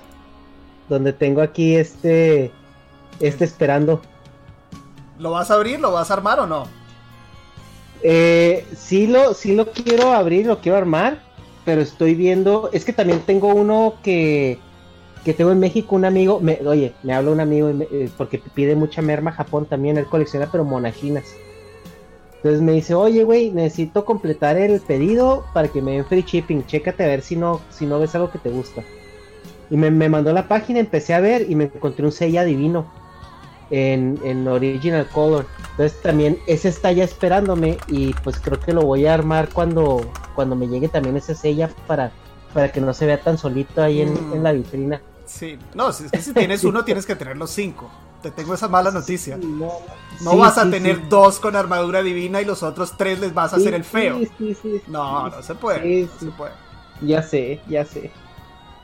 donde 0.89 1.13
tengo 1.13 1.43
aquí 1.43 1.77
este, 1.77 2.51
este 3.21 3.45
esperando. 3.45 4.01
¿Lo 5.19 5.33
vas 5.33 5.51
a 5.51 5.55
abrir? 5.55 5.81
¿Lo 5.81 5.93
vas 5.93 6.11
a 6.11 6.15
armar 6.15 6.41
o 6.41 6.47
no? 6.47 6.67
Eh, 8.03 8.67
sí 8.77 9.07
lo, 9.07 9.35
sí 9.35 9.55
lo 9.55 9.73
quiero 9.73 10.13
abrir, 10.13 10.47
lo 10.47 10.61
quiero 10.61 10.79
armar, 10.79 11.21
pero 11.65 11.81
estoy 11.81 12.15
viendo, 12.15 12.71
es 12.73 12.85
que 12.85 12.93
también 12.93 13.21
tengo 13.21 13.49
uno 13.49 13.95
que 14.03 14.59
que 15.25 15.35
tengo 15.35 15.53
en 15.53 15.61
México 15.61 15.97
un 15.97 16.05
amigo, 16.05 16.41
me, 16.41 16.59
oye, 16.67 16.93
me 17.03 17.15
habla 17.15 17.31
un 17.31 17.41
amigo 17.41 17.69
eh, 17.69 18.09
porque 18.17 18.39
pide 18.55 18.77
mucha 18.77 19.03
merma 19.03 19.33
Japón 19.33 19.67
también, 19.67 19.97
él 19.99 20.07
colecciona 20.07 20.49
pero 20.51 20.65
monajinas. 20.65 21.25
Entonces 22.39 22.61
me 22.63 22.73
dice, 22.73 22.95
oye, 22.95 23.25
güey, 23.25 23.51
necesito 23.51 24.05
completar 24.05 24.57
el 24.57 24.81
pedido 24.81 25.45
para 25.53 25.69
que 25.69 25.83
me 25.83 25.93
den 25.93 26.05
free 26.05 26.23
shipping. 26.23 26.65
Chécate 26.67 27.03
a 27.03 27.09
ver 27.09 27.23
si 27.23 27.35
no, 27.35 27.61
si 27.69 27.85
no 27.85 27.99
ves 27.99 28.15
algo 28.15 28.31
que 28.31 28.39
te 28.39 28.49
gusta. 28.49 28.85
Y 29.71 29.77
me, 29.77 29.91
mandó 30.09 30.33
la 30.33 30.47
página, 30.47 30.79
empecé 30.79 31.15
a 31.15 31.21
ver 31.21 31.51
y 31.51 31.57
me 31.57 31.65
encontré 31.65 32.05
un 32.05 32.13
sella 32.13 32.45
divino 32.45 32.87
en, 33.71 34.21
en 34.25 34.47
Original 34.47 35.07
Color. 35.09 35.47
Entonces 35.73 36.01
también 36.01 36.39
ese 36.47 36.69
está 36.69 36.93
ya 36.93 37.03
esperándome 37.03 37.77
y 37.89 38.15
pues 38.23 38.39
creo 38.39 38.61
que 38.61 38.73
lo 38.73 38.83
voy 38.83 39.07
a 39.07 39.15
armar 39.15 39.49
cuando, 39.53 40.01
cuando 40.37 40.55
me 40.55 40.69
llegue 40.69 40.89
también 40.89 41.17
ese 41.17 41.35
sella 41.35 41.69
para, 41.89 42.13
para 42.55 42.71
que 42.71 42.81
no 42.81 42.95
se 42.95 43.05
vea 43.07 43.21
tan 43.21 43.37
solito 43.37 43.83
ahí 43.83 44.01
en, 44.01 44.17
en 44.33 44.45
la 44.45 44.53
vitrina. 44.53 45.03
Sí, 45.39 45.57
no, 45.75 45.91
es 45.91 46.11
que 46.11 46.21
si 46.21 46.33
tienes 46.33 46.65
uno 46.65 46.85
tienes 46.85 47.07
que 47.07 47.15
tener 47.15 47.37
los 47.37 47.51
cinco. 47.51 47.89
Te 48.23 48.33
tengo 48.33 48.55
esa 48.55 48.67
mala 48.67 48.91
noticia. 48.91 49.39
no, 49.39 50.37
vas 50.37 50.59
a 50.59 50.69
tener 50.69 51.09
dos 51.09 51.39
con 51.39 51.55
armadura 51.55 52.03
divina 52.03 52.43
y 52.43 52.45
los 52.45 52.65
otros 52.65 52.97
tres 52.97 53.21
les 53.21 53.33
vas 53.33 53.53
a 53.53 53.57
hacer 53.57 53.75
el 53.75 53.85
feo. 53.85 54.19
No, 54.89 55.29
no 55.29 55.43
se 55.43 55.55
puede. 55.55 56.09
se 56.19 56.27
puede. 56.33 56.53
Ya 57.03 57.23
sé, 57.23 57.61
ya 57.69 57.85
sé. 57.85 58.11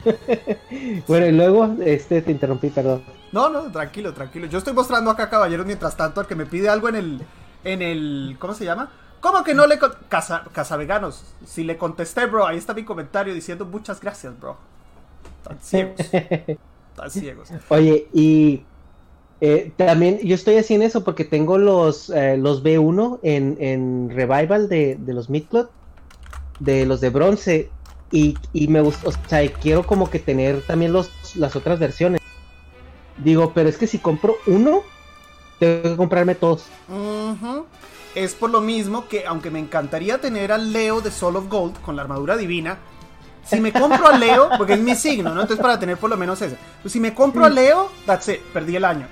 bueno, 1.08 1.26
y 1.26 1.32
luego, 1.32 1.76
este, 1.84 2.22
te 2.22 2.30
interrumpí, 2.30 2.70
perdón. 2.70 3.02
No, 3.32 3.48
no, 3.48 3.72
tranquilo, 3.72 4.12
tranquilo. 4.14 4.46
Yo 4.46 4.58
estoy 4.58 4.74
mostrando 4.74 5.10
acá, 5.10 5.28
caballeros, 5.28 5.66
mientras 5.66 5.96
tanto, 5.96 6.20
al 6.20 6.28
que 6.28 6.36
me 6.36 6.46
pide 6.46 6.68
algo 6.68 6.88
en 6.88 6.94
el, 6.94 7.22
en 7.64 7.82
el, 7.82 8.36
¿cómo 8.38 8.54
se 8.54 8.64
llama? 8.64 8.92
¿Cómo 9.20 9.42
que 9.42 9.54
no 9.54 9.66
le... 9.66 9.80
Casa, 10.08 10.44
Casaveganos, 10.52 11.24
si 11.44 11.64
le 11.64 11.76
contesté, 11.76 12.26
bro, 12.26 12.46
ahí 12.46 12.58
está 12.58 12.74
mi 12.74 12.84
comentario 12.84 13.34
diciendo 13.34 13.64
muchas 13.64 14.00
gracias, 14.00 14.38
bro. 14.38 14.56
Están 15.44 15.58
ciegos. 15.60 16.00
Están 16.00 17.10
ciegos. 17.10 17.48
Oye, 17.68 18.08
y 18.12 18.62
eh, 19.40 19.72
también 19.76 20.18
yo 20.20 20.34
estoy 20.34 20.56
haciendo 20.56 20.86
eso 20.86 21.04
porque 21.04 21.24
tengo 21.24 21.58
los, 21.58 22.08
eh, 22.10 22.36
los 22.38 22.62
B1 22.62 23.20
en, 23.22 23.56
en 23.60 24.10
Revival 24.10 24.68
de, 24.68 24.96
de 24.96 25.12
los 25.12 25.28
Midcloth, 25.28 25.70
de 26.60 26.86
los 26.86 27.00
de 27.00 27.10
bronce. 27.10 27.70
Y, 28.10 28.38
y 28.52 28.68
me 28.68 28.80
gusta, 28.80 29.08
o 29.08 29.12
sea, 29.28 29.46
quiero 29.52 29.86
como 29.86 30.08
que 30.08 30.18
tener 30.18 30.62
también 30.62 30.92
los, 30.92 31.10
las 31.36 31.56
otras 31.56 31.78
versiones. 31.78 32.20
Digo, 33.18 33.52
pero 33.54 33.68
es 33.68 33.76
que 33.76 33.86
si 33.86 33.98
compro 33.98 34.36
uno, 34.46 34.82
tengo 35.58 35.82
que 35.82 35.96
comprarme 35.96 36.34
todos. 36.34 36.66
Es 38.14 38.34
por 38.34 38.50
lo 38.50 38.60
mismo 38.60 39.08
que, 39.08 39.26
aunque 39.26 39.50
me 39.50 39.58
encantaría 39.58 40.20
tener 40.20 40.52
al 40.52 40.72
Leo 40.72 41.00
de 41.00 41.10
Soul 41.10 41.36
of 41.36 41.48
Gold 41.48 41.80
con 41.80 41.96
la 41.96 42.02
armadura 42.02 42.36
divina, 42.36 42.78
si 43.44 43.60
me 43.60 43.72
compro 43.72 44.06
a 44.06 44.16
Leo, 44.16 44.50
porque 44.56 44.74
es 44.74 44.80
mi 44.80 44.94
signo, 44.94 45.34
¿no? 45.34 45.42
Entonces 45.42 45.62
para 45.62 45.78
tener 45.78 45.96
por 45.96 46.10
lo 46.10 46.16
menos 46.16 46.40
ese. 46.40 46.56
Pues 46.82 46.92
si 46.92 47.00
me 47.00 47.14
compro 47.14 47.44
a 47.44 47.48
Leo, 47.48 47.90
that's 48.06 48.28
it, 48.28 48.40
perdí 48.52 48.76
el 48.76 48.84
año. 48.84 49.06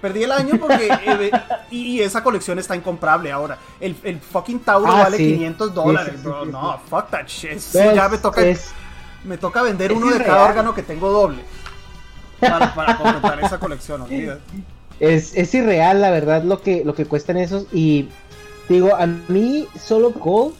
Perdí 0.00 0.22
el 0.22 0.32
año 0.32 0.58
porque... 0.60 0.90
Eh, 1.06 1.30
y, 1.70 2.00
esa 2.00 2.22
colección 2.22 2.58
está 2.58 2.76
incomprable 2.76 3.32
ahora. 3.32 3.58
El, 3.80 3.96
el 4.04 4.20
fucking 4.20 4.60
Tauro 4.60 4.92
ah, 4.92 5.04
vale 5.04 5.16
500 5.16 5.74
dólares, 5.74 6.22
bro. 6.22 6.44
No, 6.44 6.78
fuck 6.90 7.08
that 7.08 7.26
shit. 7.26 7.58
ya 7.72 8.08
me 8.08 8.18
toca... 8.18 8.42
me 9.24 9.38
toca 9.38 9.62
vender 9.62 9.92
uno 9.92 10.10
de 10.10 10.22
cada 10.22 10.44
órgano 10.44 10.74
que 10.74 10.82
tengo 10.82 11.10
doble. 11.10 11.42
Para, 12.38 12.74
para 12.74 12.98
completar 12.98 13.42
esa 13.42 13.58
colección, 13.58 14.02
olvídate. 14.02 14.42
Es, 15.00 15.34
es 15.34 15.54
irreal, 15.54 16.02
la 16.02 16.10
verdad, 16.10 16.42
lo 16.42 16.60
que, 16.60 16.84
lo 16.84 16.94
que 16.94 17.06
cuestan 17.06 17.38
esos. 17.38 17.66
Y 17.72 18.10
digo, 18.68 18.94
a 18.94 19.06
mí 19.06 19.66
solo 19.80 20.10
Gold 20.10 20.54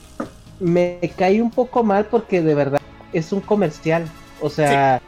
me 0.59 0.99
cae 1.15 1.41
un 1.41 1.51
poco 1.51 1.83
mal 1.83 2.05
porque 2.05 2.41
de 2.41 2.55
verdad 2.55 2.81
es 3.17 3.31
un 3.31 3.41
comercial. 3.41 4.07
O 4.41 4.49
sea, 4.49 5.01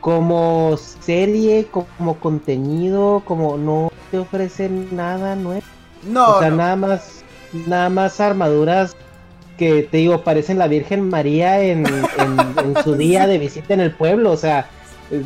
como 0.00 0.76
serie, 0.76 1.68
como 1.70 2.18
contenido, 2.18 3.22
como 3.24 3.56
no 3.56 3.92
te 4.10 4.18
ofrecen 4.18 4.88
nada 4.94 5.36
nuevo. 5.36 5.62
No. 6.08 6.36
O 6.36 6.38
sea, 6.40 6.50
nada 6.50 6.76
más, 6.76 7.24
nada 7.66 7.88
más 7.88 8.20
armaduras 8.20 8.96
que 9.56 9.82
te 9.84 9.98
digo, 9.98 10.24
parecen 10.24 10.58
la 10.58 10.66
Virgen 10.66 11.08
María 11.08 11.62
en, 11.62 11.86
en, 11.86 12.82
su 12.82 12.96
día 12.96 13.26
de 13.26 13.38
visita 13.38 13.74
en 13.74 13.80
el 13.80 13.92
pueblo. 13.92 14.32
O 14.32 14.36
sea, 14.36 14.68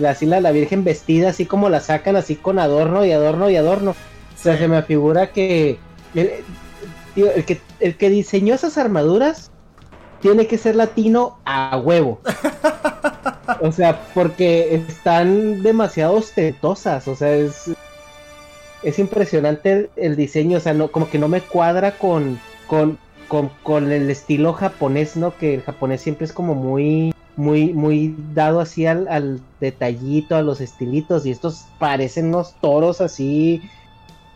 así 0.07 0.27
la, 0.27 0.41
la 0.41 0.51
Virgen 0.51 0.85
vestida, 0.85 1.31
así 1.31 1.47
como 1.47 1.71
la 1.71 1.81
sacan, 1.81 2.17
así 2.17 2.37
con 2.37 2.59
adorno 2.59 3.05
y 3.05 3.13
adorno 3.13 3.49
y 3.49 3.57
adorno. 3.57 3.93
O 3.93 4.39
sea, 4.39 4.59
se 4.59 4.69
me 4.69 4.83
figura 4.83 5.33
que 5.33 5.79
el, 6.15 6.31
el 7.17 7.45
que 7.45 7.61
el 7.81 7.97
que 7.97 8.11
diseñó 8.11 8.55
esas 8.55 8.77
armaduras 8.79 9.51
tiene 10.21 10.47
que 10.47 10.59
ser 10.59 10.77
latino 10.77 11.39
a 11.45 11.77
huevo. 11.79 12.21
o 13.61 13.73
sea, 13.73 14.01
porque 14.15 14.75
están 14.75 15.63
demasiado 15.63 16.15
ostentosas. 16.15 17.09
O 17.09 17.17
sea, 17.17 17.35
es. 17.35 17.71
es 18.83 18.99
impresionante 18.99 19.91
el, 19.97 20.17
diseño, 20.17 20.59
o 20.59 20.61
sea, 20.61 20.75
no, 20.75 20.89
como 20.89 21.09
que 21.09 21.19
no 21.19 21.29
me 21.29 21.41
cuadra 21.41 21.99
con, 21.99 22.41
con, 22.67 22.99
con, 23.29 23.51
con 23.63 23.93
el 23.93 24.11
estilo 24.11 24.53
japonés, 24.53 25.17
¿no? 25.17 25.37
Que 25.37 25.55
el 25.55 25.63
japonés 25.63 26.03
siempre 26.03 26.27
es 26.27 26.33
como 26.33 26.55
muy, 26.55 27.15
muy, 27.37 27.73
muy 27.73 28.15
dado 28.35 28.61
así 28.61 28.87
al, 28.87 29.09
al 29.09 29.41
detallito, 29.61 30.37
a 30.37 30.43
los 30.43 30.61
estilitos, 30.61 31.27
y 31.27 31.31
estos 31.31 31.65
parecen 31.79 32.27
unos 32.27 32.55
toros 32.61 33.01
así 33.01 33.63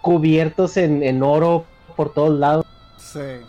cubiertos 0.01 0.77
en, 0.77 1.03
en 1.03 1.23
oro 1.23 1.65
por 1.97 2.13
todos 2.13 2.39
lados. 2.39 2.65
Sí, 2.99 3.45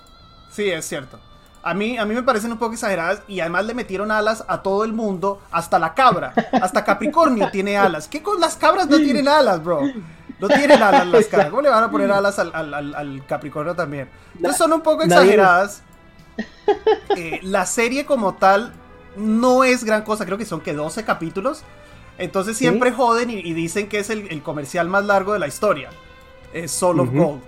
sí, 0.52 0.70
es 0.70 0.86
cierto. 0.86 1.20
A 1.64 1.74
mí, 1.76 1.98
a 1.98 2.06
mí 2.06 2.16
me 2.16 2.24
parecen 2.24 2.52
un 2.52 2.58
poco 2.58 2.74
exageradas 2.74 3.22
y 3.28 3.40
además 3.40 3.66
le 3.66 3.74
metieron 3.76 4.10
alas 4.12 4.44
a 4.48 4.64
todo 4.64 4.84
el 4.84 4.94
mundo, 4.94 5.42
hasta 5.52 5.78
la 5.78 5.94
cabra, 5.94 6.34
hasta 6.54 6.84
Capricornio 6.84 7.50
tiene 7.52 7.78
alas. 7.78 8.08
¿Qué 8.08 8.24
con 8.24 8.40
las 8.40 8.56
cabras 8.56 8.88
no 8.88 8.98
tienen 8.98 9.28
alas, 9.28 9.64
bro? 9.64 9.82
No 10.40 10.48
tienen 10.48 10.82
alas 10.82 11.06
las 11.06 11.28
cabras. 11.28 11.50
¿Cómo 11.50 11.62
le 11.62 11.70
van 11.70 11.84
a 11.84 11.92
poner 11.92 12.12
alas 12.12 12.40
al, 12.40 12.52
al- 12.56 12.74
al- 12.74 12.96
al 12.96 13.26
Capricornio 13.28 13.76
también? 13.76 14.10
Entonces 14.36 14.58
son 14.58 14.74
un 14.74 14.82
poco 14.82 15.04
exageradas. 15.04 15.84
Eh, 17.16 17.40
la 17.44 17.66
serie 17.68 18.06
como 18.06 18.34
tal 18.36 18.74
no 19.16 19.64
es 19.64 19.84
gran 19.84 20.02
cosa, 20.04 20.26
creo 20.26 20.38
que 20.40 20.46
son 20.46 20.62
que 20.62 20.74
12 20.74 21.04
capítulos. 21.06 21.64
Entonces 22.18 22.58
¿Sí? 22.58 22.64
siempre 22.66 22.92
joden 22.92 23.30
y, 23.30 23.36
y 23.36 23.54
dicen 23.54 23.88
que 23.88 24.00
es 24.00 24.10
el, 24.10 24.28
el 24.32 24.42
comercial 24.42 24.88
más 24.90 25.06
largo 25.06 25.34
de 25.34 25.40
la 25.40 25.48
historia. 25.48 25.90
Es 26.54 26.72
Soul 26.72 27.02
of. 27.02 27.10
Gold. 27.12 27.42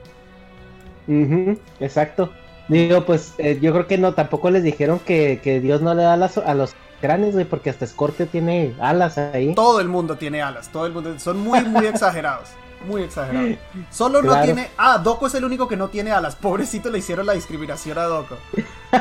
Ujú, 1.07 1.59
exacto. 1.79 2.31
Digo, 2.67 3.05
pues 3.05 3.33
eh, 3.37 3.59
yo 3.61 3.73
creo 3.73 3.87
que 3.87 3.97
no, 3.97 4.13
tampoco 4.13 4.49
les 4.49 4.63
dijeron 4.63 4.99
que, 4.99 5.41
que 5.43 5.59
Dios 5.59 5.81
no 5.81 5.93
le 5.93 6.03
da 6.03 6.13
alas 6.13 6.37
a 6.37 6.53
los 6.53 6.75
cráneos, 7.01 7.33
güey, 7.33 7.45
porque 7.45 7.69
hasta 7.69 7.85
Scorpio 7.85 8.27
tiene 8.27 8.73
alas 8.79 9.17
ahí. 9.17 9.53
Todo 9.55 9.81
el 9.81 9.89
mundo 9.89 10.15
tiene 10.15 10.41
alas, 10.41 10.69
todo 10.69 10.85
el 10.85 10.93
mundo. 10.93 11.19
Son 11.19 11.37
muy, 11.37 11.61
muy 11.65 11.85
exagerados. 11.87 12.49
Muy 12.87 13.03
exagerados. 13.03 13.57
Solo 13.91 14.21
no 14.21 14.41
tiene. 14.41 14.69
Ah, 14.77 14.97
Doko 14.97 15.27
es 15.27 15.35
el 15.35 15.45
único 15.45 15.67
que 15.67 15.77
no 15.77 15.89
tiene 15.89 16.11
alas. 16.11 16.35
Pobrecito 16.35 16.89
le 16.89 16.99
hicieron 16.99 17.25
la 17.25 17.33
discriminación 17.33 17.97
a 17.97 18.03
Doko. 18.03 18.37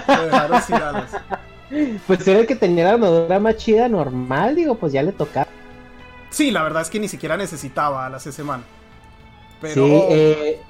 Lo 0.08 0.24
dejaron 0.24 0.62
sin 0.62 0.76
alas. 0.76 1.10
Pues 2.06 2.28
era 2.28 2.40
el 2.40 2.46
que 2.46 2.54
tenía 2.54 2.84
la 2.84 2.90
armadura 2.92 3.40
más 3.40 3.56
chida 3.56 3.88
normal, 3.88 4.54
digo, 4.54 4.74
pues 4.74 4.92
ya 4.92 5.02
le 5.02 5.10
tocaba. 5.10 5.46
Sí, 6.28 6.50
la 6.50 6.62
verdad 6.62 6.82
es 6.82 6.90
que 6.90 7.00
ni 7.00 7.08
siquiera 7.08 7.38
necesitaba 7.38 8.04
alas 8.04 8.26
ese 8.26 8.42
man. 8.42 8.62
Pero. 9.58 9.86
Sí, 9.86 10.00
eh, 10.10 10.60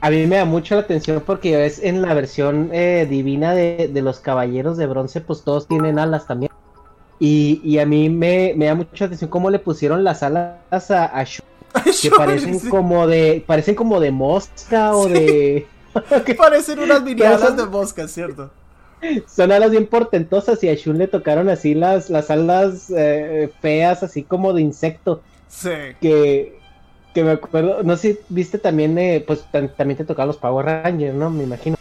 A 0.00 0.10
mí 0.10 0.26
me 0.26 0.36
da 0.36 0.44
mucho 0.44 0.74
la 0.74 0.82
atención 0.82 1.22
porque 1.24 1.56
ves 1.56 1.80
en 1.82 2.02
la 2.02 2.14
versión 2.14 2.70
eh, 2.72 3.06
divina 3.08 3.54
de, 3.54 3.90
de 3.92 4.02
los 4.02 4.20
caballeros 4.20 4.76
de 4.76 4.86
bronce, 4.86 5.20
pues 5.20 5.42
todos 5.42 5.66
tienen 5.66 5.98
alas 5.98 6.26
también. 6.26 6.52
Y, 7.18 7.60
y 7.64 7.78
a 7.78 7.86
mí 7.86 8.10
me, 8.10 8.52
me 8.56 8.66
da 8.66 8.74
mucha 8.74 9.06
atención 9.06 9.30
cómo 9.30 9.48
le 9.50 9.58
pusieron 9.58 10.04
las 10.04 10.22
alas 10.22 10.90
a, 10.90 11.06
a 11.06 11.24
Shun, 11.24 11.46
que 11.84 11.92
sí, 11.92 12.10
parecen 12.10 12.60
como 12.68 13.06
de, 13.06 13.42
parecen 13.46 13.74
como 13.74 14.00
de 14.00 14.10
mosca 14.12 14.94
o 14.94 15.06
Sí. 15.06 15.12
de. 15.12 15.66
Parecen 16.36 16.78
unas 16.78 17.02
mini 17.02 17.22
alas 17.22 17.56
de 17.56 17.64
mosca, 17.64 18.06
¿cierto? 18.06 18.50
Son 19.26 19.50
alas 19.50 19.70
bien 19.70 19.86
portentosas 19.86 20.62
y 20.62 20.68
a 20.68 20.74
Shun 20.74 20.98
le 20.98 21.08
tocaron 21.08 21.48
así 21.48 21.74
las, 21.74 22.10
las 22.10 22.30
alas 22.30 22.92
eh, 22.94 23.50
feas, 23.62 24.02
así 24.02 24.22
como 24.22 24.52
de 24.52 24.60
insecto. 24.60 25.22
Sí. 25.48 25.70
Que, 26.02 26.58
que 27.16 27.24
me 27.24 27.30
acuerdo, 27.32 27.82
no 27.82 27.96
sé 27.96 28.20
viste 28.28 28.58
también, 28.58 28.98
eh, 28.98 29.24
pues 29.26 29.46
tam- 29.50 29.70
también 29.74 29.96
te 29.96 30.04
tocaban 30.04 30.28
los 30.28 30.36
Power 30.36 30.66
Rangers, 30.66 31.14
¿no? 31.14 31.30
Me 31.30 31.44
imagino. 31.44 31.76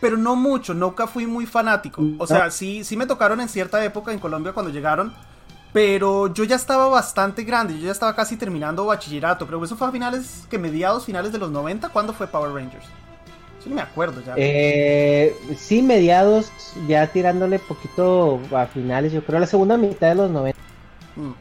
Pero 0.00 0.16
no 0.16 0.34
mucho, 0.34 0.72
nunca 0.72 1.06
fui 1.06 1.26
muy 1.26 1.44
fanático. 1.44 2.00
O 2.00 2.04
No. 2.20 2.26
sea, 2.26 2.50
sí, 2.50 2.84
sí 2.84 2.96
me 2.96 3.04
tocaron 3.04 3.38
en 3.42 3.50
cierta 3.50 3.84
época 3.84 4.12
en 4.12 4.18
Colombia 4.18 4.52
cuando 4.54 4.72
llegaron. 4.72 5.12
Pero 5.74 6.32
yo 6.32 6.44
ya 6.44 6.56
estaba 6.56 6.88
bastante 6.88 7.44
grande, 7.44 7.74
yo 7.78 7.84
ya 7.84 7.92
estaba 7.92 8.16
casi 8.16 8.38
terminando 8.38 8.86
bachillerato. 8.86 9.46
Creo 9.46 9.58
que 9.60 9.66
eso 9.66 9.76
fue 9.76 9.88
a 9.88 9.92
finales, 9.92 10.46
que 10.48 10.56
mediados, 10.58 11.04
finales 11.04 11.32
de 11.32 11.38
los 11.38 11.50
90. 11.50 11.90
¿Cuándo 11.90 12.14
fue 12.14 12.26
Power 12.26 12.52
Rangers? 12.52 12.86
No 13.66 13.74
me 13.74 13.82
acuerdo 13.82 14.22
ya. 14.24 14.32
Eh, 14.38 15.36
sí, 15.58 15.82
mediados, 15.82 16.50
ya 16.86 17.06
tirándole 17.08 17.58
poquito 17.58 18.40
a 18.56 18.64
finales, 18.64 19.12
yo 19.12 19.22
creo, 19.22 19.38
la 19.40 19.46
segunda 19.46 19.76
mitad 19.76 20.08
de 20.08 20.14
los 20.14 20.30
90. 20.30 20.58
Mm. 21.16 21.32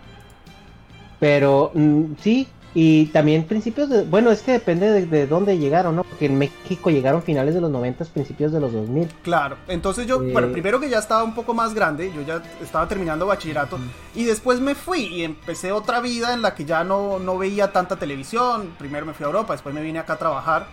Pero 1.20 1.72
mm, 1.74 2.04
sí, 2.22 2.48
y 2.80 3.08
también 3.08 3.44
principios 3.46 3.90
de. 3.90 4.04
Bueno, 4.04 4.30
es 4.30 4.44
que 4.44 4.52
depende 4.52 4.92
de, 4.92 5.08
de 5.08 5.26
dónde 5.26 5.58
llegaron, 5.58 5.96
¿no? 5.96 6.04
Porque 6.04 6.28
en 6.28 6.38
México 6.38 6.92
llegaron 6.92 7.24
finales 7.24 7.56
de 7.56 7.62
los 7.62 7.72
90, 7.72 8.06
principios 8.06 8.52
de 8.52 8.60
los 8.60 8.72
2000. 8.72 9.08
Claro, 9.24 9.58
entonces 9.68 10.06
yo, 10.06 10.22
Eh. 10.22 10.32
bueno, 10.32 10.50
primero 10.52 10.80
que 10.80 10.88
ya 10.88 11.00
estaba 11.00 11.24
un 11.24 11.34
poco 11.34 11.56
más 11.56 11.74
grande, 11.74 12.12
yo 12.16 12.22
ya 12.22 12.44
estaba 12.62 12.88
terminando 12.88 13.26
bachillerato, 13.26 13.80
y 14.14 14.26
después 14.26 14.60
me 14.60 14.76
fui 14.76 15.06
y 15.06 15.24
empecé 15.24 15.72
otra 15.72 16.02
vida 16.02 16.36
en 16.36 16.44
la 16.44 16.54
que 16.54 16.66
ya 16.66 16.84
no, 16.84 17.18
no 17.18 17.40
veía 17.40 17.72
tanta 17.72 17.96
televisión, 17.96 18.76
primero 18.78 19.08
me 19.08 19.14
fui 19.16 19.24
a 19.24 19.28
Europa, 19.28 19.54
después 19.54 19.74
me 19.74 19.82
vine 19.82 19.98
acá 19.98 20.14
a 20.14 20.18
trabajar, 20.18 20.68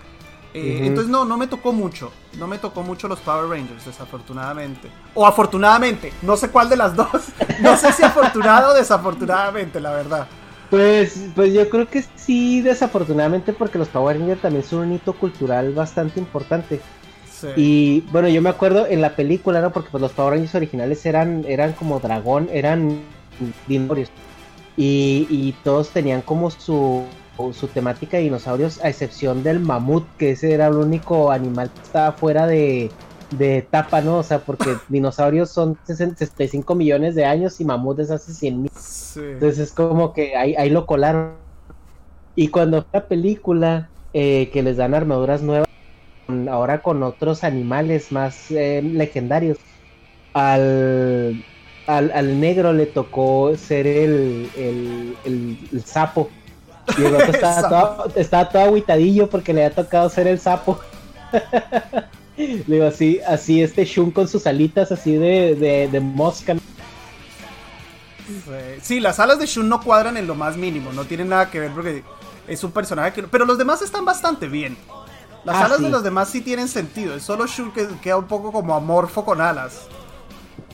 Eh, 0.52 0.86
entonces 0.86 1.10
no, 1.10 1.24
no 1.24 1.36
me 1.38 1.46
tocó 1.46 1.72
mucho, 1.72 2.12
no 2.38 2.46
me 2.46 2.58
tocó 2.58 2.82
mucho 2.82 3.08
los 3.08 3.18
Power 3.20 3.48
Rangers, 3.48 3.86
desafortunadamente, 3.86 4.88
o 5.14 5.26
afortunadamente, 5.26 6.12
no 6.20 6.36
sé 6.36 6.50
cuál 6.50 6.68
de 6.68 6.76
las 6.76 6.94
dos, 6.94 7.08
no 7.62 7.76
sé 7.78 7.92
si 7.94 8.02
afortunado 8.02 8.72
o 8.72 8.74
desafortunadamente, 8.74 9.80
la 9.80 9.92
verdad. 9.92 10.26
Pues, 10.74 11.26
pues 11.36 11.54
yo 11.54 11.70
creo 11.70 11.88
que 11.88 12.04
sí, 12.16 12.60
desafortunadamente, 12.60 13.52
porque 13.52 13.78
los 13.78 13.86
Power 13.86 14.18
Rangers 14.18 14.42
también 14.42 14.64
son 14.64 14.80
un 14.80 14.92
hito 14.94 15.12
cultural 15.12 15.72
bastante 15.72 16.18
importante. 16.18 16.80
Sí. 17.32 17.46
Y 17.54 18.00
bueno, 18.10 18.28
yo 18.28 18.42
me 18.42 18.50
acuerdo 18.50 18.84
en 18.88 19.00
la 19.00 19.14
película, 19.14 19.60
¿no? 19.60 19.72
Porque 19.72 19.90
pues, 19.92 20.00
los 20.00 20.10
Power 20.10 20.32
Rangers 20.32 20.56
originales 20.56 21.06
eran, 21.06 21.44
eran 21.46 21.74
como 21.74 22.00
dragón, 22.00 22.48
eran 22.52 23.02
dinosaurios. 23.68 24.10
Y, 24.76 25.28
y 25.30 25.54
todos 25.62 25.90
tenían 25.90 26.22
como 26.22 26.50
su, 26.50 27.04
su 27.52 27.68
temática 27.68 28.16
de 28.16 28.24
dinosaurios, 28.24 28.82
a 28.82 28.88
excepción 28.88 29.44
del 29.44 29.60
mamut, 29.60 30.04
que 30.18 30.32
ese 30.32 30.54
era 30.54 30.66
el 30.66 30.74
único 30.74 31.30
animal 31.30 31.70
que 31.72 31.82
estaba 31.82 32.10
fuera 32.10 32.48
de, 32.48 32.90
de 33.30 33.58
etapa, 33.58 34.00
¿no? 34.00 34.18
O 34.18 34.22
sea, 34.22 34.38
porque 34.40 34.76
dinosaurios 34.88 35.50
son 35.50 35.78
65 35.84 36.74
millones 36.74 37.14
de 37.14 37.24
años 37.24 37.60
y 37.60 37.64
mamut 37.64 37.98
es 38.00 38.10
hace 38.10 38.32
100 38.32 38.62
mil. 38.62 38.70
Sí. 38.76 39.20
Entonces 39.20 39.58
es 39.58 39.72
como 39.72 40.12
que 40.12 40.36
ahí, 40.36 40.54
ahí 40.56 40.70
lo 40.70 40.86
colaron. 40.86 41.34
Y 42.36 42.48
cuando 42.48 42.84
la 42.92 43.06
película, 43.06 43.88
eh, 44.12 44.50
que 44.52 44.62
les 44.62 44.76
dan 44.76 44.94
armaduras 44.94 45.42
nuevas, 45.42 45.68
ahora 46.50 46.82
con 46.82 47.02
otros 47.02 47.44
animales 47.44 48.10
más 48.10 48.50
eh, 48.50 48.80
legendarios, 48.82 49.58
al, 50.32 51.44
al, 51.86 52.10
al 52.12 52.40
negro 52.40 52.72
le 52.72 52.86
tocó 52.86 53.54
ser 53.56 53.86
el, 53.86 54.50
el, 54.56 55.16
el- 55.24 55.58
el 55.72 55.84
sapo. 55.84 56.28
Y 56.98 57.04
el 57.04 57.14
otro 57.14 57.26
estaba, 57.32 57.68
todo, 57.68 58.12
estaba 58.16 58.48
todo 58.48 58.62
agüitadillo 58.62 59.28
porque 59.30 59.52
le 59.54 59.64
había 59.64 59.76
tocado 59.76 60.08
ser 60.08 60.26
el 60.26 60.38
sapo. 60.40 60.80
Le 62.36 62.64
digo, 62.66 62.86
así, 62.86 63.20
así 63.26 63.62
este 63.62 63.84
Shun 63.84 64.10
con 64.10 64.26
sus 64.28 64.46
alitas 64.46 64.90
así 64.92 65.14
de, 65.14 65.54
de, 65.54 65.88
de 65.88 66.00
mosca. 66.00 66.56
Sí. 68.82 69.00
Las 69.00 69.20
alas 69.20 69.38
de 69.38 69.46
Shun 69.46 69.68
no 69.68 69.82
cuadran 69.82 70.16
en 70.16 70.26
lo 70.26 70.34
más 70.34 70.56
mínimo, 70.56 70.92
no 70.92 71.06
tienen 71.06 71.28
nada 71.28 71.50
que 71.50 71.60
ver 71.60 71.72
porque 71.72 72.04
es 72.46 72.64
un 72.64 72.72
personaje 72.72 73.12
que... 73.12 73.22
Pero 73.24 73.44
los 73.44 73.58
demás 73.58 73.82
están 73.82 74.04
bastante 74.04 74.48
bien. 74.48 74.78
Las 75.44 75.60
Ah, 75.60 75.66
alas 75.66 75.78
sí. 75.78 75.82
de 75.82 75.90
los 75.90 76.02
demás 76.02 76.30
sí 76.30 76.40
tienen 76.42 76.68
sentido, 76.68 77.14
es 77.14 77.22
solo 77.24 77.46
Shun 77.46 77.72
que 77.72 77.86
queda 78.00 78.16
un 78.16 78.26
poco 78.28 78.50
como 78.52 78.74
amorfo 78.74 79.24
con 79.24 79.40
alas. 79.40 79.92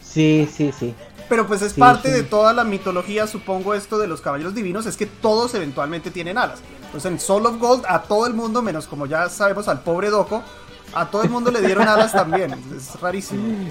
Sí, 0.01 0.49
sí, 0.53 0.73
sí. 0.73 0.97
Pero 1.29 1.47
pues 1.47 1.63
es 1.63 1.75
Sí, 1.75 1.81
parte 1.81 2.11
sí. 2.11 2.11
de 2.13 2.23
toda 2.25 2.53
la 2.53 2.65
mitología, 2.65 3.27
supongo, 3.27 3.75
esto 3.75 3.99
de 3.99 4.09
los 4.09 4.21
caballeros 4.21 4.55
divinos, 4.55 4.87
es 4.87 4.97
que 4.97 5.07
todos 5.07 5.55
eventualmente 5.55 6.11
tienen 6.11 6.39
alas. 6.39 6.63
Entonces 6.87 7.11
en 7.13 7.21
Soul 7.21 7.47
of 7.47 7.59
Gold 7.59 7.85
a 7.89 8.03
todo 8.03 8.27
el 8.27 8.35
mundo, 8.35 8.63
menos 8.63 8.87
como 8.89 9.07
ya 9.07 9.29
sabemos 9.29 9.69
al 9.69 9.83
pobre 9.83 10.11
Doko, 10.11 10.43
a 10.93 11.07
todo 11.07 11.23
el 11.23 11.31
mundo 11.31 11.51
le 11.51 11.61
dieron 11.61 11.87
alas 11.87 12.13
también. 12.13 12.55
Es 12.77 13.01
rarísimo. 13.01 13.71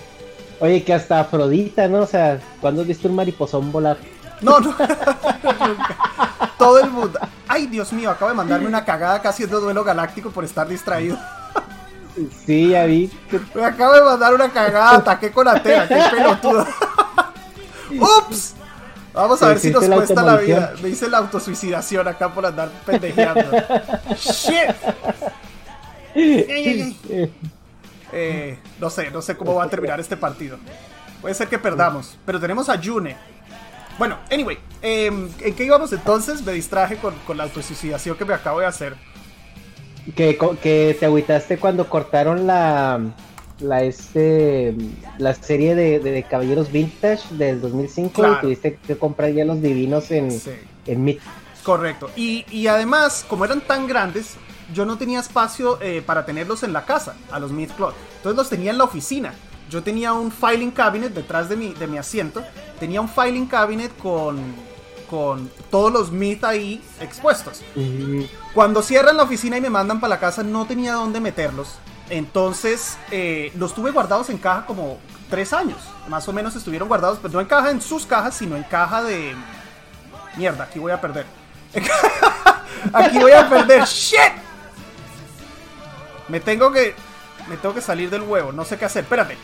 Oye, 0.59 0.83
que 0.83 0.93
hasta 0.93 1.21
Afrodita, 1.21 1.87
¿no? 1.87 1.99
O 1.99 2.07
sea, 2.07 2.39
¿cuándo 2.59 2.81
has 2.81 2.87
visto 2.87 3.07
un 3.07 3.15
mariposón 3.15 3.71
volar? 3.71 3.97
No, 4.41 4.59
no. 4.59 4.75
Todo 6.57 6.79
el 6.79 6.89
mundo. 6.89 7.19
Ay, 7.47 7.67
Dios 7.67 7.93
mío, 7.93 8.09
acabo 8.09 8.29
de 8.29 8.35
mandarme 8.35 8.67
una 8.67 8.83
cagada 8.83 9.21
casi 9.21 9.43
haciendo 9.43 9.61
duelo 9.61 9.83
galáctico 9.83 10.31
por 10.31 10.43
estar 10.43 10.67
distraído. 10.67 11.17
Sí, 12.45 12.69
ya 12.69 12.85
vi. 12.85 13.09
Me 13.53 13.63
acabo 13.63 13.93
de 13.93 14.01
mandar 14.01 14.33
una 14.33 14.49
cagada, 14.51 14.97
ataqué 14.97 15.31
con 15.31 15.47
Atea, 15.47 15.87
qué 15.87 16.03
pelotudo. 16.11 16.67
¡Ups! 17.91 18.55
Vamos 19.13 19.41
a 19.41 19.47
ver 19.49 19.59
si 19.59 19.71
nos 19.71 19.87
la 19.87 19.95
cuesta 19.95 20.21
la 20.21 20.37
vida. 20.37 20.73
Me 20.81 20.89
hice 20.89 21.09
la 21.09 21.19
autosuicidación 21.19 22.07
acá 22.07 22.33
por 22.33 22.45
andar 22.45 22.69
pendejeando. 22.85 23.41
¡Shit! 24.15 24.75
Eh, 28.11 28.57
no 28.79 28.89
sé, 28.89 29.11
no 29.11 29.21
sé 29.21 29.37
cómo 29.37 29.53
va 29.55 29.65
a 29.65 29.69
terminar 29.69 29.99
este 29.99 30.17
partido. 30.17 30.57
Puede 31.21 31.35
ser 31.35 31.47
que 31.47 31.59
perdamos, 31.59 32.17
pero 32.25 32.39
tenemos 32.39 32.69
a 32.69 32.75
Yune. 32.79 33.15
Bueno, 33.97 34.17
anyway, 34.31 34.57
em, 34.81 35.29
¿en 35.41 35.53
qué 35.53 35.65
íbamos 35.65 35.91
entonces? 35.93 36.41
Me 36.43 36.53
distraje 36.53 36.95
con, 36.97 37.13
con 37.27 37.37
la 37.37 37.43
autosuicidación 37.43 38.17
que 38.17 38.25
me 38.25 38.33
acabo 38.33 38.59
de 38.61 38.65
hacer. 38.65 38.95
Que, 40.15 40.37
que 40.63 40.97
te 40.99 41.05
agüitaste 41.05 41.57
cuando 41.57 41.87
cortaron 41.89 42.47
la 42.47 42.99
la 43.59 43.83
este 43.83 44.73
la 45.17 45.33
serie 45.33 45.75
de, 45.75 45.99
de 45.99 46.23
Caballeros 46.23 46.71
Vintage 46.71 47.35
del 47.35 47.59
2005 47.59 48.13
Claro. 48.13 48.37
y 48.37 48.41
tuviste 48.41 48.79
que 48.87 48.97
comprar 48.97 49.31
ya 49.33 49.43
los 49.43 49.61
divinos 49.61 50.09
en, 50.11 50.31
Sí. 50.31 50.51
en 50.87 51.03
Meet. 51.03 51.19
Correcto. 51.63 52.09
Y, 52.15 52.45
y 52.49 52.67
además, 52.67 53.25
como 53.27 53.43
eran 53.43 53.59
tan 53.59 53.85
grandes, 53.85 54.35
yo 54.73 54.85
no 54.85 54.97
tenía 54.97 55.19
espacio 55.19 55.79
eh, 55.81 56.03
para 56.05 56.25
tenerlos 56.25 56.63
en 56.63 56.73
la 56.73 56.85
casa, 56.85 57.15
a 57.31 57.39
los 57.39 57.51
Myth 57.51 57.71
Cloth. 57.75 57.95
Entonces 58.17 58.37
los 58.37 58.49
tenía 58.49 58.71
en 58.71 58.77
la 58.77 58.83
oficina. 58.83 59.33
Yo 59.69 59.83
tenía 59.83 60.13
un 60.13 60.31
filing 60.31 60.71
cabinet 60.71 61.13
detrás 61.13 61.47
de 61.49 61.55
mi, 61.55 61.73
de 61.73 61.87
mi 61.87 61.97
asiento. 61.97 62.43
Tenía 62.79 63.01
un 63.01 63.09
filing 63.09 63.45
cabinet 63.45 63.95
con, 63.97 64.37
con 65.09 65.49
todos 65.69 65.91
los 65.91 66.11
Myth 66.11 66.43
ahí 66.43 66.81
expuestos. 66.99 67.61
Cuando 68.53 68.81
cierran 68.81 69.17
la 69.17 69.23
oficina 69.23 69.57
y 69.57 69.61
me 69.61 69.69
mandan 69.69 69.99
para 69.99 70.15
la 70.15 70.19
casa, 70.19 70.43
no 70.43 70.65
tenía 70.65 70.93
dónde 70.93 71.19
meterlos. 71.19 71.77
Entonces 72.09 72.97
eh, 73.11 73.51
los 73.55 73.75
tuve 73.75 73.91
guardados 73.91 74.29
en 74.29 74.37
caja 74.37 74.65
como 74.65 74.97
tres 75.29 75.53
años. 75.53 75.77
Más 76.07 76.27
o 76.27 76.33
menos 76.33 76.55
estuvieron 76.55 76.87
guardados, 76.87 77.19
pero 77.21 77.33
no 77.33 77.41
en 77.41 77.47
caja 77.47 77.69
en 77.69 77.81
sus 77.81 78.05
cajas, 78.05 78.35
sino 78.35 78.55
en 78.55 78.63
caja 78.63 79.03
de... 79.03 79.35
Mierda, 80.35 80.63
aquí 80.63 80.79
voy 80.79 80.91
a 80.91 80.99
perder. 80.99 81.25
aquí 82.93 83.19
voy 83.19 83.31
a 83.31 83.47
perder. 83.49 83.83
¡Shit! 83.83 84.48
Me 86.29 86.39
tengo 86.39 86.71
que. 86.71 86.93
Me 87.49 87.57
tengo 87.57 87.73
que 87.73 87.81
salir 87.81 88.09
del 88.09 88.21
huevo. 88.21 88.51
No 88.51 88.65
sé 88.65 88.77
qué 88.77 88.85
hacer. 88.85 89.03
Espérate. 89.03 89.37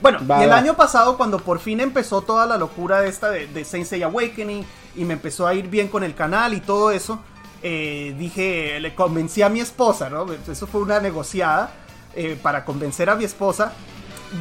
Bueno, 0.00 0.18
Va, 0.28 0.40
y 0.40 0.44
el 0.44 0.50
va. 0.50 0.56
año 0.56 0.74
pasado, 0.74 1.16
cuando 1.16 1.38
por 1.38 1.60
fin 1.60 1.80
empezó 1.80 2.20
toda 2.22 2.46
la 2.46 2.58
locura 2.58 3.06
esta 3.06 3.30
de, 3.30 3.46
de 3.46 3.64
Saint 3.64 3.86
Seiya 3.86 4.06
Awakening 4.06 4.64
y 4.96 5.04
me 5.04 5.14
empezó 5.14 5.46
a 5.46 5.54
ir 5.54 5.68
bien 5.68 5.88
con 5.88 6.04
el 6.04 6.14
canal 6.14 6.52
y 6.52 6.60
todo 6.60 6.90
eso, 6.90 7.20
eh, 7.62 8.14
dije, 8.18 8.78
le 8.80 8.94
convencí 8.94 9.40
a 9.42 9.48
mi 9.48 9.60
esposa, 9.60 10.10
¿no? 10.10 10.26
Eso 10.32 10.66
fue 10.66 10.82
una 10.82 11.00
negociada 11.00 11.72
eh, 12.14 12.38
para 12.42 12.64
convencer 12.64 13.08
a 13.08 13.14
mi 13.14 13.24
esposa 13.24 13.72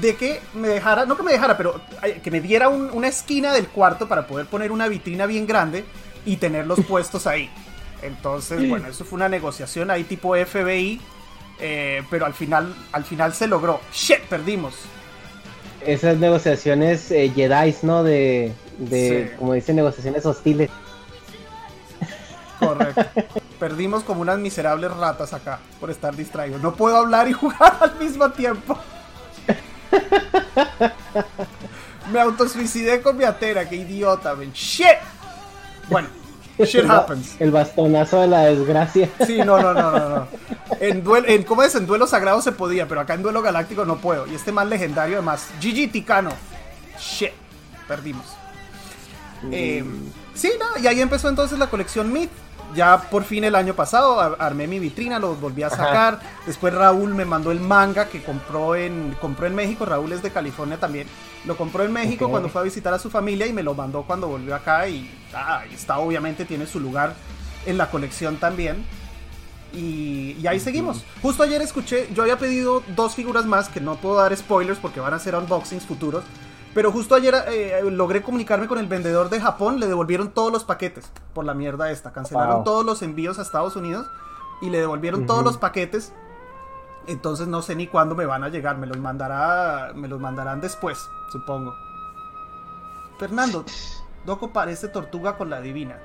de 0.02 0.16
que 0.16 0.42
me 0.54 0.68
dejara, 0.68 1.06
no 1.06 1.16
que 1.16 1.24
me 1.24 1.32
dejara, 1.32 1.56
pero 1.56 1.80
eh, 2.02 2.20
que 2.22 2.32
me 2.32 2.42
diera 2.42 2.68
un- 2.68 2.90
una 2.92 3.08
esquina 3.08 3.54
del 3.54 3.68
cuarto 3.68 4.08
para 4.10 4.28
poder 4.28 4.48
poner 4.48 4.72
una 4.72 4.88
vitrina 4.88 5.28
bien 5.28 5.46
grande 5.48 5.86
y 6.26 6.38
tenerlos 6.38 6.80
puestos 6.88 7.26
ahí. 7.26 7.50
Entonces, 8.04 8.68
bueno, 8.70 8.88
eso 8.88 9.06
fue 9.06 9.18
una 9.18 9.30
negociación 9.30 9.92
ahí 9.92 10.04
tipo 10.04 10.36
FBI, 10.36 11.00
eh, 11.60 12.04
pero 12.10 12.26
al 12.26 12.34
final, 12.34 12.74
al 12.92 13.04
final 13.06 13.34
se 13.34 13.48
logró. 13.48 13.80
Shit, 13.94 14.22
perdimos. 14.22 14.76
Esas 15.86 16.18
negociaciones 16.18 17.12
eh, 17.12 17.32
Jedi, 17.36 17.76
¿no? 17.82 18.04
De, 18.04 18.54
de 18.78 19.30
Sí. 19.32 19.36
como 19.38 19.54
dicen, 19.54 19.76
negociaciones 19.76 20.26
hostiles. 20.26 20.70
Correcto. 22.60 23.06
Perdimos 23.60 24.04
como 24.04 24.22
unas 24.22 24.40
miserables 24.40 24.92
ratas 24.92 25.34
acá 25.34 25.60
por 25.80 25.90
estar 25.90 26.16
distraídos. 26.16 26.62
No 26.62 26.76
puedo 26.76 26.98
hablar 26.98 27.28
y 27.28 27.34
jugar 27.34 27.78
al 27.82 27.98
mismo 28.00 28.30
tiempo. 28.32 28.78
Me 32.12 32.20
autosuicidé 32.20 33.02
con 33.02 33.18
mi 33.18 33.24
atera, 33.24 33.68
qué 33.68 33.78
idiota, 33.78 34.36
man. 34.36 34.52
Shit. 34.54 34.86
Bueno, 35.90 36.08
shit 36.66 36.86
happens. 36.90 37.36
El 37.40 37.52
bastonazo 37.52 38.22
de 38.22 38.28
la 38.28 38.42
desgracia. 38.42 39.10
Sí, 39.26 39.38
no, 39.40 39.60
no, 39.60 39.74
no, 39.74 39.92
no, 39.92 40.10
no. 40.10 40.28
En 40.80 41.04
duelo, 41.04 41.28
en, 41.28 41.44
¿cómo 41.44 41.64
es? 41.64 41.76
En 41.76 41.86
duelo 41.86 42.08
sagrado 42.08 42.42
se 42.42 42.52
podía, 42.52 42.88
pero 42.88 43.02
acá 43.02 43.14
en 43.14 43.22
duelo 43.22 43.42
galáctico 43.42 43.86
no 43.86 43.98
puedo. 43.98 44.28
Y 44.28 44.36
este 44.36 44.52
más 44.52 44.68
legendario 44.68 45.18
además. 45.18 45.48
GG 45.62 45.92
Ticano. 45.92 46.32
Shit. 47.00 47.32
Perdimos. 47.88 48.26
Eh, 49.52 49.84
sí, 50.34 50.52
no, 50.60 50.82
y 50.82 50.88
ahí 50.88 51.02
empezó 51.02 51.30
entonces 51.30 51.60
la 51.60 51.68
colección 51.68 52.12
Myth. 52.12 52.32
Ya 52.76 52.98
por 53.10 53.24
fin 53.24 53.44
el 53.44 53.56
año 53.56 53.74
pasado 53.76 54.20
ar- 54.20 54.36
armé 54.40 54.68
mi 54.68 54.80
vitrina, 54.80 55.20
lo 55.20 55.36
volví 55.36 55.62
a 55.64 55.70
sacar. 55.70 56.20
Después 56.46 56.74
Raúl 56.74 57.14
me 57.14 57.26
mandó 57.26 57.52
el 57.52 57.60
manga 57.60 58.08
que 58.08 58.24
compró 58.24 58.76
en, 58.76 59.16
compró 59.22 59.46
en 59.46 59.54
México. 59.56 59.86
Raúl 59.86 60.12
es 60.12 60.24
de 60.24 60.32
California 60.32 60.78
también. 60.80 61.08
Lo 61.46 61.56
compró 61.58 61.84
en 61.84 61.92
México 61.94 62.30
cuando 62.32 62.50
fue 62.50 62.62
a 62.62 62.64
visitar 62.64 62.94
a 62.94 63.00
su 63.00 63.10
familia 63.10 63.46
y 63.46 63.54
me 63.54 63.64
lo 63.64 63.76
mandó 63.76 64.04
cuando 64.04 64.28
volvió 64.28 64.56
acá. 64.56 64.88
Y 64.88 65.10
ah, 65.36 65.64
está, 65.72 66.00
obviamente, 66.00 66.46
tiene 66.46 66.66
su 66.66 66.80
lugar 66.80 67.14
en 67.66 67.78
la 67.78 67.90
colección 67.92 68.38
también. 68.38 68.84
Y, 69.74 70.38
y 70.42 70.48
ahí 70.48 70.60
seguimos. 70.60 71.04
Justo 71.22 71.44
ayer 71.44 71.62
escuché, 71.62 72.08
yo 72.14 72.22
había 72.24 72.38
pedido 72.38 72.84
dos 72.96 73.16
figuras 73.16 73.46
más 73.46 73.70
que 73.70 73.82
no 73.82 73.96
puedo 73.96 74.16
dar 74.18 74.36
spoilers 74.36 74.80
porque 74.80 75.00
van 75.00 75.14
a 75.14 75.20
ser 75.20 75.36
unboxings 75.36 75.86
futuros. 75.86 76.24
Pero 76.74 76.92
justo 76.92 77.14
ayer 77.16 77.36
eh, 77.50 77.82
logré 77.92 78.24
comunicarme 78.24 78.68
con 78.68 78.80
el 78.80 78.88
vendedor 78.88 79.30
de 79.30 79.40
Japón, 79.40 79.80
le 79.80 79.88
devolvieron 79.88 80.32
todos 80.32 80.52
los 80.52 80.64
paquetes 80.64 81.12
por 81.34 81.46
la 81.46 81.54
mierda 81.54 81.92
esta. 81.92 82.12
Cancelaron 82.12 82.56
Wow. 82.56 82.64
todos 82.64 82.86
los 82.86 83.02
envíos 83.04 83.38
a 83.38 83.44
Estados 83.44 83.76
Unidos 83.76 84.08
y 84.62 84.70
le 84.70 84.80
devolvieron 84.80 85.26
todos 85.26 85.44
los 85.44 85.58
paquetes. 85.58 86.14
Entonces 87.06 87.48
no 87.48 87.62
sé 87.62 87.76
ni 87.76 87.86
cuándo 87.88 88.16
me 88.16 88.26
van 88.26 88.44
a 88.44 88.50
llegar, 88.50 88.78
me 88.78 88.88
los 88.88 88.98
mandará, 88.98 89.92
me 89.94 90.08
los 90.08 90.20
mandarán 90.20 90.62
después, 90.62 91.06
supongo. 91.32 91.76
Fernando, 93.20 93.66
Doco 94.26 94.52
parece 94.52 94.88
tortuga 94.88 95.38
con 95.38 95.50
la 95.50 95.62
divina. 95.62 95.98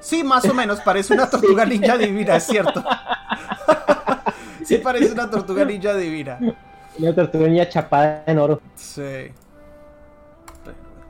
Sí, 0.00 0.24
más 0.24 0.44
o 0.46 0.54
menos, 0.54 0.80
parece 0.80 1.14
una 1.14 1.30
tortuga 1.30 1.64
ninja 1.64 1.96
divina, 1.96 2.36
es 2.36 2.44
cierto. 2.44 2.82
sí, 4.64 4.78
parece 4.78 5.12
una 5.12 5.30
tortuga 5.30 5.64
ninja 5.64 5.94
divina. 5.94 6.38
Una 6.98 7.14
tortuga 7.14 7.46
niña 7.46 7.68
chapada 7.68 8.24
en 8.26 8.38
oro. 8.38 8.60
Sí. 8.74 9.30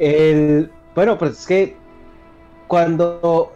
El, 0.00 0.72
bueno, 0.94 1.16
pues 1.18 1.40
es 1.40 1.46
que 1.46 1.76
cuando... 2.66 3.52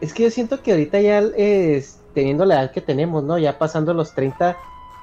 Es 0.00 0.12
que 0.12 0.24
yo 0.24 0.30
siento 0.30 0.62
que 0.62 0.72
ahorita 0.72 1.00
ya 1.00 1.20
es, 1.36 2.00
teniendo 2.12 2.44
la 2.44 2.56
edad 2.56 2.72
que 2.72 2.82
tenemos, 2.82 3.24
¿no? 3.24 3.38
Ya 3.38 3.58
pasando 3.58 3.94
los 3.94 4.14
30, 4.14 4.54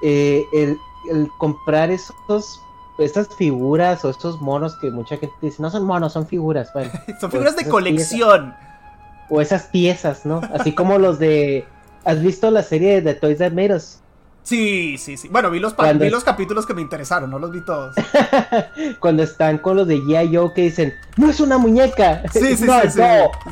eh, 0.03 0.43
el, 0.53 0.77
el 1.09 1.27
comprar 1.39 1.89
esos, 1.89 2.59
estas 2.99 3.27
figuras 3.35 4.05
o 4.05 4.11
estos 4.11 4.39
monos 4.39 4.77
que 4.79 4.91
mucha 4.91 5.17
gente 5.17 5.33
dice, 5.41 5.63
no 5.63 5.71
son 5.71 5.85
monos, 5.85 6.13
son 6.13 6.27
figuras, 6.27 6.71
bueno. 6.73 6.91
Son 7.19 7.31
figuras 7.31 7.55
de 7.55 7.67
colección. 7.67 8.53
o 9.29 9.41
esas 9.41 9.63
piezas, 9.63 10.25
¿no? 10.25 10.41
Así 10.53 10.75
como 10.75 10.99
los 10.99 11.17
de... 11.17 11.65
¿Has 12.05 12.21
visto 12.21 12.51
la 12.51 12.61
serie 12.61 13.01
de 13.01 13.15
Toys 13.15 13.37
That 13.37 13.53
Made 13.53 13.75
Us? 13.75 14.02
Sí, 14.43 14.97
sí, 14.97 15.15
sí. 15.15 15.29
Bueno, 15.29 15.49
vi 15.49 15.59
los, 15.59 15.73
Cuando 15.73 16.03
vi 16.03 16.11
los 16.11 16.23
capítulos 16.23 16.65
que 16.65 16.73
me 16.73 16.81
interesaron, 16.81 17.29
no 17.29 17.39
los 17.39 17.51
vi 17.51 17.61
todos. 17.61 17.95
Cuando 18.99 19.23
están 19.23 19.57
con 19.57 19.77
los 19.77 19.87
de 19.87 19.99
G.I. 19.99 20.35
Joe 20.35 20.53
que 20.53 20.63
dicen, 20.63 20.93
no 21.15 21.29
es 21.29 21.39
una 21.39 21.57
muñeca, 21.57 22.23
Sí, 22.31 22.57
sí, 22.57 22.65
no, 22.65 22.81
sí, 22.81 22.89
sí. 22.91 23.01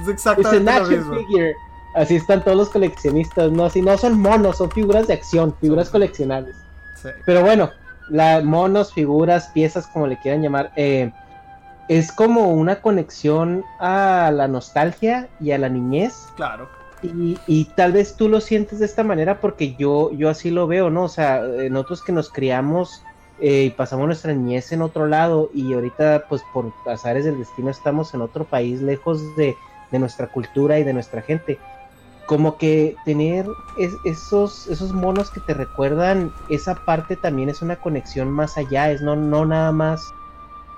Es 0.02 0.08
exactamente 0.10 0.80
lo 0.80 0.88
mismo. 0.88 1.16
figure. 1.16 1.56
Así 1.96 2.16
están 2.16 2.44
todos 2.44 2.58
los 2.58 2.70
coleccionistas, 2.70 3.52
¿no? 3.52 3.66
Así 3.66 3.82
no 3.82 3.98
son 3.98 4.20
monos, 4.20 4.58
son 4.58 4.72
figuras 4.72 5.08
de 5.08 5.14
acción, 5.14 5.56
figuras 5.60 5.90
coleccionables. 5.90 6.56
Sí. 7.02 7.10
Pero 7.26 7.42
bueno, 7.42 7.72
la, 8.10 8.42
monos, 8.42 8.94
figuras, 8.94 9.50
piezas, 9.54 9.88
como 9.88 10.08
le 10.08 10.18
quieran 10.20 10.42
llamar, 10.42 10.72
eh, 10.76 11.12
es 11.88 12.12
como 12.12 12.50
una 12.50 12.82
conexión 12.82 13.66
a 13.80 14.32
la 14.34 14.48
nostalgia 14.48 15.28
y 15.40 15.52
a 15.52 15.58
la 15.58 15.70
niñez. 15.70 16.28
Claro. 16.36 16.70
Y, 17.04 17.74
tal 17.76 17.94
vez 17.94 18.16
tú 18.16 18.30
lo 18.30 18.42
sientes 18.42 18.78
de 18.80 18.86
esta 18.86 19.04
manera 19.04 19.40
porque 19.40 19.76
yo, 19.76 20.12
yo 20.14 20.30
así 20.30 20.52
lo 20.52 20.68
veo, 20.68 20.90
¿no? 20.92 21.06
O 21.06 21.10
sea, 21.10 21.44
eh, 21.46 21.70
nosotros 21.72 22.04
que 22.04 22.12
nos 22.12 22.32
criamos 22.32 23.08
eh, 23.38 23.64
y 23.66 23.70
pasamos 23.72 24.06
nuestra 24.06 24.34
niñez 24.34 24.72
en 24.72 24.84
otro 24.84 25.08
lado 25.08 25.50
y 25.54 25.74
ahorita 25.74 26.26
pues 26.30 26.44
por 26.54 26.76
azares 26.86 27.26
del 27.26 27.40
destino 27.40 27.72
estamos 27.72 28.14
en 28.14 28.22
otro 28.22 28.48
país 28.50 28.82
lejos 28.82 29.36
de, 29.36 29.56
de 29.90 30.00
nuestra 30.00 30.28
cultura 30.32 30.78
y 30.80 30.84
de 30.84 30.94
nuestra 30.94 31.24
gente. 31.24 31.58
Como 32.26 32.58
que 32.58 32.96
tener 33.06 33.48
es- 33.76 33.98
esos, 34.06 34.68
esos 34.68 34.94
monos 34.94 35.32
que 35.32 35.42
te 35.42 35.54
recuerdan 35.56 36.36
esa 36.50 36.76
parte 36.86 37.18
también 37.18 37.50
es 37.50 37.62
una 37.64 37.78
conexión 37.78 38.32
más 38.32 38.58
allá, 38.58 38.92
es 38.92 39.02
no, 39.02 39.16
no 39.16 39.46
nada 39.46 39.72
más 39.72 40.16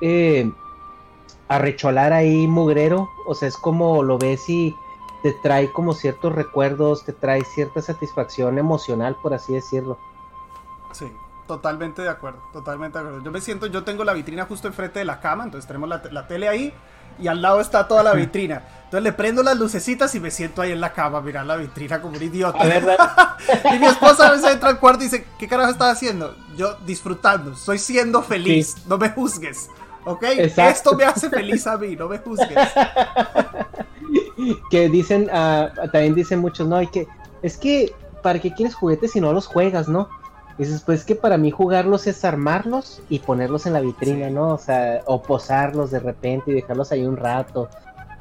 eh, 0.01 0.51
arrecholar 1.47 2.13
ahí 2.13 2.47
mugrero, 2.47 3.07
o 3.27 3.35
sea, 3.35 3.47
es 3.47 3.57
como 3.57 4.03
lo 4.03 4.17
ves 4.17 4.47
y 4.49 4.82
te 5.23 5.31
trae 5.33 5.71
como 5.71 5.93
ciertos 5.93 6.33
recuerdos, 6.35 7.03
te 7.05 7.13
trae 7.13 7.43
cierta 7.45 7.81
satisfacción 7.81 8.57
emocional, 8.59 9.15
por 9.23 9.33
así 9.33 9.53
decirlo. 9.53 9.97
Sí, 10.91 11.11
totalmente 11.47 12.01
de 12.03 12.09
acuerdo, 12.09 12.39
totalmente 12.53 12.97
de 12.99 13.05
acuerdo. 13.05 13.23
Yo 13.23 13.31
me 13.31 13.41
siento, 13.41 13.65
yo 13.67 13.83
tengo 13.83 14.03
la 14.03 14.13
vitrina 14.13 14.45
justo 14.45 14.67
enfrente 14.67 14.99
de 14.99 15.05
la 15.05 15.19
cama, 15.21 15.45
entonces 15.45 15.65
tenemos 15.67 15.89
la, 15.89 16.01
te- 16.01 16.11
la 16.11 16.27
tele 16.27 16.47
ahí 16.49 16.73
y 17.19 17.27
al 17.27 17.41
lado 17.41 17.61
está 17.61 17.87
toda 17.87 18.03
la 18.03 18.13
vitrina. 18.13 18.63
Entonces 18.85 19.03
le 19.03 19.13
prendo 19.13 19.43
las 19.43 19.57
lucecitas 19.57 20.13
y 20.15 20.19
me 20.19 20.29
siento 20.29 20.61
ahí 20.61 20.71
en 20.71 20.81
la 20.81 20.93
cama 20.93 21.19
a 21.19 21.21
mirar 21.21 21.45
la 21.45 21.55
vitrina 21.55 22.01
como 22.01 22.17
un 22.17 22.21
idiota. 22.23 22.59
Y 23.73 23.79
mi 23.79 23.85
esposa 23.87 24.27
a 24.27 24.31
veces 24.31 24.51
entra 24.51 24.69
al 24.69 24.79
cuarto 24.79 25.01
y 25.01 25.05
dice, 25.05 25.25
¿qué 25.37 25.47
carajo 25.47 25.71
estás 25.71 25.93
haciendo? 25.93 26.35
Yo 26.57 26.75
disfrutando, 26.85 27.51
estoy 27.53 27.77
siendo 27.77 28.21
feliz, 28.23 28.73
Sí. 28.75 28.83
no 28.87 28.97
me 28.97 29.09
juzgues. 29.09 29.69
¿Ok? 30.05 30.23
Exacto. 30.23 30.69
Esto 30.71 30.95
me 30.95 31.05
hace 31.05 31.29
feliz 31.29 31.65
a 31.67 31.77
mí, 31.77 31.95
no 31.95 32.07
me 32.09 32.17
juzgues. 32.19 32.57
que 34.69 34.89
dicen, 34.89 35.29
ah, 35.33 35.69
también 35.91 36.15
dicen 36.15 36.39
muchos, 36.39 36.67
no, 36.67 36.75
hay 36.77 36.87
que, 36.87 37.07
es 37.41 37.57
que, 37.57 37.93
¿para 38.21 38.39
qué 38.39 38.53
quieres 38.53 38.75
juguetes 38.75 39.11
si 39.11 39.21
no 39.21 39.33
los 39.33 39.47
juegas, 39.47 39.87
no? 39.87 40.09
Dices, 40.57 40.81
pues 40.85 41.03
que 41.03 41.15
para 41.15 41.37
mí 41.37 41.49
jugarlos 41.51 42.05
es 42.07 42.23
armarlos 42.23 43.01
y 43.09 43.19
ponerlos 43.19 43.65
en 43.65 43.73
la 43.73 43.81
vitrina, 43.81 44.27
Sí. 44.27 44.33
¿no? 44.33 44.49
O 44.53 44.57
sea, 44.57 45.01
o 45.05 45.21
posarlos 45.21 45.89
de 45.91 45.99
repente 45.99 46.51
y 46.51 46.53
dejarlos 46.53 46.91
ahí 46.91 47.03
un 47.03 47.17
rato. 47.17 47.69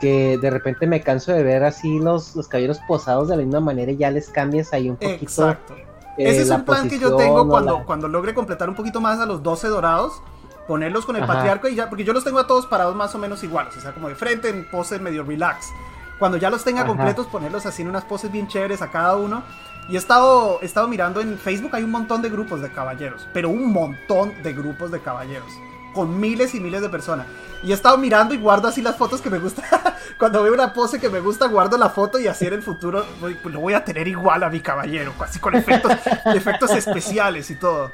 Que 0.01 0.39
de 0.39 0.51
repente 0.51 0.86
me 0.86 1.01
canso 1.02 1.30
de 1.32 1.43
ver 1.43 1.62
así 1.62 1.98
los, 2.01 2.34
los 2.34 2.48
caballeros 2.48 2.80
posados 2.89 3.28
de 3.28 3.36
la 3.36 3.43
misma 3.44 3.60
manera 3.60 3.93
y 3.93 3.97
ya 3.98 4.10
les 4.10 4.28
cambias 4.30 4.72
ahí 4.72 4.89
un 4.89 4.97
poquito. 4.97 5.22
Exacto. 5.51 5.74
eh, 5.76 5.84
Ese 6.30 6.43
es 6.43 6.51
un 6.51 6.64
plan 6.64 6.89
que 6.89 6.98
yo 6.98 7.14
tengo 7.16 7.47
cuando, 7.47 7.78
la- 7.78 7.84
cuando 7.84 8.09
logre 8.09 8.32
completar 8.34 8.68
un 8.68 8.74
poquito 8.74 9.01
más 9.01 9.20
a 9.20 9.26
los 9.26 9.43
12 9.43 9.68
dorados. 9.68 10.14
Ponerlos 10.66 11.05
con 11.05 11.16
el 11.16 11.24
Ajá. 11.24 11.34
patriarca 11.34 11.68
y 11.68 11.74
ya, 11.74 11.89
porque 11.90 12.05
yo 12.05 12.12
los 12.12 12.24
tengo 12.24 12.39
a 12.39 12.47
todos 12.47 12.66
parados 12.66 12.94
más 12.97 13.14
o 13.14 13.18
menos 13.18 13.43
iguales, 13.44 13.76
o 13.76 13.80
sea, 13.80 13.93
como 13.93 14.09
de 14.09 14.14
frente, 14.14 14.48
en 14.48 14.64
pose 14.70 14.98
medio 15.01 15.22
relax. 15.24 15.66
Cuando 16.23 16.39
ya 16.39 16.51
los 16.51 16.62
tenga 16.62 16.82
Ajá. 16.82 16.89
completos, 16.90 17.27
ponerlos 17.27 17.66
así 17.66 17.82
en 17.82 17.89
unas 17.89 18.05
poses 18.05 18.31
bien 18.31 18.47
chéveres 18.47 18.81
a 18.81 18.93
cada 18.93 19.16
uno. 19.16 19.43
Y 19.89 19.97
he 19.97 19.99
estado, 19.99 20.61
he 20.62 20.66
estado 20.66 20.86
mirando 20.86 21.20
en 21.20 21.36
Facebook, 21.36 21.74
hay 21.74 21.82
un 21.82 21.90
montón 21.90 22.23
de 22.23 22.31
grupos 22.31 22.61
de 22.62 22.70
caballeros, 22.70 23.27
pero 23.32 23.49
un 23.51 23.73
montón 23.73 24.32
de 24.44 24.53
grupos 24.53 24.93
de 24.93 25.01
caballeros, 25.01 25.49
con 25.93 26.20
miles 26.20 26.55
y 26.55 26.61
miles 26.61 26.81
de 26.81 26.89
personas. 26.89 27.27
Y 27.65 27.73
he 27.73 27.74
estado 27.74 27.99
mirando 27.99 28.35
y 28.35 28.39
guardo 28.39 28.69
así 28.69 28.82
las 28.82 28.97
fotos 28.97 29.20
que 29.20 29.31
me 29.31 29.40
gustan. 29.40 29.65
Cuando 30.16 30.44
veo 30.44 30.55
una 30.55 30.73
pose 30.73 31.01
que 31.01 31.09
me 31.11 31.19
gusta, 31.19 31.49
guardo 31.49 31.77
la 31.77 31.90
foto 31.90 32.20
y 32.20 32.28
así 32.28 32.47
en 32.47 32.53
el 32.55 32.62
futuro 32.62 33.05
voy- 33.20 33.35
pues, 33.35 33.53
lo 33.53 33.59
voy 33.59 33.74
a 33.74 33.85
tener 33.85 34.07
igual 34.07 34.44
a 34.44 34.49
mi 34.49 34.61
caballero, 34.61 35.12
así 35.19 35.40
con 35.40 35.57
efectos, 35.57 35.90
efectos 36.36 36.70
especiales 36.70 37.51
y 37.51 37.57
todo. 37.57 37.90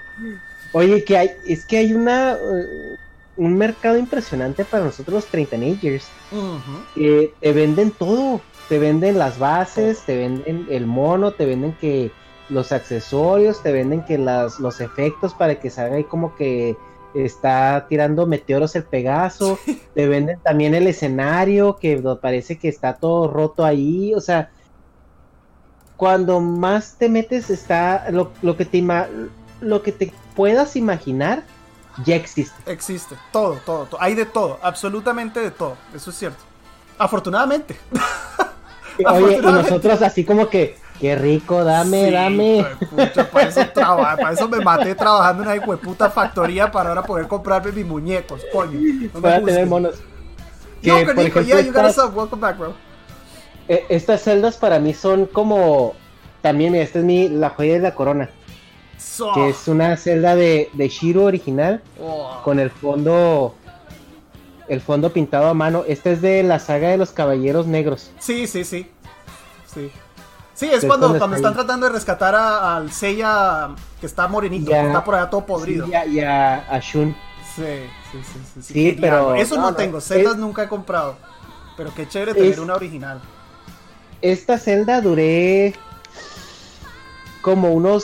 Oye, 0.72 1.02
que 1.02 1.16
hay, 1.16 1.30
es 1.46 1.64
que 1.64 1.78
hay 1.78 1.94
una 1.94 2.32
eh, 2.32 2.96
un 3.38 3.56
mercado 3.56 3.96
impresionante 3.96 4.64
para 4.64 4.84
nosotros 4.84 5.14
los 5.14 5.26
treintañers. 5.26 6.08
Ujú. 6.30 6.84
que 6.94 7.32
te 7.40 7.52
venden 7.52 7.90
todo. 7.92 8.40
Te 8.68 8.78
venden 8.78 9.16
las 9.16 9.38
bases, 9.38 10.02
te 10.04 10.14
venden 10.14 10.66
el 10.68 10.86
mono, 10.86 11.32
te 11.32 11.46
venden 11.46 11.72
que 11.80 12.10
los 12.50 12.70
accesorios, 12.70 13.62
te 13.62 13.72
venden 13.72 14.04
que 14.04 14.18
las, 14.18 14.60
los 14.60 14.82
efectos 14.82 15.32
para 15.32 15.58
que 15.58 15.70
salga 15.70 15.96
ahí 15.96 16.04
como 16.04 16.34
que 16.34 16.76
está 17.14 17.86
tirando 17.88 18.26
meteoros 18.26 18.76
el 18.76 18.84
Pegaso, 18.84 19.58
te 19.94 20.06
venden 20.06 20.38
también 20.40 20.74
el 20.74 20.86
escenario 20.86 21.78
que 21.80 21.96
parece 22.20 22.58
que 22.58 22.68
está 22.68 22.94
todo 22.94 23.28
roto 23.28 23.64
ahí, 23.64 24.12
o 24.14 24.20
sea, 24.20 24.50
cuando 25.96 26.40
más 26.40 26.96
te 26.96 27.08
metes 27.08 27.50
está 27.50 28.10
lo, 28.10 28.32
lo 28.42 28.56
que 28.56 28.64
te 28.64 28.84
lo 29.60 29.82
que 29.82 29.92
te 29.92 30.12
puedas 30.36 30.76
imaginar 30.76 31.42
ya 32.04 32.16
existe. 32.16 32.70
Existe, 32.70 33.16
todo, 33.32 33.58
todo, 33.64 33.86
todo. 33.86 34.00
Hay 34.02 34.14
de 34.14 34.26
todo, 34.26 34.58
absolutamente 34.62 35.40
de 35.40 35.50
todo. 35.50 35.76
Eso 35.94 36.10
es 36.10 36.16
cierto. 36.16 36.42
Afortunadamente. 36.98 37.78
Oye, 39.06 39.36
y 39.38 39.40
nosotros 39.40 40.02
así 40.02 40.24
como 40.24 40.48
que, 40.48 40.76
qué 41.00 41.14
rico, 41.14 41.62
dame, 41.62 42.06
Sí, 42.06 42.10
dame. 42.12 42.66
pucha, 42.90 43.30
para, 43.30 43.48
eso 43.48 43.60
traba- 43.72 44.16
para 44.16 44.32
eso 44.32 44.48
me 44.48 44.58
maté 44.58 44.94
trabajando 44.96 45.44
en 45.44 45.48
una 45.50 45.66
hueputa 45.66 46.10
factoría 46.10 46.70
para 46.70 46.88
ahora 46.88 47.02
poder 47.04 47.28
comprarme 47.28 47.70
mis 47.70 47.86
muñecos, 47.86 48.42
coño. 48.52 48.80
No 49.14 49.20
para 49.20 49.40
tener 49.44 49.66
monos. 49.66 49.94
Que, 50.82 50.88
Yo, 50.88 50.94
por 51.06 51.18
ejemplo, 51.20 51.42
yeah, 51.42 51.60
you 51.60 51.72
got 51.72 51.86
estas. 51.86 52.12
Welcome 52.14 52.40
back, 52.40 52.58
bro. 52.58 52.74
eh, 53.68 53.84
estas 53.88 54.22
celdas 54.22 54.56
para 54.56 54.78
mí 54.80 54.94
son 54.94 55.26
como. 55.26 55.94
También, 56.42 56.72
mira, 56.72 56.84
esta 56.84 57.00
es 57.00 57.04
mi, 57.04 57.28
la 57.28 57.50
joya 57.50 57.74
de 57.74 57.80
la 57.80 57.94
corona. 57.94 58.30
So- 58.98 59.32
Que 59.32 59.50
es 59.50 59.68
una 59.68 59.96
celda 59.96 60.34
de, 60.34 60.70
de 60.72 60.88
Shiro 60.88 61.24
original. 61.24 61.82
Oh. 62.00 62.40
Con 62.44 62.58
el 62.60 62.70
fondo. 62.70 63.54
El 64.68 64.80
fondo 64.80 65.12
pintado 65.12 65.48
a 65.48 65.54
mano. 65.54 65.84
Esta 65.88 66.10
es 66.10 66.20
de 66.20 66.42
la 66.42 66.58
saga 66.58 66.88
de 66.88 66.98
los 66.98 67.10
caballeros 67.12 67.66
negros. 67.66 68.10
Sí, 68.18 68.46
sí, 68.46 68.64
sí. 68.64 68.90
Sí. 69.72 69.90
Sí, 70.54 70.66
es 70.66 70.84
cuando, 70.84 71.06
cuando 71.06 71.18
cuando 71.20 71.36
está 71.36 71.48
están 71.48 71.52
ahí. 71.52 71.54
tratando 71.66 71.86
de 71.86 71.92
rescatar 71.92 72.34
a- 72.34 72.76
al 72.76 72.90
Seiya 72.92 73.70
que 74.00 74.06
está 74.06 74.26
morenito, 74.26 74.70
Ya. 74.70 74.80
que 74.82 74.86
está 74.88 75.04
por 75.04 75.14
allá 75.14 75.30
todo 75.30 75.46
podrido. 75.46 75.86
Sí, 75.86 75.92
y 76.10 76.20
a, 76.20 76.56
a- 76.68 76.80
Shun. 76.80 77.14
Sí, 77.54 77.62
sí, 78.12 78.18
sí, 78.54 78.62
sí. 78.62 78.96
Pero-. 79.00 79.36
Eso 79.36 79.54
no, 79.56 79.62
no, 79.62 79.70
no, 79.70 79.76
tengo, 79.76 80.00
celdas 80.00 80.34
es- 80.34 80.38
nunca 80.38 80.64
he 80.64 80.68
comprado. 80.68 81.16
Pero 81.76 81.94
qué 81.94 82.08
chévere 82.08 82.34
tener 82.34 82.50
Es- 82.52 82.58
una 82.58 82.74
original. 82.74 83.20
Esta 84.20 84.58
celda 84.58 85.00
duré. 85.00 85.74
Como 87.40 87.72
unos. 87.72 88.02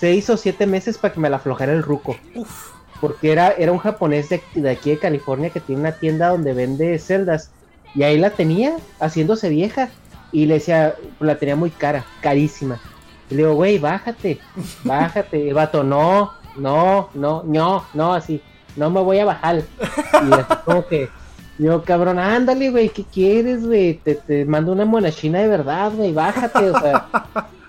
Seis 0.00 0.30
o 0.30 0.38
siete 0.38 0.66
meses 0.66 0.96
para 0.96 1.12
que 1.12 1.20
me 1.20 1.28
la 1.28 1.36
aflojara 1.36 1.74
el 1.74 1.82
ruco. 1.82 2.16
Uf. 2.34 2.70
porque 3.02 3.32
era, 3.32 3.50
era 3.52 3.70
un 3.70 3.76
japonés 3.76 4.30
de, 4.30 4.42
de 4.54 4.70
aquí 4.70 4.88
de 4.88 4.98
California 4.98 5.50
que 5.50 5.60
tiene 5.60 5.82
una 5.82 5.92
tienda 5.92 6.28
donde 6.28 6.54
vende 6.54 6.98
celdas 6.98 7.50
y 7.94 8.02
ahí 8.02 8.16
la 8.16 8.30
tenía 8.30 8.78
haciéndose 8.98 9.50
vieja 9.50 9.90
y 10.32 10.46
le 10.46 10.54
decía, 10.54 10.94
la 11.18 11.36
tenía 11.36 11.54
muy 11.54 11.68
cara, 11.68 12.06
carísima. 12.22 12.80
Y 13.28 13.34
le 13.34 13.42
digo, 13.42 13.54
güey, 13.56 13.78
bájate, 13.78 14.38
bájate. 14.84 15.38
Y 15.38 15.48
el 15.48 15.54
vato, 15.54 15.84
no, 15.84 16.32
no, 16.56 17.10
no, 17.12 17.42
no, 17.42 17.84
no, 17.92 18.14
así, 18.14 18.40
no 18.76 18.88
me 18.88 19.02
voy 19.02 19.18
a 19.18 19.26
bajar. 19.26 19.56
Y 19.58 20.32
así 20.32 20.54
como 20.64 20.86
que, 20.86 21.10
yo, 21.58 21.82
cabrón, 21.82 22.18
ándale, 22.18 22.70
güey, 22.70 22.88
¿qué 22.88 23.04
quieres, 23.04 23.66
güey? 23.66 23.94
Te, 23.94 24.14
te 24.14 24.46
mando 24.46 24.72
una 24.72 24.86
monachina 24.86 25.40
de 25.40 25.48
verdad, 25.48 25.92
güey, 25.94 26.14
bájate, 26.14 26.70
o 26.70 26.80
sea. 26.80 27.06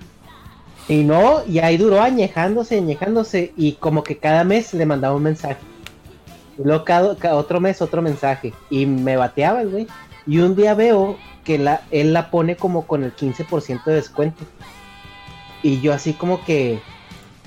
Y 0.88 1.04
no, 1.04 1.46
y 1.46 1.60
ahí 1.60 1.78
duró 1.78 2.02
añejándose, 2.02 2.78
añejándose, 2.78 3.54
y 3.56 3.74
como 3.74 4.04
que 4.04 4.18
cada 4.18 4.44
mes 4.44 4.74
le 4.74 4.86
mandaba 4.86 5.16
un 5.16 5.24
mensaje. 5.24 5.58
Y 6.58 6.64
luego 6.64 6.84
cada, 6.84 7.16
cada 7.16 7.36
otro 7.36 7.60
mes 7.60 7.82
otro 7.82 8.02
mensaje. 8.02 8.54
Y 8.70 8.86
me 8.86 9.18
bateaba 9.18 9.62
el 9.62 9.70
güey. 9.70 9.88
Y 10.28 10.40
un 10.40 10.56
día 10.56 10.74
veo 10.74 11.18
que 11.44 11.58
la, 11.58 11.82
él 11.92 12.14
la 12.14 12.30
pone 12.30 12.56
como 12.56 12.86
con 12.86 13.04
el 13.04 13.16
15% 13.16 13.84
de 13.86 13.96
descuento. 13.96 14.44
Y 15.64 15.80
yo 15.82 15.94
así 15.94 16.14
como 16.14 16.44
que 16.44 16.82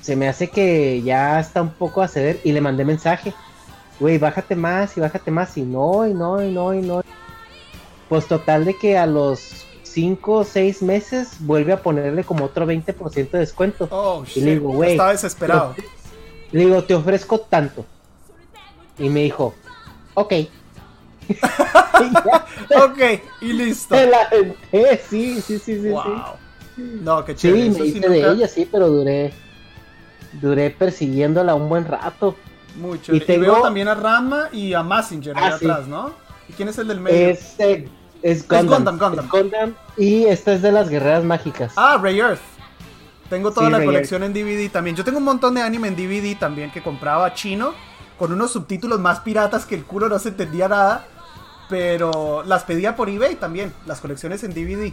se 0.01 0.15
me 0.15 0.27
hace 0.27 0.49
que 0.49 1.01
ya 1.03 1.39
está 1.39 1.61
un 1.61 1.71
poco 1.71 2.01
a 2.01 2.07
ceder. 2.07 2.39
Y 2.43 2.51
le 2.51 2.61
mandé 2.61 2.85
mensaje. 2.85 3.33
Güey, 3.99 4.17
bájate 4.17 4.55
más 4.55 4.97
y 4.97 5.01
bájate 5.01 5.31
más. 5.31 5.57
Y 5.57 5.61
no, 5.61 6.07
y 6.07 6.13
no, 6.13 6.43
y 6.43 6.51
no, 6.51 6.73
y 6.73 6.81
no. 6.81 7.01
Pues 8.09 8.27
total 8.27 8.65
de 8.65 8.75
que 8.77 8.97
a 8.97 9.05
los 9.05 9.64
5 9.95 10.31
o 10.33 10.43
6 10.43 10.81
meses 10.81 11.37
vuelve 11.39 11.71
a 11.71 11.81
ponerle 11.81 12.25
como 12.25 12.43
otro 12.45 12.65
20% 12.65 13.31
de 13.31 13.39
descuento. 13.39 13.87
Oh, 13.91 14.25
Y 14.35 14.41
le 14.41 14.51
digo, 14.55 14.69
güey, 14.73 14.91
Estaba 14.91 15.11
desesperado. 15.11 15.73
Le 16.51 16.59
digo, 16.65 16.83
te 16.83 16.93
ofrezco 16.95 17.39
tanto. 17.39 17.85
Y 18.99 19.07
me 19.09 19.23
dijo, 19.23 19.53
ok. 20.13 20.33
Ok, 22.83 22.99
y 23.41 23.53
listo. 23.53 23.95
te 23.95 24.05
la 24.07 24.23
aventé, 24.23 25.01
sí, 25.09 25.39
sí, 25.41 25.57
sí, 25.59 25.81
sí. 25.81 25.89
Wow. 25.89 26.03
No, 26.77 27.23
qué 27.23 27.31
Sí, 27.33 27.39
chévere. 27.47 27.63
sí 27.63 27.69
me 27.69 27.75
sí 27.75 27.83
hice 27.97 27.99
de 28.09 28.09
nunca- 28.19 28.31
ella, 28.33 28.47
sí, 28.49 28.67
pero 28.69 28.89
duré, 28.89 29.33
duré 30.33 30.69
persiguiéndola 30.71 31.55
un 31.55 31.69
buen 31.69 31.85
rato. 31.85 32.35
Chévere. 33.01 33.23
Y, 33.23 33.27
tengo- 33.27 33.41
veo 33.43 33.61
también 33.61 33.87
a 33.87 33.95
Ranma 33.95 34.49
y 34.51 34.73
a 34.73 34.83
Massinger 34.83 35.37
ahí 35.37 35.43
Ah, 35.53 35.57
sí. 35.57 35.65
atrás, 35.65 35.87
¿no? 35.87 36.11
¿Y 36.49 36.53
quién 36.53 36.67
es 36.67 36.77
el 36.77 36.87
del 36.89 36.99
medio? 36.99 37.37
Es 38.25 38.47
Gundam, 38.47 38.97
Gundam, 38.97 38.97
Gundam. 38.97 39.25
es 39.25 39.31
Gundam, 39.31 39.75
y 39.97 40.25
esta 40.25 40.53
es 40.53 40.63
de 40.63 40.71
las 40.71 40.89
guerreras 40.89 41.23
mágicas. 41.23 41.73
Ah, 41.75 41.99
Ray 42.01 42.19
Earth. 42.19 42.39
Tengo 43.29 43.51
toda 43.51 43.67
Sí, 43.67 43.71
la 43.71 43.77
Ray 43.77 43.85
colección 43.85 44.23
en 44.23 44.33
DVD 44.33 44.71
también. 44.71 44.95
Yo 44.95 45.03
tengo 45.03 45.19
un 45.19 45.23
montón 45.23 45.53
de 45.53 45.61
anime 45.61 45.89
en 45.89 45.95
DVD 45.95 46.35
también 46.37 46.71
que 46.71 46.81
compraba 46.81 47.33
chino 47.35 47.73
con 48.17 48.31
unos 48.31 48.51
subtítulos 48.51 48.99
más 48.99 49.19
piratas 49.19 49.65
que 49.65 49.75
el 49.75 49.83
culo 49.83 50.09
no 50.09 50.17
se 50.17 50.29
entendía 50.29 50.67
nada. 50.67 51.05
Pero 51.69 52.43
las 52.45 52.63
pedía 52.63 52.95
por 52.95 53.09
eBay 53.09 53.35
también, 53.35 53.73
las 53.85 53.99
colecciones 53.99 54.43
en 54.43 54.53
DVD. 54.53 54.91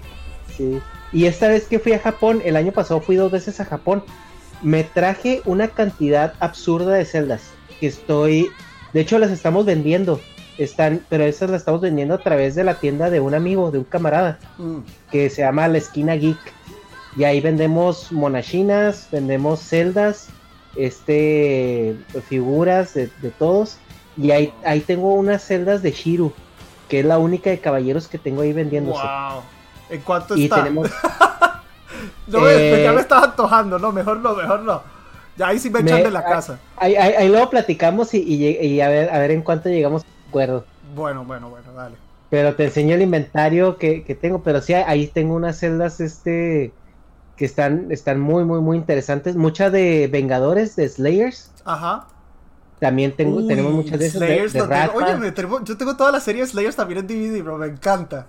Sí. 0.54 0.80
Y 1.12 1.24
esta 1.24 1.48
vez 1.48 1.66
que 1.66 1.78
fui 1.78 1.92
a 1.92 1.98
Japón, 1.98 2.42
el 2.44 2.56
año 2.56 2.72
pasado 2.72 3.00
fui 3.00 3.16
dos 3.16 3.32
veces 3.32 3.60
a 3.60 3.64
Japón, 3.64 4.02
me 4.62 4.84
traje 4.84 5.40
una 5.46 5.68
cantidad 5.68 6.34
absurda 6.40 6.94
de 6.94 7.04
celdas 7.06 7.42
que 7.80 7.86
estoy, 7.86 8.50
de 8.92 9.00
hecho 9.00 9.18
las 9.18 9.30
estamos 9.30 9.66
vendiendo, 9.66 10.20
están, 10.64 11.00
pero 11.08 11.24
esas 11.24 11.50
las 11.50 11.60
estamos 11.62 11.80
vendiendo 11.80 12.14
a 12.14 12.18
través 12.18 12.54
de 12.54 12.64
la 12.64 12.74
tienda 12.74 13.10
de 13.10 13.20
un 13.20 13.34
amigo, 13.34 13.70
de 13.70 13.78
un 13.78 13.84
camarada, 13.84 14.38
Mm. 14.58 14.78
que 15.10 15.30
se 15.30 15.42
llama 15.42 15.68
La 15.68 15.78
Esquina 15.78 16.14
Geek. 16.14 16.38
Y 17.16 17.24
ahí 17.24 17.40
vendemos 17.40 18.10
monachinas, 18.12 19.08
vendemos 19.12 19.60
celdas, 19.60 20.28
este, 20.76 21.96
figuras 22.28 22.94
de, 22.94 23.10
de 23.20 23.30
todos. 23.30 23.76
Y 24.16 24.30
ahí, 24.30 24.52
ahí 24.64 24.80
tengo 24.80 25.14
unas 25.14 25.42
celdas 25.44 25.82
de 25.82 25.90
Shiru, 25.92 26.32
que 26.88 27.00
es 27.00 27.06
la 27.06 27.18
única 27.18 27.50
de 27.50 27.58
caballeros 27.60 28.08
que 28.08 28.18
tengo 28.18 28.42
ahí 28.42 28.52
vendiéndose. 28.52 29.00
Wow. 29.02 29.42
¿En 29.90 30.00
cuánto 30.02 30.36
Y 30.36 30.44
está? 30.44 30.56
tenemos, 30.56 30.90
No, 32.26 32.48
Eh, 32.48 32.82
ya 32.82 32.92
me 32.92 33.00
estaba 33.00 33.24
antojando, 33.24 33.78
no, 33.78 33.92
mejor 33.92 34.18
no, 34.18 34.34
mejor 34.34 34.60
no. 34.62 34.82
Ya 35.36 35.48
ahí 35.48 35.58
sí 35.58 35.70
me 35.70 35.80
echan 35.80 35.98
Me- 35.98 36.04
de 36.04 36.10
la 36.10 36.24
casa. 36.24 36.58
Ahí, 36.76 36.94
ahí- 36.96 37.14
ahí 37.14 37.28
luego 37.28 37.48
platicamos 37.50 38.12
y, 38.14 38.18
y 38.20 38.80
a, 38.80 38.88
ver, 38.88 39.10
a 39.10 39.18
ver 39.18 39.30
en 39.30 39.42
cuánto 39.42 39.68
llegamos 39.68 40.02
acuerdo. 40.32 40.64
Bueno, 40.94 41.24
bueno, 41.24 41.48
bueno, 41.50 41.72
dale. 41.72 41.96
Pero 42.30 42.54
te 42.54 42.64
enseño 42.64 42.94
el 42.94 43.02
inventario 43.02 43.76
que, 43.76 44.02
que 44.04 44.14
tengo. 44.14 44.42
Pero 44.42 44.60
sí, 44.60 44.72
ahí 44.74 45.06
tengo 45.06 45.34
unas 45.34 45.58
celdas 45.58 46.00
este 46.00 46.72
que 47.36 47.44
están, 47.44 47.90
están 47.90 48.20
muy, 48.20 48.44
muy, 48.44 48.60
muy 48.60 48.76
interesantes. 48.76 49.36
Muchas 49.36 49.70
de 49.72 50.08
Vengadores, 50.10 50.76
de 50.76 50.88
Slayers. 50.88 51.50
Ajá. 51.64 52.06
También 52.80 53.14
tengo, 53.16 53.36
Uy, 53.36 53.46
tenemos 53.46 53.72
muchas 53.72 53.98
de 53.98 54.06
esas 54.06 54.20
de, 54.20 54.26
Slayers 54.26 54.52
de 54.52 54.58
lo 54.60 54.68
tengo-. 54.68 54.92
Oye, 54.94 55.32
tengo- 55.32 55.64
yo 55.64 55.76
tengo 55.76 55.96
toda 55.96 56.10
la 56.10 56.20
serie 56.20 56.42
de 56.42 56.48
Slayers 56.48 56.74
también 56.76 57.00
en 57.00 57.06
DVD, 57.06 57.42
bro, 57.42 57.58
me 57.58 57.66
encanta. 57.66 58.26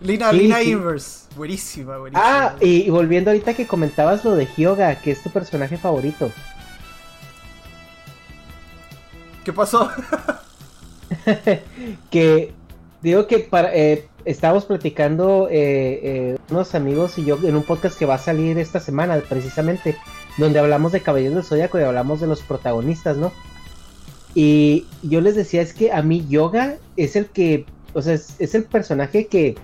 Lina, 0.00 0.30
Sí, 0.30 0.36
Lina 0.36 0.58
sí. 0.58 0.70
Inverse. 0.72 1.28
Buenísima, 1.36 1.96
buenísima. 1.98 2.24
Ah, 2.26 2.54
y, 2.60 2.82
y 2.82 2.90
volviendo 2.90 3.30
ahorita 3.30 3.54
que 3.54 3.66
comentabas 3.66 4.24
lo 4.24 4.34
de 4.34 4.46
Hyoga, 4.46 4.96
que 5.00 5.12
es 5.12 5.22
tu 5.22 5.30
personaje 5.30 5.76
favorito. 5.78 6.30
¿Qué 9.44 9.52
pasó? 9.52 9.90
que 12.10 12.52
digo 13.02 13.26
que 13.26 13.40
para 13.40 13.74
eh, 13.74 14.08
estábamos 14.24 14.64
platicando 14.64 15.48
eh, 15.50 16.00
eh, 16.02 16.38
unos 16.50 16.74
amigos 16.74 17.18
y 17.18 17.24
yo 17.24 17.38
en 17.42 17.56
un 17.56 17.62
podcast 17.62 17.98
que 17.98 18.06
va 18.06 18.14
a 18.14 18.18
salir 18.18 18.58
esta 18.58 18.80
semana 18.80 19.20
precisamente 19.28 19.96
donde 20.38 20.58
hablamos 20.58 20.92
de 20.92 21.00
Caballeros 21.00 21.34
del 21.34 21.44
Zodiaco 21.44 21.78
y 21.78 21.82
hablamos 21.82 22.20
de 22.20 22.26
los 22.26 22.42
protagonistas, 22.42 23.16
¿no? 23.16 23.32
Y 24.34 24.86
yo 25.02 25.20
les 25.20 25.34
decía 25.34 25.60
es 25.60 25.74
que 25.74 25.92
a 25.92 26.02
mí 26.02 26.24
Yoga 26.28 26.76
es 26.96 27.16
el 27.16 27.26
que, 27.26 27.66
o 27.92 28.00
sea, 28.00 28.14
es, 28.14 28.36
es 28.38 28.54
el 28.54 28.64
personaje 28.64 29.26
que 29.26 29.56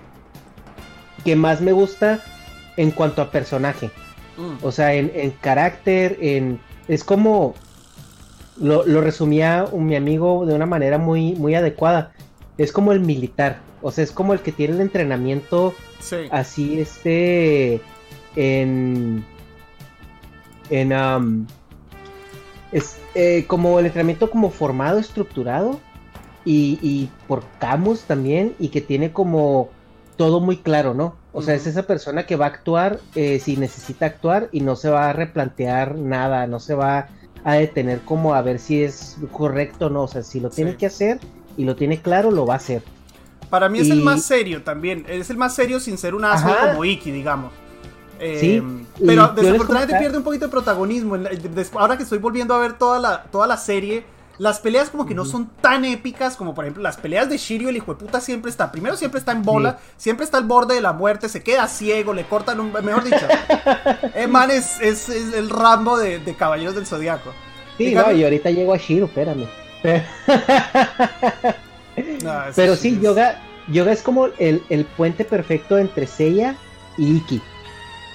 que 1.23 1.35
más 1.35 1.61
me 1.61 1.71
gusta 1.71 2.23
en 2.77 2.91
cuanto 2.91 3.21
a 3.21 3.31
personaje. 3.31 3.91
Mm. 4.37 4.63
O 4.63 4.71
sea, 4.71 4.93
en, 4.93 5.11
en 5.13 5.31
carácter, 5.31 6.17
en... 6.21 6.59
Es 6.87 7.03
como... 7.03 7.55
Lo, 8.61 8.85
lo 8.85 9.01
resumía 9.01 9.65
un- 9.71 9.85
mi 9.85 9.95
amigo 9.95 10.45
de 10.45 10.53
una 10.53 10.65
manera 10.65 10.97
muy, 10.97 11.33
muy 11.35 11.55
adecuada. 11.55 12.11
Es 12.57 12.71
como 12.71 12.91
el 12.91 12.99
militar. 12.99 13.59
O 13.81 13.91
sea, 13.91 14.03
es 14.03 14.11
como 14.11 14.33
el 14.33 14.39
que 14.41 14.51
tiene 14.51 14.75
el 14.75 14.81
entrenamiento 14.81 15.73
Sí. 15.99 16.15
así 16.31 16.79
este 16.79 17.81
en 18.35 19.23
en 20.69 20.93
am, 20.93 21.47
es 22.71 22.97
eh, 23.15 23.45
como 23.47 23.79
el 23.79 23.87
entrenamiento 23.87 24.29
como 24.29 24.49
formado 24.51 24.99
estructurado 24.99 25.79
y, 26.45 26.79
y 26.81 27.09
por 27.27 27.43
Camus 27.59 28.01
también 28.03 28.55
y 28.59 28.69
que 28.69 28.81
tiene 28.81 29.11
como 29.11 29.69
todo 30.15 30.39
muy 30.39 30.57
claro 30.57 30.93
no 30.93 31.15
o 31.33 31.41
sea 31.41 31.55
es 31.55 31.65
esa 31.67 31.83
persona 31.83 32.25
que 32.25 32.35
va 32.35 32.45
a 32.45 32.49
actuar 32.49 32.99
eh, 33.15 33.39
si 33.39 33.57
necesita 33.57 34.05
actuar 34.05 34.49
y 34.51 34.61
no 34.61 34.75
se 34.75 34.89
va 34.89 35.09
a 35.09 35.13
replantear 35.13 35.95
nada 35.95 36.45
no 36.47 36.59
se 36.59 36.75
va 36.75 37.07
a 37.43 37.53
detener 37.53 38.01
como 38.01 38.33
a 38.35 38.41
ver 38.41 38.59
si 38.59 38.83
es 38.83 39.17
correcto 39.31 39.87
o 39.87 39.89
no 39.89 40.03
o 40.03 40.07
sea 40.07 40.23
si 40.23 40.39
lo 40.39 40.49
tiene 40.49 40.71
Sí. 40.71 40.77
que 40.77 40.85
hacer 40.87 41.19
y 41.57 41.63
lo 41.65 41.75
tiene 41.75 42.01
claro 42.01 42.31
lo 42.31 42.45
va 42.45 42.53
a 42.55 42.57
hacer 42.57 42.83
Para 43.49 43.67
mí 43.69 43.79
es 43.79 43.89
el 43.89 44.01
más 44.01 44.23
serio 44.23 44.61
también. 44.63 45.05
Es 45.09 45.29
el 45.31 45.37
más 45.37 45.55
serio 45.55 45.79
sin 45.79 45.97
ser 45.97 46.13
un 46.13 46.23
asco 46.23 46.49
Ajá. 46.49 46.69
como 46.71 46.85
Iki, 46.85 47.11
digamos. 47.11 47.51
Eh, 48.19 48.37
Sí, 48.39 48.61
y 49.01 49.05
pero 49.07 49.29
desafortunadamente 49.29 49.97
pierde 49.97 50.17
un 50.19 50.23
poquito 50.23 50.45
de 50.45 50.51
protagonismo. 50.51 51.17
Ahora 51.73 51.97
que 51.97 52.03
estoy 52.03 52.19
volviendo 52.19 52.53
a 52.53 52.59
ver 52.59 52.73
toda 52.77 52.99
la, 52.99 53.23
toda 53.23 53.47
la 53.47 53.57
serie, 53.57 54.03
las 54.39 54.59
peleas 54.59 54.89
como 54.89 55.05
que 55.05 55.13
no 55.13 55.25
son 55.25 55.47
tan 55.61 55.85
épicas 55.85 56.35
como 56.35 56.55
por 56.55 56.63
ejemplo 56.65 56.81
las 56.81 56.97
peleas 56.97 57.29
de 57.29 57.37
Shiryu, 57.37 57.69
el 57.69 57.77
hijo 57.77 57.93
de 57.93 57.99
puta 57.99 58.21
siempre 58.21 58.49
está, 58.49 58.71
primero 58.71 58.95
siempre 58.97 59.19
está 59.19 59.33
en 59.33 59.43
bola, 59.43 59.77
siempre 59.97 60.23
está 60.25 60.37
al 60.37 60.45
borde 60.45 60.75
de 60.75 60.81
la 60.81 60.93
muerte, 60.93 61.29
se 61.29 61.43
queda 61.43 61.67
ciego, 61.67 62.13
le 62.13 62.25
cortan 62.25 62.59
un, 62.59 62.71
mejor 62.71 63.03
dicho, 63.03 63.27
el 64.15 64.29
man 64.29 64.49
es, 64.49 64.79
es- 64.81 65.09
es 65.09 65.33
el 65.33 65.49
Rambo 65.49 65.97
de, 65.97 66.19
de 66.19 66.33
Caballeros 66.35 66.73
del 66.73 66.87
Zodiaco. 66.87 67.31
sí 67.77 67.93
no 67.93 68.11
y 68.11 68.23
ahorita 68.23 68.49
llego 68.49 68.73
a 68.73 68.77
Shiro 68.77 69.05
espérame 69.05 69.45
No, 72.23 72.45
es- 72.47 72.55
Pero 72.55 72.75
sí, 72.75 72.99
Yoga, 73.01 73.41
Yoga 73.67 73.91
es 73.91 74.01
como 74.01 74.27
el, 74.37 74.63
el 74.69 74.85
puente 74.85 75.25
perfecto 75.25 75.77
entre 75.77 76.07
Seiya 76.07 76.55
y 76.97 77.17
Iki. 77.17 77.41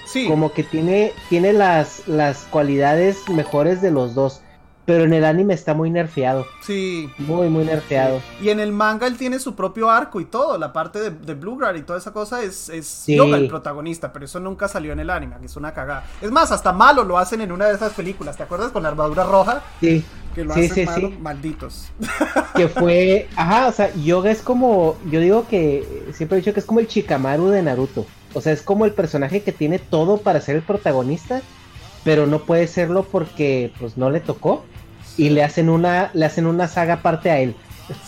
Sí, 0.05 0.27
Como 0.27 0.53
que 0.53 0.63
tiene, 0.63 1.13
tiene 1.29 1.53
las, 1.53 2.07
las 2.07 2.45
cualidades 2.45 3.27
mejores 3.29 3.81
de 3.81 3.91
los 3.91 4.13
dos. 4.15 4.41
Pero 4.85 5.03
en 5.05 5.13
el 5.13 5.25
anime 5.25 5.55
está 5.55 5.73
muy 5.73 5.89
nerfeado. 5.89 6.45
sí. 6.61 7.09
Muy, 7.17 7.49
muy 7.49 7.63
nerfeado. 7.65 8.21
Y 8.39 8.49
en 8.49 8.59
el 8.59 8.71
manga 8.71 9.07
él 9.07 9.17
tiene 9.17 9.39
su 9.39 9.55
propio 9.55 9.89
arco 9.89 10.21
y 10.21 10.25
todo, 10.25 10.57
la 10.59 10.71
parte 10.73 10.99
de, 10.99 11.09
de 11.09 11.33
Blueguard 11.33 11.75
y 11.77 11.81
toda 11.81 11.97
esa 11.97 12.13
cosa 12.13 12.43
es, 12.43 12.69
es 12.69 12.85
Sí. 12.85 13.15
Yoga 13.15 13.37
el 13.37 13.47
protagonista, 13.47 14.13
pero 14.13 14.25
eso 14.25 14.39
nunca 14.39 14.67
salió 14.67 14.93
en 14.93 14.99
el 14.99 15.09
anime, 15.09 15.37
que 15.39 15.47
es 15.47 15.55
una 15.55 15.73
cagada. 15.73 16.05
Es 16.21 16.29
más, 16.31 16.51
hasta 16.51 16.71
malo 16.71 17.03
lo 17.03 17.17
hacen 17.17 17.41
en 17.41 17.51
una 17.51 17.65
de 17.65 17.73
esas 17.75 17.93
películas, 17.93 18.37
¿te 18.37 18.43
acuerdas? 18.43 18.71
Con 18.71 18.83
la 18.83 18.89
armadura 18.89 19.23
roja, 19.23 19.63
Sí. 19.79 20.03
que 20.35 20.43
lo 20.43 20.53
Sí, 20.53 20.65
hacen 20.65 20.85
malo, 20.85 21.09
malditos. 21.19 21.87
Que 22.55 22.67
fue. 22.69 23.27
Ajá, 23.35 23.67
o 23.67 23.71
sea, 23.71 23.91
Yoga 23.95 24.29
es 24.29 24.41
como. 24.41 24.97
Yo 25.09 25.19
digo 25.19 25.47
que. 25.47 26.05
Siempre 26.13 26.37
he 26.37 26.41
dicho 26.41 26.53
que 26.53 26.59
es 26.59 26.65
como 26.65 26.79
el 26.79 26.87
Chikamaru 26.87 27.47
de 27.47 27.63
Naruto. 27.63 28.05
O 28.33 28.41
sea, 28.41 28.53
es 28.53 28.61
como 28.61 28.85
el 28.85 28.91
personaje 28.93 29.41
que 29.41 29.51
tiene 29.51 29.79
todo 29.79 30.17
para 30.17 30.41
ser 30.41 30.57
el 30.57 30.61
protagonista. 30.61 31.41
Pero 32.03 32.27
no 32.27 32.39
puede 32.39 32.67
serlo 32.67 33.01
porque 33.03 33.71
pues 33.79 33.97
no 33.97 34.11
le 34.11 34.19
tocó. 34.19 34.63
Y 35.17 35.29
le 35.29 35.43
hacen 35.43 35.69
una. 35.69 36.11
Le 36.13 36.25
hacen 36.25 36.45
una 36.45 36.67
saga 36.67 36.95
aparte 36.95 37.29
a 37.29 37.39
él. 37.39 37.55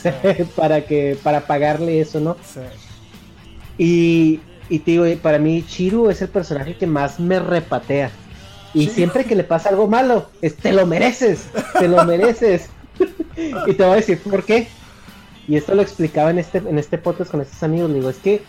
para 0.56 0.86
que. 0.86 1.18
Para 1.24 1.42
pagarle 1.48 2.00
eso, 2.02 2.20
¿no? 2.20 2.36
Sí. 2.44 2.60
Y, 3.78 4.40
y 4.70 4.80
te 4.80 4.92
digo, 4.92 5.06
para 5.22 5.38
mí 5.40 5.64
Chiru 5.68 6.10
es 6.10 6.22
el 6.22 6.30
personaje 6.30 6.76
que 6.76 6.88
más 6.88 7.20
me 7.20 7.40
repatea. 7.40 8.12
Y 8.74 8.86
Sí. 8.88 8.96
siempre 8.96 9.24
que 9.26 9.36
le 9.36 9.44
pasa 9.44 9.70
algo 9.70 9.88
malo, 9.88 10.30
es, 10.42 10.56
te 10.56 10.74
lo 10.74 10.86
mereces, 10.86 11.48
te 11.80 11.88
lo 11.88 12.04
mereces. 12.06 12.70
y 13.68 13.74
te 13.74 13.84
voy 13.84 13.94
a 13.94 13.96
decir 13.96 14.20
por 14.20 14.44
qué. 14.44 14.68
Y 15.48 15.56
esto 15.56 15.74
lo 15.76 15.82
explicaba 15.82 16.32
en 16.32 16.40
este, 16.40 16.58
en 16.58 16.78
este 16.78 16.98
podcast 16.98 17.32
con 17.32 17.42
estos 17.42 17.64
amigos. 17.64 17.90
Le 17.90 17.96
digo, 17.98 18.10
es 18.10 18.18
que 18.18 18.42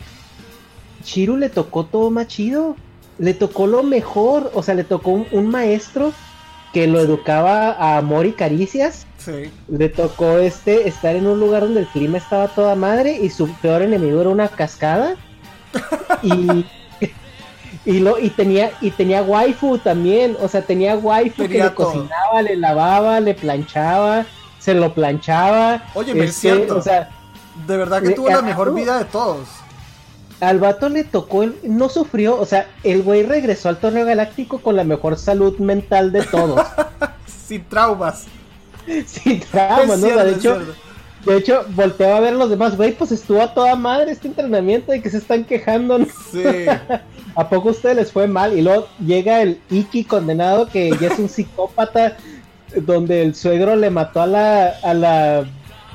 Chiru 1.04 1.36
le 1.36 1.48
tocó 1.48 1.84
todo 1.86 2.10
más 2.10 2.26
chido. 2.26 2.74
Le 3.18 3.34
tocó 3.34 3.66
lo 3.66 3.82
mejor. 3.84 4.50
O 4.54 4.62
sea, 4.62 4.74
le 4.74 4.84
tocó 4.84 5.10
un, 5.12 5.26
un 5.30 5.46
maestro 5.48 6.12
que 6.72 6.86
lo 6.86 7.00
educaba 7.00 7.72
a 7.72 7.98
amor 7.98 8.26
y 8.26 8.32
caricias. 8.32 9.06
Sí. 9.18 9.50
Le 9.68 9.88
tocó 9.88 10.38
este 10.38 10.88
estar 10.88 11.16
en 11.16 11.26
un 11.26 11.40
lugar 11.40 11.62
donde 11.62 11.80
el 11.80 11.86
clima 11.88 12.18
estaba 12.18 12.48
toda 12.48 12.74
madre 12.74 13.18
y 13.20 13.30
su 13.30 13.50
peor 13.56 13.82
enemigo 13.82 14.20
era 14.20 14.30
una 14.30 14.48
cascada. 14.48 15.16
Y, 16.22 16.66
y 17.84 18.00
lo 18.00 18.18
y 18.18 18.30
tenía 18.30 18.72
y 18.80 18.90
tenía 18.90 19.22
waifu 19.22 19.78
también, 19.78 20.36
o 20.40 20.48
sea, 20.48 20.62
tenía 20.62 20.96
waifu 20.96 21.46
que 21.46 21.62
le 21.62 21.74
cocinaba, 21.74 22.42
le 22.42 22.56
lavaba, 22.56 23.20
le 23.20 23.34
planchaba, 23.34 24.26
se 24.58 24.74
lo 24.74 24.92
planchaba. 24.94 25.84
Oye, 25.94 26.14
me 26.14 26.24
es 26.24 26.30
este, 26.30 26.40
cierto. 26.40 26.76
O 26.76 26.82
sea, 26.82 27.10
De 27.66 27.76
verdad 27.76 28.02
que 28.02 28.10
tuvo 28.10 28.30
la 28.30 28.42
mejor 28.42 28.74
vida 28.74 28.98
de 28.98 29.04
todos. 29.04 29.48
Al 30.40 30.58
vato 30.58 30.88
le 30.88 31.04
tocó 31.04 31.42
el, 31.42 31.56
no 31.64 31.88
sufrió, 31.88 32.38
o 32.38 32.46
sea, 32.46 32.68
el 32.84 33.02
güey 33.02 33.22
regresó 33.22 33.68
al 33.68 33.78
torneo 33.78 34.04
galáctico 34.04 34.58
con 34.60 34.76
la 34.76 34.84
mejor 34.84 35.18
salud 35.18 35.58
mental 35.58 36.12
de 36.12 36.22
todos. 36.22 36.60
Sin 37.26 37.64
traumas. 37.64 38.26
Sin 39.06 39.40
trauma, 39.40 39.94
Es 39.94 40.00
¿no? 40.00 40.06
O 40.06 40.10
sea, 40.10 40.24
cierto, 40.24 40.24
de 40.24 40.32
hecho. 40.32 40.58
De 41.24 41.36
hecho, 41.36 41.64
volteaba 41.70 42.18
a 42.18 42.20
ver 42.20 42.34
los 42.34 42.48
demás, 42.48 42.76
güey, 42.76 42.92
pues 42.92 43.12
estuvo 43.12 43.42
a 43.42 43.52
toda 43.52 43.74
madre 43.74 44.12
este 44.12 44.28
entrenamiento 44.28 44.92
de 44.92 45.02
que 45.02 45.10
se 45.10 45.18
están 45.18 45.44
quejando. 45.44 45.98
¿no? 45.98 46.06
Sí. 46.30 46.42
¿A 47.34 47.48
poco 47.48 47.68
a 47.68 47.72
ustedes 47.72 47.96
les 47.96 48.12
fue 48.12 48.26
mal? 48.26 48.56
Y 48.56 48.62
luego 48.62 48.88
llega 49.04 49.42
el 49.42 49.60
Iki 49.70 50.04
condenado 50.04 50.68
que 50.68 50.90
ya 51.00 51.08
es 51.08 51.18
un 51.18 51.28
psicópata 51.28 52.16
donde 52.74 53.22
el 53.22 53.34
suegro 53.34 53.76
le 53.76 53.90
mató 53.90 54.22
a 54.22 54.26
la 54.26 54.68
a 54.82 54.94
la 54.94 55.44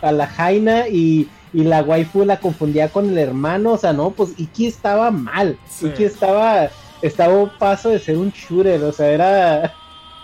a 0.02 0.12
la 0.12 0.28
Jaina 0.28 0.88
y, 0.88 1.28
y 1.54 1.64
la 1.64 1.84
waifu 1.84 2.26
la 2.26 2.40
confundía 2.40 2.90
con 2.90 3.10
el 3.10 3.18
hermano, 3.18 3.74
o 3.74 3.78
sea, 3.78 3.94
no, 3.94 4.10
pues 4.12 4.32
Iki 4.38 4.68
estaba 4.68 5.12
mal. 5.12 5.58
Sí. 5.70 5.88
Iki 5.88 6.04
estaba 6.06 6.68
estaba 7.02 7.34
un 7.36 7.50
paso 7.60 7.90
de 7.90 8.00
ser 8.00 8.18
un 8.18 8.32
shooter, 8.32 8.82
o 8.84 8.92
sea, 8.92 9.08
era 9.10 9.74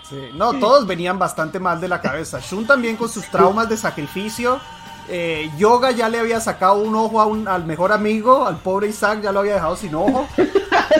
Sí, 0.08 0.16
no, 0.34 0.54
todos 0.58 0.86
venían 0.88 1.18
bastante 1.20 1.60
mal 1.60 1.80
de 1.80 1.86
la 1.86 2.00
cabeza. 2.00 2.40
Shun 2.40 2.66
también 2.66 2.96
con 2.96 3.08
sus 3.08 3.26
traumas 3.26 3.68
de 3.68 3.76
sacrificio. 3.76 4.58
Eh, 5.08 5.50
Yoga 5.56 5.92
ya 5.92 6.08
le 6.08 6.18
había 6.18 6.40
sacado 6.40 6.82
un 6.82 6.94
ojo 6.96 7.20
a 7.20 7.26
un- 7.26 7.46
al 7.48 7.64
mejor 7.64 7.92
amigo, 7.92 8.44
al 8.46 8.56
pobre 8.56 8.88
Isaac 8.88 9.20
ya 9.22 9.30
lo 9.32 9.40
había 9.40 9.54
dejado 9.54 9.76
sin 9.76 9.94
ojo. 9.94 10.26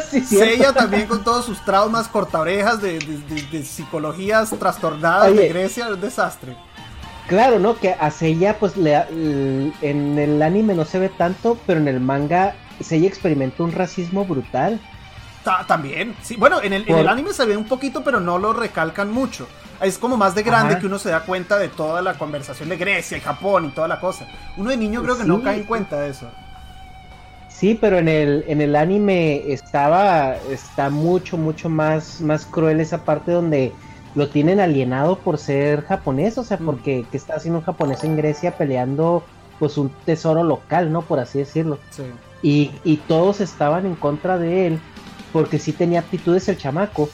Sí. 0.09 0.21
Seiya 0.25 0.73
también 0.73 1.07
con 1.09 1.25
todos 1.25 1.45
sus 1.45 1.59
traumas 1.65 2.07
cortaorejas 2.07 2.81
de, 2.81 2.99
de, 3.01 3.19
de- 3.19 3.43
de 3.51 3.65
psicologías 3.65 4.51
trastornadas 4.51 5.35
de. 5.35 5.49
Grecia, 5.49 5.89
un 5.89 6.01
desastre. 6.01 6.57
Claro, 7.31 7.61
¿no? 7.61 7.77
Que 7.79 7.93
a 7.93 8.11
Seiya, 8.11 8.59
pues 8.59 8.77
le, 8.77 8.93
en 9.83 10.19
el 10.19 10.43
anime 10.43 10.75
no 10.75 10.85
se 10.85 10.99
ve 10.99 11.09
tanto, 11.09 11.57
pero 11.65 11.79
en 11.79 11.87
el 11.87 12.01
manga 12.01 12.57
Seiya 12.81 13.07
experimenta 13.07 13.63
un 13.63 13.71
racismo 13.71 14.25
brutal. 14.25 14.81
Ta- 15.45 15.65
también, 15.65 16.17
sí, 16.23 16.35
bueno, 16.35 16.61
en 16.61 16.73
el, 16.73 16.83
en 16.83 16.89
Por- 16.89 16.99
el 16.99 17.09
anime 17.09 17.33
se 17.33 17.45
ve 17.47 17.57
un 17.57 17.67
poquito, 17.67 18.03
pero 18.03 18.19
no 18.19 18.37
lo 18.37 18.53
recalcan 18.53 19.13
mucho. 19.13 19.47
Es 19.81 19.97
como 19.97 20.17
más 20.17 20.35
de 20.35 20.43
grande 20.43 20.73
Ajá. 20.73 20.81
que 20.81 20.87
uno 20.89 20.99
se 20.99 21.11
da 21.11 21.21
cuenta 21.21 21.57
de 21.57 21.69
toda 21.69 22.03
la 22.03 22.15
conversación 22.15 22.69
de 22.69 22.77
Grecia 22.77 23.17
y 23.17 23.21
Japón 23.21 23.67
y 23.67 23.69
toda 23.69 23.87
la 23.87 24.01
cosa. 24.01 24.27
Uno 24.57 24.71
de 24.71 24.77
niño 24.77 25.01
creo 25.01 25.17
que 25.17 25.23
no 25.23 25.41
cae 25.41 25.59
en 25.59 25.65
cuenta 25.67 26.01
de 26.01 26.11
eso. 26.11 26.29
Sí, 27.49 27.79
pero 27.81 27.99
en 27.99 28.09
el, 28.09 28.45
en 28.49 28.61
el 28.61 28.75
anime 28.75 29.53
estaba, 29.53 30.35
está 30.51 30.91
mucho, 30.91 31.37
mucho 31.39 31.69
más, 31.69 32.21
más 32.23 32.45
cruel 32.45 32.81
esa 32.81 33.05
parte 33.05 33.31
donde 33.31 33.73
lo 34.15 34.29
tienen 34.29 34.61
alienado 34.61 35.19
por 35.19 35.39
ser 35.39 35.83
japonés, 35.85 36.37
o 36.39 36.45
sea, 36.45 36.57
Mm. 36.59 36.67
porque 36.67 37.05
que 37.11 37.17
está 37.17 37.35
haciendo 37.37 37.59
un 37.61 37.65
japonés 37.65 38.03
en 38.05 38.17
Grecia 38.17 38.57
peleando 38.57 39.23
pues 39.59 39.77
un 39.79 39.91
tesoro 40.07 40.43
local, 40.43 40.91
¿no? 40.93 41.03
Por 41.03 41.19
así 41.21 41.39
decirlo. 41.39 41.79
Sí. 41.91 42.03
Y, 42.43 42.71
y 42.85 42.97
todos 42.97 43.41
estaban 43.41 43.85
en 43.87 43.95
contra 43.95 44.39
de 44.39 44.67
él 44.67 44.81
porque 45.33 45.59
sí 45.59 45.73
tenía 45.73 46.01
aptitudes 46.01 46.49
el 46.49 46.57
chamaco 46.57 47.09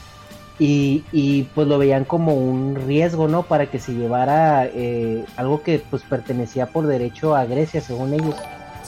y, 0.59 1.03
y, 1.11 1.43
pues 1.53 1.67
lo 1.67 1.77
veían 1.77 2.03
como 2.03 2.33
un 2.33 2.75
riesgo, 2.87 3.27
¿no? 3.27 3.43
Para 3.43 3.67
que 3.69 3.79
se 3.79 3.93
llevara 3.93 4.65
eh, 4.65 5.23
algo 5.35 5.61
que 5.61 5.77
pues 5.87 6.01
pertenecía 6.03 6.65
por 6.67 6.87
derecho 6.87 7.35
a 7.35 7.45
Grecia, 7.45 7.79
según 7.81 8.13
ellos. 8.13 8.35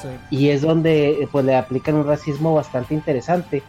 Sí. 0.01 0.07
Y 0.31 0.49
es 0.49 0.61
donde 0.61 1.09
eh, 1.23 1.27
pues 1.31 1.45
le 1.45 1.55
aplican 1.55 1.93
un 1.95 2.07
racismo 2.07 2.55
bastante 2.55 2.93
interesante. 2.95 3.61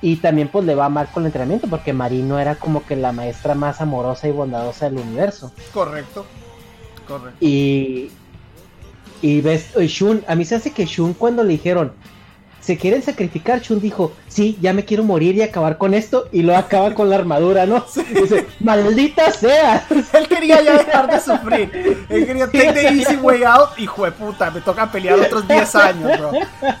Y 0.00 0.16
también 0.16 0.48
pues 0.48 0.64
le 0.64 0.74
va 0.74 0.88
mal 0.88 1.08
con 1.08 1.24
el 1.24 1.26
entrenamiento 1.26 1.66
porque 1.68 1.92
Marino 1.92 2.38
era 2.38 2.54
como 2.54 2.84
que 2.86 2.94
la 2.94 3.12
maestra 3.12 3.54
más 3.54 3.80
amorosa 3.80 4.28
y 4.28 4.32
bondadosa 4.32 4.88
del 4.88 4.98
universo. 4.98 5.52
Correcto. 5.72 6.24
Correcto. 7.06 7.36
Y, 7.40 8.10
y 9.22 9.40
ves, 9.40 9.70
y 9.76 9.86
Shun, 9.86 10.24
a 10.28 10.34
mí 10.34 10.44
se 10.44 10.54
hace 10.54 10.72
que 10.72 10.86
Shun 10.86 11.14
cuando 11.14 11.42
le 11.42 11.52
dijeron, 11.54 11.92
¿se 12.68 12.76
quieren 12.76 13.02
sacrificar? 13.02 13.62
Chun 13.62 13.80
dijo, 13.80 14.12
sí, 14.28 14.58
ya 14.60 14.74
me 14.74 14.84
quiero 14.84 15.02
morir 15.02 15.34
y 15.36 15.40
acabar 15.40 15.78
con 15.78 15.94
esto. 15.94 16.28
Y 16.32 16.42
lo 16.42 16.54
acaba 16.54 16.92
con 16.92 17.08
la 17.08 17.16
armadura, 17.16 17.64
¿no? 17.64 17.82
Dice, 18.20 18.46
maldita 18.60 19.30
sea. 19.30 19.86
Él 20.12 20.28
quería 20.28 20.60
ya 20.60 20.72
dejar 20.84 21.10
de 21.10 21.18
sufrir. 21.18 22.04
Él 22.10 22.26
quería 22.26 22.44
take 22.44 22.74
the 22.74 22.88
easy 22.88 23.16
way 23.16 23.42
out. 23.42 23.70
Hijo 23.78 24.04
de 24.04 24.12
puta, 24.12 24.50
me 24.50 24.60
toca 24.60 24.92
pelear 24.92 25.18
otros 25.18 25.48
10 25.48 25.74
años, 25.76 26.18
bro. 26.18 26.32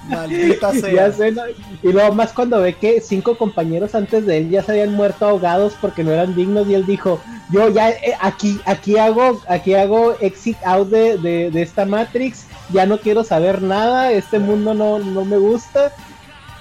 Maldita 0.08 0.72
sea. 0.72 0.92
Ya 0.92 1.10
sé, 1.10 1.32
¿no? 1.32 1.44
Y 1.82 1.90
luego 1.90 2.12
más 2.12 2.34
cuando 2.34 2.60
ve 2.60 2.74
que 2.74 3.00
cinco 3.00 3.38
compañeros 3.38 3.94
antes 3.94 4.26
de 4.26 4.36
él 4.36 4.50
ya 4.50 4.62
se 4.62 4.72
habían 4.72 4.92
muerto 4.92 5.26
ahogados 5.26 5.72
porque 5.80 6.04
no 6.04 6.12
eran 6.12 6.34
dignos 6.34 6.68
y 6.68 6.74
él 6.74 6.84
dijo, 6.84 7.18
yo 7.50 7.68
ya 7.68 7.90
eh, 7.90 8.16
aquí, 8.20 8.60
aquí 8.66 8.98
hago, 8.98 9.40
aquí 9.48 9.74
hago 9.74 10.16
exit 10.20 10.58
out 10.64 10.88
de, 10.88 11.18
de, 11.18 11.50
de 11.50 11.62
esta 11.62 11.84
Matrix, 11.84 12.46
ya 12.70 12.86
no 12.86 12.98
quiero 12.98 13.24
saber 13.24 13.62
nada, 13.62 14.12
este 14.12 14.38
mundo 14.38 14.74
no, 14.74 14.98
no 14.98 15.24
me 15.24 15.38
gusta 15.38 15.92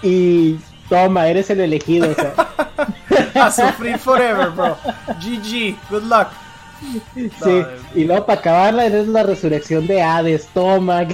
y 0.02 0.60
toma, 0.90 1.28
eres 1.28 1.50
el 1.50 1.62
elegido. 1.62 2.10
O 2.12 2.14
sea. 2.14 2.34
A 3.46 3.52
sufrir 3.52 3.98
forever, 4.00 4.50
bro. 4.50 4.78
GG, 5.20 5.76
good 5.90 6.04
luck. 6.04 6.28
Sí, 7.44 7.66
y 7.96 8.04
luego 8.04 8.26
para 8.26 8.40
acabarla 8.40 8.86
eres 8.86 9.08
la 9.08 9.24
resurrección 9.24 9.88
de 9.88 10.02
Hades, 10.02 10.48
toma. 10.54 11.08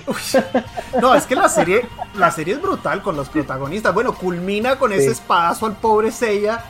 No, 1.02 1.16
es 1.16 1.26
que 1.26 1.36
la 1.36 1.48
serie, 1.48 1.86
la 2.16 2.32
serie 2.32 2.56
es 2.56 2.62
brutal 2.62 3.02
con 3.02 3.16
los 3.16 3.30
protagonistas. 3.30 3.94
Bueno, 3.94 4.14
culmina 4.14 4.76
con 4.78 4.92
ese 4.92 5.12
espadazo 5.12 5.66
al 5.66 5.76
pobre 5.78 6.12
Seiya. 6.12 6.64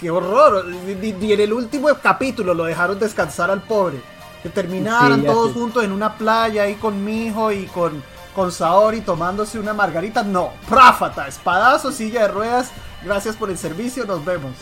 Qué 0.00 0.10
horror. 0.10 0.66
Y, 0.86 1.32
en 1.32 1.40
el 1.40 1.52
último 1.52 1.88
capítulo 2.02 2.54
lo 2.54 2.64
dejaron 2.64 2.98
descansar 2.98 3.50
al 3.50 3.62
pobre. 3.62 4.00
Que 4.42 4.48
terminaran 4.48 5.20
Sí, 5.20 5.26
todos 5.26 5.52
juntos 5.52 5.82
en 5.82 5.90
una 5.90 6.16
playa 6.16 6.62
ahí 6.62 6.74
con 6.74 7.04
Mijo 7.04 7.50
y 7.50 7.66
con, 7.66 8.02
con 8.34 8.52
Saori 8.52 9.00
tomándose 9.00 9.58
una 9.58 9.74
margarita. 9.74 10.22
No, 10.22 10.52
práfata, 10.68 11.26
espadazo, 11.26 11.90
silla 11.90 12.22
de 12.22 12.28
ruedas. 12.28 12.70
Gracias 13.04 13.34
por 13.36 13.50
el 13.50 13.58
servicio, 13.58 14.04
nos 14.04 14.24
vemos. 14.24 14.52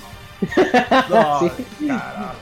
No, 1.11 1.41
Sí. 1.41 1.51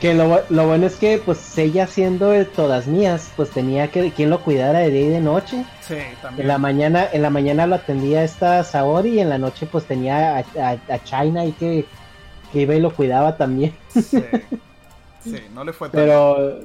Que 0.01 0.15
lo, 0.15 0.41
lo 0.49 0.67
bueno 0.67 0.87
es 0.87 0.97
que, 0.97 1.19
pues, 1.25 1.57
ella 1.59 1.87
siendo 1.87 2.33
el 2.33 2.47
todas 2.49 2.87
mías, 2.87 3.31
pues 3.37 3.51
tenía 3.51 3.89
que 3.89 4.11
quien 4.13 4.31
lo 4.31 4.41
cuidara 4.41 4.81
de 4.81 4.91
día 4.91 5.07
y 5.07 5.11
de 5.11 5.21
noche. 5.21 5.65
Sí, 5.81 5.97
también. 6.21 6.43
En 6.43 6.49
la 6.49 6.59
mañana, 6.59 7.09
en 7.13 7.23
la 7.23 7.31
mañana 7.31 7.67
lo 7.67 7.77
atendía 7.77 8.25
esta 8.25 8.63
Saori 8.65 9.11
y 9.11 9.21
en 9.21 9.29
la 9.29 9.39
noche, 9.39 9.67
pues 9.67 9.85
tenía 9.85 10.39
a, 10.39 10.45
a, 10.61 10.95
a 10.95 11.05
China 11.05 11.45
y 11.45 11.53
que, 11.53 11.87
que 12.55 12.63
iba 12.63 12.75
y 12.75 12.81
lo 12.81 12.95
cuidaba 12.95 13.37
también. 13.37 13.75
Sí. 13.91 14.23
Sí, 15.23 15.39
no 15.55 15.65
le 15.65 15.73
fue 15.73 15.89
tan 15.89 16.03
Pero 16.03 16.61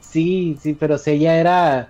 sí, 0.00 0.58
sí, 0.60 0.74
pero 0.74 0.98
si 0.98 1.12
ella 1.12 1.38
era 1.38 1.88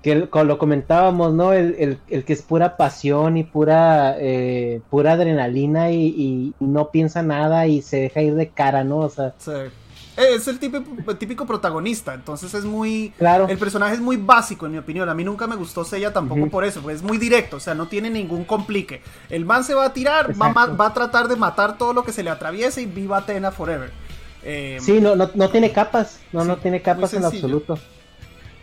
que 0.00 0.14
lo 0.14 0.56
comentábamos, 0.58 1.34
¿no? 1.34 1.52
El, 1.52 1.74
el- 1.80 1.98
el 2.08 2.24
que 2.24 2.32
es 2.32 2.42
pura 2.42 2.76
pasión 2.76 3.36
y 3.36 3.42
pura 3.42 4.14
eh, 4.20 4.80
pura 4.88 5.14
adrenalina 5.14 5.90
y, 5.90 6.14
y 6.16 6.54
no 6.60 6.90
piensa 6.92 7.24
nada 7.24 7.66
y 7.66 7.82
se 7.82 8.02
deja 8.02 8.22
ir 8.22 8.36
de 8.36 8.50
cara, 8.50 8.84
¿no? 8.84 8.98
O 8.98 9.08
sea, 9.08 9.34
Sí. 9.38 9.50
Es 10.16 10.48
el 10.48 10.58
típico, 10.58 10.84
el 11.06 11.16
típico 11.18 11.46
protagonista, 11.46 12.14
entonces 12.14 12.54
es 12.54 12.64
muy... 12.64 13.12
Claro. 13.18 13.48
El 13.48 13.58
personaje 13.58 13.94
es 13.94 14.00
muy 14.00 14.16
básico, 14.16 14.64
en 14.66 14.72
mi 14.72 14.78
opinión. 14.78 15.08
A 15.08 15.14
mí 15.14 15.24
nunca 15.24 15.46
me 15.46 15.56
gustó 15.56 15.84
Seiya 15.84 16.12
tampoco 16.12 16.48
por 16.48 16.64
eso, 16.64 16.80
porque 16.80 16.96
es 16.96 17.02
muy 17.02 17.18
directo, 17.18 17.56
o 17.56 17.60
sea, 17.60 17.74
no 17.74 17.88
tiene 17.88 18.08
ningún 18.08 18.44
complique. 18.44 19.02
El 19.28 19.44
man 19.44 19.62
se 19.62 19.74
va 19.74 19.84
a 19.84 19.92
tirar, 19.92 20.32
va, 20.40 20.52
va 20.52 20.86
a 20.86 20.94
tratar 20.94 21.28
de 21.28 21.36
matar 21.36 21.76
todo 21.76 21.92
lo 21.92 22.02
que 22.04 22.12
se 22.12 22.22
le 22.22 22.30
atraviese 22.30 22.80
y 22.82 22.86
viva 22.86 23.18
Atena 23.18 23.50
forever. 23.50 23.90
Eh, 24.42 24.78
sí, 24.80 25.00
no, 25.00 25.16
no, 25.16 25.30
no 25.34 25.50
tiene 25.50 25.72
capas, 25.72 26.20
no, 26.32 26.44
Sí, 26.44 26.48
no 26.48 26.56
tiene 26.58 26.80
capas 26.80 27.12
en 27.14 27.24
absoluto. 27.24 27.78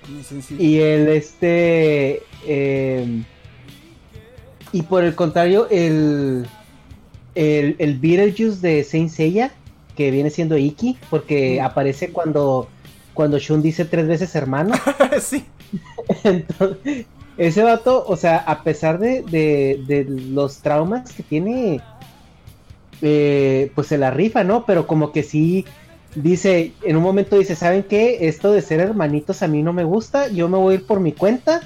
muy 0.07 0.23
sencillo. 0.23 0.63
Y 0.63 0.79
el 0.79 1.07
este 1.09 2.23
eh, 2.47 3.23
y 4.71 4.81
por 4.83 5.03
el 5.03 5.13
contrario, 5.13 5.67
el 5.69 6.47
el, 7.35 7.75
el 7.79 7.99
Beetlejuice 7.99 8.59
de 8.61 8.83
Saint 8.83 9.09
Seiya, 9.09 9.51
que 9.95 10.11
viene 10.11 10.29
siendo 10.29 10.57
Iki, 10.57 10.97
porque 11.09 11.61
aparece 11.61 12.11
cuando 12.11 12.67
cuando 13.13 13.37
Shun 13.37 13.61
dice 13.61 13.85
tres 13.85 14.07
veces 14.07 14.35
hermano. 14.35 14.73
sí, 15.21 15.45
Entonces, 16.23 17.05
ese 17.37 17.63
vato, 17.63 18.03
o 18.07 18.15
sea, 18.15 18.37
a 18.37 18.63
pesar 18.63 18.99
de, 18.99 19.23
de- 19.23 19.79
de 19.87 20.05
los 20.05 20.59
traumas 20.61 21.11
que 21.13 21.23
tiene, 21.23 21.81
eh, 23.01 23.71
pues 23.75 23.87
se 23.87 23.97
la 23.97 24.11
rifa, 24.11 24.43
¿no? 24.43 24.65
Pero 24.65 24.87
como 24.87 25.11
que 25.11 25.23
sí 25.23 25.65
dice, 26.15 26.73
en 26.83 26.95
un 26.95 27.03
momento 27.03 27.37
dice, 27.37 27.55
¿saben 27.55 27.83
qué? 27.83 28.19
Esto 28.27 28.51
de 28.51 28.61
ser 28.61 28.79
hermanitos 28.79 29.41
a 29.43 29.47
mí 29.47 29.63
no 29.63 29.73
me 29.73 29.83
gusta, 29.83 30.27
yo 30.29 30.47
me 30.47 30.57
voy 30.57 30.75
a 30.75 30.77
ir 30.77 30.85
por 30.85 30.99
mi 30.99 31.11
cuenta 31.11 31.61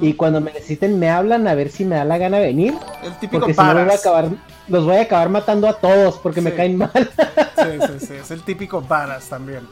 y 0.00 0.14
cuando 0.14 0.40
me 0.40 0.52
necesiten 0.52 0.98
me 0.98 1.10
hablan 1.10 1.46
a 1.48 1.54
ver 1.54 1.70
si 1.70 1.84
me 1.84 1.96
da 1.96 2.04
la 2.04 2.18
gana 2.18 2.38
venir, 2.38 2.74
el 3.02 3.12
típico 3.18 3.40
porque 3.40 3.54
si 3.54 3.60
no 3.60 3.66
me 3.66 3.72
voy 3.72 3.82
a 3.82 3.84
badass. 3.86 4.00
acabar, 4.00 4.28
los 4.68 4.84
voy 4.84 4.96
a 4.96 5.02
acabar 5.02 5.28
matando 5.28 5.68
a 5.68 5.74
todos 5.74 6.16
porque 6.16 6.40
me 6.40 6.52
caen 6.54 6.76
mal. 6.78 6.90
Sí, 6.94 7.86
sí, 7.98 8.06
sí, 8.06 8.14
es 8.14 8.30
el 8.30 8.42
típico 8.42 8.80
badass 8.82 9.28
también. 9.28 9.66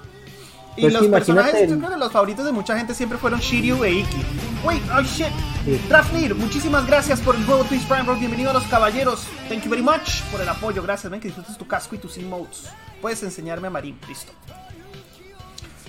Y 0.76 0.82
Pues 0.82 0.93
los 0.94 1.06
personajes, 1.06 1.70
yo 1.70 1.78
creo 1.78 1.90
que 1.90 1.97
los 1.97 2.10
favoritos 2.10 2.44
de 2.44 2.51
mucha 2.51 2.76
gente 2.76 2.94
siempre 2.94 3.16
fueron 3.16 3.39
Shiryu 3.39 3.85
e 3.85 3.93
Iki. 3.93 4.16
Wait, 4.64 4.82
oh 4.97 5.02
shit. 5.02 5.28
Sí. 5.64 5.81
Drafnir, 5.89 6.35
muchísimas 6.35 6.85
gracias 6.86 7.20
por 7.20 7.36
el 7.36 7.47
nuevo 7.47 7.62
Twitch 7.64 7.86
Prime, 7.86 8.02
bro. 8.02 8.16
Bienvenido 8.16 8.51
a 8.51 8.55
los 8.55 8.64
caballeros. 8.64 9.28
Thank 9.48 9.62
you 9.62 9.70
very 9.70 9.82
much 9.82 10.22
por 10.32 10.40
el 10.40 10.48
apoyo. 10.48 10.82
Gracias, 10.82 11.10
ven 11.12 11.20
que 11.20 11.28
disfrutes 11.28 11.56
tu 11.56 11.66
casco 11.68 11.94
y 11.94 11.98
tus 11.98 12.18
emotes. 12.18 12.64
Puedes 13.01 13.22
enseñarme 13.22 13.68
a 13.68 13.70
Marín, 13.70 13.97
listo. 14.09 14.32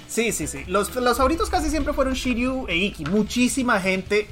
Sí, 0.07 0.31
sí, 0.31 0.47
sí. 0.47 0.63
Los, 0.67 0.93
los 0.95 1.17
favoritos 1.17 1.49
casi 1.49 1.69
siempre 1.69 1.93
fueron 1.93 2.13
Shiryu 2.13 2.65
e 2.67 2.75
Iki. 2.77 3.05
Muchísima 3.05 3.79
gente, 3.79 4.27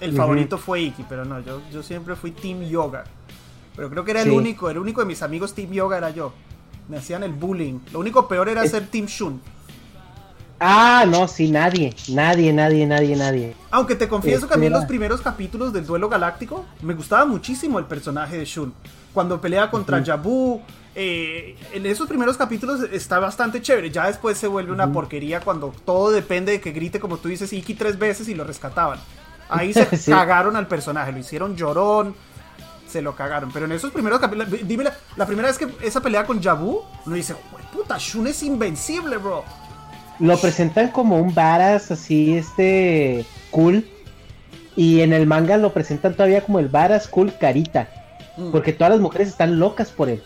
el 0.00 0.14
favorito 0.14 0.58
fue 0.58 0.80
Iki, 0.82 1.04
pero 1.08 1.24
no, 1.24 1.40
yo, 1.40 1.60
yo 1.72 1.82
siempre 1.82 2.14
fui 2.16 2.30
Team 2.32 2.62
Yoga. 2.62 3.04
Pero 3.74 3.90
creo 3.90 4.04
que 4.04 4.10
era 4.12 4.22
el 4.22 4.30
único, 4.30 4.70
el 4.70 4.78
único 4.78 5.00
de 5.00 5.06
mis 5.06 5.22
amigos 5.22 5.54
Team 5.54 5.70
Yoga 5.72 5.98
era 5.98 6.10
yo. 6.10 6.32
Me 6.88 6.98
hacían 6.98 7.22
el 7.24 7.32
bullying. 7.32 7.80
Lo 7.92 7.98
único 8.00 8.28
peor 8.28 8.48
era 8.48 8.62
Es- 8.64 8.70
ser 8.70 8.86
Team 8.88 9.06
Shun. 9.06 9.40
ah, 10.60 11.04
no, 11.08 11.28
sí, 11.28 11.50
nadie, 11.50 11.94
nadie, 12.08 12.52
nadie, 12.52 12.86
nadie, 12.86 13.16
nadie. 13.16 13.54
Aunque 13.70 13.94
te 13.94 14.08
confieso 14.08 14.48
que 14.48 14.54
a 14.54 14.56
mí 14.56 14.66
en 14.66 14.72
los 14.72 14.84
primeros 14.86 15.20
capítulos 15.20 15.72
del 15.72 15.84
duelo 15.86 16.08
galáctico 16.08 16.64
me 16.82 16.94
gustaba 16.94 17.26
muchísimo 17.26 17.78
el 17.78 17.84
personaje 17.86 18.38
de 18.38 18.44
Shun. 18.44 18.72
Cuando 19.12 19.40
pelea 19.40 19.70
contra 19.70 20.02
Yabu, 20.02 20.60
eh, 20.98 21.54
en 21.74 21.84
esos 21.84 22.08
primeros 22.08 22.36
capítulos 22.38 22.80
está 22.90 23.18
bastante 23.18 23.60
chévere. 23.60 23.90
Ya 23.90 24.06
después 24.06 24.38
se 24.38 24.46
vuelve 24.48 24.72
una 24.72 24.90
porquería 24.92 25.40
cuando 25.40 25.72
todo 25.84 26.10
depende 26.10 26.52
de 26.52 26.60
que 26.60 26.72
grite, 26.72 26.98
como 26.98 27.18
tú 27.18 27.28
dices, 27.28 27.52
Iki 27.52 27.74
tres 27.74 27.98
veces 27.98 28.28
y 28.28 28.34
lo 28.34 28.44
rescataban. 28.44 28.98
Ahí 29.48 29.72
se 29.74 29.94
Sí. 29.96 30.10
cagaron 30.10 30.56
al 30.56 30.66
personaje, 30.66 31.12
lo 31.12 31.18
hicieron 31.18 31.54
llorón, 31.54 32.14
se 32.88 33.02
lo 33.02 33.14
cagaron. 33.14 33.50
Pero 33.52 33.66
en 33.66 33.72
esos 33.72 33.92
primeros 33.92 34.18
capítulos, 34.20 34.48
dime 34.66 34.84
la, 34.84 34.94
la 35.16 35.26
primera 35.26 35.48
vez 35.48 35.58
que 35.58 35.68
esa 35.86 36.00
pelea 36.00 36.24
con 36.24 36.40
Yabu, 36.40 36.80
uno 37.04 37.14
dice, 37.14 37.34
"Jue 37.34 37.60
puta, 37.72 37.96
Shun 37.98 38.26
es 38.28 38.42
invencible, 38.42 39.18
bro. 39.18 39.44
Lo 40.18 40.38
presentan 40.38 40.88
como 40.92 41.18
un 41.18 41.34
varas 41.34 41.90
así, 41.90 42.38
este, 42.38 43.26
cool. 43.50 43.86
Y 44.74 45.00
en 45.02 45.12
el 45.12 45.26
manga 45.26 45.58
lo 45.58 45.74
presentan 45.74 46.14
todavía 46.14 46.40
como 46.42 46.58
el 46.58 46.68
varas 46.68 47.06
cool 47.06 47.34
carita. 47.38 47.88
Mm, 48.38 48.50
Porque 48.50 48.72
todas 48.72 48.92
las 48.92 49.00
mujeres 49.00 49.28
están 49.28 49.58
locas 49.58 49.90
por 49.90 50.08
él. 50.08 50.22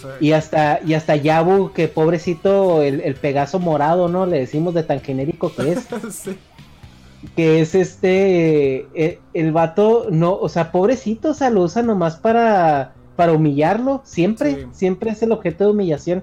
Sí. 0.00 0.08
Y 0.20 0.32
hasta, 0.32 0.80
y 0.86 0.94
hasta 0.94 1.16
Yabu, 1.16 1.72
que 1.72 1.88
pobrecito, 1.88 2.82
el, 2.82 3.00
el 3.00 3.14
Pegaso 3.14 3.58
morado, 3.58 4.08
¿no? 4.08 4.26
Le 4.26 4.38
decimos 4.40 4.74
de 4.74 4.82
tan 4.82 5.00
genérico 5.00 5.52
que 5.54 5.72
es. 5.72 5.86
Sí. 6.10 6.38
que 7.34 7.60
es 7.60 7.74
este, 7.74 8.86
eh, 8.94 9.20
el 9.34 9.50
vato, 9.52 10.06
no, 10.10 10.34
o 10.34 10.48
sea, 10.48 10.70
pobrecito, 10.70 11.30
o 11.30 11.34
sea, 11.34 11.50
lo 11.50 11.62
usa 11.62 11.82
nomás 11.82 12.16
para, 12.16 12.94
para 13.16 13.32
humillarlo, 13.32 14.02
siempre, 14.04 14.54
Sí. 14.54 14.66
siempre 14.72 15.10
es 15.10 15.22
el 15.22 15.32
objeto 15.32 15.64
de 15.64 15.70
humillación. 15.70 16.22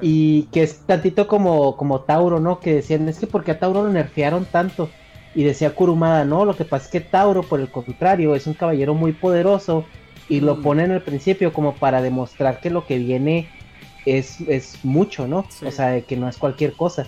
Y 0.00 0.44
que 0.50 0.64
es 0.64 0.80
tantito 0.80 1.28
como, 1.28 1.76
como 1.76 2.00
Tauro, 2.00 2.40
¿no? 2.40 2.58
Que 2.58 2.74
decían, 2.74 3.08
es 3.08 3.20
que 3.20 3.28
porque 3.28 3.52
a 3.52 3.60
Tauro 3.60 3.84
lo 3.84 3.90
nerfearon 3.90 4.44
tanto. 4.44 4.88
Y 5.36 5.44
decía 5.44 5.74
Kurumada, 5.76 6.24
no, 6.24 6.44
lo 6.44 6.56
que 6.56 6.64
pasa 6.64 6.86
es 6.86 6.90
que 6.90 7.00
Tauro, 7.00 7.42
por 7.44 7.60
el 7.60 7.70
contrario, 7.70 8.34
es 8.34 8.48
un 8.48 8.54
caballero 8.54 8.94
muy 8.94 9.12
poderoso. 9.12 9.84
Y 10.28 10.40
lo 10.40 10.56
Mm. 10.56 10.62
ponen 10.62 10.90
al 10.92 11.02
principio 11.02 11.52
como 11.52 11.74
para 11.74 12.00
demostrar 12.02 12.60
que 12.60 12.70
lo 12.70 12.86
que 12.86 12.98
viene 12.98 13.48
es, 14.06 14.40
es 14.42 14.78
mucho, 14.82 15.26
¿no? 15.28 15.46
Sí. 15.50 15.66
O 15.66 15.70
sea, 15.70 16.00
que 16.02 16.16
no 16.16 16.28
es 16.28 16.36
cualquier 16.36 16.72
cosa. 16.74 17.04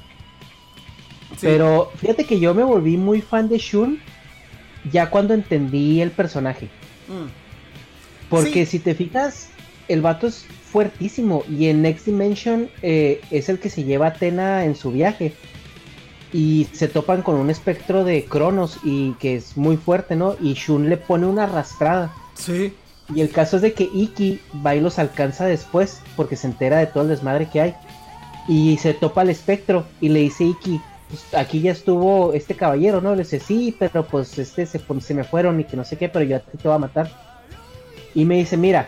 Sí. 1.33 1.39
Pero 1.43 1.91
fíjate 1.97 2.25
que 2.25 2.39
yo 2.41 2.55
me 2.55 2.63
volví 2.65 2.97
muy 2.97 3.21
fan 3.21 3.49
de 3.49 3.59
Shun 3.59 3.99
ya 4.93 5.11
cuando 5.11 5.35
entendí 5.35 6.01
el 6.01 6.11
personaje. 6.11 6.67
Mm. 7.09 7.29
Porque 8.29 8.65
Sí. 8.67 8.73
si 8.73 8.79
te 8.81 8.95
fijas, 8.95 9.51
el 9.89 10.01
vato 10.03 10.27
es 10.27 10.47
fuertísimo. 10.71 11.43
Y 11.49 11.69
en 11.69 11.83
Next 11.83 12.07
Dimension 12.07 12.69
eh, 12.83 13.21
es 13.31 13.49
el 13.49 13.59
que 13.59 13.71
se 13.71 13.85
lleva 13.85 14.07
a 14.07 14.09
Atena 14.11 14.65
en 14.65 14.75
su 14.77 14.91
viaje. 14.93 15.33
Y 16.33 16.67
se 16.73 16.89
topan 16.89 17.23
con 17.23 17.37
un 17.37 17.51
espectro 17.51 18.05
de 18.05 18.25
Cronos 18.25 18.79
y 18.85 19.13
que 19.15 19.37
es 19.37 19.57
muy 19.57 19.77
fuerte, 19.77 20.17
¿no? 20.17 20.37
Y 20.41 20.55
Shun 20.55 20.89
le 20.91 20.97
pone 20.97 21.27
una 21.27 21.45
arrastrada. 21.45 22.13
Sí. 22.35 22.75
Y 23.15 23.21
el 23.21 23.31
caso 23.31 23.57
es 23.57 23.63
de 23.63 23.73
que 23.73 23.89
Iki 23.93 24.41
va 24.65 24.75
y 24.75 24.81
los 24.81 24.99
alcanza 24.99 25.47
después 25.47 26.01
porque 26.17 26.37
se 26.37 26.49
entera 26.49 26.79
de 26.79 26.87
todo 26.87 27.05
el 27.05 27.11
desmadre 27.11 27.49
que 27.49 27.61
hay. 27.61 27.75
Y 28.49 28.79
se 28.79 28.95
topa 28.95 29.23
al 29.23 29.31
espectro 29.31 29.85
y 30.01 30.09
le 30.09 30.21
dice 30.21 30.45
Iki, 30.45 30.81
pues, 31.09 31.35
aquí 31.35 31.61
ya 31.61 31.73
estuvo 31.73 32.33
este 32.33 32.55
caballero, 32.55 33.01
¿no? 33.01 33.15
Le 33.15 33.23
dice, 33.23 33.39
sí, 33.39 33.75
pero 33.79 34.07
pues 34.07 34.39
este 34.39 34.67
se, 34.67 34.81
se 35.01 35.15
me 35.15 35.25
fueron 35.25 35.61
y 35.61 35.65
que 35.65 35.77
no 35.77 35.85
sé 35.85 35.97
qué, 35.97 36.09
pero 36.09 36.25
yo 36.25 36.37
a 36.37 36.41
ti 36.41 36.59
te 36.59 36.69
voy 36.69 36.75
a 36.75 36.81
matar. 36.81 37.11
Y 38.15 38.25
me 38.25 38.37
dice, 38.37 38.57
mira, 38.57 38.87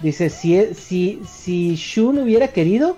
dice, 0.00 0.30
si, 0.30 0.74
si, 0.74 1.20
si 1.28 1.74
Shun 1.74 2.18
hubiera 2.18 2.48
querido, 2.48 2.96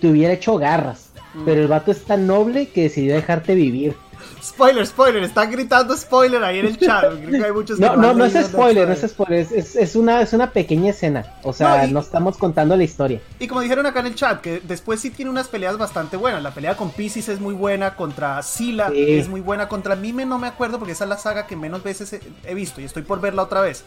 te 0.00 0.08
hubiera 0.08 0.32
hecho 0.32 0.56
garras. 0.58 1.10
Mm. 1.34 1.44
Pero 1.44 1.62
el 1.62 1.68
vato 1.68 1.92
es 1.92 2.04
tan 2.04 2.26
noble 2.26 2.68
que 2.68 2.82
decidió 2.82 3.14
dejarte 3.14 3.54
vivir. 3.54 3.94
Spoiler, 4.42 4.86
spoiler, 4.86 5.22
están 5.22 5.50
gritando 5.50 5.96
spoiler 5.96 6.42
ahí 6.44 6.58
en 6.60 6.66
el 6.66 6.78
chat. 6.78 7.04
Creo 7.12 7.30
que 7.30 7.44
hay 7.44 7.52
muchos 7.52 7.78
No, 7.78 7.96
no, 7.96 8.12
no 8.14 8.24
es 8.24 8.32
spoiler, 8.46 8.86
no 8.88 8.94
es 8.94 9.00
spoiler, 9.10 9.46
es, 9.52 9.96
una, 9.96 10.20
es 10.22 10.32
una 10.32 10.52
pequeña 10.52 10.90
escena. 10.90 11.24
O 11.42 11.52
sea, 11.52 11.78
No, 11.82 11.84
y- 11.88 11.92
no 11.92 12.00
estamos 12.00 12.36
contando 12.38 12.76
la 12.76 12.84
historia. 12.84 13.20
Y 13.38 13.46
como 13.48 13.60
dijeron 13.60 13.86
acá 13.86 14.00
en 14.00 14.06
el 14.06 14.14
chat, 14.14 14.40
que 14.40 14.60
después 14.60 15.00
sí 15.00 15.10
tiene 15.10 15.30
unas 15.30 15.48
peleas 15.48 15.76
bastante 15.78 16.16
buenas. 16.16 16.42
La 16.42 16.52
pelea 16.52 16.76
con 16.76 16.90
Pisces 16.90 17.28
es 17.28 17.40
muy 17.40 17.54
buena, 17.54 17.94
contra 17.96 18.42
Sila 18.42 18.90
Sí. 18.90 19.18
es 19.18 19.28
muy 19.28 19.40
buena, 19.40 19.68
contra 19.68 19.96
Mime 19.96 20.24
no 20.26 20.38
me 20.38 20.46
acuerdo 20.46 20.78
porque 20.78 20.92
esa 20.92 21.04
es 21.04 21.10
la 21.10 21.18
saga 21.18 21.46
que 21.46 21.56
menos 21.56 21.82
veces 21.82 22.12
he, 22.12 22.20
he 22.44 22.54
visto 22.54 22.80
y 22.80 22.84
estoy 22.84 23.02
por 23.02 23.20
verla 23.20 23.42
otra 23.42 23.60
vez. 23.60 23.84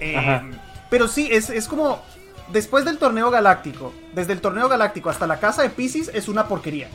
Eh, 0.00 0.40
pero 0.90 1.08
sí, 1.08 1.28
es, 1.30 1.50
es 1.50 1.66
como 1.68 2.00
después 2.52 2.84
del 2.84 2.98
torneo 2.98 3.30
galáctico, 3.30 3.92
desde 4.14 4.32
el 4.32 4.40
torneo 4.40 4.68
galáctico 4.68 5.08
hasta 5.10 5.26
la 5.26 5.38
casa 5.40 5.62
de 5.62 5.70
Pisces 5.70 6.10
es 6.12 6.28
una 6.28 6.46
porquería. 6.46 6.88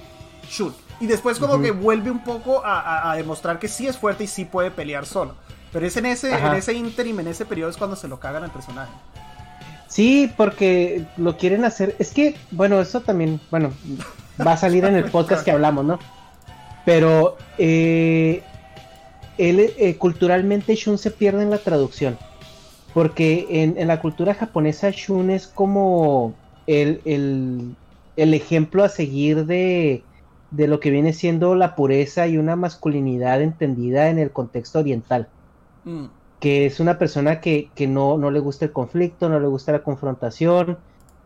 Shoot. 0.49 0.73
Y 0.99 1.07
después 1.07 1.39
como 1.39 1.61
que 1.61 1.71
vuelve 1.71 2.11
un 2.11 2.23
poco 2.23 2.65
a, 2.65 2.79
a- 2.81 3.11
a 3.11 3.15
demostrar 3.15 3.59
que 3.59 3.67
sí 3.67 3.87
es 3.87 3.97
fuerte 3.97 4.25
y 4.25 4.27
sí 4.27 4.43
puede 4.45 4.71
pelear 4.71 5.05
solo. 5.05 5.35
Pero 5.71 5.85
es 5.85 5.95
en 5.97 6.05
ese, 6.07 6.33
Ajá. 6.33 6.47
en 6.51 6.55
ese 6.55 6.73
interim, 6.73 7.19
en 7.19 7.27
ese 7.27 7.45
periodo 7.45 7.69
es 7.69 7.77
cuando 7.77 7.95
se 7.95 8.07
lo 8.07 8.19
cagan 8.19 8.43
al 8.43 8.51
personaje. 8.51 8.91
Sí, 9.87 10.31
porque 10.35 11.05
lo 11.17 11.37
quieren 11.37 11.63
hacer. 11.65 11.95
Es 11.99 12.11
que, 12.11 12.35
bueno, 12.51 12.79
eso 12.81 13.01
también, 13.01 13.39
bueno, 13.49 13.71
va 14.45 14.53
a 14.53 14.57
salir 14.57 14.83
en 14.85 14.95
el 14.95 15.05
podcast 15.11 15.43
que 15.45 15.51
hablamos, 15.51 15.85
¿no? 15.85 15.99
Pero 16.85 17.37
eh, 17.57 18.43
él, 19.37 19.73
eh, 19.77 19.95
culturalmente 19.97 20.75
Shun 20.75 20.97
se 20.97 21.11
pierde 21.11 21.43
en 21.43 21.49
la 21.49 21.57
traducción. 21.59 22.17
Porque 22.93 23.45
en, 23.49 23.77
en 23.77 23.87
la 23.87 24.01
cultura 24.01 24.33
japonesa 24.33 24.89
Shun 24.91 25.29
es 25.29 25.47
como 25.47 26.33
el, 26.67 27.01
el- 27.05 27.75
el 28.17 28.33
ejemplo 28.33 28.83
a 28.83 28.89
seguir 28.89 29.45
de, 29.45 30.03
de 30.51 30.67
lo 30.67 30.79
que 30.79 30.89
viene 30.91 31.13
siendo 31.13 31.55
la 31.55 31.75
pureza 31.75 32.27
y 32.27 32.37
una 32.37 32.55
masculinidad 32.55 33.41
entendida 33.41 34.09
en 34.09 34.19
el 34.19 34.31
contexto 34.31 34.79
oriental 34.79 35.27
Mm. 35.85 36.05
que 36.39 36.65
es 36.65 36.79
una 36.79 36.97
persona 36.97 37.39
que, 37.41 37.69
que 37.75 37.87
no, 37.87 38.17
no 38.17 38.31
le 38.31 38.39
gusta 38.39 38.65
el 38.65 38.71
conflicto, 38.71 39.29
no 39.29 39.39
le 39.39 39.47
gusta 39.47 39.71
la 39.71 39.83
confrontación, 39.83 40.77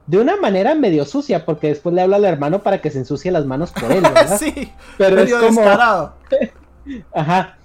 de 0.08 0.20
una 0.20 0.36
manera 0.38 0.76
medio 0.76 1.06
sucia, 1.06 1.46
porque 1.46 1.68
después 1.70 1.96
le 1.96 2.02
habla 2.02 2.18
al 2.18 2.26
hermano 2.26 2.62
para 2.62 2.82
que 2.82 2.92
se 2.92 3.00
ensucie 3.00 3.32
las 3.32 3.46
manos 3.46 3.72
por 3.72 3.92
él, 3.92 4.02
¿verdad? 4.04 4.38
sí, 4.38 4.72
Pero 4.98 5.20
es 5.20 5.24
medio 5.32 5.40
como- 5.40 5.62
descarado. 5.62 6.14
Ajá, 7.14 7.58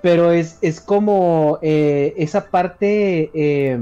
pero 0.00 0.32
es, 0.32 0.58
es 0.62 0.80
como 0.80 1.58
eh, 1.62 2.14
esa 2.16 2.50
parte 2.50 3.30
eh, 3.34 3.78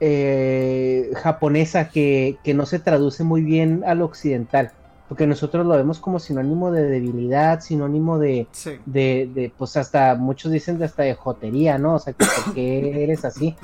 eh, 0.00 1.10
japonesa 1.14 1.88
que, 1.90 2.36
que 2.42 2.54
no 2.54 2.66
se 2.66 2.78
traduce 2.78 3.24
muy 3.24 3.42
bien 3.42 3.84
al 3.86 4.02
occidental, 4.02 4.72
porque 5.12 5.26
nosotros 5.26 5.66
lo 5.66 5.76
vemos 5.76 5.98
como 6.00 6.18
sinónimo 6.18 6.70
de 6.70 6.84
debilidad, 6.84 7.60
sinónimo 7.60 8.18
de, 8.18 8.46
Sí. 8.50 8.78
de, 8.86 9.30
de, 9.34 9.52
pues 9.58 9.76
hasta 9.76 10.14
muchos 10.14 10.50
dicen 10.50 10.78
de 10.78 10.86
hasta 10.86 11.02
de 11.02 11.12
jotería, 11.12 11.76
¿no? 11.76 11.96
O 11.96 11.98
sea, 11.98 12.14
que 12.14 12.24
por 12.24 12.54
qué 12.54 13.02
eres 13.04 13.22
así. 13.26 13.54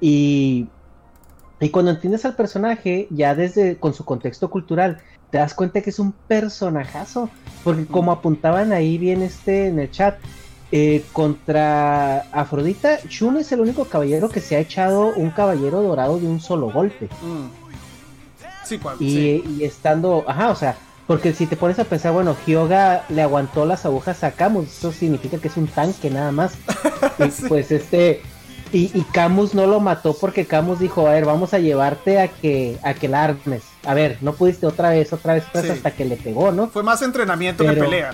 Y, 0.00 0.66
y 1.60 1.68
cuando 1.68 1.92
entiendes 1.92 2.24
al 2.24 2.34
personaje, 2.34 3.06
ya 3.10 3.36
desde 3.36 3.76
con 3.76 3.94
su 3.94 4.04
contexto 4.04 4.50
cultural, 4.50 4.98
te 5.30 5.38
das 5.38 5.54
cuenta 5.54 5.82
que 5.82 5.90
es 5.90 6.00
un 6.00 6.10
personajazo. 6.26 7.30
Porque 7.62 7.86
como 7.86 8.10
apuntaban 8.10 8.72
ahí 8.72 8.98
bien 8.98 9.22
este 9.22 9.68
en 9.68 9.78
el 9.78 9.88
chat, 9.92 10.18
eh, 10.72 11.04
contra 11.12 12.22
Afrodita, 12.32 12.98
Shun 13.08 13.36
es 13.36 13.52
el 13.52 13.60
único 13.60 13.84
caballero 13.84 14.28
que 14.28 14.40
se 14.40 14.56
ha 14.56 14.58
echado 14.58 15.12
un 15.14 15.30
caballero 15.30 15.80
dorado 15.80 16.18
de 16.18 16.26
un 16.26 16.40
solo 16.40 16.72
golpe. 16.72 17.06
Mm. 17.22 17.59
Sí, 18.70 18.78
cuando, 18.78 19.04
Y, 19.04 19.10
sí. 19.10 19.44
y 19.58 19.64
estando, 19.64 20.24
ajá, 20.26 20.48
o 20.50 20.54
sea, 20.56 20.76
porque 21.06 21.32
si 21.34 21.46
te 21.46 21.56
pones 21.56 21.78
a 21.78 21.84
pensar, 21.84 22.12
bueno, 22.12 22.36
Hyoga 22.46 23.04
le 23.08 23.20
aguantó 23.22 23.66
las 23.66 23.84
agujas 23.84 24.22
a 24.24 24.30
Camus, 24.30 24.68
eso 24.78 24.92
significa 24.92 25.38
que 25.38 25.48
es 25.48 25.56
un 25.56 25.66
tanque 25.66 26.08
nada 26.08 26.30
más. 26.32 26.52
Y 27.26 27.30
Sí. 27.30 27.42
pues 27.48 27.70
este, 27.72 28.22
y, 28.72 28.96
y 28.96 29.02
Camus 29.12 29.52
no 29.54 29.66
lo 29.66 29.80
mató 29.80 30.14
porque 30.18 30.46
Camus 30.46 30.78
dijo, 30.78 31.06
a 31.06 31.10
ver, 31.12 31.24
vamos 31.26 31.52
a 31.52 31.58
llevarte 31.58 32.20
a 32.20 32.28
que, 32.28 32.78
a 32.84 32.94
que 32.94 33.08
la 33.08 33.24
armes. 33.24 33.62
A 33.84 33.92
ver, 33.94 34.18
no 34.20 34.32
pudiste 34.34 34.66
otra 34.66 34.90
vez, 34.90 35.12
otra 35.12 35.34
vez, 35.34 35.44
otra 35.48 35.62
vez 35.62 35.70
Sí. 35.72 35.76
hasta 35.76 35.90
que 35.90 36.04
le 36.04 36.16
pegó, 36.16 36.52
¿no? 36.52 36.68
Fue 36.68 36.82
más 36.84 37.02
entrenamiento 37.02 37.64
que 37.64 37.70
Pero- 37.72 37.84
pelea. 37.86 38.10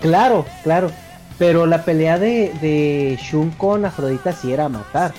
Claro, 0.00 0.46
claro. 0.62 0.90
Pero 1.36 1.66
la 1.66 1.84
pelea 1.84 2.16
de, 2.18 2.52
de 2.62 3.18
Shun 3.20 3.50
con 3.50 3.84
Afrodita 3.84 4.32
sí 4.32 4.52
era 4.52 4.68
matar. 4.68 5.12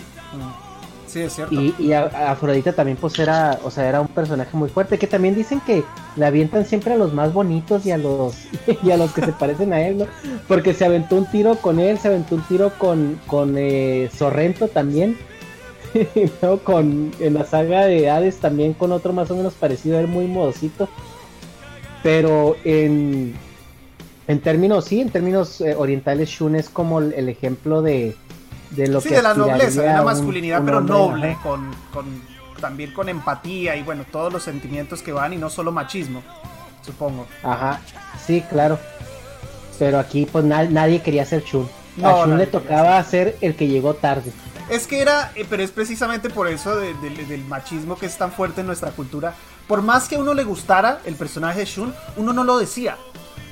Y, 1.79 1.91
a- 1.93 2.03
a 2.13 2.31
Afrodita 2.31 2.73
también 2.73 2.97
pues 2.99 3.17
era, 3.19 3.59
o 3.63 3.71
sea, 3.71 3.87
era 3.87 4.01
un 4.01 4.07
personaje 4.07 4.55
muy 4.57 4.69
fuerte, 4.69 4.97
que 4.97 5.07
también 5.07 5.35
dicen 5.35 5.61
que 5.61 5.83
le 6.15 6.25
avientan 6.25 6.65
siempre 6.65 6.93
a 6.93 6.97
los 6.97 7.13
más 7.13 7.33
bonitos 7.33 7.85
y 7.85 7.91
a 7.91 7.97
los 7.97 8.35
y 8.83 8.91
a 8.91 8.97
los 8.97 9.11
que 9.13 9.21
se 9.21 9.31
parecen 9.33 9.73
a 9.73 9.81
él, 9.87 9.97
¿no? 9.99 10.05
Porque 10.47 10.73
se 10.73 10.85
aventó 10.85 11.15
un 11.15 11.25
tiro 11.25 11.55
con 11.57 11.79
él, 11.79 11.97
se 11.99 12.07
aventó 12.09 12.35
un 12.35 12.41
tiro 12.43 12.71
con, 12.77 13.19
con 13.27 13.55
eh, 13.57 14.09
Sorrento 14.15 14.67
también, 14.67 15.17
¿no? 16.41 16.57
Con, 16.59 17.11
en 17.19 17.33
la 17.33 17.45
saga 17.45 17.85
de 17.85 18.09
Hades 18.09 18.37
también 18.37 18.73
con 18.73 18.91
otro 18.91 19.13
más 19.13 19.31
o 19.31 19.35
menos 19.35 19.53
parecido 19.53 19.99
él, 19.99 20.07
muy 20.07 20.27
modosito. 20.27 20.89
Pero 22.03 22.55
en, 22.63 23.33
en 24.27 24.39
términos, 24.41 24.85
sí, 24.85 25.01
en 25.01 25.09
términos 25.09 25.59
eh, 25.61 25.75
orientales, 25.75 26.29
Shun 26.29 26.55
es 26.55 26.69
como 26.69 26.99
el 26.99 27.29
ejemplo 27.29 27.81
de, 27.81 28.15
de 28.71 28.87
lo 28.87 29.01
sí, 29.01 29.09
que 29.09 29.15
de 29.15 29.21
la 29.21 29.33
nobleza, 29.33 29.81
de 29.81 29.87
la 29.93 30.03
masculinidad, 30.03 30.59
un 30.59 30.65
pero 30.65 30.81
noble, 30.81 31.31
ajá. 31.31 31.41
con, 31.43 31.71
con, 31.93 32.21
también 32.59 32.91
con 32.93 33.09
empatía 33.09 33.75
y 33.75 33.83
bueno, 33.83 34.05
todos 34.11 34.31
los 34.31 34.43
sentimientos 34.43 35.01
que 35.01 35.11
van 35.11 35.33
y 35.33 35.37
no 35.37 35.49
solo 35.49 35.71
machismo, 35.71 36.23
supongo. 36.85 37.27
Ajá, 37.43 37.79
sí, 38.25 38.43
claro. 38.49 38.79
Pero 39.77 39.99
aquí 39.99 40.25
pues 40.25 40.45
na- 40.45 40.63
nadie 40.63 41.01
quería 41.01 41.25
ser 41.25 41.43
Shun. 41.43 41.67
No, 41.97 42.07
a 42.07 42.11
Shun 42.21 42.29
nadie 42.31 42.45
le 42.45 42.51
tocaba 42.51 43.03
ser 43.03 43.37
el 43.41 43.55
que 43.55 43.67
llegó 43.67 43.93
tarde. 43.93 44.31
Es 44.69 44.87
que 44.87 45.01
era, 45.01 45.31
eh, 45.35 45.45
pero 45.49 45.61
es 45.63 45.71
precisamente 45.71 46.29
por 46.29 46.47
eso 46.47 46.75
de- 46.77 46.93
de- 46.95 47.25
del 47.25 47.43
machismo 47.45 47.97
que 47.97 48.05
es 48.05 48.17
tan 48.17 48.31
fuerte 48.31 48.61
en 48.61 48.67
nuestra 48.67 48.91
cultura. 48.91 49.33
Por 49.67 49.81
más 49.81 50.07
que 50.07 50.15
a 50.15 50.19
uno 50.19 50.33
le 50.33 50.43
gustara 50.43 50.99
el 51.05 51.15
personaje 51.15 51.59
de 51.59 51.65
Shun, 51.65 51.93
uno 52.17 52.33
no 52.33 52.43
lo 52.43 52.57
decía. 52.57 52.97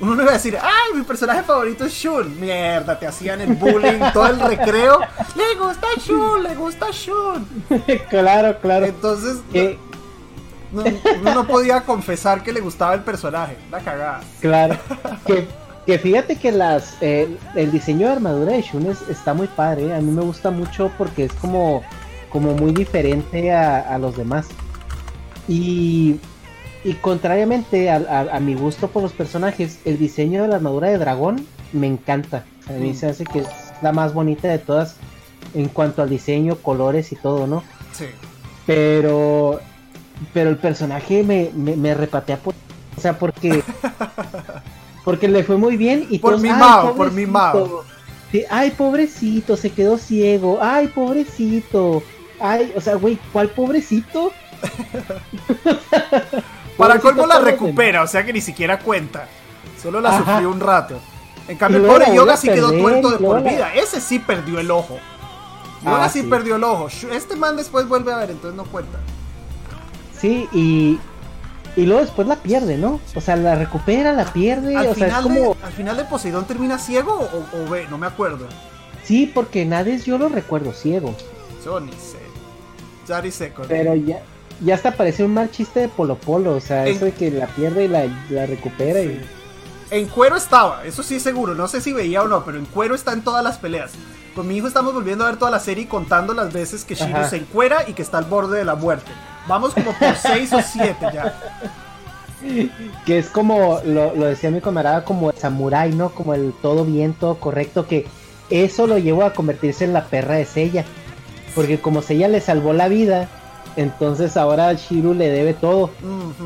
Uno 0.00 0.14
no 0.16 0.22
iba 0.22 0.32
a 0.32 0.34
decir, 0.34 0.58
ay, 0.60 0.96
mi 0.98 1.02
personaje 1.04 1.42
favorito 1.44 1.84
es 1.84 1.92
Shun. 1.92 2.38
Mierda, 2.40 2.98
te 2.98 3.06
hacían 3.06 3.40
el 3.40 3.54
bullying, 3.54 4.00
todo 4.12 4.26
el 4.26 4.40
recreo. 4.40 5.00
Le 5.36 5.54
gusta 5.64 5.86
Shun, 6.04 6.42
le 6.42 6.54
gusta 6.56 6.86
Shun. 6.90 7.46
claro, 8.10 8.58
claro. 8.60 8.86
Entonces, 8.86 9.36
no, 10.72 10.82
uno 11.20 11.34
no 11.34 11.46
podía 11.46 11.82
confesar 11.82 12.42
que 12.42 12.52
le 12.52 12.60
gustaba 12.60 12.94
el 12.94 13.00
personaje. 13.02 13.56
La 13.70 13.78
cagada. 13.80 14.20
claro. 14.40 14.76
que, 15.26 15.46
que 15.86 15.98
fíjate 15.98 16.36
que 16.36 16.50
las 16.50 16.96
eh, 17.00 17.36
el 17.54 17.70
diseño 17.70 18.08
de 18.08 18.14
armadura 18.14 18.52
de 18.52 18.62
Shun 18.62 18.86
es- 18.90 19.08
está 19.08 19.32
muy 19.34 19.46
padre. 19.46 19.86
¿eh? 19.86 19.94
A 19.94 20.00
mí 20.00 20.10
me 20.10 20.22
gusta 20.22 20.50
mucho 20.50 20.90
porque 20.98 21.26
es 21.26 21.32
como, 21.34 21.84
como 22.30 22.52
muy 22.54 22.72
diferente 22.72 23.52
a, 23.52 23.78
a 23.80 23.98
los 23.98 24.16
demás. 24.16 24.46
Y, 25.46 26.18
y 26.84 26.94
contrariamente 26.94 27.90
a, 27.90 27.96
a- 27.96 28.36
a 28.36 28.40
mi 28.40 28.54
gusto 28.54 28.88
por 28.88 29.02
los 29.02 29.12
personajes, 29.12 29.78
el 29.84 29.98
diseño 29.98 30.42
de 30.42 30.48
la 30.48 30.56
armadura 30.56 30.88
de 30.90 30.98
dragón 30.98 31.46
me 31.72 31.86
encanta. 31.86 32.44
A 32.68 32.72
mí 32.72 32.90
Mm. 32.90 32.94
se 32.94 33.06
hace 33.08 33.24
que 33.24 33.40
es 33.40 33.48
la 33.82 33.92
más 33.92 34.14
bonita 34.14 34.48
de 34.48 34.58
todas 34.58 34.96
en 35.54 35.68
cuanto 35.68 36.02
al 36.02 36.10
diseño, 36.10 36.56
colores 36.56 37.12
y 37.12 37.16
todo, 37.16 37.46
¿no? 37.46 37.62
Sí. 37.92 38.06
Pero, 38.66 39.60
pero 40.32 40.50
el 40.50 40.56
personaje 40.56 41.22
me, 41.22 41.50
me, 41.54 41.76
me 41.76 41.94
repatea 41.94 42.38
por, 42.38 42.54
o 42.96 43.00
sea, 43.00 43.18
porque, 43.18 43.62
porque 45.04 45.28
le 45.28 45.44
fue 45.44 45.56
muy 45.56 45.76
bien 45.76 46.06
y 46.10 46.18
Por 46.18 46.32
todos, 46.32 46.42
mimado, 46.42 46.88
"Ay, 46.88 46.94
por 46.96 47.12
mimado". 47.12 47.52
pobrecito". 47.66 47.94
Sí, 48.32 48.44
ay, 48.50 48.70
pobrecito, 48.72 49.56
se 49.56 49.70
quedó 49.70 49.96
ciego. 49.96 50.58
Ay, 50.60 50.88
pobrecito. 50.88 52.02
Ay, 52.40 52.72
o 52.76 52.80
sea, 52.80 52.96
güey, 52.96 53.16
¿cuál 53.32 53.48
pobrecito? 53.50 54.32
Para 56.76 56.98
colmo 56.98 57.26
la 57.26 57.38
recupera, 57.38 58.02
o 58.02 58.06
sea 58.06 58.24
que 58.24 58.32
ni 58.32 58.40
siquiera 58.40 58.78
cuenta. 58.78 59.28
Solo 59.82 60.00
la 60.00 60.10
Ajá. 60.10 60.18
sufrió 60.18 60.50
un 60.50 60.60
rato. 60.60 60.98
En 61.46 61.58
cambio, 61.58 61.80
el 61.80 61.86
pobre 61.86 62.14
Yoga 62.14 62.36
sí 62.36 62.48
quedó 62.48 62.72
tuerto 62.72 63.10
de 63.10 63.18
por 63.18 63.42
vida. 63.42 63.74
Ese 63.74 64.00
sí 64.00 64.18
perdió 64.18 64.58
el 64.58 64.70
ojo. 64.70 64.98
Yoga 65.84 66.04
Ah, 66.04 66.08
sí, 66.08 66.22
sí. 66.22 66.26
perdió 66.26 66.56
el 66.56 66.64
ojo. 66.64 66.88
Este 67.12 67.36
man 67.36 67.56
después 67.56 67.86
vuelve 67.86 68.12
a 68.12 68.16
ver, 68.16 68.30
entonces 68.30 68.56
no 68.56 68.64
cuenta. 68.64 68.98
Sí, 70.18 70.48
y, 70.52 70.98
y 71.76 71.84
luego 71.84 72.00
después 72.00 72.26
la 72.26 72.36
pierde, 72.36 72.78
¿no? 72.78 72.98
O 73.14 73.20
sea, 73.20 73.36
la 73.36 73.54
recupera, 73.56 74.12
la 74.12 74.24
pierde, 74.24 74.74
Al, 74.74 74.86
o 74.86 74.94
sea, 74.94 75.06
es 75.08 75.12
final 75.12 75.22
como... 75.22 75.34
de, 75.54 75.56
al 75.62 75.72
final 75.72 75.96
de 75.98 76.04
Poseidón 76.04 76.46
termina 76.46 76.78
ciego 76.78 77.12
o, 77.12 77.58
o 77.58 77.68
ve, 77.68 77.86
no 77.90 77.98
me 77.98 78.06
acuerdo. 78.06 78.46
Sí, 79.04 79.30
porque 79.34 79.66
Nades 79.66 80.06
yo 80.06 80.16
lo 80.16 80.30
recuerdo 80.30 80.72
ciego. 80.72 81.14
Yo 81.62 81.78
ni 81.80 81.92
sé. 81.92 82.18
Ya 83.06 83.20
ni 83.20 83.30
sé. 83.30 83.52
Pero 83.68 83.94
ya, 83.96 84.22
ya 84.64 84.74
hasta 84.74 84.92
parece 84.92 85.24
un 85.24 85.34
mal 85.34 85.50
chiste 85.50 85.80
de 85.80 85.88
Polo 85.88 86.16
Polo, 86.16 86.56
o 86.56 86.60
sea, 86.60 86.86
En- 86.86 86.96
eso 86.96 87.04
de 87.06 87.12
que 87.12 87.30
la 87.30 87.46
pierde 87.46 87.84
y 87.84 87.88
la, 87.88 88.04
la 88.30 88.46
recupera 88.46 89.00
y... 89.00 89.20
En 89.90 90.06
cuero 90.08 90.36
estaba, 90.36 90.84
eso 90.84 91.02
sí 91.02 91.20
seguro, 91.20 91.54
no 91.54 91.68
sé 91.68 91.80
si 91.80 91.92
veía 91.92 92.22
o 92.22 92.28
no, 92.28 92.44
pero 92.44 92.58
en 92.58 92.64
cuero 92.64 92.94
está 92.94 93.12
en 93.12 93.22
todas 93.22 93.44
las 93.44 93.58
peleas. 93.58 93.92
Con 94.34 94.48
mi 94.48 94.56
hijo 94.56 94.66
estamos 94.66 94.92
volviendo 94.92 95.24
a 95.24 95.28
ver 95.28 95.38
toda 95.38 95.50
la 95.52 95.60
serie 95.60 95.84
y 95.84 95.86
contando 95.86 96.34
las 96.34 96.52
veces 96.52 96.84
que 96.84 96.94
Shiro 96.96 97.18
Ajá. 97.18 97.28
se 97.30 97.36
encuera 97.36 97.88
y 97.88 97.92
que 97.92 98.02
está 98.02 98.18
al 98.18 98.24
borde 98.24 98.58
de 98.58 98.64
la 98.64 98.74
muerte. 98.74 99.12
Vamos 99.46 99.74
como 99.74 99.92
por 99.92 100.16
6 100.16 100.52
o 100.54 100.60
7 100.62 100.96
ya. 101.12 101.34
Que 103.06 103.18
es 103.18 103.28
como, 103.28 103.80
lo, 103.86 104.14
lo 104.14 104.26
decía 104.26 104.50
mi 104.50 104.60
camarada, 104.60 105.04
como 105.04 105.30
el 105.30 105.36
samurái, 105.38 105.92
¿no? 105.94 106.10
Como 106.10 106.34
el 106.34 106.52
todo 106.60 106.84
bien, 106.84 107.14
todo 107.14 107.36
correcto, 107.36 107.86
que 107.86 108.06
eso 108.50 108.86
lo 108.86 108.98
llevó 108.98 109.24
a 109.24 109.32
convertirse 109.32 109.84
en 109.84 109.92
la 109.94 110.04
perra 110.04 110.34
de 110.34 110.44
Seiya. 110.44 110.84
Porque 111.54 111.78
como 111.80 112.02
Seiya 112.02 112.28
le 112.28 112.40
salvó 112.42 112.72
la 112.74 112.88
vida, 112.88 113.28
entonces 113.76 114.36
ahora 114.36 114.72
Shiru 114.72 115.14
le 115.14 115.28
debe 115.28 115.54
todo. 115.54 115.90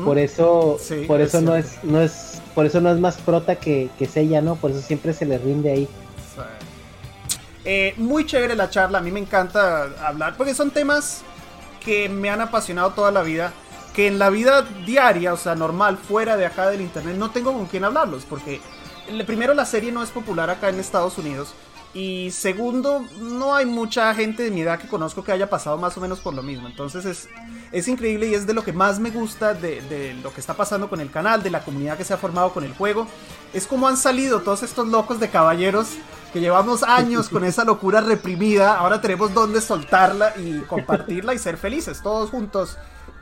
Por 0.03 0.17
eso, 0.17 0.77
Sí, 0.79 1.05
por 1.07 1.21
es 1.21 1.29
eso 1.29 1.41
no 1.41 1.55
es, 1.55 1.83
no 1.83 2.01
es, 2.01 2.41
por 2.55 2.65
eso 2.65 2.81
no 2.81 2.91
es 2.91 2.99
más 2.99 3.17
prota 3.17 3.55
que, 3.55 3.89
que 3.97 4.05
Seiya, 4.05 4.41
¿no? 4.41 4.55
Por 4.55 4.71
eso 4.71 4.81
siempre 4.81 5.13
se 5.13 5.25
le 5.25 5.37
rinde 5.37 5.71
ahí. 5.71 5.87
Eh, 7.65 7.93
muy 7.97 8.25
chévere 8.25 8.55
la 8.55 8.69
charla, 8.69 8.99
a 8.99 9.01
mí 9.01 9.11
me 9.11 9.19
encanta 9.19 9.89
hablar, 10.05 10.35
porque 10.37 10.53
son 10.55 10.71
temas 10.71 11.21
que 11.83 12.09
me 12.09 12.29
han 12.29 12.41
apasionado 12.41 12.91
toda 12.91 13.11
la 13.11 13.21
vida, 13.21 13.51
que 13.93 14.07
en 14.07 14.17
la 14.17 14.29
vida 14.29 14.65
diaria, 14.85 15.33
o 15.33 15.37
sea, 15.37 15.55
normal, 15.55 15.97
fuera 15.97 16.37
de 16.37 16.45
acá 16.45 16.69
del 16.69 16.81
internet, 16.81 17.15
no 17.17 17.31
tengo 17.31 17.53
con 17.53 17.65
quién 17.65 17.83
hablarlos, 17.83 18.25
porque 18.25 18.61
primero 19.25 19.53
la 19.53 19.65
serie 19.65 19.91
no 19.91 20.01
es 20.01 20.09
popular 20.09 20.49
acá 20.49 20.69
en 20.69 20.79
Estados 20.79 21.17
Unidos, 21.17 21.53
y 21.93 22.29
segundo, 22.31 23.03
no 23.19 23.55
hay 23.55 23.65
mucha 23.65 24.13
gente 24.13 24.43
de 24.43 24.51
mi 24.51 24.61
edad 24.61 24.79
que 24.79 24.87
conozco 24.87 25.23
que 25.23 25.31
haya 25.31 25.49
pasado 25.49 25.77
más 25.77 25.97
o 25.97 26.01
menos 26.01 26.19
por 26.19 26.33
lo 26.33 26.43
mismo, 26.43 26.67
entonces 26.67 27.05
es, 27.05 27.29
es 27.71 27.87
increíble 27.87 28.27
y 28.27 28.33
es 28.33 28.45
de 28.45 28.53
lo 28.53 28.63
que 28.63 28.73
más 28.73 28.99
me 28.99 29.09
gusta 29.09 29.53
de, 29.53 29.81
de 29.81 30.13
lo 30.15 30.33
que 30.33 30.39
está 30.39 30.53
pasando 30.53 30.89
con 30.89 30.99
el 30.99 31.09
canal, 31.09 31.41
de 31.41 31.49
la 31.49 31.61
comunidad 31.61 31.97
que 31.97 32.03
se 32.03 32.13
ha 32.13 32.17
formado 32.17 32.51
con 32.51 32.63
el 32.63 32.73
juego, 32.73 33.07
es 33.53 33.65
como 33.65 33.87
han 33.87 33.97
salido 33.97 34.41
todos 34.41 34.63
estos 34.63 34.87
locos 34.87 35.19
de 35.19 35.29
caballeros 35.29 35.97
que 36.31 36.39
llevamos 36.39 36.83
años 36.83 37.29
con 37.29 37.43
esa 37.43 37.65
locura 37.65 38.01
reprimida, 38.01 38.75
ahora 38.75 39.01
tenemos 39.01 39.33
donde 39.33 39.61
soltarla 39.61 40.33
y 40.37 40.59
compartirla 40.61 41.33
y 41.33 41.39
ser 41.39 41.57
felices, 41.57 42.01
todos 42.01 42.29
juntos 42.29 42.77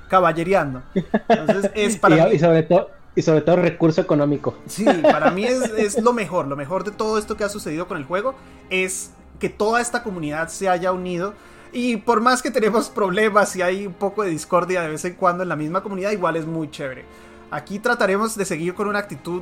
caballereando. 0.09 0.83
Entonces 1.29 1.71
es 1.73 1.97
para 2.01 2.17
y, 2.17 2.21
mí, 2.21 2.35
y 2.35 2.39
sobre 2.39 2.63
todo, 2.63 2.89
y 3.17 3.23
sobre 3.23 3.41
todo 3.41 3.55
recurso 3.55 3.99
económico. 3.99 4.55
sí, 4.67 4.85
para 5.01 5.31
mí 5.31 5.43
es, 5.43 5.59
es 5.75 5.99
lo 6.01 6.13
mejor, 6.13 6.47
lo 6.47 6.55
mejor 6.55 6.83
de 6.83 6.91
todo 6.91 7.17
esto 7.17 7.35
que 7.35 7.43
ha 7.43 7.49
sucedido 7.49 7.87
con 7.87 7.97
el 7.97 8.05
juego 8.05 8.35
es 8.69 9.09
que 9.39 9.49
toda 9.49 9.81
esta 9.81 10.03
comunidad 10.03 10.49
se 10.49 10.69
haya 10.69 10.91
unido. 10.91 11.33
Y 11.73 11.97
por 11.97 12.21
más 12.21 12.43
que 12.43 12.51
tenemos 12.51 12.89
problemas 12.89 13.55
y 13.55 13.63
hay 13.63 13.87
un 13.87 13.93
poco 13.93 14.21
de 14.21 14.29
discordia 14.29 14.83
de 14.83 14.89
vez 14.89 15.03
en 15.03 15.15
cuando 15.15 15.41
en 15.41 15.49
la 15.49 15.55
misma 15.55 15.81
comunidad, 15.81 16.11
igual 16.11 16.35
es 16.35 16.45
muy 16.45 16.69
chévere. 16.69 17.05
Aquí 17.49 17.79
trataremos 17.79 18.37
de 18.37 18.45
seguir 18.45 18.75
con 18.75 18.87
una 18.87 18.99
actitud 18.99 19.41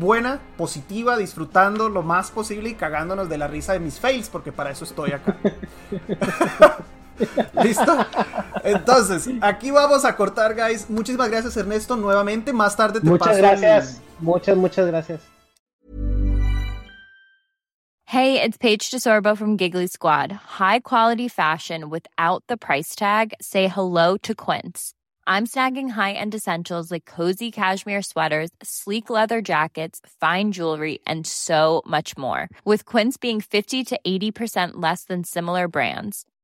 buena, 0.00 0.40
positiva, 0.56 1.18
disfrutando 1.18 1.90
lo 1.90 2.02
más 2.02 2.30
posible 2.30 2.70
y 2.70 2.74
cagándonos 2.74 3.28
de 3.28 3.36
la 3.36 3.46
risa 3.46 3.74
de 3.74 3.80
mis 3.80 4.00
fails, 4.00 4.30
porque 4.30 4.52
para 4.52 4.70
eso 4.70 4.84
estoy 4.84 5.12
acá. 5.12 5.36
¿Listo? 7.62 8.06
Entonces, 8.64 9.28
aquí 9.40 9.70
vamos 9.70 10.04
a 10.04 10.14
cortar, 10.16 10.54
guys. 10.54 10.88
Muchísimas 10.88 11.30
gracias, 11.30 11.56
Ernesto, 11.56 11.96
nuevamente. 11.96 12.52
Más 12.52 12.76
tarde 12.76 13.00
te 13.00 13.06
Muchas 13.06 13.28
paso 13.28 13.38
el- 13.38 13.42
gracias. 13.42 14.00
Muchas, 14.20 14.56
muchas 14.56 14.86
gracias. 14.86 15.20
Hey, 18.06 18.42
it's 18.42 18.58
Paige 18.58 18.90
DeSorbo 18.90 19.36
from 19.36 19.56
Giggly 19.56 19.86
Squad. 19.86 20.30
High 20.32 20.80
quality 20.80 21.28
fashion 21.28 21.88
without 21.88 22.44
the 22.46 22.58
price 22.58 22.94
tag. 22.94 23.32
Say 23.40 23.68
hello 23.68 24.18
to 24.18 24.34
Quince. 24.34 24.92
I'm 25.26 25.46
snagging 25.46 25.90
high-end 25.90 26.34
essentials 26.34 26.90
like 26.90 27.04
cozy 27.04 27.50
cashmere 27.52 28.02
sweaters, 28.02 28.50
sleek 28.62 29.08
leather 29.08 29.40
jackets, 29.40 30.00
fine 30.20 30.50
jewelry, 30.52 30.98
and 31.06 31.26
so 31.26 31.80
much 31.86 32.18
more. 32.18 32.48
With 32.66 32.84
Quince 32.84 33.16
being 33.16 33.40
50 33.40 33.84
to 33.84 34.00
80% 34.06 34.72
less 34.74 35.04
than 35.04 35.22
similar 35.24 35.68
brands. 35.68 36.26